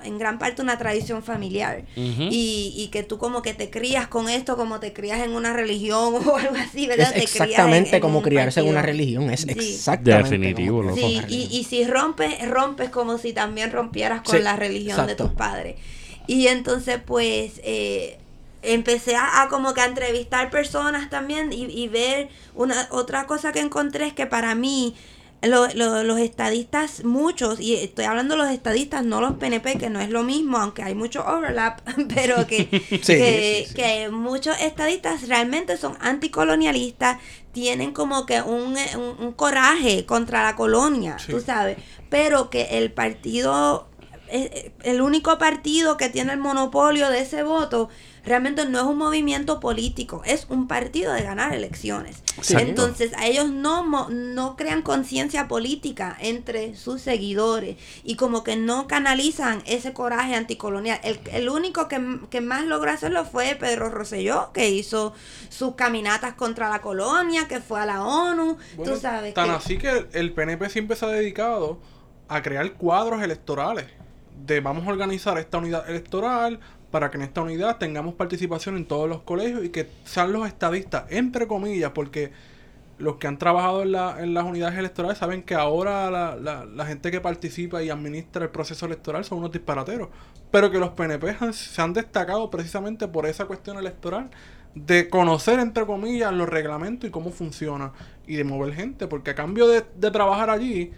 en 0.04 0.18
gran 0.18 0.38
parte 0.38 0.60
una 0.60 0.76
tradición 0.76 1.22
familiar. 1.22 1.84
Y, 1.96 2.74
y 2.76 2.88
que 2.88 3.02
tú 3.02 3.16
como 3.18 3.40
que 3.40 3.54
te 3.54 3.70
crías 3.70 4.08
con 4.08 4.28
esto, 4.28 4.56
como 4.56 4.78
te 4.80 4.92
crías 4.92 5.20
en 5.20 5.32
una 5.34 5.52
religión 5.54 6.14
o 6.26 6.36
algo 6.36 6.54
así, 6.56 6.86
¿verdad? 6.86 7.12
Es 7.14 7.14
Te 7.14 7.20
crías 7.20 7.36
en- 7.36 7.42
exactamente 7.48 7.96
en 7.96 8.02
como 8.02 8.18
un 8.18 8.24
criarse 8.24 8.60
en 8.60 8.66
una 8.66 8.80
partido. 8.82 8.92
religión. 8.98 9.30
Es 9.30 9.40
Sí. 9.40 9.50
exactamente. 9.52 10.30
Definitivo, 10.30 10.78
como 10.78 10.90
loco. 10.90 10.96
Sí, 11.00 11.20
y, 11.28 11.48
y 11.58 11.64
si 11.64 11.84
rompes, 11.84 12.46
rompes 12.48 12.90
como 13.04 13.18
si 13.18 13.32
también 13.34 13.70
rompieras 13.70 14.22
con 14.22 14.36
Sí, 14.38 14.42
la 14.42 14.56
religión 14.56 15.06
de 15.06 15.14
tus 15.14 15.30
padres. 15.32 15.76
Y 16.26 16.46
entonces, 16.46 16.98
pues, 17.04 17.60
eh, 17.64 18.18
empecé 18.62 19.14
a, 19.14 19.42
a 19.42 19.48
como 19.48 19.74
que 19.74 19.82
a 19.82 19.84
entrevistar 19.84 20.48
personas 20.50 21.10
también 21.10 21.52
y, 21.52 21.64
y 21.64 21.88
ver 21.88 22.28
una 22.54 22.88
otra 22.90 23.26
cosa 23.26 23.52
que 23.52 23.60
encontré 23.60 24.06
es 24.06 24.14
que 24.14 24.24
para 24.26 24.54
mí 24.54 24.94
lo- 25.42 25.68
lo- 25.74 26.02
los 26.02 26.18
estadistas, 26.18 27.04
muchos, 27.04 27.60
y 27.60 27.74
estoy 27.76 28.06
hablando 28.06 28.34
de 28.36 28.42
los 28.42 28.50
estadistas, 28.50 29.04
no 29.04 29.20
los 29.20 29.34
PNP, 29.34 29.76
que 29.76 29.90
no 29.90 30.00
es 30.00 30.08
lo 30.08 30.22
mismo, 30.22 30.56
aunque 30.56 30.82
hay 30.82 30.94
mucho 30.94 31.22
overlap, 31.26 31.80
pero 32.14 32.46
que, 32.46 32.66
que, 32.68 33.00
sí, 33.02 33.66
sí. 33.68 33.74
que 33.74 34.08
muchos 34.08 34.58
estadistas 34.62 35.28
realmente 35.28 35.76
son 35.76 35.98
anticolonialistas, 36.00 37.18
tienen 37.52 37.92
como 37.92 38.26
que 38.26 38.40
un, 38.42 38.74
un, 38.96 39.26
un 39.26 39.32
coraje 39.32 40.06
contra 40.06 40.42
la 40.42 40.56
colonia, 40.56 41.18
Sí. 41.18 41.30
tú 41.32 41.40
sabes, 41.40 41.76
pero 42.14 42.48
que 42.48 42.78
el 42.78 42.92
partido, 42.92 43.88
eh, 44.28 44.48
eh, 44.52 44.72
el 44.84 45.00
único 45.00 45.36
partido 45.36 45.96
que 45.96 46.08
tiene 46.10 46.32
el 46.32 46.38
monopolio 46.38 47.10
de 47.10 47.18
ese 47.22 47.42
voto, 47.42 47.88
realmente 48.24 48.64
no 48.66 48.78
es 48.78 48.84
un 48.86 48.96
movimiento 48.96 49.58
político, 49.58 50.22
es 50.24 50.46
un 50.48 50.68
partido 50.68 51.12
de 51.12 51.22
ganar 51.22 51.52
elecciones. 51.52 52.22
Entonces, 52.62 53.12
a 53.16 53.26
ellos 53.26 53.50
no, 53.50 53.84
mo- 53.84 54.08
no 54.10 54.54
crean 54.56 54.82
conciencia 54.82 55.48
política 55.48 56.16
entre 56.20 56.76
sus 56.76 57.02
seguidores 57.02 57.76
y 58.04 58.14
como 58.14 58.44
que 58.44 58.54
no 58.56 58.86
canalizan 58.86 59.62
ese 59.66 59.92
coraje 59.92 60.36
anticolonial. 60.36 61.00
El, 61.02 61.18
el 61.32 61.48
único 61.48 61.88
que, 61.88 62.20
que 62.30 62.40
más 62.40 62.64
logró 62.64 62.92
hacerlo 62.92 63.24
fue 63.24 63.56
Pedro 63.56 63.90
Rosselló, 63.90 64.52
que 64.52 64.70
hizo 64.70 65.12
sus 65.50 65.74
caminatas 65.74 66.34
contra 66.34 66.70
la 66.70 66.80
colonia, 66.80 67.48
que 67.48 67.60
fue 67.60 67.80
a 67.80 67.86
la 67.86 68.04
ONU, 68.04 68.56
Bueno, 68.76 68.94
tú 68.94 69.00
sabes. 69.00 69.34
tan 69.34 69.48
que- 69.50 69.56
así 69.56 69.78
que 69.78 70.06
el 70.12 70.32
PNP 70.32 70.70
siempre 70.70 70.96
se 70.96 71.04
ha 71.04 71.08
dedicado 71.08 71.78
a 72.28 72.42
crear 72.42 72.72
cuadros 72.72 73.22
electorales. 73.22 73.86
De 74.46 74.60
vamos 74.60 74.86
a 74.86 74.90
organizar 74.90 75.38
esta 75.38 75.58
unidad 75.58 75.88
electoral 75.88 76.58
para 76.90 77.10
que 77.10 77.16
en 77.16 77.22
esta 77.22 77.40
unidad 77.42 77.78
tengamos 77.78 78.14
participación 78.14 78.76
en 78.76 78.84
todos 78.86 79.08
los 79.08 79.22
colegios 79.22 79.64
y 79.64 79.70
que 79.70 79.88
sean 80.04 80.32
los 80.32 80.46
estadistas, 80.46 81.04
entre 81.10 81.46
comillas, 81.46 81.90
porque 81.92 82.32
los 82.98 83.16
que 83.16 83.26
han 83.26 83.38
trabajado 83.38 83.82
en, 83.82 83.92
la- 83.92 84.16
en 84.22 84.34
las 84.34 84.44
unidades 84.44 84.78
electorales 84.78 85.18
saben 85.18 85.42
que 85.42 85.54
ahora 85.54 86.10
la, 86.10 86.36
la- 86.36 86.64
la 86.64 86.86
gente 86.86 87.10
que 87.10 87.20
participa 87.20 87.82
y 87.82 87.90
administra 87.90 88.44
el 88.44 88.50
proceso 88.50 88.86
electoral 88.86 89.24
son 89.24 89.38
unos 89.38 89.50
disparateros. 89.52 90.08
Pero 90.52 90.70
que 90.70 90.78
los 90.78 90.90
PNP 90.90 91.36
han- 91.40 91.52
se 91.52 91.82
han 91.82 91.92
destacado 91.92 92.50
precisamente 92.50 93.08
por 93.08 93.26
esa 93.26 93.46
cuestión 93.46 93.78
electoral 93.78 94.30
de 94.76 95.08
conocer, 95.08 95.58
entre 95.58 95.86
comillas, 95.86 96.32
los 96.32 96.48
reglamentos 96.48 97.08
y 97.08 97.10
cómo 97.12 97.30
funciona 97.30 97.92
y 98.26 98.36
de 98.36 98.44
mover 98.44 98.72
gente. 98.74 99.08
Porque 99.08 99.30
a 99.30 99.34
cambio 99.34 99.66
de, 99.66 99.84
de 99.96 100.10
trabajar 100.12 100.50
allí, 100.50 100.92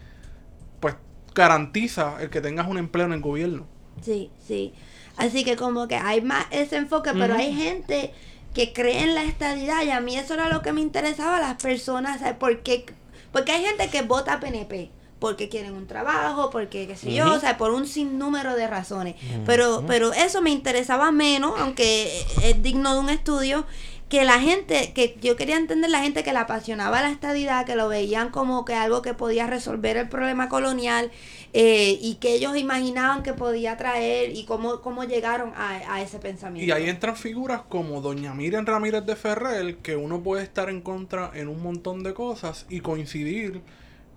garantiza 1.37 2.17
el 2.21 2.31
que 2.31 2.41
tengas 2.41 2.67
un 2.67 2.79
empleo 2.79 3.07
en 3.07 3.13
el 3.13 3.21
gobierno. 3.21 3.67
Sí, 4.03 4.31
sí. 4.45 4.73
Así 5.17 5.45
que 5.45 5.55
como 5.57 5.87
que 5.87 5.95
hay 5.95 6.21
más 6.23 6.47
ese 6.51 6.77
enfoque, 6.77 7.13
pero 7.13 7.35
hay 7.35 7.55
gente 7.55 8.13
que 8.53 8.73
cree 8.73 9.03
en 9.03 9.15
la 9.15 9.23
estadidad 9.23 9.85
y 9.85 9.91
a 9.91 10.01
mí 10.01 10.17
eso 10.17 10.35
era 10.35 10.49
lo 10.49 10.63
que 10.63 10.73
me 10.73 10.81
interesaba 10.81 11.39
las 11.39 11.63
personas, 11.63 12.21
¿sabes? 12.21 12.37
Porque, 12.41 12.87
porque 13.33 13.53
hay 13.53 13.65
gente 13.65 13.89
que 13.89 14.03
vota 14.03 14.41
PNP 14.41 14.91
porque 15.19 15.49
quieren 15.49 15.75
un 15.75 15.87
trabajo, 15.87 16.51
porque 16.51 16.87
qué 16.87 16.97
sé 16.97 17.15
yo, 17.15 17.33
o 17.33 17.41
sea, 17.41 17.57
por 17.57 17.73
un 17.73 17.87
sinnúmero 17.87 18.55
de 18.55 18.67
razones. 18.67 19.17
Pero 19.47 19.85
pero 19.87 20.13
eso 20.13 20.43
me 20.43 20.51
interesaba 20.51 21.11
menos, 21.11 21.55
aunque 21.59 22.25
es 22.43 22.63
digno 22.63 22.93
de 22.95 23.01
un 23.01 23.09
estudio 23.09 23.65
que 24.09 24.25
la 24.25 24.39
gente, 24.39 24.93
que 24.95 25.17
yo 25.21 25.35
quería 25.35 25.57
entender 25.57 25.91
la 25.91 26.01
gente 26.01 26.23
que 26.23 26.33
le 26.33 26.39
apasionaba 26.39 27.03
la 27.03 27.11
estadidad, 27.11 27.67
que 27.67 27.75
lo 27.75 27.89
veían 27.89 28.31
como 28.31 28.65
que 28.65 28.75
algo 28.75 29.03
que 29.03 29.15
podía 29.15 29.49
resolver 29.49 29.97
el 29.97 30.09
problema 30.09 30.49
colonial 30.49 31.11
eh, 31.53 31.99
y 32.01 32.15
que 32.17 32.35
ellos 32.35 32.57
imaginaban 32.57 33.25
que 33.25 33.33
podía 33.33 33.77
traer 33.77 34.31
y 34.31 34.45
cómo, 34.45 34.81
cómo 34.81 35.03
llegaron 35.03 35.53
a, 35.57 35.93
a 35.93 36.03
ese 36.03 36.21
pensamiento. 36.21 36.69
Y 36.69 36.71
ahí 36.71 36.89
entran 36.89 37.17
figuras 37.17 37.63
como 37.69 38.01
Doña 38.01 38.33
Miriam 38.33 38.65
Ramírez 38.65 39.05
de 39.05 39.17
Ferrer, 39.17 39.79
que 39.79 39.97
uno 39.97 40.23
puede 40.23 40.45
estar 40.45 40.71
en 40.71 40.83
contra 40.83 41.33
en 41.35 41.49
un 41.49 41.61
montón 41.61 42.05
de 42.05 42.15
cosas 42.15 42.67
y 42.69 42.81
coincidir 42.81 43.61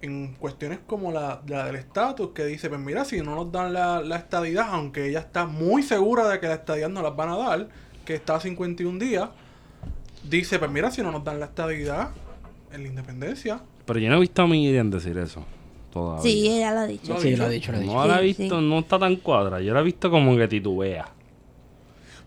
en 0.01 0.35
cuestiones 0.35 0.79
como 0.85 1.11
la, 1.11 1.41
la 1.47 1.65
del 1.65 1.75
estatus, 1.75 2.29
que 2.29 2.45
dice, 2.45 2.69
pues 2.69 2.79
mira, 2.79 3.05
si 3.05 3.21
no 3.21 3.35
nos 3.35 3.51
dan 3.51 3.73
la, 3.73 4.01
la 4.01 4.17
estadidad, 4.17 4.67
aunque 4.69 5.07
ella 5.07 5.19
está 5.19 5.45
muy 5.45 5.81
segura 5.81 6.29
de 6.29 6.39
que 6.39 6.47
la 6.47 6.53
estadidad 6.53 6.89
no 6.89 7.01
las 7.01 7.15
van 7.15 7.29
a 7.29 7.37
dar, 7.37 7.69
que 8.05 8.13
está 8.15 8.35
a 8.35 8.39
51 8.39 8.99
días, 8.99 9.29
dice, 10.23 10.59
pues 10.59 10.71
mira, 10.71 10.91
si 10.91 11.01
no 11.01 11.11
nos 11.11 11.23
dan 11.23 11.39
la 11.39 11.45
estadidad 11.47 12.09
en 12.71 12.83
la 12.83 12.87
independencia, 12.87 13.61
Pero 13.85 13.99
yo 13.99 14.09
no 14.09 14.17
he 14.17 14.19
visto 14.19 14.41
a 14.43 14.47
Miriam 14.47 14.89
decir 14.91 15.17
eso 15.17 15.43
todavía. 15.91 16.21
Sí, 16.21 16.47
ella 16.47 16.71
lo 16.73 16.79
ha 16.81 16.87
dicho. 16.87 17.13
No, 17.13 17.19
Sí, 17.19 17.35
lo 17.35 17.45
ha 17.45 17.49
dicho, 17.49 17.71
lo 17.71 17.77
ha 17.77 17.81
dicho. 17.81 17.93
No 17.93 18.07
la 18.07 18.21
he 18.21 18.33
Sí, 18.33 18.41
visto, 18.43 18.59
sí. 18.59 18.65
no 18.65 18.79
está 18.79 18.99
tan 18.99 19.15
cuadra. 19.17 19.59
Yo 19.61 19.73
la 19.73 19.79
he 19.79 19.83
visto 19.83 20.11
como 20.11 20.37
que 20.37 20.47
titubea. 20.47 21.07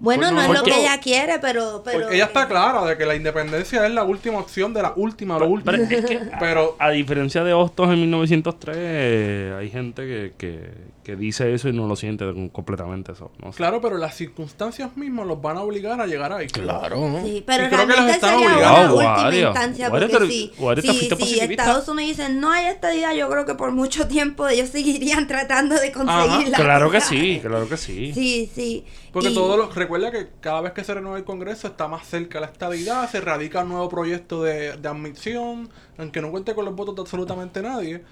Bueno, 0.00 0.22
Pues 0.22 0.32
no, 0.32 0.36
no, 0.36 0.52
es 0.52 0.58
lo 0.60 0.64
que 0.64 0.80
ella 0.80 0.98
quiere, 0.98 1.38
pero... 1.38 1.80
pero 1.84 2.00
porque 2.00 2.16
ella 2.16 2.24
está 2.24 2.48
clara 2.48 2.84
de 2.84 2.96
que 2.98 3.06
la 3.06 3.14
independencia 3.14 3.86
es 3.86 3.94
la 3.94 4.02
última 4.02 4.40
opción 4.40 4.74
de 4.74 4.82
la 4.82 4.92
última, 4.96 5.38
lo 5.38 5.46
último. 5.46 5.70
Pero 5.70 5.84
es 5.84 6.04
que, 6.04 6.20
Pero 6.40 6.74
a 6.80 6.90
diferencia 6.90 7.44
de 7.44 7.52
Hostos 7.52 7.88
en 7.88 8.00
1903, 8.00 8.76
eh, 8.76 9.56
hay 9.60 9.70
gente 9.70 10.04
que, 10.04 10.32
que, 10.36 10.72
que 11.02 11.16
dice 11.16 11.52
eso 11.52 11.68
y 11.68 11.72
no 11.72 11.88
lo 11.88 11.96
siente 11.96 12.24
completamente 12.52 13.12
eso. 13.12 13.32
No 13.42 13.50
sé. 13.52 13.56
Claro, 13.56 13.80
pero 13.80 13.98
las 13.98 14.14
circunstancias 14.14 14.96
mismas 14.96 15.26
los 15.26 15.42
van 15.42 15.56
a 15.56 15.62
obligar 15.62 16.00
a 16.00 16.06
llegar 16.06 16.32
ahí. 16.32 16.46
Claro. 16.46 17.20
Sí, 17.24 17.42
pero 17.44 17.64
Y 17.64 17.68
creo 17.68 17.86
que 17.88 17.96
los 17.96 18.10
están 18.10 18.30
sería 18.38 18.52
obligando. 18.54 18.96
una 18.98 19.14
Wow, 19.16 19.24
última 19.26 19.36
instancia 19.48 19.90
porque 19.90 20.08
si, 20.28 20.52
si, 20.86 21.16
si. 21.16 21.40
Estados 21.40 21.88
Unidos 21.88 22.16
dice 22.18 22.28
no 22.28 22.52
hay 22.52 22.66
estadidad, 22.66 23.14
yo 23.14 23.28
creo 23.28 23.44
que 23.44 23.54
por 23.54 23.72
mucho 23.72 24.06
tiempo 24.06 24.46
ellos 24.46 24.68
seguirían 24.68 25.26
tratando 25.26 25.74
de 25.74 25.90
conseguirla. 25.90 26.56
Claro 26.56 26.90
que 26.90 27.00
sí, 27.00 27.40
claro 27.42 27.68
que 27.68 27.76
sí. 27.76 28.12
Sí, 28.14 28.48
sí. 28.54 28.84
Porque 29.12 29.30
Y- 29.30 29.34
todo 29.34 29.56
lo, 29.56 29.70
recuerda 29.70 30.10
que 30.12 30.28
cada 30.40 30.60
vez 30.60 30.72
que 30.72 30.84
se 30.84 30.94
renueva 30.94 31.18
el 31.18 31.24
Congreso 31.24 31.66
está 31.66 31.88
más 31.88 32.06
cerca 32.06 32.38
la 32.40 32.46
estabilidad, 32.46 33.10
se 33.10 33.20
radica 33.20 33.62
un 33.62 33.70
nuevo 33.70 33.88
proyecto 33.88 34.42
de, 34.42 34.76
de 34.76 34.88
admisión, 34.88 35.68
aunque 35.98 36.20
no 36.22 36.30
cuente 36.30 36.54
con 36.54 36.64
los 36.64 36.74
votos 36.76 36.94
de 36.94 37.00
absolutamente 37.02 37.60
nadie, 37.60 38.02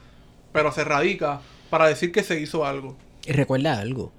pero 0.52 0.72
se 0.72 0.82
radica 0.84 1.40
para 1.70 1.86
decir 1.86 2.12
que 2.12 2.22
se 2.22 2.40
hizo 2.40 2.64
algo. 2.66 2.97
Y 3.26 3.32
recuerda 3.32 3.78
algo. 3.78 4.12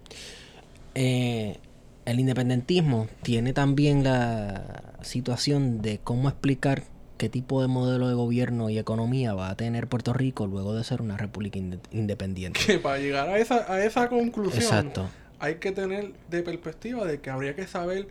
Eh, 0.95 1.57
el 2.05 2.19
independentismo 2.19 3.07
tiene 3.21 3.53
también 3.53 4.03
la 4.03 4.95
situación 5.01 5.81
de 5.81 5.99
cómo 5.99 6.29
explicar 6.29 6.83
qué 7.17 7.29
tipo 7.29 7.61
de 7.61 7.67
modelo 7.67 8.07
de 8.07 8.15
gobierno 8.15 8.69
y 8.69 8.79
economía 8.79 9.33
va 9.33 9.49
a 9.49 9.55
tener 9.55 9.87
Puerto 9.87 10.11
Rico 10.13 10.47
luego 10.47 10.73
de 10.73 10.83
ser 10.83 11.01
una 11.01 11.17
república 11.17 11.59
inde- 11.59 11.79
independiente. 11.91 12.59
Que 12.65 12.79
para 12.79 12.97
llegar 12.97 13.29
a 13.29 13.37
esa, 13.37 13.71
a 13.71 13.83
esa 13.83 14.09
conclusión 14.09 14.63
Exacto. 14.63 15.07
hay 15.39 15.55
que 15.55 15.71
tener 15.71 16.13
de 16.29 16.41
perspectiva 16.41 17.05
de 17.05 17.21
que 17.21 17.29
habría 17.29 17.55
que 17.55 17.67
saber 17.67 18.07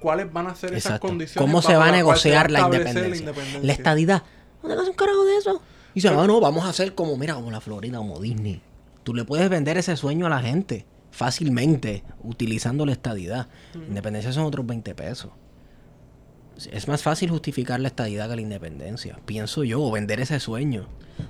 cuáles 0.00 0.30
van 0.32 0.48
a 0.48 0.54
ser 0.54 0.70
esas 0.74 0.84
Exacto. 0.92 1.08
condiciones. 1.08 1.48
¿Cómo 1.48 1.62
se 1.62 1.76
va 1.76 1.84
a 1.86 1.90
se 1.90 1.96
negociar 1.96 2.50
la 2.50 2.58
establecer 2.58 3.16
independencia? 3.16 3.60
La 3.62 3.72
estadidad. 3.72 4.22
No 4.62 4.68
te 4.68 4.90
un 4.90 4.96
carajo 4.96 5.24
de 5.24 5.36
eso. 5.38 5.62
Y 5.94 6.00
dice, 6.00 6.10
no, 6.10 6.26
no, 6.26 6.38
vamos 6.40 6.64
a 6.64 6.68
hacer 6.68 6.94
como, 6.94 7.16
mira, 7.16 7.34
como 7.34 7.50
la 7.50 7.60
Florida, 7.60 7.98
como 7.98 8.20
Disney. 8.20 8.60
Tú 9.02 9.14
le 9.14 9.24
puedes 9.24 9.48
vender 9.48 9.78
ese 9.78 9.96
sueño 9.96 10.26
a 10.26 10.30
la 10.30 10.40
gente 10.40 10.86
fácilmente 11.10 12.02
utilizando 12.22 12.86
la 12.86 12.92
estadidad. 12.92 13.48
Independencia 13.74 14.32
son 14.32 14.44
otros 14.44 14.66
20 14.66 14.94
pesos. 14.94 15.30
Es 16.70 16.88
más 16.88 17.02
fácil 17.02 17.30
justificar 17.30 17.80
la 17.80 17.88
estadidad 17.88 18.28
que 18.28 18.36
la 18.36 18.42
independencia. 18.42 19.18
Pienso 19.26 19.64
yo, 19.64 19.82
o 19.82 19.90
vender 19.90 20.20
ese 20.20 20.38
sueño 20.40 20.86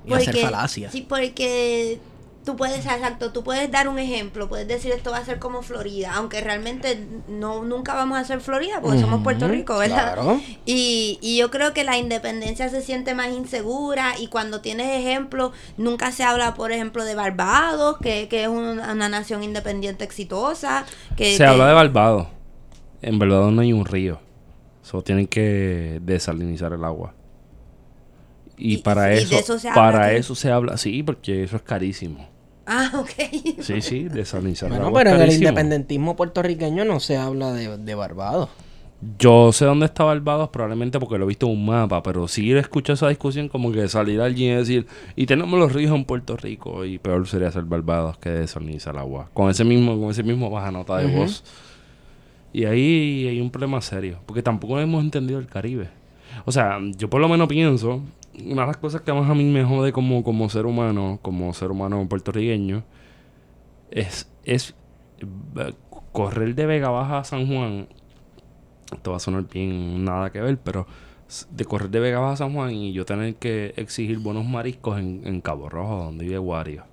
y 0.06 0.12
hacer 0.12 0.36
falacia. 0.36 0.90
Sí, 0.90 1.06
porque 1.08 2.00
tú 2.44 2.56
puedes, 2.56 2.84
exacto, 2.84 3.30
tú 3.32 3.44
puedes 3.44 3.70
dar 3.70 3.86
un 3.88 3.98
ejemplo, 3.98 4.48
puedes 4.48 4.66
decir 4.66 4.90
esto 4.92 5.10
va 5.12 5.18
a 5.18 5.24
ser 5.24 5.38
como 5.38 5.62
Florida, 5.62 6.12
aunque 6.14 6.40
realmente 6.40 7.06
no 7.28 7.62
nunca 7.64 7.94
vamos 7.94 8.18
a 8.18 8.24
ser 8.24 8.40
Florida 8.40 8.80
porque 8.82 8.98
somos 9.00 9.22
Puerto 9.22 9.46
Rico, 9.48 9.78
¿verdad? 9.78 10.14
claro. 10.14 10.40
Y, 10.66 11.18
y 11.22 11.38
yo 11.38 11.50
creo 11.50 11.72
que 11.72 11.84
la 11.84 11.98
independencia 11.98 12.68
se 12.68 12.82
siente 12.82 13.14
más 13.14 13.28
insegura 13.30 14.18
y 14.18 14.26
cuando 14.26 14.60
tienes 14.60 14.88
ejemplos, 14.98 15.52
nunca 15.76 16.10
se 16.10 16.24
habla, 16.24 16.54
por 16.54 16.72
ejemplo, 16.72 17.04
de 17.04 17.14
Barbados, 17.14 17.98
que, 18.02 18.26
que 18.28 18.42
es 18.42 18.48
una, 18.48 18.92
una 18.92 19.08
nación 19.08 19.42
independiente 19.44 20.02
exitosa. 20.04 20.84
Que, 21.16 21.32
Se 21.32 21.38
que- 21.38 21.44
habla 21.44 21.68
de 21.68 21.74
Barbados. 21.74 22.26
En 23.02 23.18
Barbados 23.18 23.52
no 23.52 23.60
hay 23.62 23.72
un 23.72 23.84
río. 23.84 24.20
Solo 24.82 25.02
tienen 25.04 25.28
que 25.28 26.00
desalinizar 26.02 26.72
el 26.72 26.84
agua. 26.84 27.14
Y, 28.56 28.74
Y- 28.74 28.76
para 28.78 29.14
y 29.14 29.18
eso, 29.18 29.36
eso 29.36 29.58
se 29.58 29.68
habla 29.68 29.80
para 29.82 30.12
eso 30.12 30.34
se 30.34 30.50
habla, 30.50 30.76
sí, 30.76 31.02
porque 31.02 31.42
eso 31.44 31.56
es 31.56 31.62
carísimo. 31.62 32.28
Ah, 32.66 32.90
ok. 32.98 33.60
Sí, 33.60 33.80
sí, 33.80 34.04
desalinizar 34.04 34.68
el 34.68 34.74
Bueno, 34.74 34.86
agua. 34.88 35.00
pero 35.00 35.16
en 35.16 35.22
el 35.22 35.32
independentismo 35.32 36.16
puertorriqueño 36.16 36.84
no 36.84 37.00
se 37.00 37.16
habla 37.16 37.52
de, 37.52 37.76
de 37.78 37.94
Barbados. 37.94 38.48
Yo 39.18 39.50
sé 39.50 39.64
dónde 39.64 39.86
está 39.86 40.04
Barbados, 40.04 40.50
probablemente 40.50 41.00
porque 41.00 41.18
lo 41.18 41.24
he 41.24 41.28
visto 41.28 41.46
en 41.46 41.52
un 41.54 41.66
mapa, 41.66 42.04
pero 42.04 42.28
sí 42.28 42.52
escucho 42.52 42.92
esa 42.92 43.08
discusión 43.08 43.48
como 43.48 43.72
que 43.72 43.88
salir 43.88 44.20
alguien 44.20 44.52
y 44.52 44.56
decir, 44.58 44.86
y 45.16 45.26
tenemos 45.26 45.58
los 45.58 45.72
ríos 45.72 45.92
en 45.92 46.04
Puerto 46.04 46.36
Rico, 46.36 46.84
y 46.84 46.98
peor 46.98 47.26
sería 47.26 47.50
ser 47.50 47.64
Barbados 47.64 48.16
que 48.18 48.30
desalinizar 48.30 48.94
el 48.94 49.00
agua. 49.00 49.28
Con 49.34 49.50
ese 49.50 49.64
mismo, 49.64 49.98
con 50.00 50.10
ese 50.12 50.22
mismo 50.22 50.50
baja 50.50 50.70
nota 50.70 50.98
de 50.98 51.16
voz. 51.16 51.42
Y 52.52 52.64
ahí 52.66 53.26
hay 53.28 53.40
un 53.40 53.50
problema 53.50 53.80
serio, 53.80 54.18
porque 54.24 54.40
tampoco 54.42 54.78
hemos 54.78 55.02
entendido 55.02 55.40
el 55.40 55.46
Caribe. 55.48 55.88
O 56.44 56.52
sea, 56.52 56.78
yo 56.96 57.10
por 57.10 57.20
lo 57.20 57.28
menos 57.28 57.48
pienso, 57.48 58.02
una 58.38 58.62
de 58.62 58.66
las 58.68 58.76
cosas 58.76 59.02
que 59.02 59.12
más 59.12 59.28
a 59.28 59.34
mí 59.34 59.44
me 59.44 59.64
jode 59.64 59.92
como, 59.92 60.22
como 60.24 60.48
ser 60.48 60.66
humano, 60.66 61.18
como 61.22 61.52
ser 61.52 61.70
humano 61.70 62.06
puertorriqueño, 62.08 62.84
es, 63.90 64.30
es 64.44 64.74
eh, 65.56 65.74
correr 66.12 66.54
de 66.54 66.66
Vega 66.66 66.90
Baja 66.90 67.18
a 67.18 67.24
San 67.24 67.46
Juan, 67.46 67.88
esto 68.92 69.10
va 69.10 69.16
a 69.16 69.20
sonar 69.20 69.48
bien 69.48 70.04
nada 70.04 70.30
que 70.30 70.40
ver, 70.40 70.58
pero 70.58 70.86
de 71.50 71.64
correr 71.64 71.90
de 71.90 72.00
Vega 72.00 72.20
Baja 72.20 72.32
a 72.32 72.36
San 72.36 72.54
Juan 72.54 72.72
y 72.72 72.92
yo 72.92 73.04
tener 73.04 73.36
que 73.36 73.74
exigir 73.76 74.18
buenos 74.18 74.44
mariscos 74.46 74.98
en, 74.98 75.22
en 75.24 75.40
Cabo 75.40 75.68
Rojo, 75.68 76.04
donde 76.04 76.24
vive 76.24 76.38
Wario. 76.38 76.91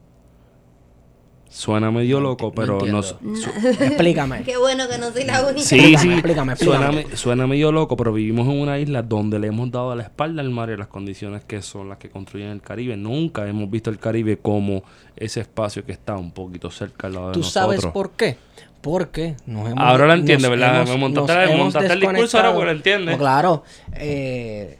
Suena 1.49 1.89
medio 1.89 2.19
loco, 2.19 2.51
pero 2.53 2.79
no, 2.85 3.01
su- 3.01 3.15
Explícame. 3.79 4.43
Qué 4.43 4.55
bueno 4.57 4.87
que 4.87 4.97
no 4.99 5.11
soy 5.11 5.23
la 5.25 5.41
única. 5.47 5.61
Sí, 5.61 5.77
Explícame, 5.79 5.97
sí. 6.03 6.13
explícame, 6.13 6.55
Suena, 6.55 6.85
explícame. 6.85 7.09
me- 7.11 7.17
suena 7.17 7.47
medio 7.47 7.71
loco, 7.71 7.97
pero 7.97 8.13
vivimos 8.13 8.47
en 8.47 8.59
una 8.61 8.77
isla 8.77 9.01
donde 9.01 9.39
le 9.39 9.47
hemos 9.47 9.71
dado 9.71 9.95
la 9.95 10.03
espalda 10.03 10.41
al 10.41 10.51
mar 10.51 10.69
y 10.69 10.77
las 10.77 10.87
condiciones 10.87 11.43
que 11.45 11.61
son 11.63 11.89
las 11.89 11.97
que 11.97 12.09
construyen 12.09 12.49
el 12.49 12.61
Caribe. 12.61 12.95
Nunca 12.97 13.47
hemos 13.47 13.69
visto 13.69 13.89
el 13.89 13.97
Caribe 13.97 14.37
como 14.37 14.83
ese 15.15 15.41
espacio 15.41 15.83
que 15.85 15.91
está 15.91 16.15
un 16.17 16.31
poquito 16.31 16.69
cerca 16.69 17.07
al 17.07 17.13
lado 17.13 17.27
de 17.29 17.33
¿Tú 17.33 17.39
nosotros. 17.39 17.75
sabes 17.81 17.93
por 17.93 18.11
qué? 18.11 18.37
Porque 18.81 19.35
nos 19.45 19.69
hemos... 19.69 19.83
Ahora 19.83 20.05
lo 20.07 20.13
entiende, 20.13 20.43
nos 20.47 20.51
¿verdad? 20.51 20.75
hemos- 20.83 20.89
Me 20.91 20.97
montaste- 20.97 21.33
nos 21.33 21.35
me 21.35 21.43
hemos 21.45 21.57
montaste 21.73 21.93
el 21.93 21.99
discurso, 21.99 22.37
ahora 22.37 22.53
pues 22.53 22.65
lo 22.65 22.71
entiende. 22.71 23.11
No, 23.13 23.17
claro. 23.17 23.63
Eh, 23.93 24.77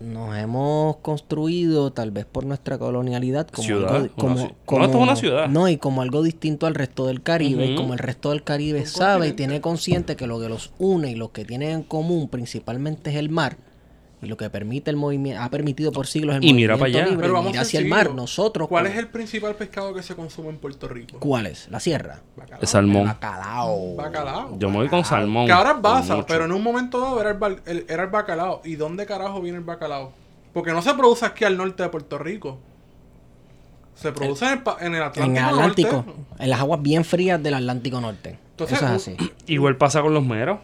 nos 0.00 0.36
hemos 0.36 0.96
construido, 0.96 1.92
tal 1.92 2.10
vez 2.10 2.24
por 2.24 2.44
nuestra 2.46 2.78
colonialidad, 2.78 3.46
como 3.48 3.66
Ciudad, 3.66 3.94
algo, 3.96 4.06
una 4.06 4.14
como, 4.16 4.36
ci- 4.36 4.48
no, 4.48 4.54
como- 4.64 4.84
esto 4.84 4.96
es 4.98 5.02
una 5.04 5.16
ciudad. 5.16 5.48
No, 5.48 5.68
y 5.68 5.76
como 5.76 6.02
algo 6.02 6.22
distinto 6.22 6.66
al 6.66 6.74
resto 6.74 7.06
del 7.06 7.22
Caribe, 7.22 7.66
y 7.66 7.74
como 7.76 7.92
el 7.92 7.98
resto 7.98 8.30
del 8.30 8.42
Caribe 8.42 8.86
sabe 8.86 9.28
y 9.28 9.32
tiene 9.32 9.60
consciente 9.60 10.16
que 10.16 10.26
lo 10.26 10.40
que 10.40 10.48
los 10.48 10.72
une 10.78 11.10
y 11.10 11.14
lo 11.14 11.32
que 11.32 11.44
tienen 11.44 11.70
en 11.70 11.82
común 11.82 12.28
principalmente 12.28 13.10
es 13.10 13.16
el 13.16 13.28
mar, 13.28 13.56
y 14.22 14.26
lo 14.26 14.36
que 14.36 14.50
permite 14.50 14.90
el 14.90 14.96
movimiento, 14.96 15.40
ha 15.42 15.48
permitido 15.48 15.92
por 15.92 16.06
siglos 16.06 16.36
el 16.36 16.44
Y 16.44 16.52
mira 16.52 16.76
movimiento 16.76 16.78
para 16.78 16.88
allá. 16.88 17.04
libre, 17.10 17.22
Pero 17.22 17.32
y 17.32 17.36
vamos 17.36 17.50
mira 17.52 17.62
hacia 17.62 17.80
el 17.80 17.86
mar. 17.86 18.14
Nosotros, 18.14 18.68
¿Cuál 18.68 18.84
como- 18.84 18.92
es 18.94 18.98
el 18.98 19.08
principal 19.08 19.54
pescado 19.54 19.94
que 19.94 20.02
se 20.02 20.14
consume 20.14 20.50
en 20.50 20.58
Puerto 20.58 20.88
Rico? 20.88 21.18
¿Cuál 21.20 21.46
es? 21.46 21.68
La 21.70 21.80
sierra. 21.80 22.20
Bacalao. 22.36 22.60
El 22.60 22.68
salmón. 22.68 23.04
Bacalao. 23.06 23.94
Bacalao. 23.96 24.58
Yo 24.58 24.68
me 24.68 24.76
voy 24.76 24.88
con 24.88 25.04
salmón. 25.04 25.46
Que 25.46 25.52
ahora 25.52 25.70
es 26.00 26.08
mucho. 26.10 26.26
pero 26.28 26.44
en 26.44 26.52
un 26.52 26.62
momento 26.62 27.00
dado 27.00 27.20
era 27.20 27.30
el, 27.30 27.38
bal- 27.38 27.62
el- 27.66 27.86
era 27.88 28.02
el 28.02 28.10
bacalao. 28.10 28.60
¿Y 28.64 28.76
dónde 28.76 29.06
carajo 29.06 29.40
viene 29.40 29.58
el 29.58 29.64
bacalao? 29.64 30.12
Porque 30.52 30.72
no 30.72 30.82
se 30.82 30.92
produce 30.94 31.24
aquí 31.24 31.44
al 31.44 31.56
norte 31.56 31.82
de 31.82 31.88
Puerto 31.88 32.18
Rico. 32.18 32.58
Se 33.94 34.12
produce 34.12 34.46
en, 34.46 34.52
el, 34.52 34.62
pa- 34.62 34.76
en 34.80 34.94
el 34.94 35.02
Atlántico. 35.02 35.24
En 35.26 35.36
el 35.36 35.44
Atlántico, 35.44 35.92
Norte. 35.92 36.12
en 36.38 36.50
las 36.50 36.60
aguas 36.60 36.82
bien 36.82 37.04
frías 37.04 37.42
del 37.42 37.54
Atlántico 37.54 38.00
Norte. 38.00 38.38
Entonces, 38.52 38.78
Eso 38.78 38.86
es 38.86 38.92
así. 39.08 39.16
Igual 39.46 39.76
pasa 39.76 40.00
con 40.02 40.14
los 40.14 40.24
meros. 40.24 40.58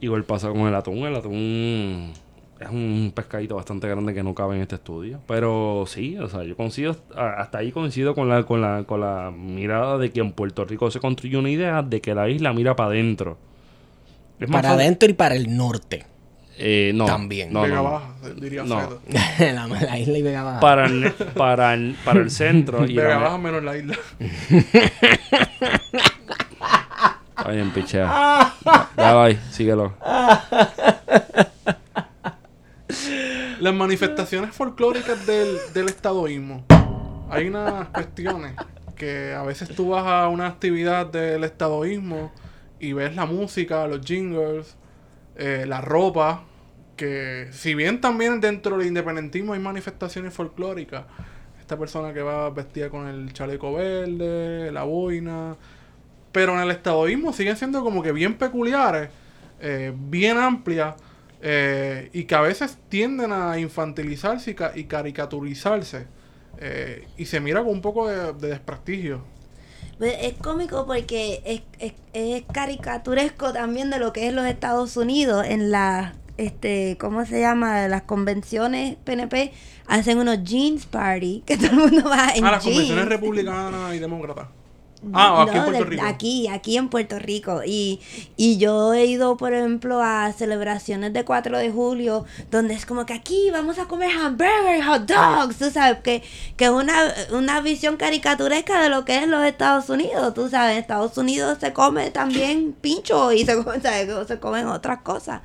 Igual 0.00 0.24
pasa 0.24 0.48
con 0.48 0.60
el 0.60 0.74
atún. 0.74 0.98
El 0.98 1.16
atún 1.16 2.12
es 2.60 2.68
un 2.68 3.12
pescadito 3.14 3.56
bastante 3.56 3.88
grande 3.88 4.14
que 4.14 4.22
no 4.22 4.34
cabe 4.34 4.56
en 4.56 4.62
este 4.62 4.76
estudio. 4.76 5.20
Pero 5.26 5.84
sí, 5.86 6.16
o 6.18 6.28
sea, 6.28 6.42
yo 6.44 6.56
coincido, 6.56 6.96
hasta 7.16 7.58
ahí 7.58 7.72
coincido 7.72 8.14
con 8.14 8.28
la, 8.28 8.44
con 8.44 8.60
la, 8.60 8.84
con 8.84 9.00
la 9.00 9.30
mirada 9.30 9.98
de 9.98 10.10
que 10.10 10.20
en 10.20 10.32
Puerto 10.32 10.64
Rico 10.64 10.90
se 10.90 11.00
construye 11.00 11.36
una 11.36 11.50
idea 11.50 11.82
de 11.82 12.00
que 12.00 12.14
la 12.14 12.28
isla 12.28 12.52
mira 12.52 12.76
para 12.76 12.90
adentro. 12.90 13.36
Para 14.50 14.72
adentro 14.72 15.08
y 15.08 15.14
para 15.14 15.34
el 15.34 15.56
norte. 15.56 16.04
Eh, 16.56 16.92
no. 16.94 17.06
También. 17.06 17.52
No, 17.52 17.62
Vega 17.62 17.76
no. 17.76 17.84
Baja, 17.84 18.14
diría 18.36 18.62
No. 18.62 19.00
La, 19.38 19.66
la 19.66 19.98
isla 19.98 20.18
y 20.18 20.22
Vega 20.22 20.42
Baja. 20.44 20.60
Para 20.60 20.86
el, 20.86 21.12
para 21.12 21.74
el, 21.74 21.96
para 22.04 22.20
el 22.20 22.30
centro. 22.30 22.86
y 22.86 22.94
Vega 22.94 23.18
Baja 23.18 23.38
menos 23.38 23.62
la 23.64 23.76
isla. 23.76 23.96
Está 27.36 27.50
bien, 27.50 27.70
pichea. 27.72 28.52
Ya, 28.96 29.14
bye, 29.16 29.38
síguelo. 29.50 29.94
Las 33.64 33.74
manifestaciones 33.74 34.54
folclóricas 34.54 35.26
del, 35.26 35.56
del 35.72 35.88
estadoísmo. 35.88 36.66
Hay 37.30 37.48
unas 37.48 37.88
cuestiones 37.88 38.52
que 38.94 39.32
a 39.32 39.42
veces 39.42 39.70
tú 39.70 39.88
vas 39.88 40.04
a 40.06 40.28
una 40.28 40.48
actividad 40.48 41.06
del 41.06 41.44
estadoísmo 41.44 42.30
y 42.78 42.92
ves 42.92 43.16
la 43.16 43.24
música, 43.24 43.86
los 43.86 44.04
jingles, 44.04 44.76
eh, 45.36 45.64
la 45.66 45.80
ropa, 45.80 46.44
que 46.98 47.48
si 47.52 47.74
bien 47.74 48.02
también 48.02 48.38
dentro 48.38 48.76
del 48.76 48.86
independentismo 48.86 49.54
hay 49.54 49.60
manifestaciones 49.60 50.34
folclóricas, 50.34 51.06
esta 51.58 51.78
persona 51.78 52.12
que 52.12 52.20
va 52.20 52.50
vestida 52.50 52.90
con 52.90 53.06
el 53.06 53.32
chaleco 53.32 53.72
verde, 53.72 54.72
la 54.72 54.82
boina, 54.82 55.56
pero 56.32 56.52
en 56.52 56.60
el 56.60 56.70
estadoísmo 56.70 57.32
siguen 57.32 57.56
siendo 57.56 57.82
como 57.82 58.02
que 58.02 58.12
bien 58.12 58.34
peculiares, 58.34 59.08
eh, 59.58 59.90
bien 59.96 60.36
amplias, 60.36 60.96
eh, 61.46 62.08
y 62.14 62.24
que 62.24 62.34
a 62.34 62.40
veces 62.40 62.78
tienden 62.88 63.30
a 63.32 63.58
infantilizarse 63.58 64.52
y, 64.52 64.54
ca- 64.54 64.72
y 64.74 64.84
caricaturizarse. 64.84 66.06
eh, 66.58 67.06
y 67.18 67.26
se 67.26 67.40
mira 67.40 67.60
con 67.62 67.70
un 67.72 67.82
poco 67.82 68.08
de, 68.08 68.32
de 68.32 68.48
desprestigio. 68.48 69.20
Pues 69.98 70.14
es 70.22 70.32
cómico 70.34 70.86
porque 70.86 71.42
es, 71.44 71.62
es, 71.78 71.92
es 72.14 72.42
caricaturesco 72.52 73.52
también 73.52 73.90
de 73.90 73.98
lo 73.98 74.12
que 74.12 74.26
es 74.28 74.32
los 74.34 74.46
Estados 74.46 74.96
Unidos 74.96 75.44
en 75.46 75.70
las 75.70 76.14
este 76.36 76.96
¿cómo 76.98 77.24
se 77.26 77.40
llama? 77.40 77.86
las 77.86 78.02
convenciones 78.02 78.96
PNP 79.04 79.52
hacen 79.86 80.18
unos 80.18 80.42
jeans 80.42 80.84
party 80.86 81.44
que 81.46 81.56
todo 81.56 81.68
el 81.70 81.76
mundo 81.76 82.08
va 82.10 82.30
en 82.34 82.44
Ah, 82.44 82.50
las 82.52 82.64
jeans. 82.64 82.76
convenciones 82.78 83.04
republicanas 83.08 83.94
y 83.94 83.98
demócratas. 84.00 84.48
Ah, 85.12 85.42
aquí 85.42 85.50
en 85.50 85.56
No, 85.56 85.64
Puerto 85.64 85.84
de- 85.84 85.90
Rico. 85.90 86.04
Aquí, 86.06 86.48
aquí 86.48 86.76
en 86.76 86.88
Puerto 86.88 87.18
Rico. 87.18 87.60
Y, 87.66 88.00
y 88.36 88.56
yo 88.58 88.94
he 88.94 89.04
ido, 89.06 89.36
por 89.36 89.52
ejemplo, 89.52 90.00
a 90.02 90.32
celebraciones 90.32 91.12
de 91.12 91.24
4 91.24 91.58
de 91.58 91.70
julio, 91.70 92.24
donde 92.50 92.74
es 92.74 92.86
como 92.86 93.04
que 93.06 93.12
aquí 93.12 93.50
vamos 93.50 93.78
a 93.78 93.86
comer 93.86 94.10
hamburgers, 94.16 94.86
hot 94.86 95.02
dogs, 95.06 95.56
tú 95.58 95.70
sabes, 95.70 95.98
que, 96.00 96.22
que 96.56 96.64
es 96.66 96.70
una, 96.70 96.94
una 97.32 97.60
visión 97.60 97.96
caricaturesca 97.96 98.80
de 98.82 98.88
lo 98.88 99.04
que 99.04 99.18
es 99.18 99.28
los 99.28 99.44
Estados 99.44 99.88
Unidos, 99.90 100.32
tú 100.34 100.48
sabes, 100.48 100.72
en 100.72 100.78
Estados 100.78 101.16
Unidos 101.18 101.58
se 101.60 101.72
come 101.72 102.10
también 102.10 102.72
pincho 102.80 103.32
y 103.32 103.44
se, 103.44 103.62
come- 103.62 103.80
¿sabes? 103.82 104.08
se 104.28 104.38
comen 104.38 104.66
otras 104.68 105.00
cosas. 105.02 105.42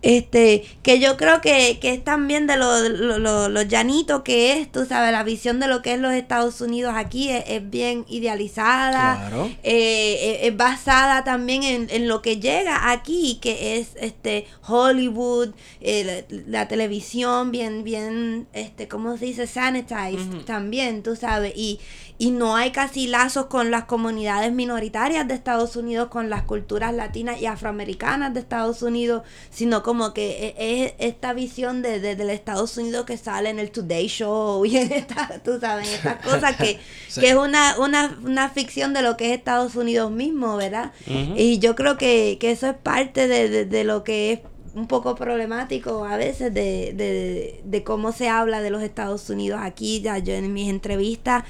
Este, 0.00 0.64
que 0.84 1.00
yo 1.00 1.16
creo 1.16 1.40
que, 1.40 1.78
que 1.80 1.92
es 1.92 2.04
también 2.04 2.46
de 2.46 2.56
lo, 2.56 2.88
lo, 2.88 3.18
lo- 3.18 3.48
lo 3.48 3.62
llanito 3.62 4.22
que 4.22 4.52
es, 4.52 4.70
tú 4.70 4.84
sabes, 4.86 5.10
la 5.10 5.24
visión 5.24 5.58
de 5.58 5.66
lo 5.66 5.82
que 5.82 5.94
es 5.94 5.98
los 6.00 6.12
Estados 6.12 6.60
Unidos 6.60 6.92
aquí 6.96 7.30
es, 7.30 7.42
es 7.48 7.68
bien 7.68 8.04
idealizada, 8.08 9.16
Claro. 9.28 9.50
eh, 9.62 10.38
es, 10.42 10.48
es 10.48 10.56
basada 10.56 11.24
también 11.24 11.62
en, 11.64 11.88
en 11.90 12.06
lo 12.08 12.22
que 12.22 12.38
llega 12.38 12.92
aquí, 12.92 13.38
que 13.42 13.78
es 13.78 13.88
este 14.00 14.46
Hollywood, 14.66 15.50
eh, 15.80 16.24
la, 16.30 16.60
la 16.60 16.68
televisión 16.68 17.50
bien, 17.50 17.82
bien, 17.84 18.46
este, 18.52 18.86
¿cómo 18.88 19.16
se 19.16 19.26
dice? 19.26 19.46
Sanitized 19.46 20.44
también, 20.44 21.02
tú 21.02 21.16
sabes, 21.16 21.52
y, 21.56 21.80
y 22.20 22.32
no 22.32 22.56
hay 22.56 22.72
casi 22.72 23.06
lazos 23.06 23.46
con 23.46 23.70
las 23.70 23.84
comunidades 23.84 24.52
minoritarias 24.52 25.28
de 25.28 25.34
Estados 25.34 25.76
Unidos, 25.76 26.08
con 26.08 26.28
las 26.28 26.42
culturas 26.42 26.92
latinas 26.92 27.40
y 27.40 27.46
afroamericanas 27.46 28.34
de 28.34 28.40
Estados 28.40 28.82
Unidos, 28.82 29.22
sino 29.50 29.84
como 29.84 30.12
que 30.14 30.54
e- 30.58 30.84
es 30.86 30.94
esta 30.98 31.32
visión 31.32 31.80
de, 31.80 32.00
de- 32.00 32.16
del 32.16 32.30
Estados 32.30 32.76
Unidos 32.76 33.06
que 33.06 33.16
sale 33.16 33.50
en 33.50 33.60
el 33.60 33.70
Today 33.70 34.08
Show 34.08 34.64
y 34.66 34.76
en 34.78 34.92
esta, 34.92 35.40
tú 35.44 35.60
sabes, 35.60 35.88
estas 35.92 36.16
cosas 36.16 36.56
que, 36.56 36.80
Sí. 37.08 37.20
que 37.20 37.30
es 37.30 37.36
una, 37.36 37.78
una, 37.78 38.18
una 38.24 38.48
ficción 38.50 38.92
de 38.94 39.02
lo 39.02 39.16
que 39.16 39.32
es 39.32 39.38
Estados 39.38 39.76
Unidos 39.76 40.10
mismo, 40.10 40.56
¿verdad? 40.56 40.92
Y 41.06 41.58
yo 41.60 41.76
creo 41.76 41.96
que, 41.96 42.36
que 42.40 42.50
eso 42.50 42.66
es 42.68 42.74
parte 42.76 43.28
de, 43.28 43.48
de- 43.48 43.64
de 43.64 43.84
lo 43.84 44.02
que 44.02 44.32
es 44.32 44.40
un 44.74 44.86
poco 44.86 45.14
problemático 45.14 46.04
a 46.04 46.16
veces 46.16 46.52
de, 46.54 46.92
de, 46.94 47.60
de 47.64 47.84
cómo 47.84 48.12
se 48.12 48.28
habla 48.28 48.60
de 48.60 48.70
los 48.70 48.82
Estados 48.82 49.28
Unidos 49.30 49.60
aquí. 49.62 50.00
Ya 50.02 50.18
yo 50.18 50.34
en 50.34 50.52
mis 50.52 50.68
entrevistas 50.68 51.44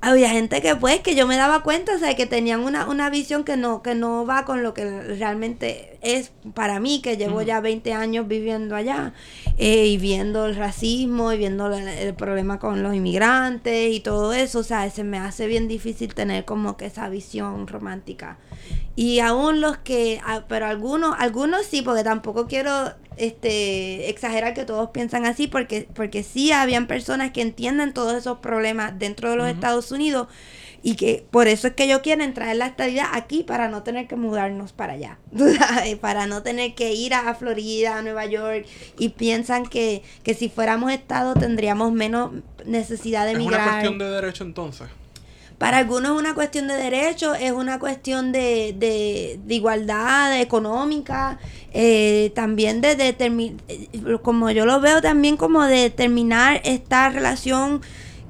había 0.00 0.30
gente 0.30 0.62
que 0.62 0.76
pues 0.76 1.00
que 1.00 1.14
yo 1.16 1.26
me 1.26 1.36
daba 1.36 1.62
cuenta, 1.64 1.94
o 1.94 1.98
sea, 1.98 2.14
que 2.14 2.26
tenían 2.26 2.60
una, 2.60 2.86
una 2.88 3.10
visión 3.10 3.42
que 3.42 3.56
no, 3.56 3.82
que 3.82 3.94
no 3.96 4.24
va 4.24 4.44
con 4.44 4.62
lo 4.62 4.72
que 4.72 5.02
realmente 5.02 5.98
es 6.02 6.30
para 6.54 6.78
mí, 6.78 7.00
que 7.02 7.16
llevo 7.16 7.42
ya 7.42 7.60
20 7.60 7.92
años 7.92 8.28
viviendo 8.28 8.76
allá, 8.76 9.12
eh, 9.56 9.86
y 9.86 9.98
viendo 9.98 10.46
el 10.46 10.54
racismo, 10.54 11.32
y 11.32 11.38
viendo 11.38 11.68
la- 11.68 12.00
el 12.00 12.14
problema 12.14 12.58
con 12.60 12.82
los 12.82 12.94
inmigrantes 12.94 13.92
y 13.92 14.00
todo 14.00 14.32
eso, 14.32 14.60
o 14.60 14.62
sea, 14.62 14.88
se 14.90 15.02
me 15.02 15.18
hace 15.18 15.46
bien 15.48 15.66
difícil 15.66 16.14
tener 16.14 16.44
como 16.44 16.76
que 16.76 16.86
esa 16.86 17.08
visión 17.08 17.66
romántica. 17.66 18.38
Y 18.96 19.20
aún 19.20 19.60
los 19.60 19.78
que, 19.78 20.20
ah, 20.24 20.44
pero 20.48 20.66
algunos, 20.66 21.14
algunos 21.18 21.64
sí, 21.66 21.82
porque 21.82 22.02
tampoco 22.02 22.46
quiero 22.46 22.92
este 23.16 24.10
exagerar 24.10 24.54
que 24.54 24.64
todos 24.64 24.90
piensan 24.90 25.26
así, 25.26 25.46
porque, 25.46 25.88
porque 25.94 26.22
sí 26.22 26.52
habían 26.52 26.86
personas 26.86 27.32
que 27.32 27.42
entienden 27.42 27.92
todos 27.92 28.14
esos 28.14 28.38
problemas 28.38 28.98
dentro 28.98 29.30
de 29.30 29.36
los 29.36 29.48
Estados 29.48 29.92
Unidos 29.92 30.28
y 30.82 30.94
que 30.94 31.26
por 31.30 31.48
eso 31.48 31.68
es 31.68 31.74
que 31.74 31.84
ellos 31.84 32.00
quieren 32.00 32.34
traer 32.34 32.56
la 32.56 32.66
estadidad 32.66 33.06
aquí 33.12 33.42
para 33.42 33.68
no 33.68 33.82
tener 33.82 34.06
que 34.06 34.16
mudarnos 34.16 34.72
para 34.72 34.92
allá, 34.94 35.18
para 36.00 36.26
no 36.26 36.42
tener 36.42 36.74
que 36.74 36.92
ir 36.92 37.14
a 37.14 37.34
Florida, 37.34 37.98
a 37.98 38.02
Nueva 38.02 38.26
York 38.26 38.66
y 38.98 39.10
piensan 39.10 39.66
que, 39.66 40.02
que 40.22 40.34
si 40.34 40.48
fuéramos 40.48 40.92
estado 40.92 41.34
tendríamos 41.34 41.92
menos 41.92 42.32
necesidad 42.64 43.24
de 43.26 43.32
es 43.32 43.38
una 43.38 43.44
migrar. 43.46 43.70
cuestión 43.70 43.98
de 43.98 44.10
derecho 44.10 44.44
entonces. 44.44 44.88
Para 45.58 45.78
algunos 45.78 46.12
es 46.12 46.18
una 46.18 46.34
cuestión 46.34 46.68
de 46.68 46.74
derechos, 46.76 47.36
es 47.40 47.50
una 47.52 47.78
cuestión 47.80 48.30
de, 48.30 48.74
de, 48.78 49.40
de 49.44 49.54
igualdad 49.54 50.40
económica, 50.40 51.38
eh, 51.72 52.30
también 52.34 52.80
de 52.80 52.94
determinar, 52.94 53.56
como 54.22 54.50
yo 54.52 54.66
lo 54.66 54.80
veo 54.80 55.02
también 55.02 55.36
como 55.36 55.64
de 55.64 55.76
determinar 55.82 56.60
esta 56.64 57.08
relación 57.10 57.80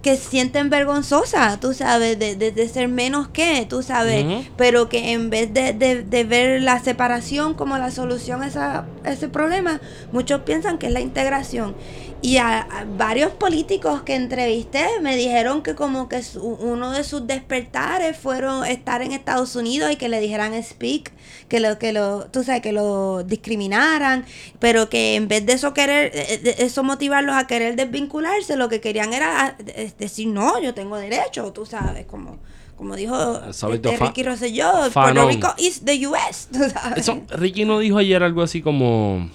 que 0.02 0.16
sienten 0.16 0.70
vergonzosa, 0.70 1.58
tú 1.60 1.74
sabes, 1.74 2.18
de, 2.20 2.36
de- 2.36 2.52
de 2.52 2.68
ser 2.68 2.86
menos 2.88 3.26
que, 3.28 3.66
tú 3.68 3.82
sabes, 3.82 4.24
pero 4.56 4.88
que 4.88 5.10
en 5.12 5.28
vez 5.28 5.52
de, 5.52 5.72
de- 5.72 6.04
de 6.04 6.24
ver 6.24 6.62
la 6.62 6.78
separación 6.78 7.54
como 7.54 7.76
la 7.78 7.90
solución 7.90 8.42
a, 8.42 8.46
esa- 8.46 8.86
a 9.04 9.10
ese 9.10 9.28
problema, 9.28 9.80
muchos 10.12 10.42
piensan 10.42 10.78
que 10.78 10.86
es 10.86 10.92
la 10.92 11.00
integración. 11.00 11.74
Y 12.20 12.38
a, 12.38 12.60
a 12.62 12.84
varios 12.84 13.30
políticos 13.30 14.02
que 14.02 14.16
entrevisté 14.16 14.84
me 15.00 15.14
dijeron 15.16 15.62
que 15.62 15.76
como 15.76 16.08
que 16.08 16.22
su- 16.24 16.42
uno 16.42 16.90
de 16.90 17.04
sus 17.04 17.26
despertares 17.28 18.16
fueron 18.16 18.66
estar 18.66 19.02
en 19.02 19.12
Estados 19.12 19.54
Unidos 19.54 19.92
y 19.92 19.96
que 19.96 20.08
le 20.08 20.20
dijeran 20.20 20.60
speak, 20.62 21.12
que 21.48 21.60
lo 21.60 21.78
que 21.78 21.92
lo, 21.92 22.26
tú 22.26 22.42
sabes, 22.42 22.60
que 22.60 22.72
lo 22.72 23.22
discriminaran, 23.22 24.24
pero 24.58 24.88
que 24.88 25.14
en 25.14 25.28
vez 25.28 25.46
de 25.46 25.52
eso 25.52 25.72
querer, 25.74 26.10
eh, 26.12 26.38
de 26.42 26.56
eso 26.58 26.82
motivarlos 26.82 27.36
a 27.36 27.46
querer 27.46 27.76
desvincularse, 27.76 28.56
lo 28.56 28.68
que 28.68 28.80
querían 28.80 29.12
era 29.12 29.46
ah, 29.46 29.56
eh, 29.66 29.92
decir 29.96 30.26
no, 30.26 30.60
yo 30.60 30.74
tengo 30.74 30.96
derecho, 30.96 31.52
tú 31.52 31.66
sabes, 31.66 32.04
como 32.06 32.38
como 32.76 32.94
dijo 32.94 33.52
Solito 33.52 33.90
este 33.90 34.04
Ricky 34.06 34.22
Rosselló, 34.22 34.70
Puerto. 34.92 35.26
Rico 35.26 35.54
is 35.58 35.84
the 35.84 36.06
US, 36.06 36.48
tú 36.52 36.60
sabes. 36.70 36.98
Eso, 36.98 37.22
Ricky 37.30 37.64
no 37.64 37.80
dijo 37.80 37.98
ayer 37.98 38.22
algo 38.22 38.42
así 38.42 38.62
como 38.62 39.28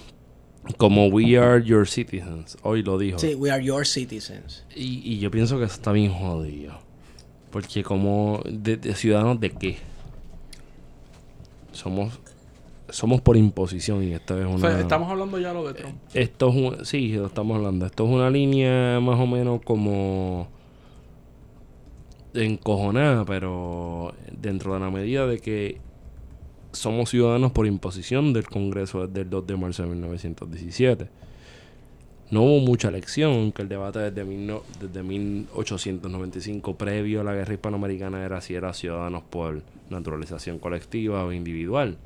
como 0.76 1.08
we 1.08 1.36
are 1.38 1.62
your 1.62 1.86
citizens. 1.86 2.56
Hoy 2.62 2.82
lo 2.82 2.98
dijo. 2.98 3.18
Sí, 3.18 3.34
we 3.34 3.50
are 3.50 3.62
your 3.62 3.86
citizens. 3.86 4.64
Y, 4.74 5.00
y 5.04 5.18
yo 5.18 5.30
pienso 5.30 5.58
que 5.58 5.64
eso 5.64 5.74
está 5.74 5.92
bien 5.92 6.12
jodido. 6.12 6.78
Porque 7.50 7.82
como 7.82 8.42
de, 8.44 8.76
de 8.76 8.94
ciudadanos 8.94 9.40
de 9.40 9.50
qué? 9.50 9.76
Somos 11.72 12.18
somos 12.90 13.20
por 13.20 13.36
imposición 13.36 14.04
y 14.04 14.12
esta 14.12 14.38
es 14.38 14.44
O 14.44 14.50
una 14.50 14.58
sea, 14.58 14.80
estamos 14.80 15.10
hablando 15.10 15.38
ya 15.38 15.52
lo 15.52 15.66
de 15.66 15.74
Trump. 15.74 15.96
esto 16.12 16.50
es 16.50 16.54
un, 16.54 16.84
sí, 16.84 17.12
lo 17.12 17.26
estamos 17.26 17.56
hablando. 17.56 17.86
Esto 17.86 18.04
es 18.04 18.10
una 18.10 18.30
línea 18.30 19.00
más 19.00 19.18
o 19.18 19.26
menos 19.26 19.60
como 19.62 20.48
encojonada, 22.34 23.24
pero 23.24 24.14
dentro 24.32 24.74
de 24.74 24.80
la 24.80 24.90
medida 24.90 25.26
de 25.26 25.38
que 25.38 25.80
somos 26.74 27.10
ciudadanos 27.10 27.52
por 27.52 27.66
imposición 27.66 28.32
del 28.32 28.46
Congreso 28.46 29.06
desde 29.06 29.22
el 29.22 29.30
2 29.30 29.46
de 29.46 29.56
marzo 29.56 29.82
de 29.82 29.88
1917. 29.90 31.08
No 32.30 32.42
hubo 32.42 32.60
mucha 32.60 32.88
elección, 32.88 33.32
aunque 33.32 33.62
el 33.62 33.68
debate 33.68 33.98
desde, 33.98 34.24
mil 34.24 34.46
no- 34.46 34.62
desde 34.80 35.02
1895, 35.02 36.76
previo 36.76 37.20
a 37.20 37.24
la 37.24 37.34
guerra 37.34 37.54
hispanoamericana, 37.54 38.24
era 38.24 38.40
si 38.40 38.54
era 38.54 38.72
ciudadanos 38.74 39.22
por 39.22 39.62
naturalización 39.90 40.58
colectiva 40.58 41.24
o 41.24 41.32
individual. 41.32 41.96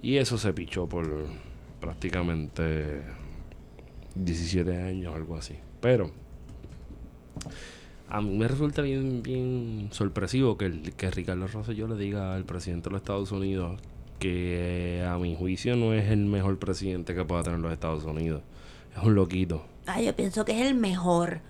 Y 0.00 0.16
eso 0.18 0.36
se 0.38 0.52
pichó 0.52 0.86
por 0.86 1.08
prácticamente 1.80 3.00
17 4.14 4.82
años, 4.82 5.14
algo 5.14 5.36
así. 5.36 5.54
Pero 5.80 6.10
a 8.16 8.20
mí 8.20 8.36
me 8.36 8.46
resulta 8.48 8.82
bien, 8.82 9.22
bien 9.22 9.88
sorpresivo 9.90 10.56
que, 10.56 10.66
el, 10.66 10.92
que 10.96 11.10
Ricardo 11.10 11.46
Rosselló 11.46 11.88
le 11.88 11.96
diga 11.96 12.34
al 12.34 12.44
presidente 12.44 12.88
de 12.88 12.92
los 12.92 13.00
Estados 13.02 13.32
Unidos 13.32 13.80
que 14.18 15.04
a 15.06 15.18
mi 15.18 15.36
juicio 15.36 15.76
no 15.76 15.92
es 15.92 16.10
el 16.10 16.24
mejor 16.26 16.58
presidente 16.58 17.14
que 17.14 17.24
pueda 17.24 17.42
tener 17.42 17.58
los 17.60 17.72
Estados 17.72 18.04
Unidos. 18.04 18.42
Es 18.96 19.02
un 19.02 19.14
loquito. 19.14 19.66
Ah, 19.86 20.00
yo 20.00 20.14
pienso 20.16 20.44
que 20.44 20.52
es 20.60 20.66
el 20.66 20.74
mejor. 20.74 21.40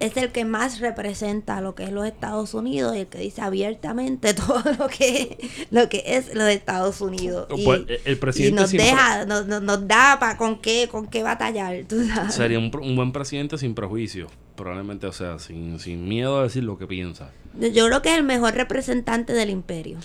Es 0.00 0.16
el 0.16 0.32
que 0.32 0.44
más 0.44 0.80
representa 0.80 1.60
lo 1.60 1.74
que 1.76 1.84
es 1.84 1.92
los 1.92 2.04
Estados 2.06 2.54
Unidos 2.54 2.96
y 2.96 3.00
el 3.00 3.06
que 3.06 3.18
dice 3.18 3.40
abiertamente 3.40 4.34
todo 4.34 4.62
lo 4.78 4.88
que, 4.88 5.38
lo 5.70 5.88
que 5.88 6.02
es 6.06 6.34
los 6.34 6.48
Estados 6.48 7.00
Unidos. 7.00 7.46
Y, 7.56 7.64
Pues, 7.64 7.82
el 8.04 8.18
presidente 8.18 8.58
y 8.58 8.60
nos 8.62 8.70
siempre- 8.70 8.90
deja, 8.90 9.24
nos, 9.26 9.46
nos- 9.46 9.62
nos 9.62 9.86
da 9.86 10.18
para 10.20 10.36
con 10.36 10.60
qué, 10.60 10.88
con 10.90 11.06
qué 11.06 11.22
batallar, 11.22 11.84
tú 11.88 12.04
sabes. 12.06 12.34
Sería 12.34 12.58
un, 12.58 12.70
un 12.82 12.96
buen 12.96 13.12
presidente 13.12 13.56
sin 13.58 13.74
prejuicio. 13.74 14.26
Probablemente, 14.56 15.06
o 15.06 15.12
sea, 15.12 15.38
sin, 15.38 15.78
sin 15.80 16.08
miedo 16.08 16.38
a 16.38 16.42
decir 16.44 16.62
lo 16.64 16.78
que 16.78 16.86
piensa. 16.86 17.30
Yo 17.58 17.86
creo 17.86 18.02
que 18.02 18.10
es 18.10 18.16
el 18.18 18.24
mejor 18.24 18.54
representante 18.54 19.32
del 19.32 19.50
imperio. 19.50 19.98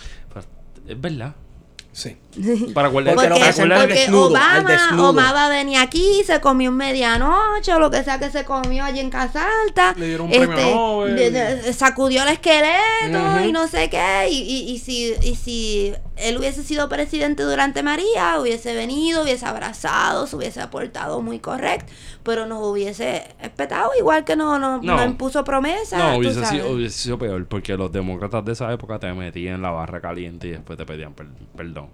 Es 0.87 0.99
verdad. 0.99 1.35
Sí. 1.91 2.15
Para 2.75 2.89
guardar 2.89 3.15
Porque 3.15 3.29
lo 3.29 3.35
Porque, 3.35 3.49
al 3.61 3.69
porque 3.81 3.93
desnudo, 3.95 4.27
Obama, 4.27 4.69
desnudo. 4.71 5.09
Obama 5.09 5.49
venía 5.49 5.81
aquí, 5.81 6.21
se 6.25 6.39
comió 6.39 6.69
un 6.69 6.77
medianoche 6.77 7.73
o 7.73 7.79
lo 7.79 7.89
que 7.89 8.03
sea 8.03 8.19
que 8.19 8.29
se 8.29 8.45
comió 8.45 8.83
allí 8.83 8.99
en 8.99 9.09
Casa 9.09 9.47
Alta. 9.65 9.95
Le 9.97 10.07
dieron 10.07 10.27
un 10.27 10.31
premio 10.31 10.55
Nobel. 10.75 11.15
de- 11.15 11.31
de- 11.31 11.73
sacudió 11.73 12.21
el 12.21 12.29
esqueleto 12.29 13.43
y 13.45 13.51
no 13.51 13.67
sé 13.67 13.89
qué. 13.89 14.27
Y, 14.29 14.37
y, 14.43 14.71
y 14.73 14.79
si, 14.79 15.13
y 15.23 15.35
si 15.35 15.93
él 16.19 16.37
hubiese 16.37 16.63
sido 16.63 16.89
presidente 16.89 17.43
durante 17.43 17.83
María, 17.83 18.39
hubiese 18.39 18.73
venido, 18.75 19.23
hubiese 19.23 19.45
abrazado, 19.45 20.27
se 20.27 20.35
hubiese 20.35 20.61
aportado 20.61 21.21
muy 21.21 21.39
correcto, 21.39 21.91
pero 22.23 22.45
nos 22.45 22.61
hubiese 22.65 23.23
espetado 23.41 23.91
igual 23.99 24.25
que 24.25 24.35
no, 24.35 24.59
no, 24.59 24.81
No. 24.81 24.95
no 24.97 25.03
impuso 25.05 25.43
promesa. 25.43 25.97
No, 25.97 26.17
hubiese 26.17 26.45
sido, 26.45 26.71
hubiese 26.71 26.97
sido 26.97 27.17
peor, 27.17 27.45
porque 27.47 27.75
los 27.77 27.91
demócratas 27.91 28.43
de 28.45 28.53
esa 28.53 28.71
época 28.73 28.99
te 28.99 29.11
metían 29.13 29.55
en 29.55 29.61
la 29.61 29.71
barra 29.71 30.01
caliente 30.01 30.47
y 30.47 30.51
después 30.51 30.77
te 30.77 30.85
pedían 30.85 31.13
per- 31.13 31.27
perdón. 31.55 31.89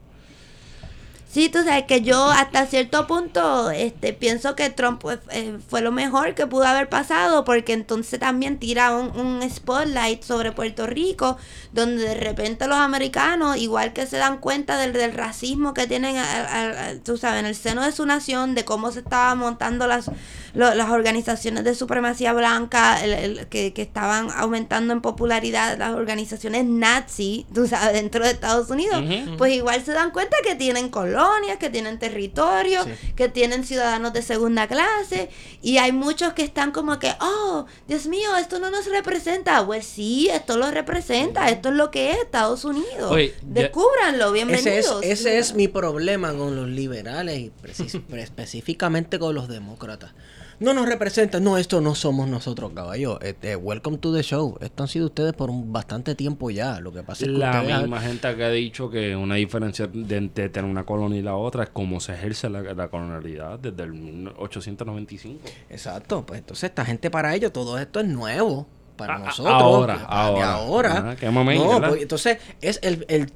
Sí, 1.33 1.49
tú 1.49 1.63
sabes 1.63 1.85
que 1.85 2.01
yo 2.01 2.29
hasta 2.29 2.67
cierto 2.67 3.07
punto 3.07 3.71
este, 3.71 4.13
pienso 4.13 4.55
que 4.55 4.69
Trump 4.69 5.03
eh, 5.31 5.57
fue 5.67 5.81
lo 5.81 5.91
mejor 5.91 6.35
que 6.35 6.45
pudo 6.45 6.65
haber 6.65 6.89
pasado 6.89 7.43
porque 7.43 7.73
entonces 7.73 8.19
también 8.19 8.59
tira 8.59 8.95
un, 8.95 9.19
un 9.19 9.49
spotlight 9.49 10.21
sobre 10.21 10.51
Puerto 10.51 10.85
Rico 10.85 11.37
donde 11.71 12.03
de 12.03 12.13
repente 12.13 12.67
los 12.67 12.77
americanos 12.77 13.57
igual 13.57 13.93
que 13.93 14.05
se 14.05 14.17
dan 14.17 14.37
cuenta 14.37 14.77
del, 14.77 14.93
del 14.93 15.11
racismo 15.13 15.73
que 15.73 15.87
tienen 15.87 16.17
a- 16.17 16.23
a- 16.23 16.89
a- 16.89 16.95
tú 17.03 17.17
sabes, 17.17 17.39
en 17.39 17.47
el 17.47 17.55
seno 17.55 17.81
de 17.83 17.91
su 17.93 18.05
nación, 18.05 18.53
de 18.53 18.63
cómo 18.63 18.91
se 18.91 18.99
estaban 18.99 19.39
montando 19.39 19.87
las, 19.87 20.11
lo- 20.53 20.73
las 20.75 20.89
organizaciones 20.89 21.63
de 21.63 21.75
supremacía 21.75 22.33
blanca, 22.33 23.03
el- 23.03 23.13
el- 23.13 23.47
que, 23.47 23.73
que 23.73 23.81
estaban 23.81 24.29
aumentando 24.35 24.93
en 24.93 25.01
popularidad 25.01 25.77
las 25.77 25.95
organizaciones 25.95 26.65
nazi, 26.65 27.45
tú 27.53 27.67
sabes, 27.67 27.93
dentro 27.93 28.23
de 28.23 28.31
Estados 28.31 28.69
Unidos, 28.69 29.03
pues 29.37 29.53
igual 29.53 29.83
se 29.83 29.91
dan 29.93 30.11
cuenta 30.11 30.37
que 30.43 30.55
tienen 30.55 30.89
colonias, 30.89 31.57
que 31.57 31.69
tienen 31.69 31.99
territorio, 31.99 32.81
que 33.15 33.29
tienen 33.29 33.63
ciudadanos 33.63 34.13
de 34.13 34.21
segunda 34.21 34.67
clase, 34.67 35.29
y 35.61 35.77
hay 35.77 35.91
muchos 35.91 36.33
que 36.33 36.43
están 36.43 36.71
como 36.71 36.99
que, 36.99 37.13
oh, 37.19 37.65
Dios 37.87 38.05
mío, 38.07 38.35
esto 38.37 38.59
no 38.59 38.69
nos 38.69 38.85
representa. 38.87 39.65
Pues 39.65 39.85
sí, 39.85 40.29
esto 40.31 40.57
lo 40.57 40.69
representa, 40.71 41.49
esto 41.49 41.69
es 41.69 41.75
lo 41.75 41.89
que 41.91 42.11
es 42.11 42.17
Estados 42.17 42.65
Unidos. 42.65 43.11
Oye, 43.11 43.33
Descúbranlo, 43.41 44.31
bienvenidos. 44.31 45.01
Ese 45.01 45.11
es, 45.11 45.19
ese 45.21 45.37
es 45.39 45.53
mi 45.55 45.67
problema 45.67 46.33
con 46.33 46.55
los 46.55 46.67
liberales 46.67 47.39
y 47.39 47.51
específicamente 48.17 49.19
con 49.19 49.35
los 49.35 49.47
demócratas. 49.47 50.11
No 50.59 50.73
nos 50.73 50.85
representan, 50.87 51.43
no, 51.43 51.57
esto 51.57 51.81
no 51.81 51.95
somos 51.95 52.27
nosotros, 52.27 52.71
caballo. 52.73 53.19
Este, 53.21 53.55
welcome 53.55 53.97
to 53.97 54.13
the 54.13 54.21
show. 54.23 54.57
Esto 54.61 54.83
han 54.83 54.87
sido 54.89 55.07
ustedes 55.07 55.33
por 55.33 55.49
un 55.49 55.73
bastante 55.73 56.15
tiempo 56.15 56.49
ya. 56.51 56.79
Lo 56.79 56.91
que 56.93 57.03
pasa 57.03 57.25
es 57.25 57.31
que 57.31 57.37
La 57.37 57.61
ustedes- 57.61 57.79
misma 57.81 57.99
gente 58.01 58.35
que 58.35 58.43
ha 58.43 58.49
dicho 58.49 58.89
que 58.89 59.15
una 59.15 59.35
diferencia 59.35 59.87
de, 59.87 60.21
de 60.21 60.49
tener 60.49 60.69
una 60.69 60.85
colonia 60.85 61.19
y 61.19 61.21
la 61.21 61.35
otra 61.35 61.63
es 61.63 61.69
cómo 61.71 61.99
se 61.99 62.13
ejerce 62.13 62.49
la, 62.49 62.61
la 62.61 62.87
colonialidad 62.87 63.59
desde 63.59 63.83
el 63.83 63.93
1895. 63.93 65.41
Exacto, 65.69 66.25
pues 66.25 66.39
entonces 66.39 66.69
esta 66.69 66.85
gente 66.85 67.09
para 67.09 67.33
ellos 67.35 67.51
todo 67.51 67.77
esto 67.77 67.99
es 67.99 68.07
nuevo 68.07 68.67
para 68.95 69.15
A- 69.15 69.19
nosotros. 69.19 69.53
ahora, 69.53 69.97
de 69.97 70.03
ahora. 70.07 70.53
ahora. 70.53 70.91
Ajá, 70.97 71.15
qué 71.15 71.29
momento, 71.29 71.81
pues, 71.89 72.01
entonces 72.03 72.37
es 72.61 72.79
el, 72.83 73.05
el 73.09 73.31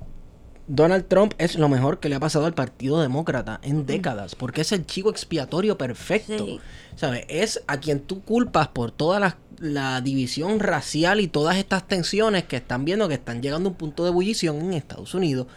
Donald 0.68 1.07
Trump 1.07 1.34
es 1.38 1.56
lo 1.56 1.69
mejor 1.69 1.99
que 1.99 2.10
le 2.10 2.15
ha 2.15 2.19
pasado 2.19 2.45
al 2.45 2.53
Partido 2.53 3.02
Demócrata 3.02 3.60
en 3.64 3.85
décadas, 3.85 4.35
porque 4.35 4.61
es 4.61 4.72
el 4.73 4.85
chico 4.85 5.10
expiatorio 5.10 5.77
perfecto. 5.77 6.45
Sí. 6.45 6.60
¿Sabes? 6.95 7.26
Es 7.30 7.64
a 7.68 7.77
quien 7.77 8.02
tú 8.02 8.22
culpas 8.22 8.68
por 8.68 8.91
toda 8.91 9.19
la, 9.19 9.38
la 9.60 10.02
división 10.02 10.60
racial 10.60 11.22
y 11.22 11.27
todas 11.27 11.57
estas 11.57 11.88
tensiones 11.88 12.44
que 12.44 12.57
están 12.57 12.85
viendo 12.85 13.07
que 13.07 13.14
están 13.14 13.41
llegando 13.41 13.69
a 13.69 13.72
un 13.72 13.77
punto 13.77 14.03
de 14.03 14.10
ebullición 14.10 14.57
en 14.57 14.73
Estados 14.73 15.14
Unidos. 15.14 15.48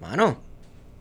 Mano, 0.00 0.38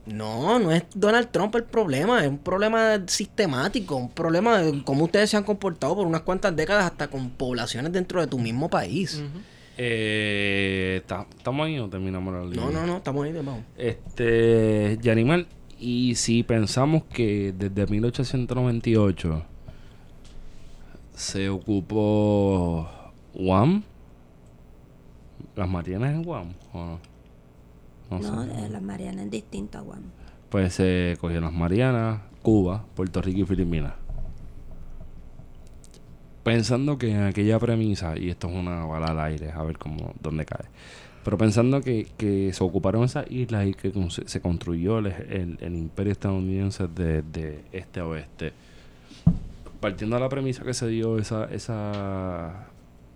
no, 0.07 0.57
no 0.59 0.71
es 0.71 0.83
Donald 0.93 1.29
Trump 1.31 1.53
el 1.55 1.65
problema, 1.65 2.23
es 2.23 2.29
un 2.29 2.37
problema 2.37 3.01
sistemático, 3.07 3.95
un 3.95 4.09
problema 4.09 4.59
de 4.59 4.83
cómo 4.83 5.05
ustedes 5.05 5.29
se 5.29 5.37
han 5.37 5.43
comportado 5.43 5.95
por 5.95 6.07
unas 6.07 6.21
cuantas 6.21 6.55
décadas 6.55 6.85
hasta 6.85 7.09
con 7.09 7.31
poblaciones 7.31 7.91
dentro 7.91 8.21
de 8.21 8.27
tu 8.27 8.39
mismo 8.39 8.69
país. 8.69 9.21
Eh, 9.77 11.01
ta- 11.05 11.27
¿Estamos 11.37 11.65
ahí 11.67 11.77
o 11.79 11.87
terminamos 11.87 12.33
la 12.33 12.41
línea? 12.43 12.65
No, 12.65 12.71
no, 12.71 12.85
no, 12.87 12.97
estamos 12.97 13.23
ahí 13.25 13.31
de 13.31 13.41
vamos. 13.41 13.63
Este, 13.77 14.97
Yanimal, 15.01 15.47
y 15.79 16.15
si 16.15 16.43
pensamos 16.43 17.03
que 17.05 17.53
desde 17.57 17.85
1898 17.85 19.43
se 21.15 21.49
ocupó 21.49 22.89
Guam, 23.33 23.83
las 25.55 25.69
Marianas 25.69 26.13
en 26.13 26.23
Guam, 26.23 26.53
¿o 26.73 26.77
no? 26.85 26.99
No, 28.09 28.19
No, 28.19 28.43
sé. 28.45 28.65
eh, 28.65 28.69
las 28.69 28.81
Marianas 28.81 29.25
es 29.25 29.31
distinto 29.31 29.77
a 29.77 29.81
Guam. 29.81 30.01
Pues 30.49 30.73
se 30.75 31.17
cogieron 31.19 31.43
las 31.45 31.53
Marianas, 31.53 32.21
Cuba, 32.41 32.85
Puerto 32.95 33.21
Rico 33.21 33.39
y 33.41 33.45
Filipinas. 33.45 33.93
Pensando 36.47 36.97
que 36.97 37.13
aquella 37.13 37.59
premisa, 37.59 38.17
y 38.17 38.29
esto 38.29 38.47
es 38.47 38.55
una 38.55 38.85
bala 38.85 39.07
al 39.07 39.19
aire, 39.19 39.51
a 39.51 39.63
ver 39.63 39.77
cómo, 39.77 40.13
dónde 40.23 40.45
cae. 40.45 40.63
Pero 41.25 41.37
pensando 41.37 41.81
que, 41.81 42.07
se 42.53 42.63
ocuparon 42.63 43.03
esas 43.03 43.29
islas 43.29 43.67
y 43.67 43.73
que 43.73 43.91
se 44.25 44.39
construyó 44.39 44.99
el, 44.99 45.57
imperio 45.61 46.13
estadounidense 46.13 46.87
de, 46.87 47.21
de 47.21 47.65
este 47.73 47.99
a 47.99 48.05
oeste, 48.07 48.53
partiendo 49.81 50.15
de 50.15 50.21
la 50.21 50.29
premisa 50.29 50.63
que 50.63 50.73
se 50.73 50.87
dio 50.87 51.17
esa, 51.17 51.51
esa, 51.51 52.69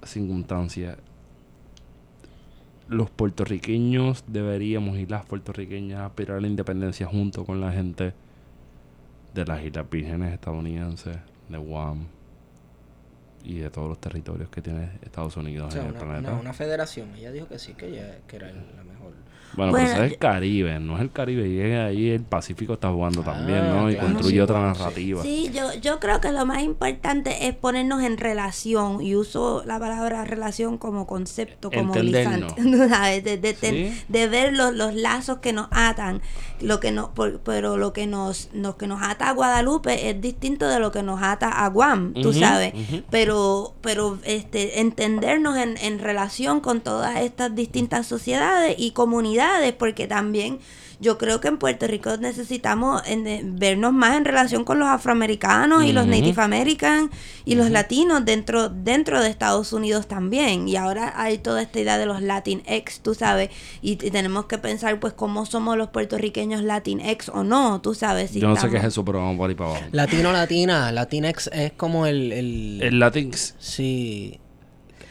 circunstancia, 0.03 0.97
los 2.89 3.09
puertorriqueños 3.09 4.25
deberíamos 4.27 4.97
y 4.97 5.05
las 5.05 5.25
puertorriqueñas 5.25 6.01
aspirar 6.01 6.39
a 6.39 6.41
la 6.41 6.47
independencia 6.47 7.07
junto 7.07 7.45
con 7.45 7.61
la 7.61 7.71
gente 7.71 8.11
de 9.33 9.45
las 9.45 9.63
Islas 9.63 9.89
Vírgenes 9.89 10.33
estadounidenses, 10.33 11.15
de 11.47 11.57
Guam 11.57 12.07
y 13.43 13.59
de 13.59 13.69
todos 13.69 13.88
los 13.89 13.99
territorios 13.99 14.49
que 14.49 14.61
tiene 14.61 14.91
Estados 15.01 15.35
Unidos 15.38 15.69
O 15.69 15.72
sea, 15.72 15.81
en 15.81 15.88
el 15.88 15.93
una, 15.93 16.01
planeta. 16.01 16.31
una- 16.31 16.39
una 16.41 16.53
federación. 16.53 17.13
Ella 17.15 17.31
dijo 17.31 17.47
que 17.47 17.59
sí, 17.59 17.73
que, 17.73 17.88
ella, 17.88 18.18
que 18.27 18.35
era 18.38 18.47
la. 18.51 18.90
Bueno, 19.56 19.72
Bueno, 19.72 19.88
pero 19.91 20.03
es 20.06 20.11
el 20.14 20.18
Caribe, 20.18 20.80
no 20.80 20.95
es 20.95 21.02
el 21.02 21.11
Caribe. 21.11 21.48
Y 21.48 21.60
es 21.60 21.80
ahí 21.80 22.10
el 22.10 22.22
Pacífico 22.23 22.73
está 22.73 22.90
jugando 22.91 23.22
Ah, 23.22 23.34
también, 23.34 23.68
¿no? 23.69 23.90
Y 23.90 23.94
claro, 23.95 24.07
construye 24.07 24.36
sí, 24.36 24.40
otra 24.40 24.60
narrativa. 24.61 25.22
Sí, 25.23 25.52
yo, 25.53 25.73
yo 25.82 25.99
creo 25.99 26.22
que 26.22 26.32
lo 26.32 26.45
más 26.45 26.64
importante 26.64 27.48
es 27.48 27.56
ponernos 27.56 28.02
en 28.03 28.18
relación 28.18 29.02
y 29.02 29.15
uso 29.15 29.64
la 29.65 29.80
palabra 29.80 30.23
relación 30.26 30.78
como 30.78 31.06
concepto, 31.07 31.69
como 31.72 31.94
Entendernos. 31.94 32.53
De, 33.23 33.38
de, 33.38 33.56
Sí. 33.61 34.03
de 34.07 34.28
ver 34.28 34.53
los, 34.53 34.73
los 34.73 34.95
lazos 34.95 35.38
que 35.40 35.53
nos 35.53 35.68
atan, 35.72 36.22
lo 36.61 36.80
que 36.80 36.91
nos, 36.91 37.10
por- 37.10 37.40
pero 37.41 37.78
lo 37.78 37.94
que 37.94 38.07
nos, 38.07 38.49
lo 38.53 38.78
que 38.78 38.88
nos 38.88 39.02
ata 39.03 39.30
a 39.30 39.34
Guadalupe 39.34 40.10
es 40.10 40.19
distinto 40.22 40.68
de 40.68 40.80
lo 40.80 40.91
que 40.91 41.03
nos 41.03 41.22
ata 41.22 41.49
a 41.49 41.68
Guam, 41.69 42.14
tú 42.14 42.34
sabes, 42.34 42.73
pero, 43.10 43.73
pero 43.82 44.18
este, 44.23 44.80
entendernos 44.82 45.57
en, 45.57 45.78
en 45.78 45.99
relación 45.99 46.60
con 46.61 46.82
todas 46.82 47.18
estas 47.18 47.53
distintas 47.56 48.07
sociedades 48.07 48.76
y 48.78 48.91
comunidades, 48.91 49.40
porque 49.77 50.07
también 50.07 50.59
yo 50.99 51.18
creo 51.18 51.41
que 51.41 51.47
en 51.47 51.57
Puerto 51.57 51.88
Rico 51.88 52.15
necesitamos 52.18 53.01
en- 53.07 53.23
de- 53.23 53.41
vernos 53.43 53.91
más 53.91 54.15
en 54.18 54.23
relación 54.26 54.63
con 54.63 54.77
los 54.77 54.88
afroamericanos 54.88 55.84
y 55.84 55.93
los. 55.93 56.05
Native 56.05 56.41
American 56.43 57.09
y 57.43 57.55
los 57.55 57.72
latinos 57.72 58.23
dentro, 58.23 58.69
dentro 58.69 59.19
de 59.19 59.30
Estados 59.30 59.73
Unidos 59.73 60.07
también. 60.07 60.68
Y 60.68 60.76
ahora 60.76 61.13
hay 61.15 61.39
toda 61.39 61.61
esta 61.63 61.80
idea 61.80 61.97
de 61.97 62.05
los 62.05 62.22
Latinx, 62.22 62.99
tú 63.01 63.15
sabes, 63.15 63.49
y, 63.81 63.93
y 63.93 63.95
tenemos 64.11 64.45
que 64.45 64.59
pensar 64.59 64.99
pues 64.99 65.13
cómo 65.13 65.45
somos 65.47 65.76
los 65.77 65.89
puertorriqueños 65.89 66.61
Latinx 66.63 67.30
o 67.30 67.43
no, 67.43 67.81
tú 67.81 67.95
sabes. 67.95 68.30
si 68.31 68.39
Yo 68.39 68.49
no 68.49 68.55
sé 68.55 68.69
qué 68.69 68.77
es 68.77 68.84
eso, 68.84 69.03
pero 69.03 69.19
vamos 69.19 69.38
por 69.38 69.49
ahí 69.49 69.55
para 69.55 69.72
abajo. 69.72 69.85
Latino, 69.91 70.31
latina, 70.31 70.91
Latinx 70.91 71.49
es 71.51 71.72
como 71.73 72.05
el... 72.05 72.31
el, 72.31 72.80
El 72.84 72.99
Latinx. 72.99 73.55
Sí. 73.57 74.39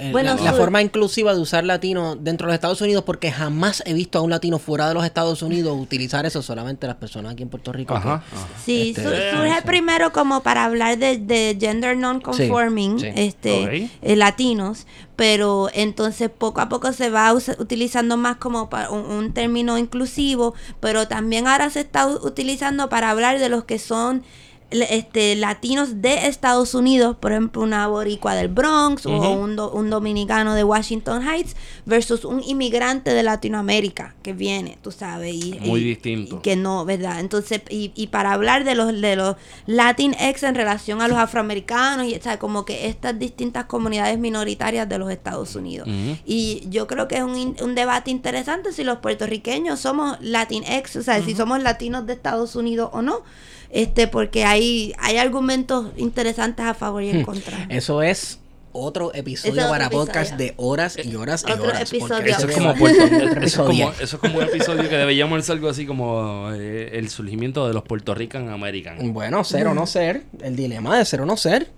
El- 0.01 0.13
Bueno, 0.13 0.35
la, 0.43 0.53
forma 0.55 0.81
inclusiva 0.83 1.35
de 1.35 1.41
usar 1.41 1.65
latino 1.65 2.17
dentro 2.17 2.47
de 2.47 2.51
los 2.53 2.55
Estados 2.55 2.81
Unidos, 2.81 3.05
porque 3.05 3.31
jamás 3.31 3.83
he 3.87 3.93
visto 3.95 4.19
a 4.19 4.23
un 4.23 4.31
latino 4.31 4.59
fuera 4.59 4.89
de 4.89 4.95
los 4.95 5.05
Estados 5.05 5.43
Unidos 5.43 5.77
utilizar 5.79 6.25
eso, 6.27 6.43
solamente 6.43 6.87
las 6.87 6.97
personas 6.97 7.33
aquí 7.35 7.43
en 7.43 7.49
Puerto 7.51 7.73
Rico. 7.73 7.95
Ajá. 7.95 8.25
que- 8.31 8.37
ajá. 8.37 8.47
Sí, 8.65 8.91
Este, 8.91 9.03
su- 9.05 9.11
sí. 9.11 9.17
surge 9.33 9.63
primero 9.63 10.13
como 10.13 10.43
para 10.43 10.65
hablar 10.65 10.99
de, 10.99 11.19
de 11.19 11.57
gender 11.61 11.97
non-conforming, 11.97 12.99
Sí, 12.99 13.07
sí. 13.07 13.13
este, 13.15 13.91
eh, 14.03 14.17
latinos, 14.17 14.87
pero 15.17 15.69
entonces 15.75 16.31
poco 16.31 16.61
a 16.63 16.69
poco 16.71 16.93
se 16.93 17.11
va 17.11 17.33
utilizando 17.35 18.17
más 18.17 18.37
como 18.37 18.71
para 18.71 18.91
un, 18.91 19.05
un 19.05 19.33
término 19.35 19.77
inclusivo, 19.77 20.55
pero 20.81 21.09
también 21.09 21.47
ahora 21.47 21.69
se 21.71 21.81
está 21.81 22.07
utilizando 22.07 22.89
para 22.89 23.11
hablar 23.11 23.39
de 23.39 23.49
los 23.51 23.65
que 23.65 23.79
son 23.79 24.23
este 24.71 25.35
latinos 25.37 26.01
de 26.01 26.27
Estados 26.29 26.75
Unidos, 26.75 27.17
por 27.19 27.33
ejemplo, 27.33 27.63
una 27.63 27.87
boricua 27.89 28.35
del 28.35 28.49
Bronx 28.49 29.05
o 29.07 29.11
un, 29.33 29.57
do- 29.57 29.71
un 29.73 29.91
dominicano 29.91 30.55
de 30.55 30.63
Washington 30.65 31.23
Heights 31.27 31.57
versus 31.87 32.25
un 32.25 32.43
inmigrante 32.45 33.13
de 33.13 33.23
Latinoamérica 33.23 34.15
que 34.23 34.33
viene, 34.33 34.79
tú 34.83 34.93
sabes, 34.93 35.35
y, 35.35 35.59
Muy 35.61 35.81
y- 35.81 35.85
distinto. 35.85 36.37
y 36.37 36.39
que 36.41 36.57
no, 36.57 36.85
¿verdad? 36.85 37.21
Entonces, 37.21 37.63
y, 37.69 37.93
y 37.95 38.07
para 38.09 38.33
hablar 38.33 38.65
de 38.65 38.75
los 38.75 38.89
de 39.01 39.17
los 39.17 39.37
Latinx 39.67 40.43
en 40.43 40.55
relación 40.55 41.01
a 41.03 41.09
los 41.09 41.19
afroamericanos 41.19 42.07
y 42.07 42.15
o 42.15 42.23
sea, 42.23 42.39
como 42.39 42.65
que 42.65 42.87
estas 42.87 43.19
distintas 43.19 43.65
comunidades 43.67 44.19
minoritarias 44.19 44.89
de 44.89 44.99
los 44.99 45.11
Estados 45.11 45.55
Unidos. 45.57 45.89
Y 46.27 46.63
yo 46.71 46.87
creo 46.87 47.09
que 47.09 47.17
es 47.17 47.23
un, 47.23 47.57
un 47.61 47.75
debate 47.75 48.11
interesante 48.11 48.73
si 48.73 48.85
los 48.85 48.99
puertorriqueños 48.99 49.81
somos 49.81 50.17
Latinx, 50.21 50.97
o 50.97 51.03
sea, 51.03 51.23
si 51.23 51.35
somos 51.35 51.63
latinos 51.63 52.07
de 52.07 52.13
Estados 52.13 52.57
Unidos 52.57 52.91
o 52.93 53.03
no. 53.03 53.23
Este, 53.71 54.09
porque 54.09 54.45
hay, 54.45 54.93
hay 54.99 55.17
argumentos 55.17 55.89
interesantes 55.97 56.67
a 56.67 56.75
favor 56.75 57.03
y 57.03 57.11
en 57.11 57.23
contra. 57.25 57.67
Eso 57.69 58.03
es 58.03 58.39
otro 58.73 59.13
episodio 59.15 59.53
otro 59.63 59.69
para 59.69 59.87
episodio. 59.87 60.07
podcast 60.07 60.37
de 60.37 60.55
horas 60.57 60.97
y 61.03 61.15
horas 61.17 61.45
y 61.47 61.51
Otro 61.53 61.65
horas. 61.69 61.83
episodio. 61.93 62.27
Eso 62.27 62.47
es 62.49 62.57
Otro 62.57 62.75
como 62.75 62.87
eso 62.89 63.03
es 63.05 63.11
como, 63.11 63.33
episodio. 63.33 63.91
eso 64.01 64.03
es 64.03 64.15
como 64.21 64.39
un 64.39 64.45
episodio 64.45 64.89
que 64.89 64.97
deberíamos 64.97 65.45
ser 65.45 65.57
algo 65.57 65.69
así 65.69 65.87
como 65.87 66.51
eh, 66.53 66.91
el 66.99 67.09
surgimiento 67.11 67.67
de 67.67 67.75
los 67.75 67.83
Puerto 67.83 68.15
Rican 68.15 68.49
American. 68.49 69.13
Bueno, 69.13 69.43
ser 69.45 69.67
o 69.67 69.75
no 69.75 69.87
ser, 69.87 70.25
el 70.41 70.55
dilema 70.57 70.97
de 70.99 71.05
ser 71.05 71.21
o 71.21 71.27
no 71.27 71.37
ser. 71.37 71.71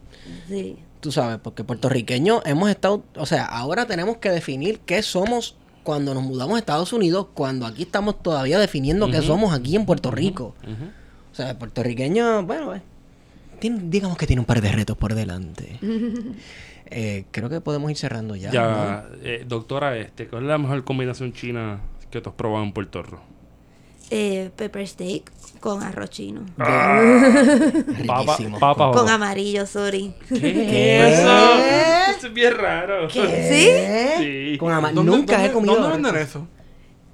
Sí. 0.49 0.77
Tú 1.01 1.11
sabes, 1.13 1.39
porque 1.43 1.65
puertorriqueños 1.65 2.43
hemos 2.45 2.71
estado, 2.71 3.03
o 3.17 3.27
sea, 3.27 3.45
ahora 3.45 3.87
tenemos 3.87 4.19
que 4.19 4.31
definir 4.31 4.79
qué 4.81 5.03
somos 5.03 5.57
cuando 5.83 6.15
nos 6.15 6.23
mudamos 6.23 6.57
a 6.57 6.59
Estados 6.61 6.93
Unidos, 6.93 7.27
cuando 7.35 7.67
aquí 7.67 7.83
estamos 7.83 8.23
todavía 8.23 8.59
definiendo 8.59 9.11
qué 9.11 9.21
somos 9.21 9.53
aquí 9.53 9.75
en 9.77 9.85
Puerto 9.85 10.11
Rico. 10.13 10.55
Ujú. 10.63 10.91
O 11.33 11.35
sea, 11.35 11.51
el 11.51 11.57
puertorriqueño, 11.57 12.43
bueno, 12.45 12.75
eh, 12.75 12.83
tiene- 13.59 13.81
digamos 13.85 14.17
que 14.19 14.27
tiene 14.27 14.41
un 14.41 14.47
par 14.47 14.61
de 14.61 14.71
retos 14.73 14.97
por 14.97 15.15
delante. 15.15 15.79
Eh, 16.95 17.25
creo 17.31 17.49
que 17.49 17.63
podemos 17.63 17.91
ir 17.91 17.97
cerrando 17.97 18.37
ya. 18.37 18.51
Ya, 18.51 19.07
eh, 19.23 19.47
doctora, 19.49 19.97
este, 19.97 20.27
¿cuál 20.29 20.43
es 20.43 20.49
la 20.51 20.59
mejor 20.59 20.85
combinación 20.85 21.33
china 21.33 21.81
que 22.11 22.21
tú 22.21 22.29
has 22.29 22.37
probado 22.37 22.63
en 22.65 22.73
Puerto 22.75 23.03
Rico? 23.03 23.23
Eh, 24.11 24.51
pepper 24.55 24.87
steak 24.87 25.33
con 25.61 25.83
arroz 25.83 26.11
chino. 26.11 26.43
¿no? 26.59 26.65
Papa, 28.07 28.23
Riquísimo. 28.35 28.59
papa 28.59 28.91
Con 28.93 29.09
amarillo, 29.09 29.65
sorry. 29.65 30.13
¿Qué 30.29 31.09
es 31.09 31.19
eso? 31.21 32.19
Eso 32.19 32.27
es 32.27 32.35
bien 32.35 32.55
raro. 32.59 33.09
¿Sí? 33.09 33.21
Sí. 34.19 34.57
Con 34.59 34.71
ama- 34.71 34.93
¿Dónde- 34.93 35.11
Nunca 35.13 35.33
dónde- 35.35 35.49
he 35.49 35.53
comido. 35.53 35.75
¿Dónde 35.77 35.93
venden 36.11 36.17
eso? 36.23 36.47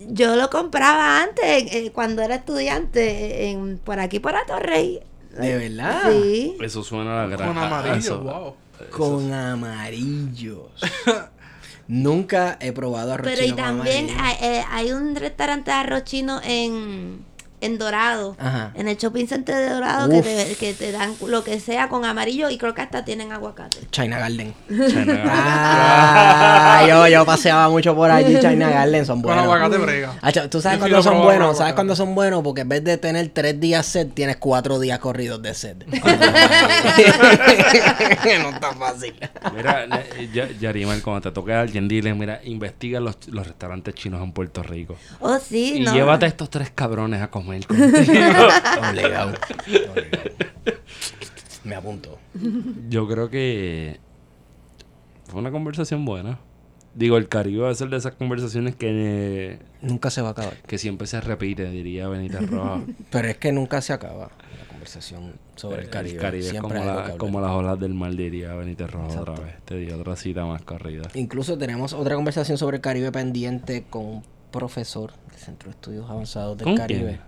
Yo 0.01 0.37
lo 0.37 0.49
compraba 0.51 1.23
antes, 1.23 1.73
eh, 1.73 1.91
cuando 1.93 2.23
era 2.23 2.37
estudiante, 2.37 3.51
en, 3.51 3.79
por 3.79 3.99
aquí 3.99 4.21
por 4.21 4.37
Atorrey. 4.37 5.01
De 5.39 5.57
verdad. 5.57 6.03
Sí. 6.11 6.57
Eso 6.61 6.83
suena 6.83 7.23
a 7.23 7.27
la 7.27 7.37
gran 7.37 7.49
Con 7.55 7.59
amarillo, 7.59 7.99
eso- 7.99 8.21
wow. 8.21 8.55
Con 8.91 9.33
amarillos. 9.33 10.71
Nunca 11.89 12.59
he 12.61 12.73
probado 12.73 13.15
arroz 13.15 13.27
Pero 13.29 13.43
y 13.43 13.47
chino 13.47 13.57
con 13.57 13.65
también 13.65 14.09
hay, 14.21 14.37
eh, 14.43 14.65
hay 14.71 14.93
un 14.93 15.17
restaurante 15.17 15.71
de 15.71 15.77
arroz 15.77 16.05
chino 16.05 16.41
en, 16.45 17.25
en 17.61 17.79
Dorado. 17.79 18.37
Ajá. 18.39 18.73
En 18.75 18.89
el 18.89 18.97
shopping 18.97 19.27
center 19.27 19.55
de 19.57 19.69
Dorado 19.71 20.09
que 20.11 20.23
te, 20.23 20.55
que 20.57 20.75
te 20.75 20.93
dan 20.93 21.15
lo 21.27 21.43
que 21.45 21.61
sea 21.61 21.89
con 21.89 22.05
amarillo 22.05 22.51
y 22.51 22.59
creo 22.59 22.75
que 22.75 22.83
hasta 22.83 23.05
tienen 23.05 23.33
aguacate. 23.33 23.79
China 23.91 24.19
Garden. 24.19 24.55
China. 24.69 25.23
Ah, 25.27 26.85
yo, 26.89 27.07
yo 27.09 27.25
paseaba 27.27 27.69
mucho 27.69 27.95
por 27.95 28.11
allí. 28.11 28.39
China 28.41 28.71
Garden 28.71 29.05
son 29.07 29.23
Con 29.23 29.35
buenos. 29.35 29.45
aguacate 29.45 29.79
brega. 29.79 30.15
Acho, 30.23 30.49
¿Tú 30.49 30.61
sabes 30.61 30.79
cuándo 30.79 31.03
son 31.03 31.23
buenos? 31.23 31.59
¿Sabes 31.59 31.75
cuándo 31.75 31.95
son 31.97 32.15
buenos? 32.15 32.43
Porque 32.43 32.61
en 32.63 32.69
vez 32.69 32.85
de 32.85 32.97
tener 32.99 33.29
tres 33.31 33.59
días 33.61 33.87
sed, 33.87 34.09
tienes 34.15 34.37
cuatro 34.37 34.79
días 34.79 34.99
corridos 34.99 35.43
de 35.43 35.55
sed. 35.55 35.77
no 38.43 38.51
está 38.51 38.73
fácil. 38.79 39.15
Mira, 39.55 39.87
Ya- 40.33 40.49
Yarimal, 40.61 41.03
cuando 41.03 41.23
te 41.23 41.35
toque 41.35 41.53
a 41.53 41.61
alguien, 41.63 41.89
dile, 41.89 42.15
mira, 42.15 42.41
investiga 42.45 43.01
los, 43.01 43.17
los 43.29 43.47
restaurantes 43.47 43.95
chinos 43.95 44.23
en 44.23 44.33
Puerto 44.33 44.63
Rico. 44.63 44.97
Oh, 45.21 45.39
sí, 45.39 45.75
Y 45.79 45.81
no. 45.81 45.93
llévate 45.93 46.27
a 46.27 46.29
estos 46.29 46.51
tres 46.51 46.71
cabrones 46.75 47.21
a 47.23 47.29
comer 47.29 47.48
contigo. 47.49 47.75
Obligado. 48.91 49.33
Me 51.65 51.75
apunto. 51.75 52.19
Yo 52.89 53.07
creo 53.09 53.29
que 53.31 53.99
fue 55.27 55.41
una 55.41 55.51
conversación 55.51 56.05
buena. 56.05 56.39
Digo, 56.95 57.17
el 57.17 57.29
Caribe 57.29 57.63
va 57.63 57.71
a 57.71 57.75
ser 57.75 57.91
de 57.91 57.97
esas 57.99 58.15
conversaciones 58.15 58.75
que, 58.75 59.59
Nunca 59.83 60.11
se 60.11 60.21
va 60.23 60.29
a 60.29 60.31
acabar. 60.33 60.57
que 60.67 60.79
siempre 60.79 61.07
se 61.07 61.21
repite, 61.21 61.71
diría 61.71 62.09
Benítez 62.09 62.49
Rojas. 62.51 62.83
Pero 63.11 63.29
es 63.29 63.37
que 63.37 63.53
nunca 63.53 63.81
se 63.83 63.93
acaba 63.93 64.31
la 64.59 64.67
conversación 64.69 65.35
sobre 65.55 65.83
el 65.83 65.91
Caribe. 65.91 66.17
El 66.17 66.21
Caribe 66.23 66.47
es 66.49 66.61
como, 67.19 67.41
la- 67.41 67.47
las 67.47 67.57
olas 67.57 67.79
del 67.79 67.95
mar, 67.95 68.15
diría 68.17 68.55
Benítez 68.55 68.91
Rojas 68.91 69.11
Exacto. 69.11 69.33
otra 69.33 69.45
vez. 69.45 69.55
Te 69.65 69.77
di 69.77 69.91
otra 69.93 70.17
cita 70.17 70.45
más 70.47 70.63
corrida. 70.63 71.09
Incluso 71.15 71.57
tenemos 71.59 71.93
otra 71.93 72.17
conversación 72.17 72.59
sobre 72.59 72.77
el 72.79 72.81
Caribe 72.81 73.13
pendiente 73.13 73.85
con 73.89 74.05
un 74.07 74.23
profesor 74.51 75.13
del 75.31 75.39
Centro 75.39 75.69
de 75.71 75.75
Estudios 75.77 76.09
Avanzados 76.11 76.57
del 76.59 76.65
¿Con 76.65 76.77
Caribe. 76.79 77.01
quién? 77.05 77.21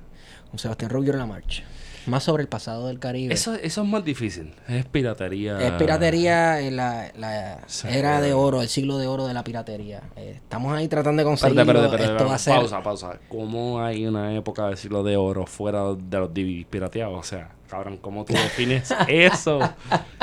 Con 0.51 0.59
Sebastián 0.59 0.91
Rubio 0.91 1.13
Lamarche. 1.15 1.65
Más 2.07 2.25
sobre 2.25 2.43
el 2.43 2.49
pasado 2.49 2.89
del 2.89 2.99
Caribe. 2.99 3.35
Eso, 3.35 3.55
eso 3.55 3.83
es 3.83 3.87
más 3.89 4.03
difícil. 4.03 4.55
Es 4.67 4.87
piratería. 4.87 5.61
Es 5.61 5.73
piratería 5.73 6.61
en 6.61 6.77
la, 6.77 7.13
la 7.17 7.59
Sí. 7.67 7.89
era 7.91 8.23
de 8.23 8.33
oro, 8.33 8.63
el 8.63 8.69
siglo 8.69 8.97
de 8.97 9.07
oro 9.07 9.27
de 9.27 9.35
la 9.35 9.45
piratería. 9.45 10.01
Eh, 10.17 10.33
estamos 10.37 10.73
ahí 10.77 10.89
tratando 10.89 11.21
de 11.21 11.25
conseguirlo. 11.27 11.95
Esto 11.97 12.27
va 12.27 12.35
a 12.35 12.39
ser... 12.39 12.55
Pausa, 12.55 12.83
pausa. 12.83 13.19
¿Cómo 13.29 13.83
hay 13.83 14.07
una 14.07 14.35
época 14.35 14.69
de 14.71 14.77
siglo 14.79 15.03
de 15.03 15.17
oro 15.19 15.45
fuera 15.47 15.95
de 15.95 16.19
los 16.19 16.33
DVDs 16.33 16.65
pirateados? 16.71 17.19
O 17.19 17.23
sea, 17.23 17.51
cabrón, 17.69 17.99
¿cómo 17.99 18.25
tú 18.25 18.33
defines 18.33 18.93
eso? 19.09 19.59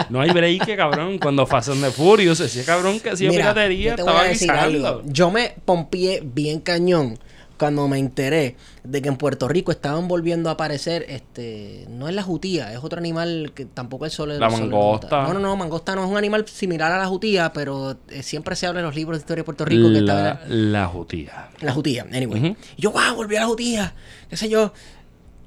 No 0.09 0.19
hay 0.19 0.31
break, 0.31 0.75
cabrón. 0.75 1.19
Cuando 1.19 1.45
Fast 1.45 1.69
and 1.69 1.83
the 1.83 1.91
Furious, 1.91 2.39
ese 2.39 2.65
cabrón 2.65 2.99
que 2.99 3.11
hacía 3.11 3.29
Mira, 3.29 3.53
piratería 3.53 3.91
yo 3.91 3.95
te 3.97 4.01
voy 4.01 4.09
estaba 4.09 4.25
a 4.25 4.29
decir 4.29 4.51
algo. 4.51 5.03
Yo 5.05 5.29
me 5.29 5.53
pompié 5.63 6.21
bien 6.25 6.59
cañón 6.59 7.19
cuando 7.57 7.87
me 7.87 7.97
enteré 7.99 8.55
de 8.83 9.01
que 9.01 9.09
en 9.09 9.17
Puerto 9.17 9.47
Rico 9.47 9.71
estaban 9.71 10.07
volviendo 10.07 10.49
a 10.49 10.53
aparecer, 10.53 11.05
este, 11.09 11.85
no 11.89 12.07
es 12.07 12.15
la 12.15 12.23
jutía, 12.23 12.71
es 12.71 12.79
otro 12.83 12.99
animal 12.99 13.51
que 13.53 13.65
tampoco 13.65 14.05
es 14.05 14.13
solo 14.13 14.37
La 14.37 14.49
mangosta. 14.49 15.23
No, 15.23 15.33
no, 15.33 15.39
no, 15.39 15.55
mangosta 15.55 15.95
no 15.95 16.03
es 16.05 16.09
un 16.09 16.17
animal 16.17 16.47
similar 16.47 16.91
a 16.91 16.97
la 16.97 17.07
jutía, 17.07 17.51
pero 17.53 17.97
eh, 18.09 18.23
siempre 18.23 18.55
se 18.55 18.67
habla 18.67 18.79
en 18.79 18.85
los 18.85 18.95
libros 18.95 19.17
de 19.17 19.21
historia 19.21 19.41
de 19.41 19.45
Puerto 19.45 19.65
Rico 19.65 19.89
que 19.89 19.99
está 19.99 20.41
La, 20.47 20.47
la 20.47 20.87
jutía. 20.87 21.49
la 21.61 21.73
jutía, 21.73 22.05
anyway. 22.13 22.55
Y 22.77 22.81
yo, 22.81 22.91
wow, 22.91 23.15
volví 23.15 23.35
a 23.35 23.41
la 23.41 23.47
jutía, 23.47 23.93
qué 24.29 24.37
sé 24.37 24.49
yo. 24.49 24.71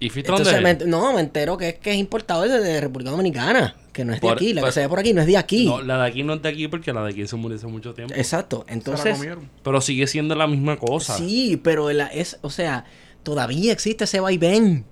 ¿Y 0.02 0.08
fuiste 0.08 0.30
Entonces, 0.32 0.62
me, 0.62 0.74
no, 0.86 1.12
me 1.12 1.20
entero 1.20 1.56
que 1.58 1.68
es 1.68 1.74
que 1.78 1.90
es 1.90 1.96
importado 1.98 2.42
desde 2.42 2.60
de 2.60 2.80
República 2.80 3.10
Dominicana, 3.10 3.76
que 3.92 4.02
no 4.04 4.14
es 4.14 4.20
de 4.22 4.30
aquí, 4.30 4.54
la 4.54 4.62
por- 4.62 4.70
que 4.70 4.74
se 4.74 4.80
ve 4.80 4.88
por 4.88 4.98
aquí 4.98 5.12
no 5.12 5.20
es 5.20 5.26
de 5.26 5.36
aquí. 5.36 5.66
No, 5.66 5.82
la 5.82 6.02
de 6.02 6.08
aquí 6.08 6.22
no 6.22 6.32
es 6.34 6.42
de 6.42 6.48
aquí 6.48 6.68
porque 6.68 6.92
la 6.92 7.02
de 7.04 7.10
aquí 7.10 7.26
se 7.26 7.36
murió 7.36 7.58
hace 7.58 7.66
mucho 7.66 7.92
tiempo. 7.92 8.14
Exacto, 8.16 8.60
Se 8.60 8.66
la 8.68 8.72
entonces... 8.72 9.12
comieron. 9.16 9.50
Pero 9.62 9.80
sigue 9.82 10.06
siendo 10.06 10.34
la 10.34 10.46
misma 10.46 10.78
cosa. 10.78 11.16
Sí, 11.18 11.60
pero 11.62 11.90
la- 11.92 12.06
es, 12.06 12.38
o 12.40 12.48
sea, 12.48 12.86
todavía 13.22 13.72
existe 13.72 14.04
ese 14.04 14.20
vaivén. 14.20 14.86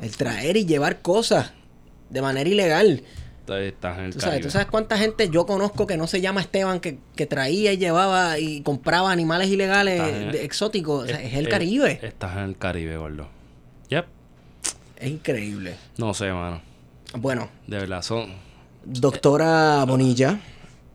El 0.00 0.16
traer 0.16 0.56
y 0.56 0.64
llevar 0.66 1.02
cosas 1.02 1.52
de 2.08 2.22
manera 2.22 2.48
ilegal. 2.48 3.02
Estás- 3.48 3.98
en 3.98 4.04
el 4.04 4.12
¿Tú 4.12 4.20
sabes, 4.20 4.34
Caribe. 4.34 4.42
¿Tú 4.44 4.50
sabes 4.52 4.66
cuánta 4.68 4.98
gente 4.98 5.30
yo 5.30 5.46
conozco 5.46 5.86
que 5.88 5.96
no 5.96 6.06
se 6.06 6.20
llama 6.20 6.42
Esteban, 6.42 6.78
que, 6.80 6.98
que 7.16 7.26
traía 7.26 7.72
y 7.72 7.78
llevaba 7.78 8.38
y 8.38 8.60
compraba 8.60 9.10
animales 9.10 9.48
ilegales 9.48 10.00
de- 10.32 10.44
exóticos? 10.44 11.04
O 11.04 11.06
sea, 11.08 11.20
es 11.20 11.34
el 11.34 11.46
Eh, 11.46 11.48
Caribe. 11.48 11.98
Estás 12.02 12.36
en 12.36 12.42
el 12.44 12.56
Caribe, 12.58 12.96
gordo. 12.98 13.26
Yep. 13.88 14.04
Es 14.98 15.08
increíble. 15.10 15.76
No 15.96 16.12
sé, 16.14 16.32
mano. 16.32 16.60
Bueno, 17.16 17.48
De 17.66 17.78
verdad, 17.78 18.02
son. 18.02 18.32
doctora 18.84 19.84
Bonilla. 19.84 20.38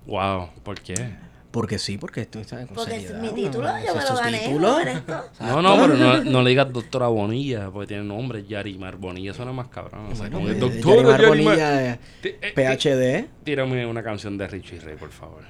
Wow, 0.06 0.50
¿por 0.64 0.80
qué? 0.82 1.16
Porque 1.52 1.78
sí, 1.78 1.98
porque 2.00 2.26
tú 2.26 2.44
sabes 2.44 2.66
con 2.66 2.76
Porque 2.76 2.96
es 2.96 3.02
seriedad, 3.04 3.22
mi 3.22 3.28
¿no? 3.28 3.34
título, 3.36 3.68
yo 3.86 3.96
me 3.96 4.04
lo 4.04 4.16
gané. 4.16 4.40
título. 4.40 4.80
esto. 4.80 5.24
No, 5.40 5.62
no, 5.62 5.76
pero 5.76 5.94
no, 5.96 6.24
no 6.24 6.42
le 6.42 6.50
digas 6.50 6.74
doctora 6.74 7.08
Bonilla, 7.08 7.70
porque 7.70 7.88
tiene 7.90 8.04
nombre, 8.04 8.44
Yarimar 8.46 8.98
Bonilla, 8.98 9.34
suena 9.36 9.54
más 9.54 9.68
cabrón. 9.68 10.08
O 10.12 10.16
sea, 10.16 10.30
Bueno, 10.30 10.38
como 10.40 10.50
el 10.50 10.60
doctora 10.60 10.96
Yarimar 10.96 11.22
Yarimar. 11.22 11.30
Bonilla, 11.30 11.92
eh, 11.94 12.00
eh, 12.24 12.54
PhD. 12.56 13.30
Tírame 13.44 13.86
una 13.86 14.02
canción 14.04 14.36
de 14.38 14.48
Richie 14.48 14.80
Ray, 14.80 14.96
por 14.98 15.12
favor. 15.12 15.44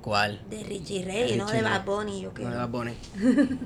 ¿Cuál? 0.00 0.40
De 0.48 0.62
Richie 0.64 1.04
Ray, 1.04 1.32
De 1.32 1.36
no 1.36 1.46
de. 1.46 1.62
Bad 1.62 1.84
Bunny. 1.84 2.22
Yo 2.22 2.28
No, 2.28 2.34
creo. 2.34 2.50
de 2.50 2.56
Bad 2.56 2.68
Bunny. 2.68 2.92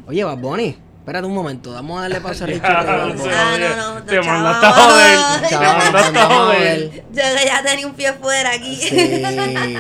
Oye, 0.09 0.25
Bad 0.25 0.39
Bunny, 0.39 0.77
espérate 1.03 1.27
un 1.27 1.35
momento, 1.35 1.73
vamos 1.73 1.99
a 1.99 2.03
darle 2.03 2.21
paso 2.21 2.45
a 2.45 2.47
sé, 2.47 2.61
Ah, 2.63 2.83
no, 2.87 3.95
no, 3.95 4.03
Te 4.05 4.17
no, 4.17 4.23
mandaste 4.25 4.67
a 4.67 4.73
joder. 4.73 5.41
Te 5.43 5.49
Chaval, 5.49 5.77
mandaste 5.93 6.19
a 6.19 6.27
joder. 6.27 6.91
Yo 6.93 7.23
que 7.41 7.47
ya 7.47 7.63
tenía 7.65 7.87
un 7.89 7.95
pie 7.95 8.13
fuera 8.15 8.51
aquí. 8.55 8.77
Sí. 8.77 9.75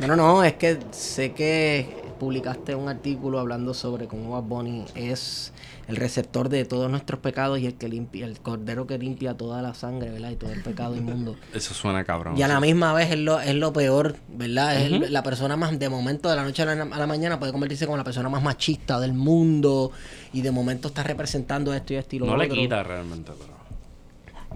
No, 0.00 0.06
no, 0.08 0.16
no, 0.16 0.44
es 0.44 0.54
que 0.54 0.78
sé 0.92 1.32
que 1.32 2.02
publicaste 2.18 2.74
un 2.74 2.88
artículo 2.88 3.38
hablando 3.40 3.74
sobre 3.74 4.06
cómo 4.06 4.30
Bad 4.30 4.42
Bunny 4.42 4.84
es 4.94 5.52
el 5.86 5.96
receptor 5.96 6.48
de 6.48 6.64
todos 6.64 6.90
nuestros 6.90 7.20
pecados 7.20 7.58
y 7.58 7.66
el 7.66 7.74
que 7.74 7.88
limpia, 7.88 8.24
el 8.24 8.40
cordero 8.40 8.86
que 8.86 8.96
limpia 8.98 9.36
toda 9.36 9.60
la 9.60 9.74
sangre, 9.74 10.10
¿verdad? 10.10 10.30
Y 10.30 10.36
todo 10.36 10.50
el 10.50 10.62
pecado 10.62 10.96
inmundo. 10.96 11.36
Eso 11.52 11.74
suena 11.74 12.04
cabrón. 12.04 12.38
Y 12.38 12.42
a 12.42 12.48
la 12.48 12.58
misma 12.60 12.94
vez 12.94 13.10
es 13.10 13.18
lo, 13.18 13.38
es 13.40 13.54
lo 13.54 13.72
peor, 13.74 14.16
¿verdad? 14.28 14.76
Es 14.76 14.84
el- 14.86 15.02
Ujú. 15.02 15.12
la 15.12 15.22
persona 15.22 15.56
más, 15.56 15.78
de 15.78 15.88
momento, 15.90 16.30
de 16.30 16.36
la 16.36 16.42
noche 16.44 16.62
a 16.62 16.66
la, 16.74 16.82
a 16.84 16.98
la 16.98 17.06
mañana, 17.06 17.38
puede 17.38 17.52
convertirse 17.52 17.84
como 17.84 17.98
la 17.98 18.04
persona 18.04 18.28
más 18.30 18.42
machista 18.42 18.98
del 18.98 19.12
mundo 19.12 19.92
y 20.34 20.42
de 20.42 20.50
momento 20.50 20.88
está 20.88 21.04
representando 21.04 21.72
esto 21.72 21.92
y 21.92 21.96
esto 21.96 22.16
y 22.16 22.18
lo 22.18 22.26
No 22.26 22.36
le 22.36 22.48
quita 22.48 22.82
realmente, 22.82 23.30
pero. 23.38 23.54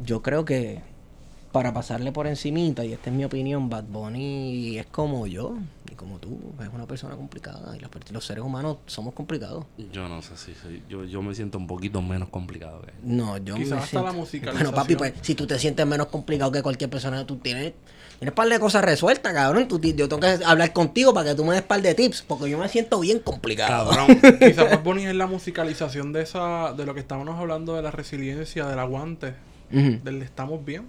Yo 0.05 0.23
creo 0.23 0.45
que 0.45 0.83
para 1.53 1.73
pasarle 1.73 2.11
por 2.11 2.27
encimita, 2.27 2.85
y 2.85 2.93
esta 2.93 3.11
es 3.11 3.17
mi 3.17 3.25
opinión, 3.25 3.71
Bad 3.71 3.85
Bunny 3.85 4.77
es 4.77 4.87
como 4.87 5.27
yo 5.29 5.57
y 5.91 5.95
como 5.95 6.19
tú, 6.19 6.37
es 6.61 6.69
una 6.69 6.87
persona 6.87 7.15
complicada 7.17 7.77
y 7.77 8.13
los, 8.13 8.25
seres 8.25 8.45
humanos 8.45 8.79
somos 8.87 9.15
complicados. 9.15 9.65
Yo 9.93 10.09
no 10.09 10.21
sé 10.21 10.37
si 10.37 10.53
soy- 10.55 10.83
yo, 10.89 11.05
yo 11.05 11.23
me 11.23 11.33
siento 11.35 11.59
un 11.59 11.69
poquito 11.69 12.03
menos 12.03 12.29
complicado 12.29 12.83
que 12.83 12.91
él. 12.91 12.97
No, 13.03 13.39
yo 13.39 13.55
Quizás 13.55 13.71
me 13.71 13.77
hasta 13.77 13.87
siento... 13.87 14.07
la 14.07 14.13
musicalización. 14.13 14.73
Bueno, 14.73 14.77
papi, 14.77 14.97
pues 14.97 15.15
si 15.23 15.37
tú 15.37 15.47
te 15.47 15.59
sientes 15.61 15.87
menos 15.87 16.09
complicado 16.09 16.51
que 16.51 16.61
cualquier 16.63 16.91
persona, 16.91 17.25
tú 17.25 17.37
tienes... 17.37 17.73
Tienes 18.19 18.35
par 18.35 18.49
de 18.49 18.59
cosas 18.59 18.85
resueltas, 18.85 19.33
cabrón. 19.33 19.69
Tú 19.69 19.81
yo 19.81 20.09
tengo 20.09 20.21
que 20.21 20.45
hablar 20.45 20.73
contigo 20.73 21.15
para 21.15 21.31
que 21.31 21.37
tú 21.37 21.45
me 21.45 21.55
des 21.55 21.63
par 21.63 21.81
de 21.83 21.95
tips, 21.95 22.23
porque 22.23 22.51
yo 22.51 22.59
me 22.59 22.69
siento 22.69 22.99
bien 23.01 23.21
complicado. 23.21 23.91
Cabrón. 23.91 24.19
Quizás 24.41 24.71
Bad 24.71 24.83
Bunny 24.83 25.07
es 25.07 25.15
la 25.15 25.27
musicalización 25.29 26.13
de 26.13 26.23
esa 26.23 26.73
de 26.73 26.85
lo 26.85 26.95
que 26.95 27.01
estábamos 27.01 27.39
hablando 27.39 27.77
de 27.77 27.83
la 27.83 27.91
resiliencia, 27.93 28.67
del 28.67 28.79
aguante, 28.81 29.35
del 29.71 30.23
estamos 30.23 30.65
bien. 30.65 30.87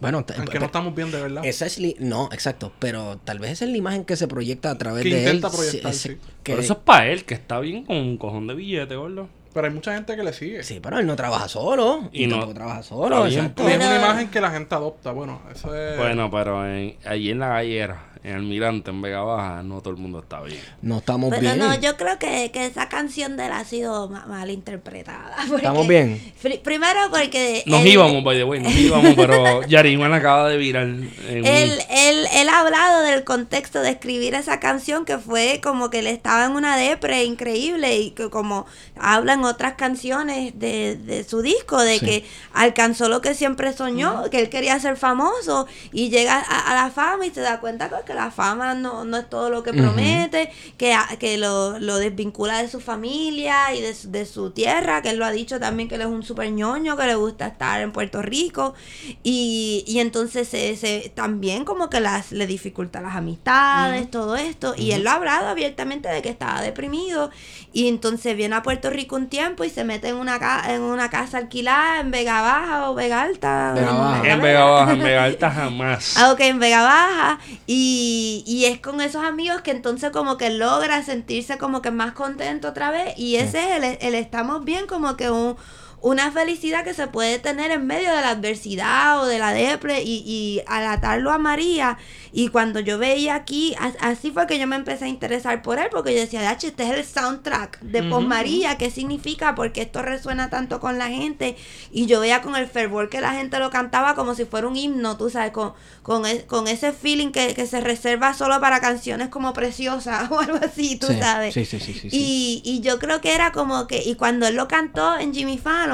Bueno, 0.00 0.24
Aunque 0.38 0.60
no 0.60 0.66
estamos 0.66 0.94
bien 0.94 1.10
de 1.10 1.20
verdad. 1.20 1.44
Esa 1.44 1.66
es 1.66 1.78
li- 1.80 1.96
no, 1.98 2.28
exacto, 2.32 2.72
pero 2.78 3.18
tal 3.24 3.40
vez 3.40 3.50
esa 3.50 3.64
es 3.64 3.72
la 3.72 3.76
imagen 3.76 4.04
que 4.04 4.14
se 4.14 4.28
proyecta 4.28 4.70
a 4.70 4.78
través 4.78 5.02
Que 5.02 5.10
de 5.10 5.18
intenta 5.18 5.48
él. 5.48 5.52
proyectar, 5.52 5.90
ese- 5.90 6.08
sí. 6.10 6.18
que- 6.44 6.52
Pero 6.52 6.62
eso 6.62 6.74
es 6.74 6.78
para 6.78 7.08
él, 7.08 7.24
que 7.24 7.34
está 7.34 7.58
bien 7.58 7.84
con 7.84 7.96
un 7.96 8.16
cojón 8.16 8.46
de 8.46 8.54
billete, 8.54 8.94
gordo. 8.94 9.28
Pero 9.52 9.66
hay 9.66 9.72
mucha 9.72 9.94
gente 9.94 10.14
que 10.16 10.22
le 10.22 10.32
sigue. 10.32 10.62
Sí, 10.62 10.78
pero 10.80 10.98
él 10.98 11.06
no 11.06 11.16
trabaja 11.16 11.48
solo. 11.48 12.08
Y 12.12 12.24
Y 12.24 12.26
no- 12.26 12.34
tampoco 12.36 12.54
trabaja 12.54 12.82
solo. 12.84 13.24
Bien, 13.24 13.52
es 13.56 13.76
una 13.76 13.96
imagen 13.96 14.28
que 14.30 14.40
la 14.40 14.50
gente 14.50 14.74
adopta. 14.74 15.10
Bueno, 15.12 15.40
eso 15.52 15.74
es. 15.74 15.98
Bueno, 15.98 16.30
pero 16.30 16.64
en, 16.66 16.96
allí 17.04 17.30
en 17.30 17.38
la 17.40 17.48
gallera, 17.48 18.00
en 18.22 18.34
Almirante, 18.34 18.90
en 18.90 19.00
Vega 19.00 19.22
Baja, 19.22 19.62
no 19.62 19.80
todo 19.80 19.94
el 19.94 19.96
mundo 20.00 20.18
está 20.20 20.40
bien. 20.42 20.60
No 20.82 20.98
estamos 20.98 21.30
Pero 21.30 21.40
bien. 21.40 21.58
no, 21.58 21.74
yo 21.80 21.96
creo 21.96 22.18
que, 22.18 22.50
que 22.52 22.66
esa 22.66 22.88
canción 22.88 23.36
de 23.36 23.46
él 23.46 23.52
ha 23.52 23.64
sido 23.64 24.08
ma- 24.08 24.26
mal 24.26 24.50
interpretada. 24.50 25.36
¿Estamos 25.56 25.86
bien? 25.88 26.20
Pri- 26.42 26.58
primero 26.58 27.00
porque... 27.10 27.62
Nos 27.66 27.80
él- 27.80 27.88
íbamos, 27.88 28.22
by 28.22 28.36
the 28.36 28.44
way, 28.44 28.60
nos 28.60 28.74
íbamos, 28.74 29.14
pero 29.14 29.62
Yarimán 29.68 30.12
acaba 30.12 30.48
de 30.48 30.56
virar. 30.58 30.82
en 30.84 31.00
un- 31.00 31.46
Él, 31.46 31.78
él, 31.90 32.26
él 32.34 32.48
ha 32.48 32.60
hablado 32.60 33.02
del 33.02 33.24
contexto 33.24 33.80
de 33.80 33.90
escribir 33.90 34.34
esa 34.34 34.60
canción 34.60 35.04
que 35.04 35.18
fue 35.18 35.60
como 35.62 35.88
que 35.90 36.00
él 36.00 36.06
estaba 36.06 36.44
en 36.44 36.52
una 36.52 36.76
depre 36.76 37.24
increíble 37.24 37.96
y 37.98 38.10
que 38.10 38.28
como 38.30 38.66
habla 38.98 39.32
en 39.34 39.44
otras 39.44 39.74
canciones 39.74 40.58
de, 40.58 40.96
de 40.96 41.24
su 41.24 41.42
disco, 41.42 41.80
de 41.80 41.98
Sí. 41.98 42.06
que 42.06 42.24
alcanzó 42.52 43.08
lo 43.08 43.20
que 43.20 43.34
siempre 43.34 43.72
soñó, 43.72 44.28
que 44.30 44.40
él 44.40 44.48
quería 44.50 44.78
ser 44.78 44.96
famoso 44.96 45.66
y 45.92 46.10
llega 46.10 46.38
a, 46.38 46.70
a 46.72 46.74
la 46.84 46.90
fama 46.90 47.26
y 47.26 47.30
se 47.30 47.40
da 47.40 47.60
cuenta 47.60 47.88
pues, 47.88 48.02
que 48.10 48.14
la 48.16 48.30
fama 48.32 48.74
no, 48.74 49.04
no 49.04 49.16
es 49.18 49.30
todo 49.30 49.50
lo 49.50 49.62
que 49.62 49.72
promete, 49.82 50.50
que, 50.76 50.96
que 51.20 51.38
lo, 51.38 51.78
lo 51.78 51.96
desvincula 51.98 52.60
de 52.60 52.68
su 52.68 52.80
familia 52.80 53.72
y 53.74 53.80
de, 53.80 53.94
su- 53.94 54.10
de 54.10 54.26
su 54.26 54.50
tierra, 54.50 55.00
que 55.02 55.10
él 55.10 55.16
lo 55.18 55.24
ha 55.24 55.30
dicho 55.30 55.60
también 55.60 55.88
que 55.88 55.94
él 55.94 56.00
es 56.00 56.06
un 56.08 56.22
super 56.22 56.50
ñoño, 56.50 56.96
que 56.96 57.06
le 57.06 57.14
gusta 57.14 57.46
estar 57.46 57.80
en 57.80 57.92
Puerto 57.92 58.20
Rico. 58.22 58.74
Y, 59.22 59.84
y 59.86 60.00
entonces 60.00 60.48
se, 60.48 60.76
se- 60.76 61.12
también 61.14 61.64
como 61.64 61.88
que 61.88 62.00
las, 62.00 62.32
le 62.32 62.46
dificulta 62.46 63.00
las 63.00 63.14
amistades, 63.16 64.10
todo 64.10 64.36
esto, 64.36 64.74
y 64.76 64.92
él 64.92 65.02
lo 65.04 65.10
ha 65.10 65.14
hablado 65.14 65.46
abiertamente 65.48 66.08
de 66.08 66.22
que 66.22 66.28
estaba 66.30 66.60
deprimido 66.62 67.30
y 67.72 67.88
entonces 67.88 68.36
viene 68.36 68.56
a 68.56 68.62
Puerto 68.62 68.90
Rico 68.90 69.16
un 69.16 69.28
tiempo 69.28 69.62
y 69.64 69.70
se 69.70 69.84
mete 69.84 70.08
en 70.08 70.16
una, 70.16 70.38
ca- 70.38 70.74
en 70.74 70.82
una 70.82 71.08
casa 71.10 71.38
alquilada 71.38 72.00
en 72.00 72.10
Vega 72.10 72.40
Baja 72.42 72.90
o 72.90 72.94
Vega 72.94 73.22
Alta. 73.22 73.72
Vega 73.74 73.92
Baja. 73.92 74.28
En 74.28 74.40
Vega 74.42 74.64
Baja, 74.64 74.92
en 74.92 74.98
Vega 75.02 75.24
Alta 75.24 75.50
jamás. 75.54 76.16
Ah, 76.16 76.32
ok, 76.32 76.40
en 76.40 76.58
Vega 76.58 76.82
Baja. 76.82 77.38
Y, 77.66 78.42
y 78.46 78.64
es 78.64 78.80
con 78.80 79.00
esos 79.00 79.22
amigos 79.24 79.60
que 79.62 79.70
entonces 79.70 80.10
como 80.10 80.36
que 80.36 80.50
logra 80.50 81.02
sentirse 81.02 81.58
como 81.58 81.80
que 81.82 81.90
más 81.90 82.12
contento 82.12 82.68
otra 82.68 82.90
vez. 82.90 83.14
Y 83.16 83.36
ese 83.36 83.60
es 83.76 83.76
el, 83.84 83.98
el 84.00 84.14
estamos 84.14 84.64
bien 84.64 84.86
como 84.86 85.16
que 85.16 85.30
un, 85.30 85.56
una 86.02 86.32
felicidad 86.32 86.84
que 86.84 86.94
se 86.94 87.06
puede 87.08 87.38
tener 87.38 87.70
en 87.70 87.86
medio 87.86 88.08
de 88.14 88.20
la 88.22 88.30
adversidad 88.30 89.20
o 89.22 89.26
de 89.26 89.38
la 89.38 89.52
depre. 89.52 90.02
Y, 90.02 90.22
y 90.26 90.62
al 90.66 90.86
atarlo 90.86 91.30
a 91.32 91.38
María. 91.38 91.98
Y 92.32 92.48
cuando 92.48 92.80
yo 92.80 92.96
veía 92.98 93.34
aquí, 93.34 93.74
as- 93.78 93.96
así 94.00 94.30
fue 94.30 94.46
que 94.46 94.58
yo 94.58 94.66
me 94.66 94.76
empecé 94.76 95.04
a 95.06 95.08
interesar 95.08 95.62
por 95.62 95.78
él. 95.78 95.88
Porque 95.90 96.14
yo 96.14 96.20
decía, 96.20 96.42
"Dacho, 96.42 96.68
este 96.68 96.84
es 96.84 96.90
el 96.90 97.04
soundtrack 97.04 97.80
de 97.80 98.02
Post 98.04 98.26
María. 98.26 98.78
¿Qué 98.78 98.90
significa? 98.90 99.54
Porque 99.54 99.82
esto 99.82 100.00
resuena 100.02 100.48
tanto 100.48 100.80
con 100.80 100.96
la 100.98 101.08
gente. 101.08 101.56
Y 101.90 102.06
yo 102.06 102.20
veía 102.20 102.40
con 102.42 102.56
el 102.56 102.66
fervor 102.68 103.08
que 103.10 103.20
la 103.20 103.32
gente 103.34 103.58
lo 103.58 103.70
cantaba 103.70 104.14
como 104.14 104.34
si 104.34 104.44
fuera 104.44 104.68
un 104.68 104.76
himno, 104.76 105.16
tú 105.16 105.28
sabes, 105.28 105.50
con, 105.52 105.72
con, 106.02 106.24
e- 106.24 106.46
con 106.46 106.68
ese 106.68 106.92
feeling 106.92 107.30
que, 107.32 107.54
que 107.54 107.66
se 107.66 107.80
reserva 107.80 108.32
solo 108.32 108.60
para 108.60 108.80
canciones 108.80 109.28
como 109.28 109.52
Preciosa 109.52 110.28
o 110.30 110.38
algo 110.38 110.58
así, 110.62 110.96
tú 110.96 111.08
Sí, 111.08 111.18
sabes. 111.18 111.52
sí, 111.54 111.64
sí, 111.64 111.80
sí, 111.80 111.92
sí, 111.94 112.08
sí. 112.10 112.16
Y, 112.16 112.62
y 112.64 112.80
yo 112.80 112.98
creo 112.98 113.20
que 113.20 113.34
era 113.34 113.52
como 113.52 113.86
que, 113.86 114.02
y 114.04 114.14
cuando 114.14 114.46
él 114.46 114.54
lo 114.54 114.68
cantó 114.68 115.18
en 115.18 115.34
Jimmy 115.34 115.58
Fallon, 115.58 115.89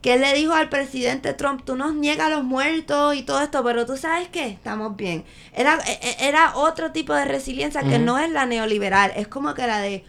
que 0.00 0.14
él 0.14 0.20
le 0.20 0.34
dijo 0.34 0.52
al 0.54 0.68
presidente 0.68 1.32
Trump, 1.34 1.62
tú 1.64 1.76
nos 1.76 1.94
niegas 1.94 2.26
a 2.26 2.30
los 2.30 2.44
muertos 2.44 3.14
y 3.14 3.22
todo 3.22 3.40
esto, 3.40 3.62
pero 3.62 3.86
tú 3.86 3.96
sabes 3.96 4.28
qué, 4.28 4.46
estamos 4.48 4.96
bien. 4.96 5.24
Era, 5.54 5.78
e- 5.86 6.00
e- 6.02 6.28
era 6.28 6.56
otro 6.56 6.92
tipo 6.92 7.14
de 7.14 7.24
resiliencia 7.24 7.82
que 7.82 7.98
no 7.98 8.18
es 8.18 8.30
la 8.30 8.46
neoliberal, 8.46 9.12
es 9.16 9.28
como 9.28 9.54
que 9.54 9.66
la 9.66 9.78
de 9.80 10.04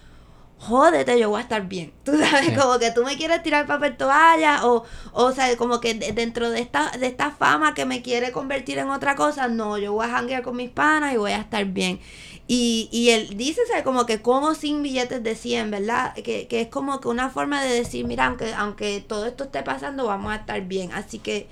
jódete, 0.60 1.19
yo 1.19 1.30
voy 1.30 1.39
a 1.39 1.43
estar 1.43 1.68
bien. 1.68 1.91
Tú 2.05 2.14
sabes, 2.18 2.45
Sí. 2.47 2.55
como 2.55 2.80
que 2.80 2.91
tú 2.91 3.03
me 3.03 3.18
quieres 3.18 3.43
tirar 3.43 3.65
papel 3.68 3.97
toalla 3.97 4.65
o, 4.65 4.84
o 5.11 5.31
sea, 5.34 5.55
como 5.57 5.81
que 5.81 5.93
de- 5.93 6.14
dentro 6.14 6.49
de 6.51 6.61
esta, 6.61 6.89
de 6.91 7.07
esta 7.07 7.31
fama 7.31 7.73
que 7.73 7.85
me 7.85 8.01
quiere 8.01 8.31
convertir 8.31 8.77
en 8.77 8.89
otra 8.89 9.15
cosa, 9.15 9.47
no, 9.49 9.77
yo 9.77 9.91
voy 9.93 10.05
a 10.05 10.10
janguear 10.10 10.41
con 10.41 10.55
mis 10.55 10.69
panas 10.69 11.14
y 11.14 11.18
voy 11.18 11.31
a 11.34 11.38
estar 11.39 11.65
bien. 11.65 11.99
Y, 12.48 12.90
y 12.91 13.10
él 13.11 13.38
dice, 13.38 13.61
o 13.64 13.68
sea, 13.68 13.84
como 13.84 14.06
que 14.06 14.22
como 14.22 14.53
sin 14.53 14.84
billetes 14.84 15.24
de 15.24 15.36
100, 15.36 15.72
¿verdad? 15.72 16.14
Que, 16.14 16.48
que 16.48 16.61
es 16.61 16.68
como 16.68 16.99
que 16.99 17.07
una 17.07 17.30
forma 17.30 17.64
de 17.64 17.74
decir, 17.74 18.06
mira, 18.06 18.26
aunque, 18.28 18.53
aunque 18.53 18.99
todo 19.07 19.26
esto 19.26 19.45
esté 19.45 19.64
pasando, 19.64 20.06
vamos 20.06 20.32
a 20.34 20.36
estar 20.36 20.61
bien. 20.61 20.91
Así 20.91 21.20
que 21.20 21.48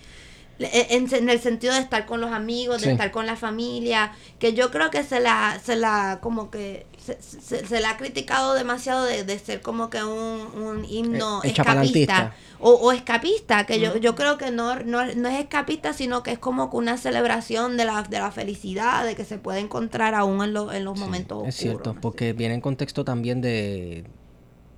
e, 0.59 0.87
en, 0.91 1.13
en 1.15 1.29
el 1.29 1.39
sentido 1.39 1.73
de 1.73 1.79
estar 1.79 2.05
con 2.05 2.19
los 2.21 2.31
amigos, 2.31 2.81
de 2.81 2.87
Sí. 2.87 2.91
estar 2.91 3.09
con 3.11 3.25
la 3.25 3.35
familia, 3.37 4.11
que 4.37 4.53
yo 4.53 4.69
creo 4.69 4.91
que 4.91 5.03
se 5.03 5.19
la, 5.21 5.59
se 5.63 5.75
la, 5.77 6.19
como 6.21 6.51
que 6.51 6.85
se, 7.05 7.17
se- 7.21 7.65
se 7.65 7.79
le 7.79 7.85
ha 7.87 7.97
criticado 7.97 8.53
demasiado 8.53 9.03
de, 9.05 9.23
de 9.23 9.39
ser 9.39 9.61
como 9.61 9.89
que 9.89 10.03
un, 10.03 10.47
un 10.61 10.85
himno 10.85 11.41
Eh, 11.43 11.49
escapista 11.49 12.33
o, 12.59 12.71
o 12.73 12.91
escapista, 12.91 13.65
que 13.65 13.79
yo, 13.79 13.97
yo 13.97 14.13
creo 14.15 14.37
que 14.37 14.51
no, 14.51 14.75
no, 14.81 15.03
no 15.15 15.29
es 15.29 15.39
escapista, 15.39 15.93
sino 15.93 16.21
que 16.23 16.31
es 16.31 16.39
como 16.39 16.69
que 16.69 16.77
una 16.77 16.97
celebración 16.97 17.75
de 17.77 17.85
la, 17.85 18.03
de 18.03 18.19
la 18.19 18.31
felicidad, 18.31 19.03
de 19.05 19.15
que 19.15 19.25
se 19.25 19.37
puede 19.39 19.59
encontrar 19.59 20.13
aún 20.15 20.43
en, 20.43 20.53
los 20.53 20.73
en 20.73 20.85
los 20.85 20.97
momentos 20.99 21.47
Es 21.47 21.55
oscuros. 21.55 21.81
cierto, 21.83 21.95
porque 21.99 22.33
viene 22.33 22.53
en 22.55 22.61
contexto 22.61 23.03
también 23.03 23.41
de... 23.41 24.05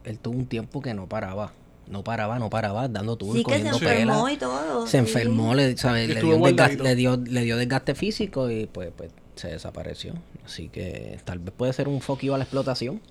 Él 0.06 0.20
tuvo 0.20 0.38
un 0.38 0.46
tiempo 0.48 0.82
que 0.82 0.94
no 0.94 1.08
paraba. 1.08 1.52
No 1.88 2.02
paraba, 2.04 2.40
no 2.40 2.50
paraba, 2.50 2.88
dando 2.88 3.18
tour, 3.18 3.36
Sí 3.36 3.44
que 3.44 3.60
se 3.62 3.70
cogiendo 3.70 3.78
enfermó 3.78 4.24
pela. 4.24 4.34
y 4.34 4.38
todo. 4.38 4.86
Se 4.88 4.92
sí. 4.92 4.98
enfermó, 4.98 5.54
le, 5.54 5.76
¿sabes? 5.78 6.10
Y 6.10 6.14
Le, 6.14 6.22
dio 6.22 6.38
un 6.38 6.44
desgaste, 6.44 6.82
le, 6.82 6.96
dio, 6.96 7.18
le 7.18 7.42
dio 7.44 7.58
desgaste 7.58 7.94
físico 7.96 8.50
y 8.50 8.68
pues, 8.68 8.92
pues 8.96 9.12
se 9.36 9.48
desapareció. 9.50 10.14
Así 10.46 10.70
que 10.70 11.20
tal 11.26 11.40
vez 11.40 11.54
puede 11.56 11.74
ser 11.74 11.88
un 11.88 12.02
foquillo 12.02 12.36
a 12.36 12.38
la 12.38 12.44
explotación. 12.44 13.02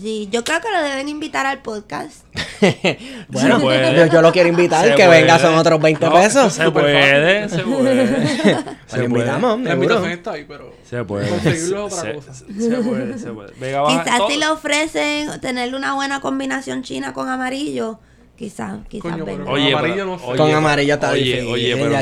Sí, 0.00 0.26
yo 0.32 0.42
creo 0.42 0.58
que 0.62 0.70
lo 0.70 0.82
deben 0.82 1.08
invitar 1.10 1.44
al 1.46 1.60
podcast. 1.62 2.24
Bueno, 3.28 3.60
puede. 3.60 3.94
yo, 3.96 4.06
yo 4.06 4.22
lo 4.22 4.32
quiero 4.32 4.48
invitar, 4.48 4.86
Se 4.86 4.94
que 4.94 5.06
venga, 5.08 5.38
son 5.38 5.54
otros 5.54 5.80
20 5.80 6.06
No, 6.06 6.12
pesos. 6.12 6.52
Se 6.52 6.70
puede, 6.70 7.48
se 7.48 7.58
puede. 7.58 8.06
Lo 8.06 8.62
se 8.86 9.04
invitamos, 9.04 9.60
La 9.60 9.70
seguro. 9.70 9.74
invitación 9.74 10.10
está 10.12 10.32
ahí, 10.32 10.44
pero. 10.46 10.72
Se 10.88 11.04
puede. 11.04 11.28
Conseguirlo 11.28 11.84
otra 11.86 12.00
se, 12.02 12.12
cosa. 12.14 12.34
se 12.34 12.44
puede, 12.82 13.18
se 13.18 13.30
puede. 13.32 13.52
Quizás 13.54 14.18
todo- 14.18 14.28
si 14.30 14.36
le 14.38 14.46
ofrecen 14.48 15.40
tenerle 15.40 15.76
una 15.76 15.94
buena 15.94 16.20
combinación 16.20 16.82
china 16.82 17.12
con 17.12 17.28
amarillo, 17.28 17.98
quizás, 18.36 18.86
quizás 18.88 19.24
venga. 19.24 19.50
Oye, 19.50 19.72
Amarillo 19.72 20.04
no 20.06 20.18
sé. 20.18 20.24
oye, 20.26 20.36
Con 20.38 20.50
amarillo 20.54 20.94
está 20.94 21.10
oye, 21.12 21.22
difícil. 21.42 21.48
Oye, 21.52 21.76
pero 21.76 21.96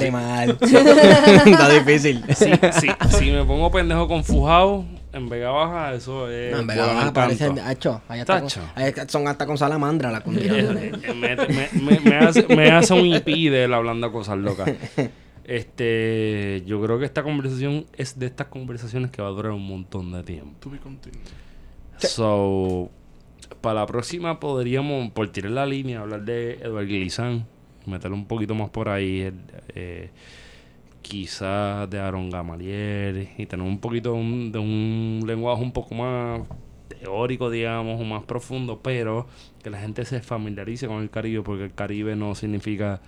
está 1.50 1.68
difícil. 1.68 2.24
si, 3.18 3.30
me 3.30 3.44
pongo 3.44 3.70
pendejo 3.70 4.08
con 4.08 4.24
Fujao 4.24 4.84
en 5.12 5.28
Vega 5.28 5.50
Baja, 5.50 5.94
eso 5.94 6.30
es. 6.30 6.52
No, 6.52 6.60
en 6.60 6.66
Vega 6.66 6.86
Baja 6.86 7.12
parece... 7.12 7.46
Hacho, 7.46 8.00
allá 8.08 8.22
está 8.22 8.40
con- 8.40 8.50
allá 8.74 9.08
son 9.08 9.28
hasta 9.28 9.44
con 9.46 9.58
salamandra 9.58 10.10
la 10.12 10.20
combinación. 10.22 10.78
Eh, 10.78 10.92
me, 11.14 11.36
me, 11.36 11.68
me, 11.82 12.00
me 12.00 12.16
hace, 12.16 12.46
me 12.54 12.70
hace 12.70 12.94
un 12.94 13.06
IP 13.06 13.26
de 13.50 13.64
él 13.64 13.74
hablando 13.74 14.10
cosas 14.12 14.38
locas. 14.38 14.70
Este, 15.44 16.62
yo 16.64 16.80
creo 16.80 16.98
que 17.00 17.04
esta 17.06 17.24
conversación 17.24 17.86
es 17.96 18.16
de 18.18 18.26
estas 18.26 18.46
conversaciones 18.46 19.10
que 19.10 19.20
va 19.20 19.28
a 19.28 19.32
durar 19.32 19.50
un 19.52 19.66
montón 19.66 20.12
de 20.12 20.22
tiempo. 20.22 20.54
To 20.60 20.70
be 20.70 20.78
continued. 20.78 21.18
So, 21.98 22.88
para 23.60 23.80
la 23.80 23.86
próxima 23.86 24.40
podríamos, 24.40 25.10
por 25.12 25.28
tirar 25.30 25.52
la 25.52 25.66
línea, 25.66 26.00
hablar 26.00 26.24
de 26.24 26.54
Edward 26.54 26.86
Glizan, 26.86 27.46
meterlo 27.86 28.16
un 28.16 28.26
poquito 28.26 28.54
más 28.54 28.70
por 28.70 28.88
ahí, 28.88 29.20
el, 29.20 29.34
eh, 29.74 30.10
quizás 31.02 31.88
de 31.90 31.98
Aaron 31.98 32.30
Gamaliel, 32.30 33.28
y 33.38 33.46
tener 33.46 33.66
un 33.66 33.78
poquito 33.80 34.14
un- 34.14 34.52
de 34.52 34.58
un 34.58 35.22
lenguaje 35.26 35.62
un 35.62 35.72
poco 35.72 35.94
más 35.94 36.42
teórico, 36.88 37.50
digamos, 37.50 38.00
o 38.00 38.04
más 38.04 38.22
profundo, 38.24 38.80
pero 38.82 39.26
que 39.62 39.70
la 39.70 39.80
gente 39.80 40.04
se 40.04 40.20
familiarice 40.20 40.86
con 40.86 41.02
el 41.02 41.10
Caribe, 41.10 41.42
porque 41.42 41.64
el 41.64 41.72
Caribe 41.74 42.16
no 42.16 42.34
significa 42.34 43.00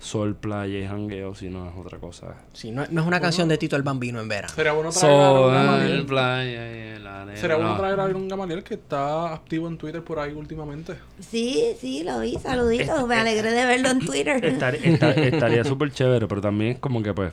sol, 0.00 0.34
playa 0.34 0.78
y 0.78 0.86
jangueo, 0.86 1.34
sino 1.34 1.68
es 1.68 1.74
otra 1.76 1.98
cosa. 1.98 2.34
Sí, 2.54 2.70
no, 2.72 2.84
no 2.90 3.00
es 3.02 3.06
una 3.06 3.20
canción 3.20 3.48
de 3.48 3.58
Tito 3.58 3.76
el 3.76 3.82
Bambino 3.82 4.18
en 4.20 4.28
verano. 4.28 4.52
Sería 4.54 4.72
bueno 4.72 4.90
traer 4.90 5.12
a 5.14 5.16
Sol, 5.18 5.50
Aaron 5.54 5.66
Gamaliel. 5.66 6.06
playa 6.06 6.96
y 6.96 6.98
la 6.98 7.22
arena. 7.22 7.36
Sería 7.36 7.56
bueno 7.56 7.70
No. 7.72 7.76
traer 7.78 8.00
a 8.00 8.04
Aaron 8.04 8.26
Gamaliel 8.28 8.62
que 8.64 8.74
está 8.74 9.32
activo 9.34 9.68
en 9.68 9.76
Twitter 9.76 10.02
por 10.02 10.18
ahí 10.18 10.32
últimamente. 10.32 10.94
Sí, 11.20 11.74
sí, 11.78 12.02
lo 12.02 12.18
vi, 12.20 12.34
saluditos. 12.38 13.06
Me 13.06 13.14
alegré 13.16 13.52
de 13.52 13.66
verlo 13.66 13.90
en 13.90 14.00
Twitter. 14.00 14.42
Estar- 14.44 14.74
esta- 14.74 15.10
estaría 15.12 15.64
súper 15.64 15.90
chévere, 15.92 16.26
pero 16.26 16.40
también 16.40 16.72
es 16.72 16.78
como 16.78 17.02
que 17.02 17.12
pues 17.12 17.32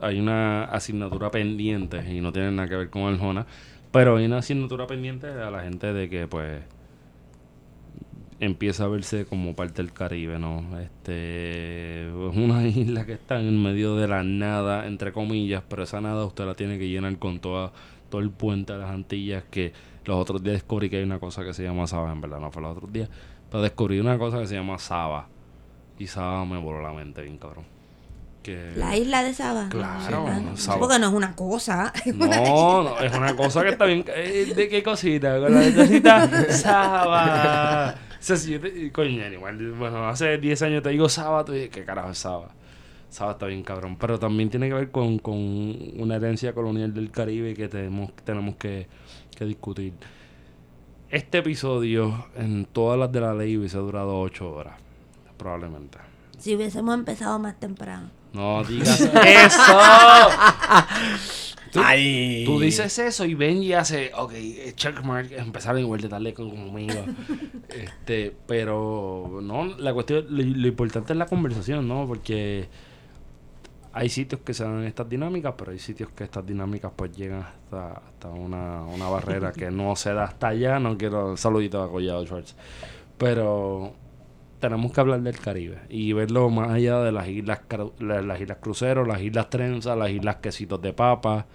hay 0.00 0.18
una 0.20 0.64
asignatura 0.64 1.30
pendiente 1.30 2.04
y 2.12 2.20
no 2.20 2.32
tiene 2.32 2.50
nada 2.52 2.68
que 2.68 2.76
ver 2.76 2.90
con 2.90 3.02
Arjona, 3.04 3.46
pero 3.92 4.16
hay 4.16 4.26
una 4.26 4.38
asignatura 4.38 4.86
pendiente 4.86 5.26
a 5.28 5.50
la 5.50 5.62
gente 5.62 5.92
de 5.92 6.10
que 6.10 6.26
pues 6.26 6.60
empieza 8.42 8.84
a 8.84 8.88
verse 8.88 9.24
como 9.24 9.54
parte 9.54 9.82
del 9.82 9.92
Caribe, 9.92 10.36
¿no? 10.38 10.78
Este 10.80 12.08
es 12.08 12.36
una 12.36 12.64
isla 12.66 13.06
que 13.06 13.12
está 13.12 13.38
en 13.38 13.62
medio 13.62 13.94
de 13.96 14.08
la 14.08 14.24
nada, 14.24 14.86
entre 14.86 15.12
comillas, 15.12 15.62
pero 15.68 15.84
esa 15.84 16.00
nada 16.00 16.24
usted 16.24 16.44
la 16.44 16.54
tiene 16.54 16.76
que 16.78 16.88
llenar 16.88 17.16
con 17.18 17.38
toda, 17.38 17.72
todo 18.10 18.20
el 18.20 18.30
puente 18.30 18.72
de 18.72 18.80
las 18.80 18.90
Antillas 18.90 19.44
que 19.50 19.72
los 20.04 20.16
otros 20.18 20.42
días 20.42 20.54
descubrí 20.54 20.90
que 20.90 20.96
hay 20.96 21.04
una 21.04 21.20
cosa 21.20 21.44
que 21.44 21.54
se 21.54 21.62
llama 21.62 21.86
Saba, 21.86 22.10
en 22.10 22.20
verdad 22.20 22.40
no 22.40 22.50
fue 22.50 22.62
los 22.62 22.76
otros 22.76 22.92
días, 22.92 23.08
pero 23.48 23.62
descubrí 23.62 24.00
una 24.00 24.18
cosa 24.18 24.40
que 24.40 24.48
se 24.48 24.56
llama 24.56 24.76
Saba 24.78 25.28
y 25.98 26.08
Saba 26.08 26.44
me 26.44 26.58
voló 26.58 26.82
la 26.82 26.92
mente 26.92 27.22
bien 27.22 27.38
cabrón. 27.38 27.64
Que 28.42 28.72
La 28.74 28.96
isla 28.96 29.22
de 29.22 29.34
Saba. 29.34 29.68
Claro, 29.68 30.26
no, 30.40 30.56
Saba. 30.56 30.80
Porque 30.80 30.98
no 30.98 31.06
es 31.06 31.14
una 31.14 31.36
cosa. 31.36 31.92
No, 32.12 32.82
no, 32.82 32.98
es 32.98 33.14
una 33.14 33.36
cosa 33.36 33.62
que 33.62 33.68
está 33.68 33.84
bien. 33.84 34.04
eh, 34.08 34.52
¿De 34.56 34.68
qué 34.68 34.82
cosita? 34.82 35.38
Con 35.38 35.54
la 35.54 35.72
cosita 35.72 36.28
Saba. 36.50 37.94
Sea, 38.22 38.36
si 38.36 38.52
yo 38.52 38.60
te- 38.60 38.92
coño, 38.92 39.26
igual, 39.26 39.72
bueno, 39.72 40.08
hace 40.08 40.38
10 40.38 40.62
años 40.62 40.82
te 40.82 40.90
digo 40.90 41.08
tú 41.44 41.52
dices, 41.52 41.70
¿qué 41.70 41.84
carajo 41.84 42.10
es 42.10 42.18
Saba? 42.18 42.50
Saba 43.10 43.32
está 43.32 43.46
bien 43.46 43.64
cabrón. 43.64 43.96
Pero 43.96 44.16
también 44.18 44.48
tiene 44.48 44.68
que 44.68 44.74
ver 44.74 44.90
con, 44.92 45.18
con 45.18 45.34
una 46.00 46.14
herencia 46.16 46.52
colonial 46.54 46.94
del 46.94 47.10
Caribe 47.10 47.52
que 47.54 47.68
tenemos, 47.68 48.12
tenemos 48.24 48.54
que, 48.56 48.86
que 49.36 49.44
discutir. 49.44 49.92
Este 51.10 51.38
episodio, 51.38 52.26
en 52.36 52.64
todas 52.66 52.96
las 52.98 53.10
de 53.10 53.20
la 53.20 53.34
ley, 53.34 53.56
hubiese 53.56 53.78
durado 53.78 54.18
8 54.20 54.50
horas. 54.50 54.74
Probablemente. 55.36 55.98
Si 56.38 56.54
hubiésemos 56.54 56.94
empezado 56.94 57.38
más 57.40 57.58
temprano. 57.58 58.08
No 58.32 58.62
digas 58.64 59.00
eso. 59.00 59.78
Tú, 61.72 61.80
Ay. 61.82 62.42
tú 62.44 62.60
dices 62.60 62.98
eso 62.98 63.24
y 63.24 63.34
ven 63.34 63.62
y 63.62 63.72
hace, 63.72 64.12
ok, 64.14 64.32
eh, 64.34 64.72
checkmark, 64.76 65.32
empezaron 65.32 65.80
igual 65.80 66.00
de 66.02 66.08
darle 66.08 66.34
con- 66.34 66.50
conmigo. 66.50 67.02
este, 67.70 68.36
pero 68.46 69.40
no, 69.42 69.64
la 69.64 69.94
cuestión, 69.94 70.26
lo, 70.28 70.42
lo 70.44 70.68
importante 70.68 71.14
es 71.14 71.18
la 71.18 71.24
conversación, 71.26 71.88
¿no? 71.88 72.06
Porque 72.06 72.68
hay 73.94 74.08
sitios 74.10 74.42
que 74.42 74.52
se 74.52 74.64
dan 74.64 74.84
estas 74.84 75.08
dinámicas, 75.08 75.54
pero 75.56 75.72
hay 75.72 75.78
sitios 75.78 76.10
que 76.10 76.24
estas 76.24 76.44
dinámicas 76.46 76.92
pues 76.94 77.12
llegan 77.16 77.40
hasta, 77.42 77.92
hasta 77.92 78.28
una, 78.28 78.82
una 78.84 79.08
barrera 79.08 79.52
que 79.52 79.70
no 79.70 79.96
se 79.96 80.12
da 80.12 80.24
hasta 80.24 80.48
allá. 80.48 80.78
No 80.78 80.98
quiero 80.98 81.36
saludito 81.38 81.82
a 81.82 81.90
Collado 81.90 82.24
Schwartz. 82.26 82.54
Pero 83.18 83.94
tenemos 84.60 84.92
que 84.92 85.00
hablar 85.00 85.22
del 85.22 85.38
Caribe 85.38 85.78
y 85.88 86.12
verlo 86.12 86.48
más 86.50 86.70
allá 86.70 87.00
de 87.00 87.12
las 87.12 87.28
islas 87.28 87.60
cru- 87.68 87.92
la- 87.98 88.22
las 88.22 88.40
islas 88.40 88.58
cruceros, 88.60 89.06
las 89.08 89.20
islas 89.22 89.48
trenzas, 89.50 89.96
las 89.96 90.10
islas 90.10 90.36
quesitos 90.36 90.80
de 90.82 90.92
papa. 90.92 91.46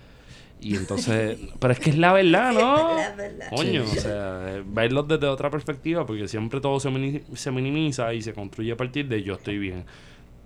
Y 0.60 0.76
entonces, 0.76 1.40
pero 1.60 1.74
es 1.74 1.80
que 1.80 1.92
es 1.92 1.98
la 1.98 2.14
verdad, 2.14 2.52
¿no? 2.52 2.96
La 2.98 3.14
verdad. 3.16 3.48
Coño, 3.56 3.84
o 3.84 3.88
sea, 3.88 4.64
verlos 4.66 5.08
desde 5.08 5.28
otra 5.28 5.52
perspectiva, 5.52 6.06
porque 6.06 6.28
siempre 6.28 6.60
todo 6.60 6.80
se, 6.80 6.90
mini- 6.90 7.24
se 7.36 7.52
minimiza 7.52 8.14
y 8.14 8.22
se 8.22 8.34
construye 8.34 8.72
a 8.72 8.78
partir 8.78 9.08
de 9.08 9.22
yo 9.22 9.36
estoy 9.36 9.60
bien. 9.60 9.86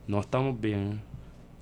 No 0.08 0.20
estamos 0.20 0.60
bien, 0.60 1.02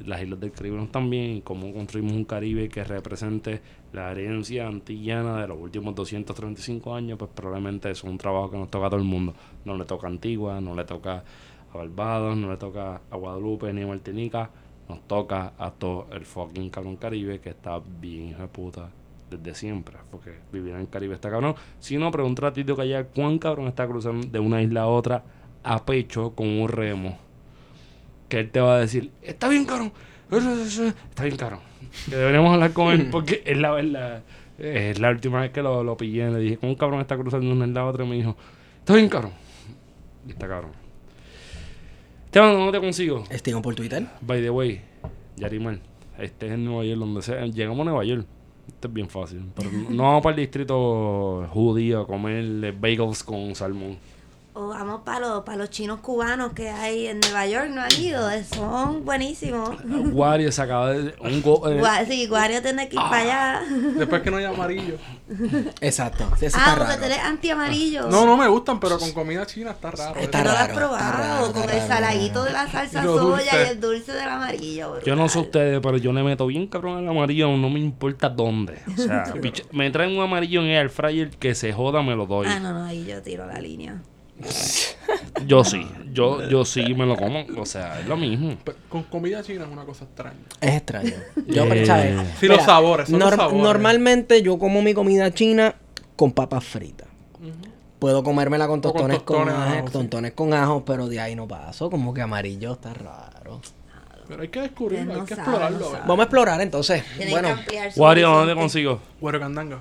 las 0.03 0.21
islas 0.23 0.39
del 0.39 0.51
Caribe 0.51 0.77
no 0.77 0.83
están 0.85 1.09
bien, 1.11 1.37
y 1.37 1.41
cómo 1.41 1.71
construimos 1.73 2.13
un 2.13 2.25
Caribe 2.25 2.69
que 2.69 2.83
represente 2.83 3.61
la 3.93 4.11
herencia 4.11 4.65
antillana 4.67 5.41
de 5.41 5.47
los 5.47 5.59
últimos 5.59 5.93
235 5.93 6.95
años, 6.95 7.19
pues 7.19 7.29
probablemente 7.33 7.91
es 7.91 8.03
un 8.03 8.17
trabajo 8.17 8.49
que 8.49 8.57
nos 8.57 8.71
toca 8.71 8.87
a 8.87 8.89
todo 8.89 8.99
el 8.99 9.05
mundo. 9.05 9.35
No 9.65 9.77
le 9.77 9.85
toca 9.85 10.07
a 10.07 10.09
Antigua, 10.09 10.59
no 10.59 10.73
le 10.75 10.85
toca 10.85 11.23
a 11.71 11.77
Barbados, 11.77 12.35
no 12.35 12.49
le 12.49 12.57
toca 12.57 13.01
a 13.11 13.15
Guadalupe 13.15 13.71
ni 13.73 13.83
a 13.83 13.87
Martinica, 13.87 14.49
nos 14.89 15.07
toca 15.07 15.53
a 15.57 15.71
todo 15.71 16.07
el 16.11 16.25
fucking 16.25 16.69
cabrón 16.69 16.97
Caribe 16.97 17.39
que 17.39 17.49
está 17.51 17.79
bien 18.01 18.29
hijo 18.29 18.41
de 18.41 18.47
puta 18.47 18.89
desde 19.29 19.53
siempre, 19.53 19.95
porque 20.09 20.31
vivir 20.51 20.73
en 20.73 20.81
el 20.81 20.89
Caribe 20.89 21.13
está 21.13 21.29
cabrón. 21.29 21.55
Si 21.79 21.97
no, 21.97 22.09
pregunta 22.09 22.47
a 22.47 22.53
Tito 22.53 22.75
Callar 22.75 23.09
cuán 23.13 23.37
cabrón 23.37 23.67
está 23.67 23.87
cruzando 23.87 24.27
de 24.27 24.39
una 24.39 24.61
isla 24.61 24.81
a 24.81 24.87
otra 24.87 25.23
a 25.63 25.85
pecho 25.85 26.31
con 26.31 26.47
un 26.47 26.67
remo. 26.67 27.17
Que 28.27 28.39
él 28.39 28.51
te 28.51 28.59
va 28.59 28.77
a 28.77 28.79
decir, 28.79 29.11
está 29.21 29.47
bien 29.47 29.65
cabrón, 29.65 29.93
está 30.31 31.23
bien 31.23 31.37
cabrón. 31.37 31.59
Que 32.09 32.15
deberíamos 32.15 32.53
hablar 32.53 32.73
con 32.73 32.91
él 32.91 33.09
porque 33.11 33.43
es 33.45 33.57
la 33.57 33.71
verdad. 33.71 34.23
Es 34.57 34.99
la 34.99 35.09
última 35.11 35.41
vez 35.41 35.51
que 35.51 35.61
lo, 35.61 35.83
lo 35.83 35.95
pillé, 35.95 36.29
le 36.29 36.39
dije, 36.39 36.57
¿cómo 36.57 36.73
un 36.73 36.77
cabrón 36.77 36.99
está 36.99 37.15
cruzando 37.15 37.45
de 37.45 37.53
una 37.53 37.65
isla 37.65 37.81
a 37.81 37.85
otra? 37.85 38.03
Y 38.03 38.07
me 38.07 38.15
dijo, 38.15 38.35
está 38.79 38.95
bien 38.95 39.07
cabrón. 39.07 39.31
Y 40.27 40.31
está 40.31 40.47
cabrón. 40.47 40.88
Esteban, 42.29 42.53
¿dónde 42.53 42.73
te 42.73 42.79
consigo? 42.79 43.23
Estimo 43.31 43.59
por 43.59 43.73
Twitter. 43.73 44.05
By 44.21 44.39
the 44.39 44.51
way, 44.51 44.81
Yarimal, 45.35 45.81
este 46.19 46.45
es 46.45 46.51
en 46.51 46.63
Nueva 46.63 46.85
York, 46.85 46.99
donde 46.99 47.23
sea. 47.23 47.43
Llegamos 47.47 47.79
a 47.79 47.83
Nueva 47.85 48.05
York. 48.05 48.23
Esto 48.67 48.87
es 48.87 48.93
bien 48.93 49.09
fácil. 49.09 49.45
Pero 49.55 49.71
no 49.71 49.89
no 49.89 50.03
vamos 50.03 50.21
para 50.21 50.35
el 50.35 50.41
distrito 50.41 51.47
judío 51.51 52.01
a 52.01 52.05
comer 52.05 52.71
bagels 52.73 53.23
con 53.23 53.55
salmón. 53.55 53.97
O 54.61 54.67
vamos 54.67 55.03
para 55.05 55.19
los, 55.21 55.43
para 55.45 55.57
los 55.57 55.69
chinos 55.69 56.01
cubanos 56.01 56.51
que 56.51 56.69
hay 56.69 57.07
en 57.07 57.21
Nueva 57.21 57.47
York, 57.47 57.69
no 57.69 57.79
han 57.81 57.93
ido, 57.97 58.29
son 58.53 59.05
buenísimos. 59.05 59.69
Wario 60.11 60.51
se 60.51 60.61
acaba 60.61 60.89
de. 60.91 61.15
Un 61.21 61.41
go, 61.41 61.65
eh, 61.69 61.79
Gua- 61.79 62.05
sí, 62.05 62.27
Guario 62.27 62.61
tiene 62.61 62.89
que 62.89 62.95
ir 62.95 63.01
para 63.01 63.17
allá. 63.21 63.61
Después 63.95 64.21
que 64.21 64.29
no 64.29 64.35
hay 64.35 64.43
amarillo. 64.43 64.97
Exacto. 65.79 66.25
Ah, 66.55 66.75
porque 66.77 66.97
tú 66.97 67.05
eres 67.05 67.19
anti-amarillo. 67.19 68.09
No, 68.09 68.25
no 68.25 68.35
me 68.35 68.49
gustan, 68.49 68.81
pero 68.81 68.99
con 68.99 69.13
comida 69.13 69.45
china 69.45 69.71
está 69.71 69.91
raro. 69.91 70.19
Está 70.19 70.43
no 70.43 70.51
lo 70.51 70.57
has 70.57 70.67
probado, 70.69 70.97
está 70.97 71.11
raro, 71.13 71.45
está 71.45 71.61
con 71.61 71.69
el 71.69 71.75
raro. 71.77 71.87
saladito 71.87 72.43
de 72.43 72.51
la 72.51 72.67
salsa 72.69 73.03
soya 73.03 73.21
dulce. 73.21 73.45
y 73.63 73.69
el 73.69 73.79
dulce 73.79 74.11
del 74.11 74.27
amarillo. 74.27 74.99
yo 75.05 75.15
no 75.15 75.29
sé 75.29 75.39
brutal. 75.39 75.61
ustedes, 75.61 75.79
pero 75.81 75.97
yo 75.97 76.11
le 76.11 76.21
meto 76.23 76.45
bien 76.47 76.67
cabrón 76.67 77.01
el 77.03 77.07
amarillo, 77.07 77.47
no 77.55 77.69
me 77.69 77.79
importa 77.79 78.27
dónde. 78.27 78.79
O 78.93 78.97
sea, 79.01 79.23
me 79.71 79.89
traen 79.89 80.17
un 80.17 80.21
amarillo 80.21 80.59
en 80.61 80.71
el 80.71 80.89
fryer 80.89 81.29
que 81.29 81.55
se 81.55 81.71
joda, 81.71 82.03
me 82.03 82.13
lo 82.13 82.25
doy. 82.25 82.47
Ah, 82.49 82.59
no, 82.59 82.73
no, 82.73 82.83
ahí 82.83 83.05
yo 83.05 83.21
tiro 83.21 83.45
la 83.45 83.61
línea. 83.61 84.01
Yo 85.45 85.63
sí, 85.63 85.87
yo, 86.11 86.47
yo 86.49 86.65
sí 86.65 86.93
me 86.93 87.05
lo 87.05 87.15
como. 87.15 87.45
O 87.57 87.65
sea, 87.65 87.99
es 87.99 88.07
lo 88.07 88.17
mismo. 88.17 88.57
Con 88.89 89.03
comida 89.03 89.41
china 89.41 89.65
es 89.65 89.71
una 89.71 89.85
cosa 89.85 90.05
extraña. 90.05 90.37
Es 90.59 90.75
extraño. 90.75 91.13
Yo, 91.47 91.65
Eh, 91.65 91.85
¿sabes? 91.85 92.27
Sí, 92.39 92.47
los 92.47 92.63
sabores, 92.63 93.09
son 93.09 93.19
los 93.19 93.29
sabores. 93.29 93.61
Normalmente 93.61 94.41
yo 94.41 94.59
como 94.59 94.81
mi 94.81 94.93
comida 94.93 95.31
china 95.33 95.75
con 96.15 96.31
papas 96.31 96.63
fritas. 96.63 97.07
Puedo 97.99 98.23
comérmela 98.23 98.67
con 98.67 98.81
con 98.81 98.93
tostones 98.93 99.19
con, 99.19 99.45
tostones, 99.45 99.53
ajo, 99.53 99.87
ajo, 99.87 100.01
sí. 100.01 100.31
con 100.35 100.53
ajo, 100.53 100.85
pero 100.85 101.07
de 101.07 101.19
ahí 101.19 101.35
no 101.35 101.47
paso. 101.47 101.89
Como 101.89 102.13
que 102.13 102.21
amarillo 102.21 102.73
está 102.73 102.93
raro. 102.93 103.61
Pero 104.27 104.41
hay 104.43 104.47
que 104.49 104.61
descubrirlo, 104.61 105.15
hay 105.15 105.25
que 105.25 105.33
explorarlo. 105.33 105.79
no 105.79 105.85
sabe. 105.85 105.99
Vamos 106.01 106.19
a 106.19 106.23
explorar 106.23 106.61
entonces. 106.61 107.03
Tienen 107.17 107.31
bueno, 107.31 107.55
Wario, 107.95 108.29
¿dónde 108.29 108.55
consigo? 108.55 109.01
Güero 109.19 109.39
candanga. 109.39 109.79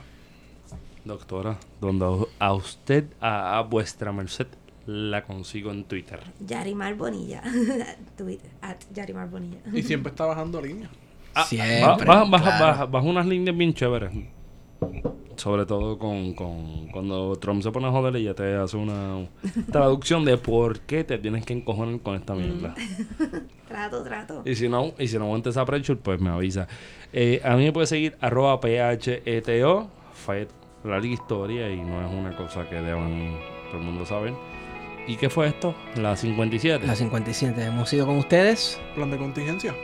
Doctora, 1.08 1.58
donde 1.80 2.26
a 2.38 2.52
usted, 2.54 3.06
a, 3.20 3.58
a 3.58 3.62
vuestra 3.62 4.12
merced, 4.12 4.46
la 4.86 5.24
consigo 5.24 5.70
en 5.72 5.84
Twitter. 5.84 6.20
Yarimar 6.46 6.94
Bonilla. 6.94 7.42
Twitter, 8.16 8.50
at 8.62 8.76
Yarimar 8.94 9.28
Bonilla. 9.28 9.58
Y 9.72 9.82
siempre 9.82 10.10
está 10.10 10.24
bajando 10.26 10.60
línea. 10.62 10.88
siempre. 11.46 11.80
Baja, 11.82 12.04
baja, 12.04 12.24
baja, 12.24 12.44
claro. 12.44 12.64
baja- 12.66 12.86
baja 12.86 13.06
unas 13.06 13.26
líneas 13.26 13.56
bien 13.56 13.74
chéveres. 13.74 14.12
Sobre 15.36 15.66
todo 15.66 15.98
con, 15.98 16.34
con 16.34 16.88
cuando 16.88 17.36
Trump 17.36 17.62
se 17.62 17.70
pone 17.70 17.86
a 17.86 17.90
joder 17.92 18.16
y 18.16 18.24
ya 18.24 18.34
te 18.34 18.56
hace 18.56 18.76
una 18.76 19.28
traducción 19.72 20.24
de 20.24 20.36
por 20.36 20.80
qué 20.80 21.04
te 21.04 21.16
tienes 21.18 21.44
que 21.44 21.52
encojonar 21.52 22.00
con 22.00 22.16
esta 22.16 22.34
mierda. 22.34 22.74
Trato, 23.68 24.02
trato. 24.02 24.42
Y 24.46 24.54
si 24.54 24.68
no, 24.68 24.94
y 24.98 25.06
si 25.08 25.18
no 25.18 25.24
aguantes 25.26 25.50
esa 25.50 25.64
pressure, 25.66 25.98
pues 26.02 26.18
me 26.20 26.30
avisa. 26.30 26.66
Eh, 27.12 27.40
a 27.44 27.54
mí 27.54 27.64
me 27.64 27.72
puede 27.72 27.86
seguir 27.86 28.16
arroba 28.20 28.58
PHETO, 28.60 29.90
fue 30.14 30.48
larga 30.84 31.06
historia 31.06 31.70
y 31.70 31.80
no 31.80 32.06
es 32.06 32.12
una 32.12 32.36
cosa 32.36 32.68
que 32.68 32.76
deban 32.76 33.36
todo 33.70 33.78
el 33.78 33.84
mundo 33.84 34.06
saber. 34.06 34.34
¿Y 35.06 35.16
qué 35.16 35.30
fue 35.30 35.48
esto? 35.48 35.74
La 35.96 36.16
57. 36.16 36.86
La 36.86 36.94
57. 36.94 37.64
Hemos 37.64 37.92
ido 37.92 38.06
con 38.06 38.18
ustedes. 38.18 38.80
Plan 38.94 39.10
de 39.10 39.16
contingencia. 39.16 39.74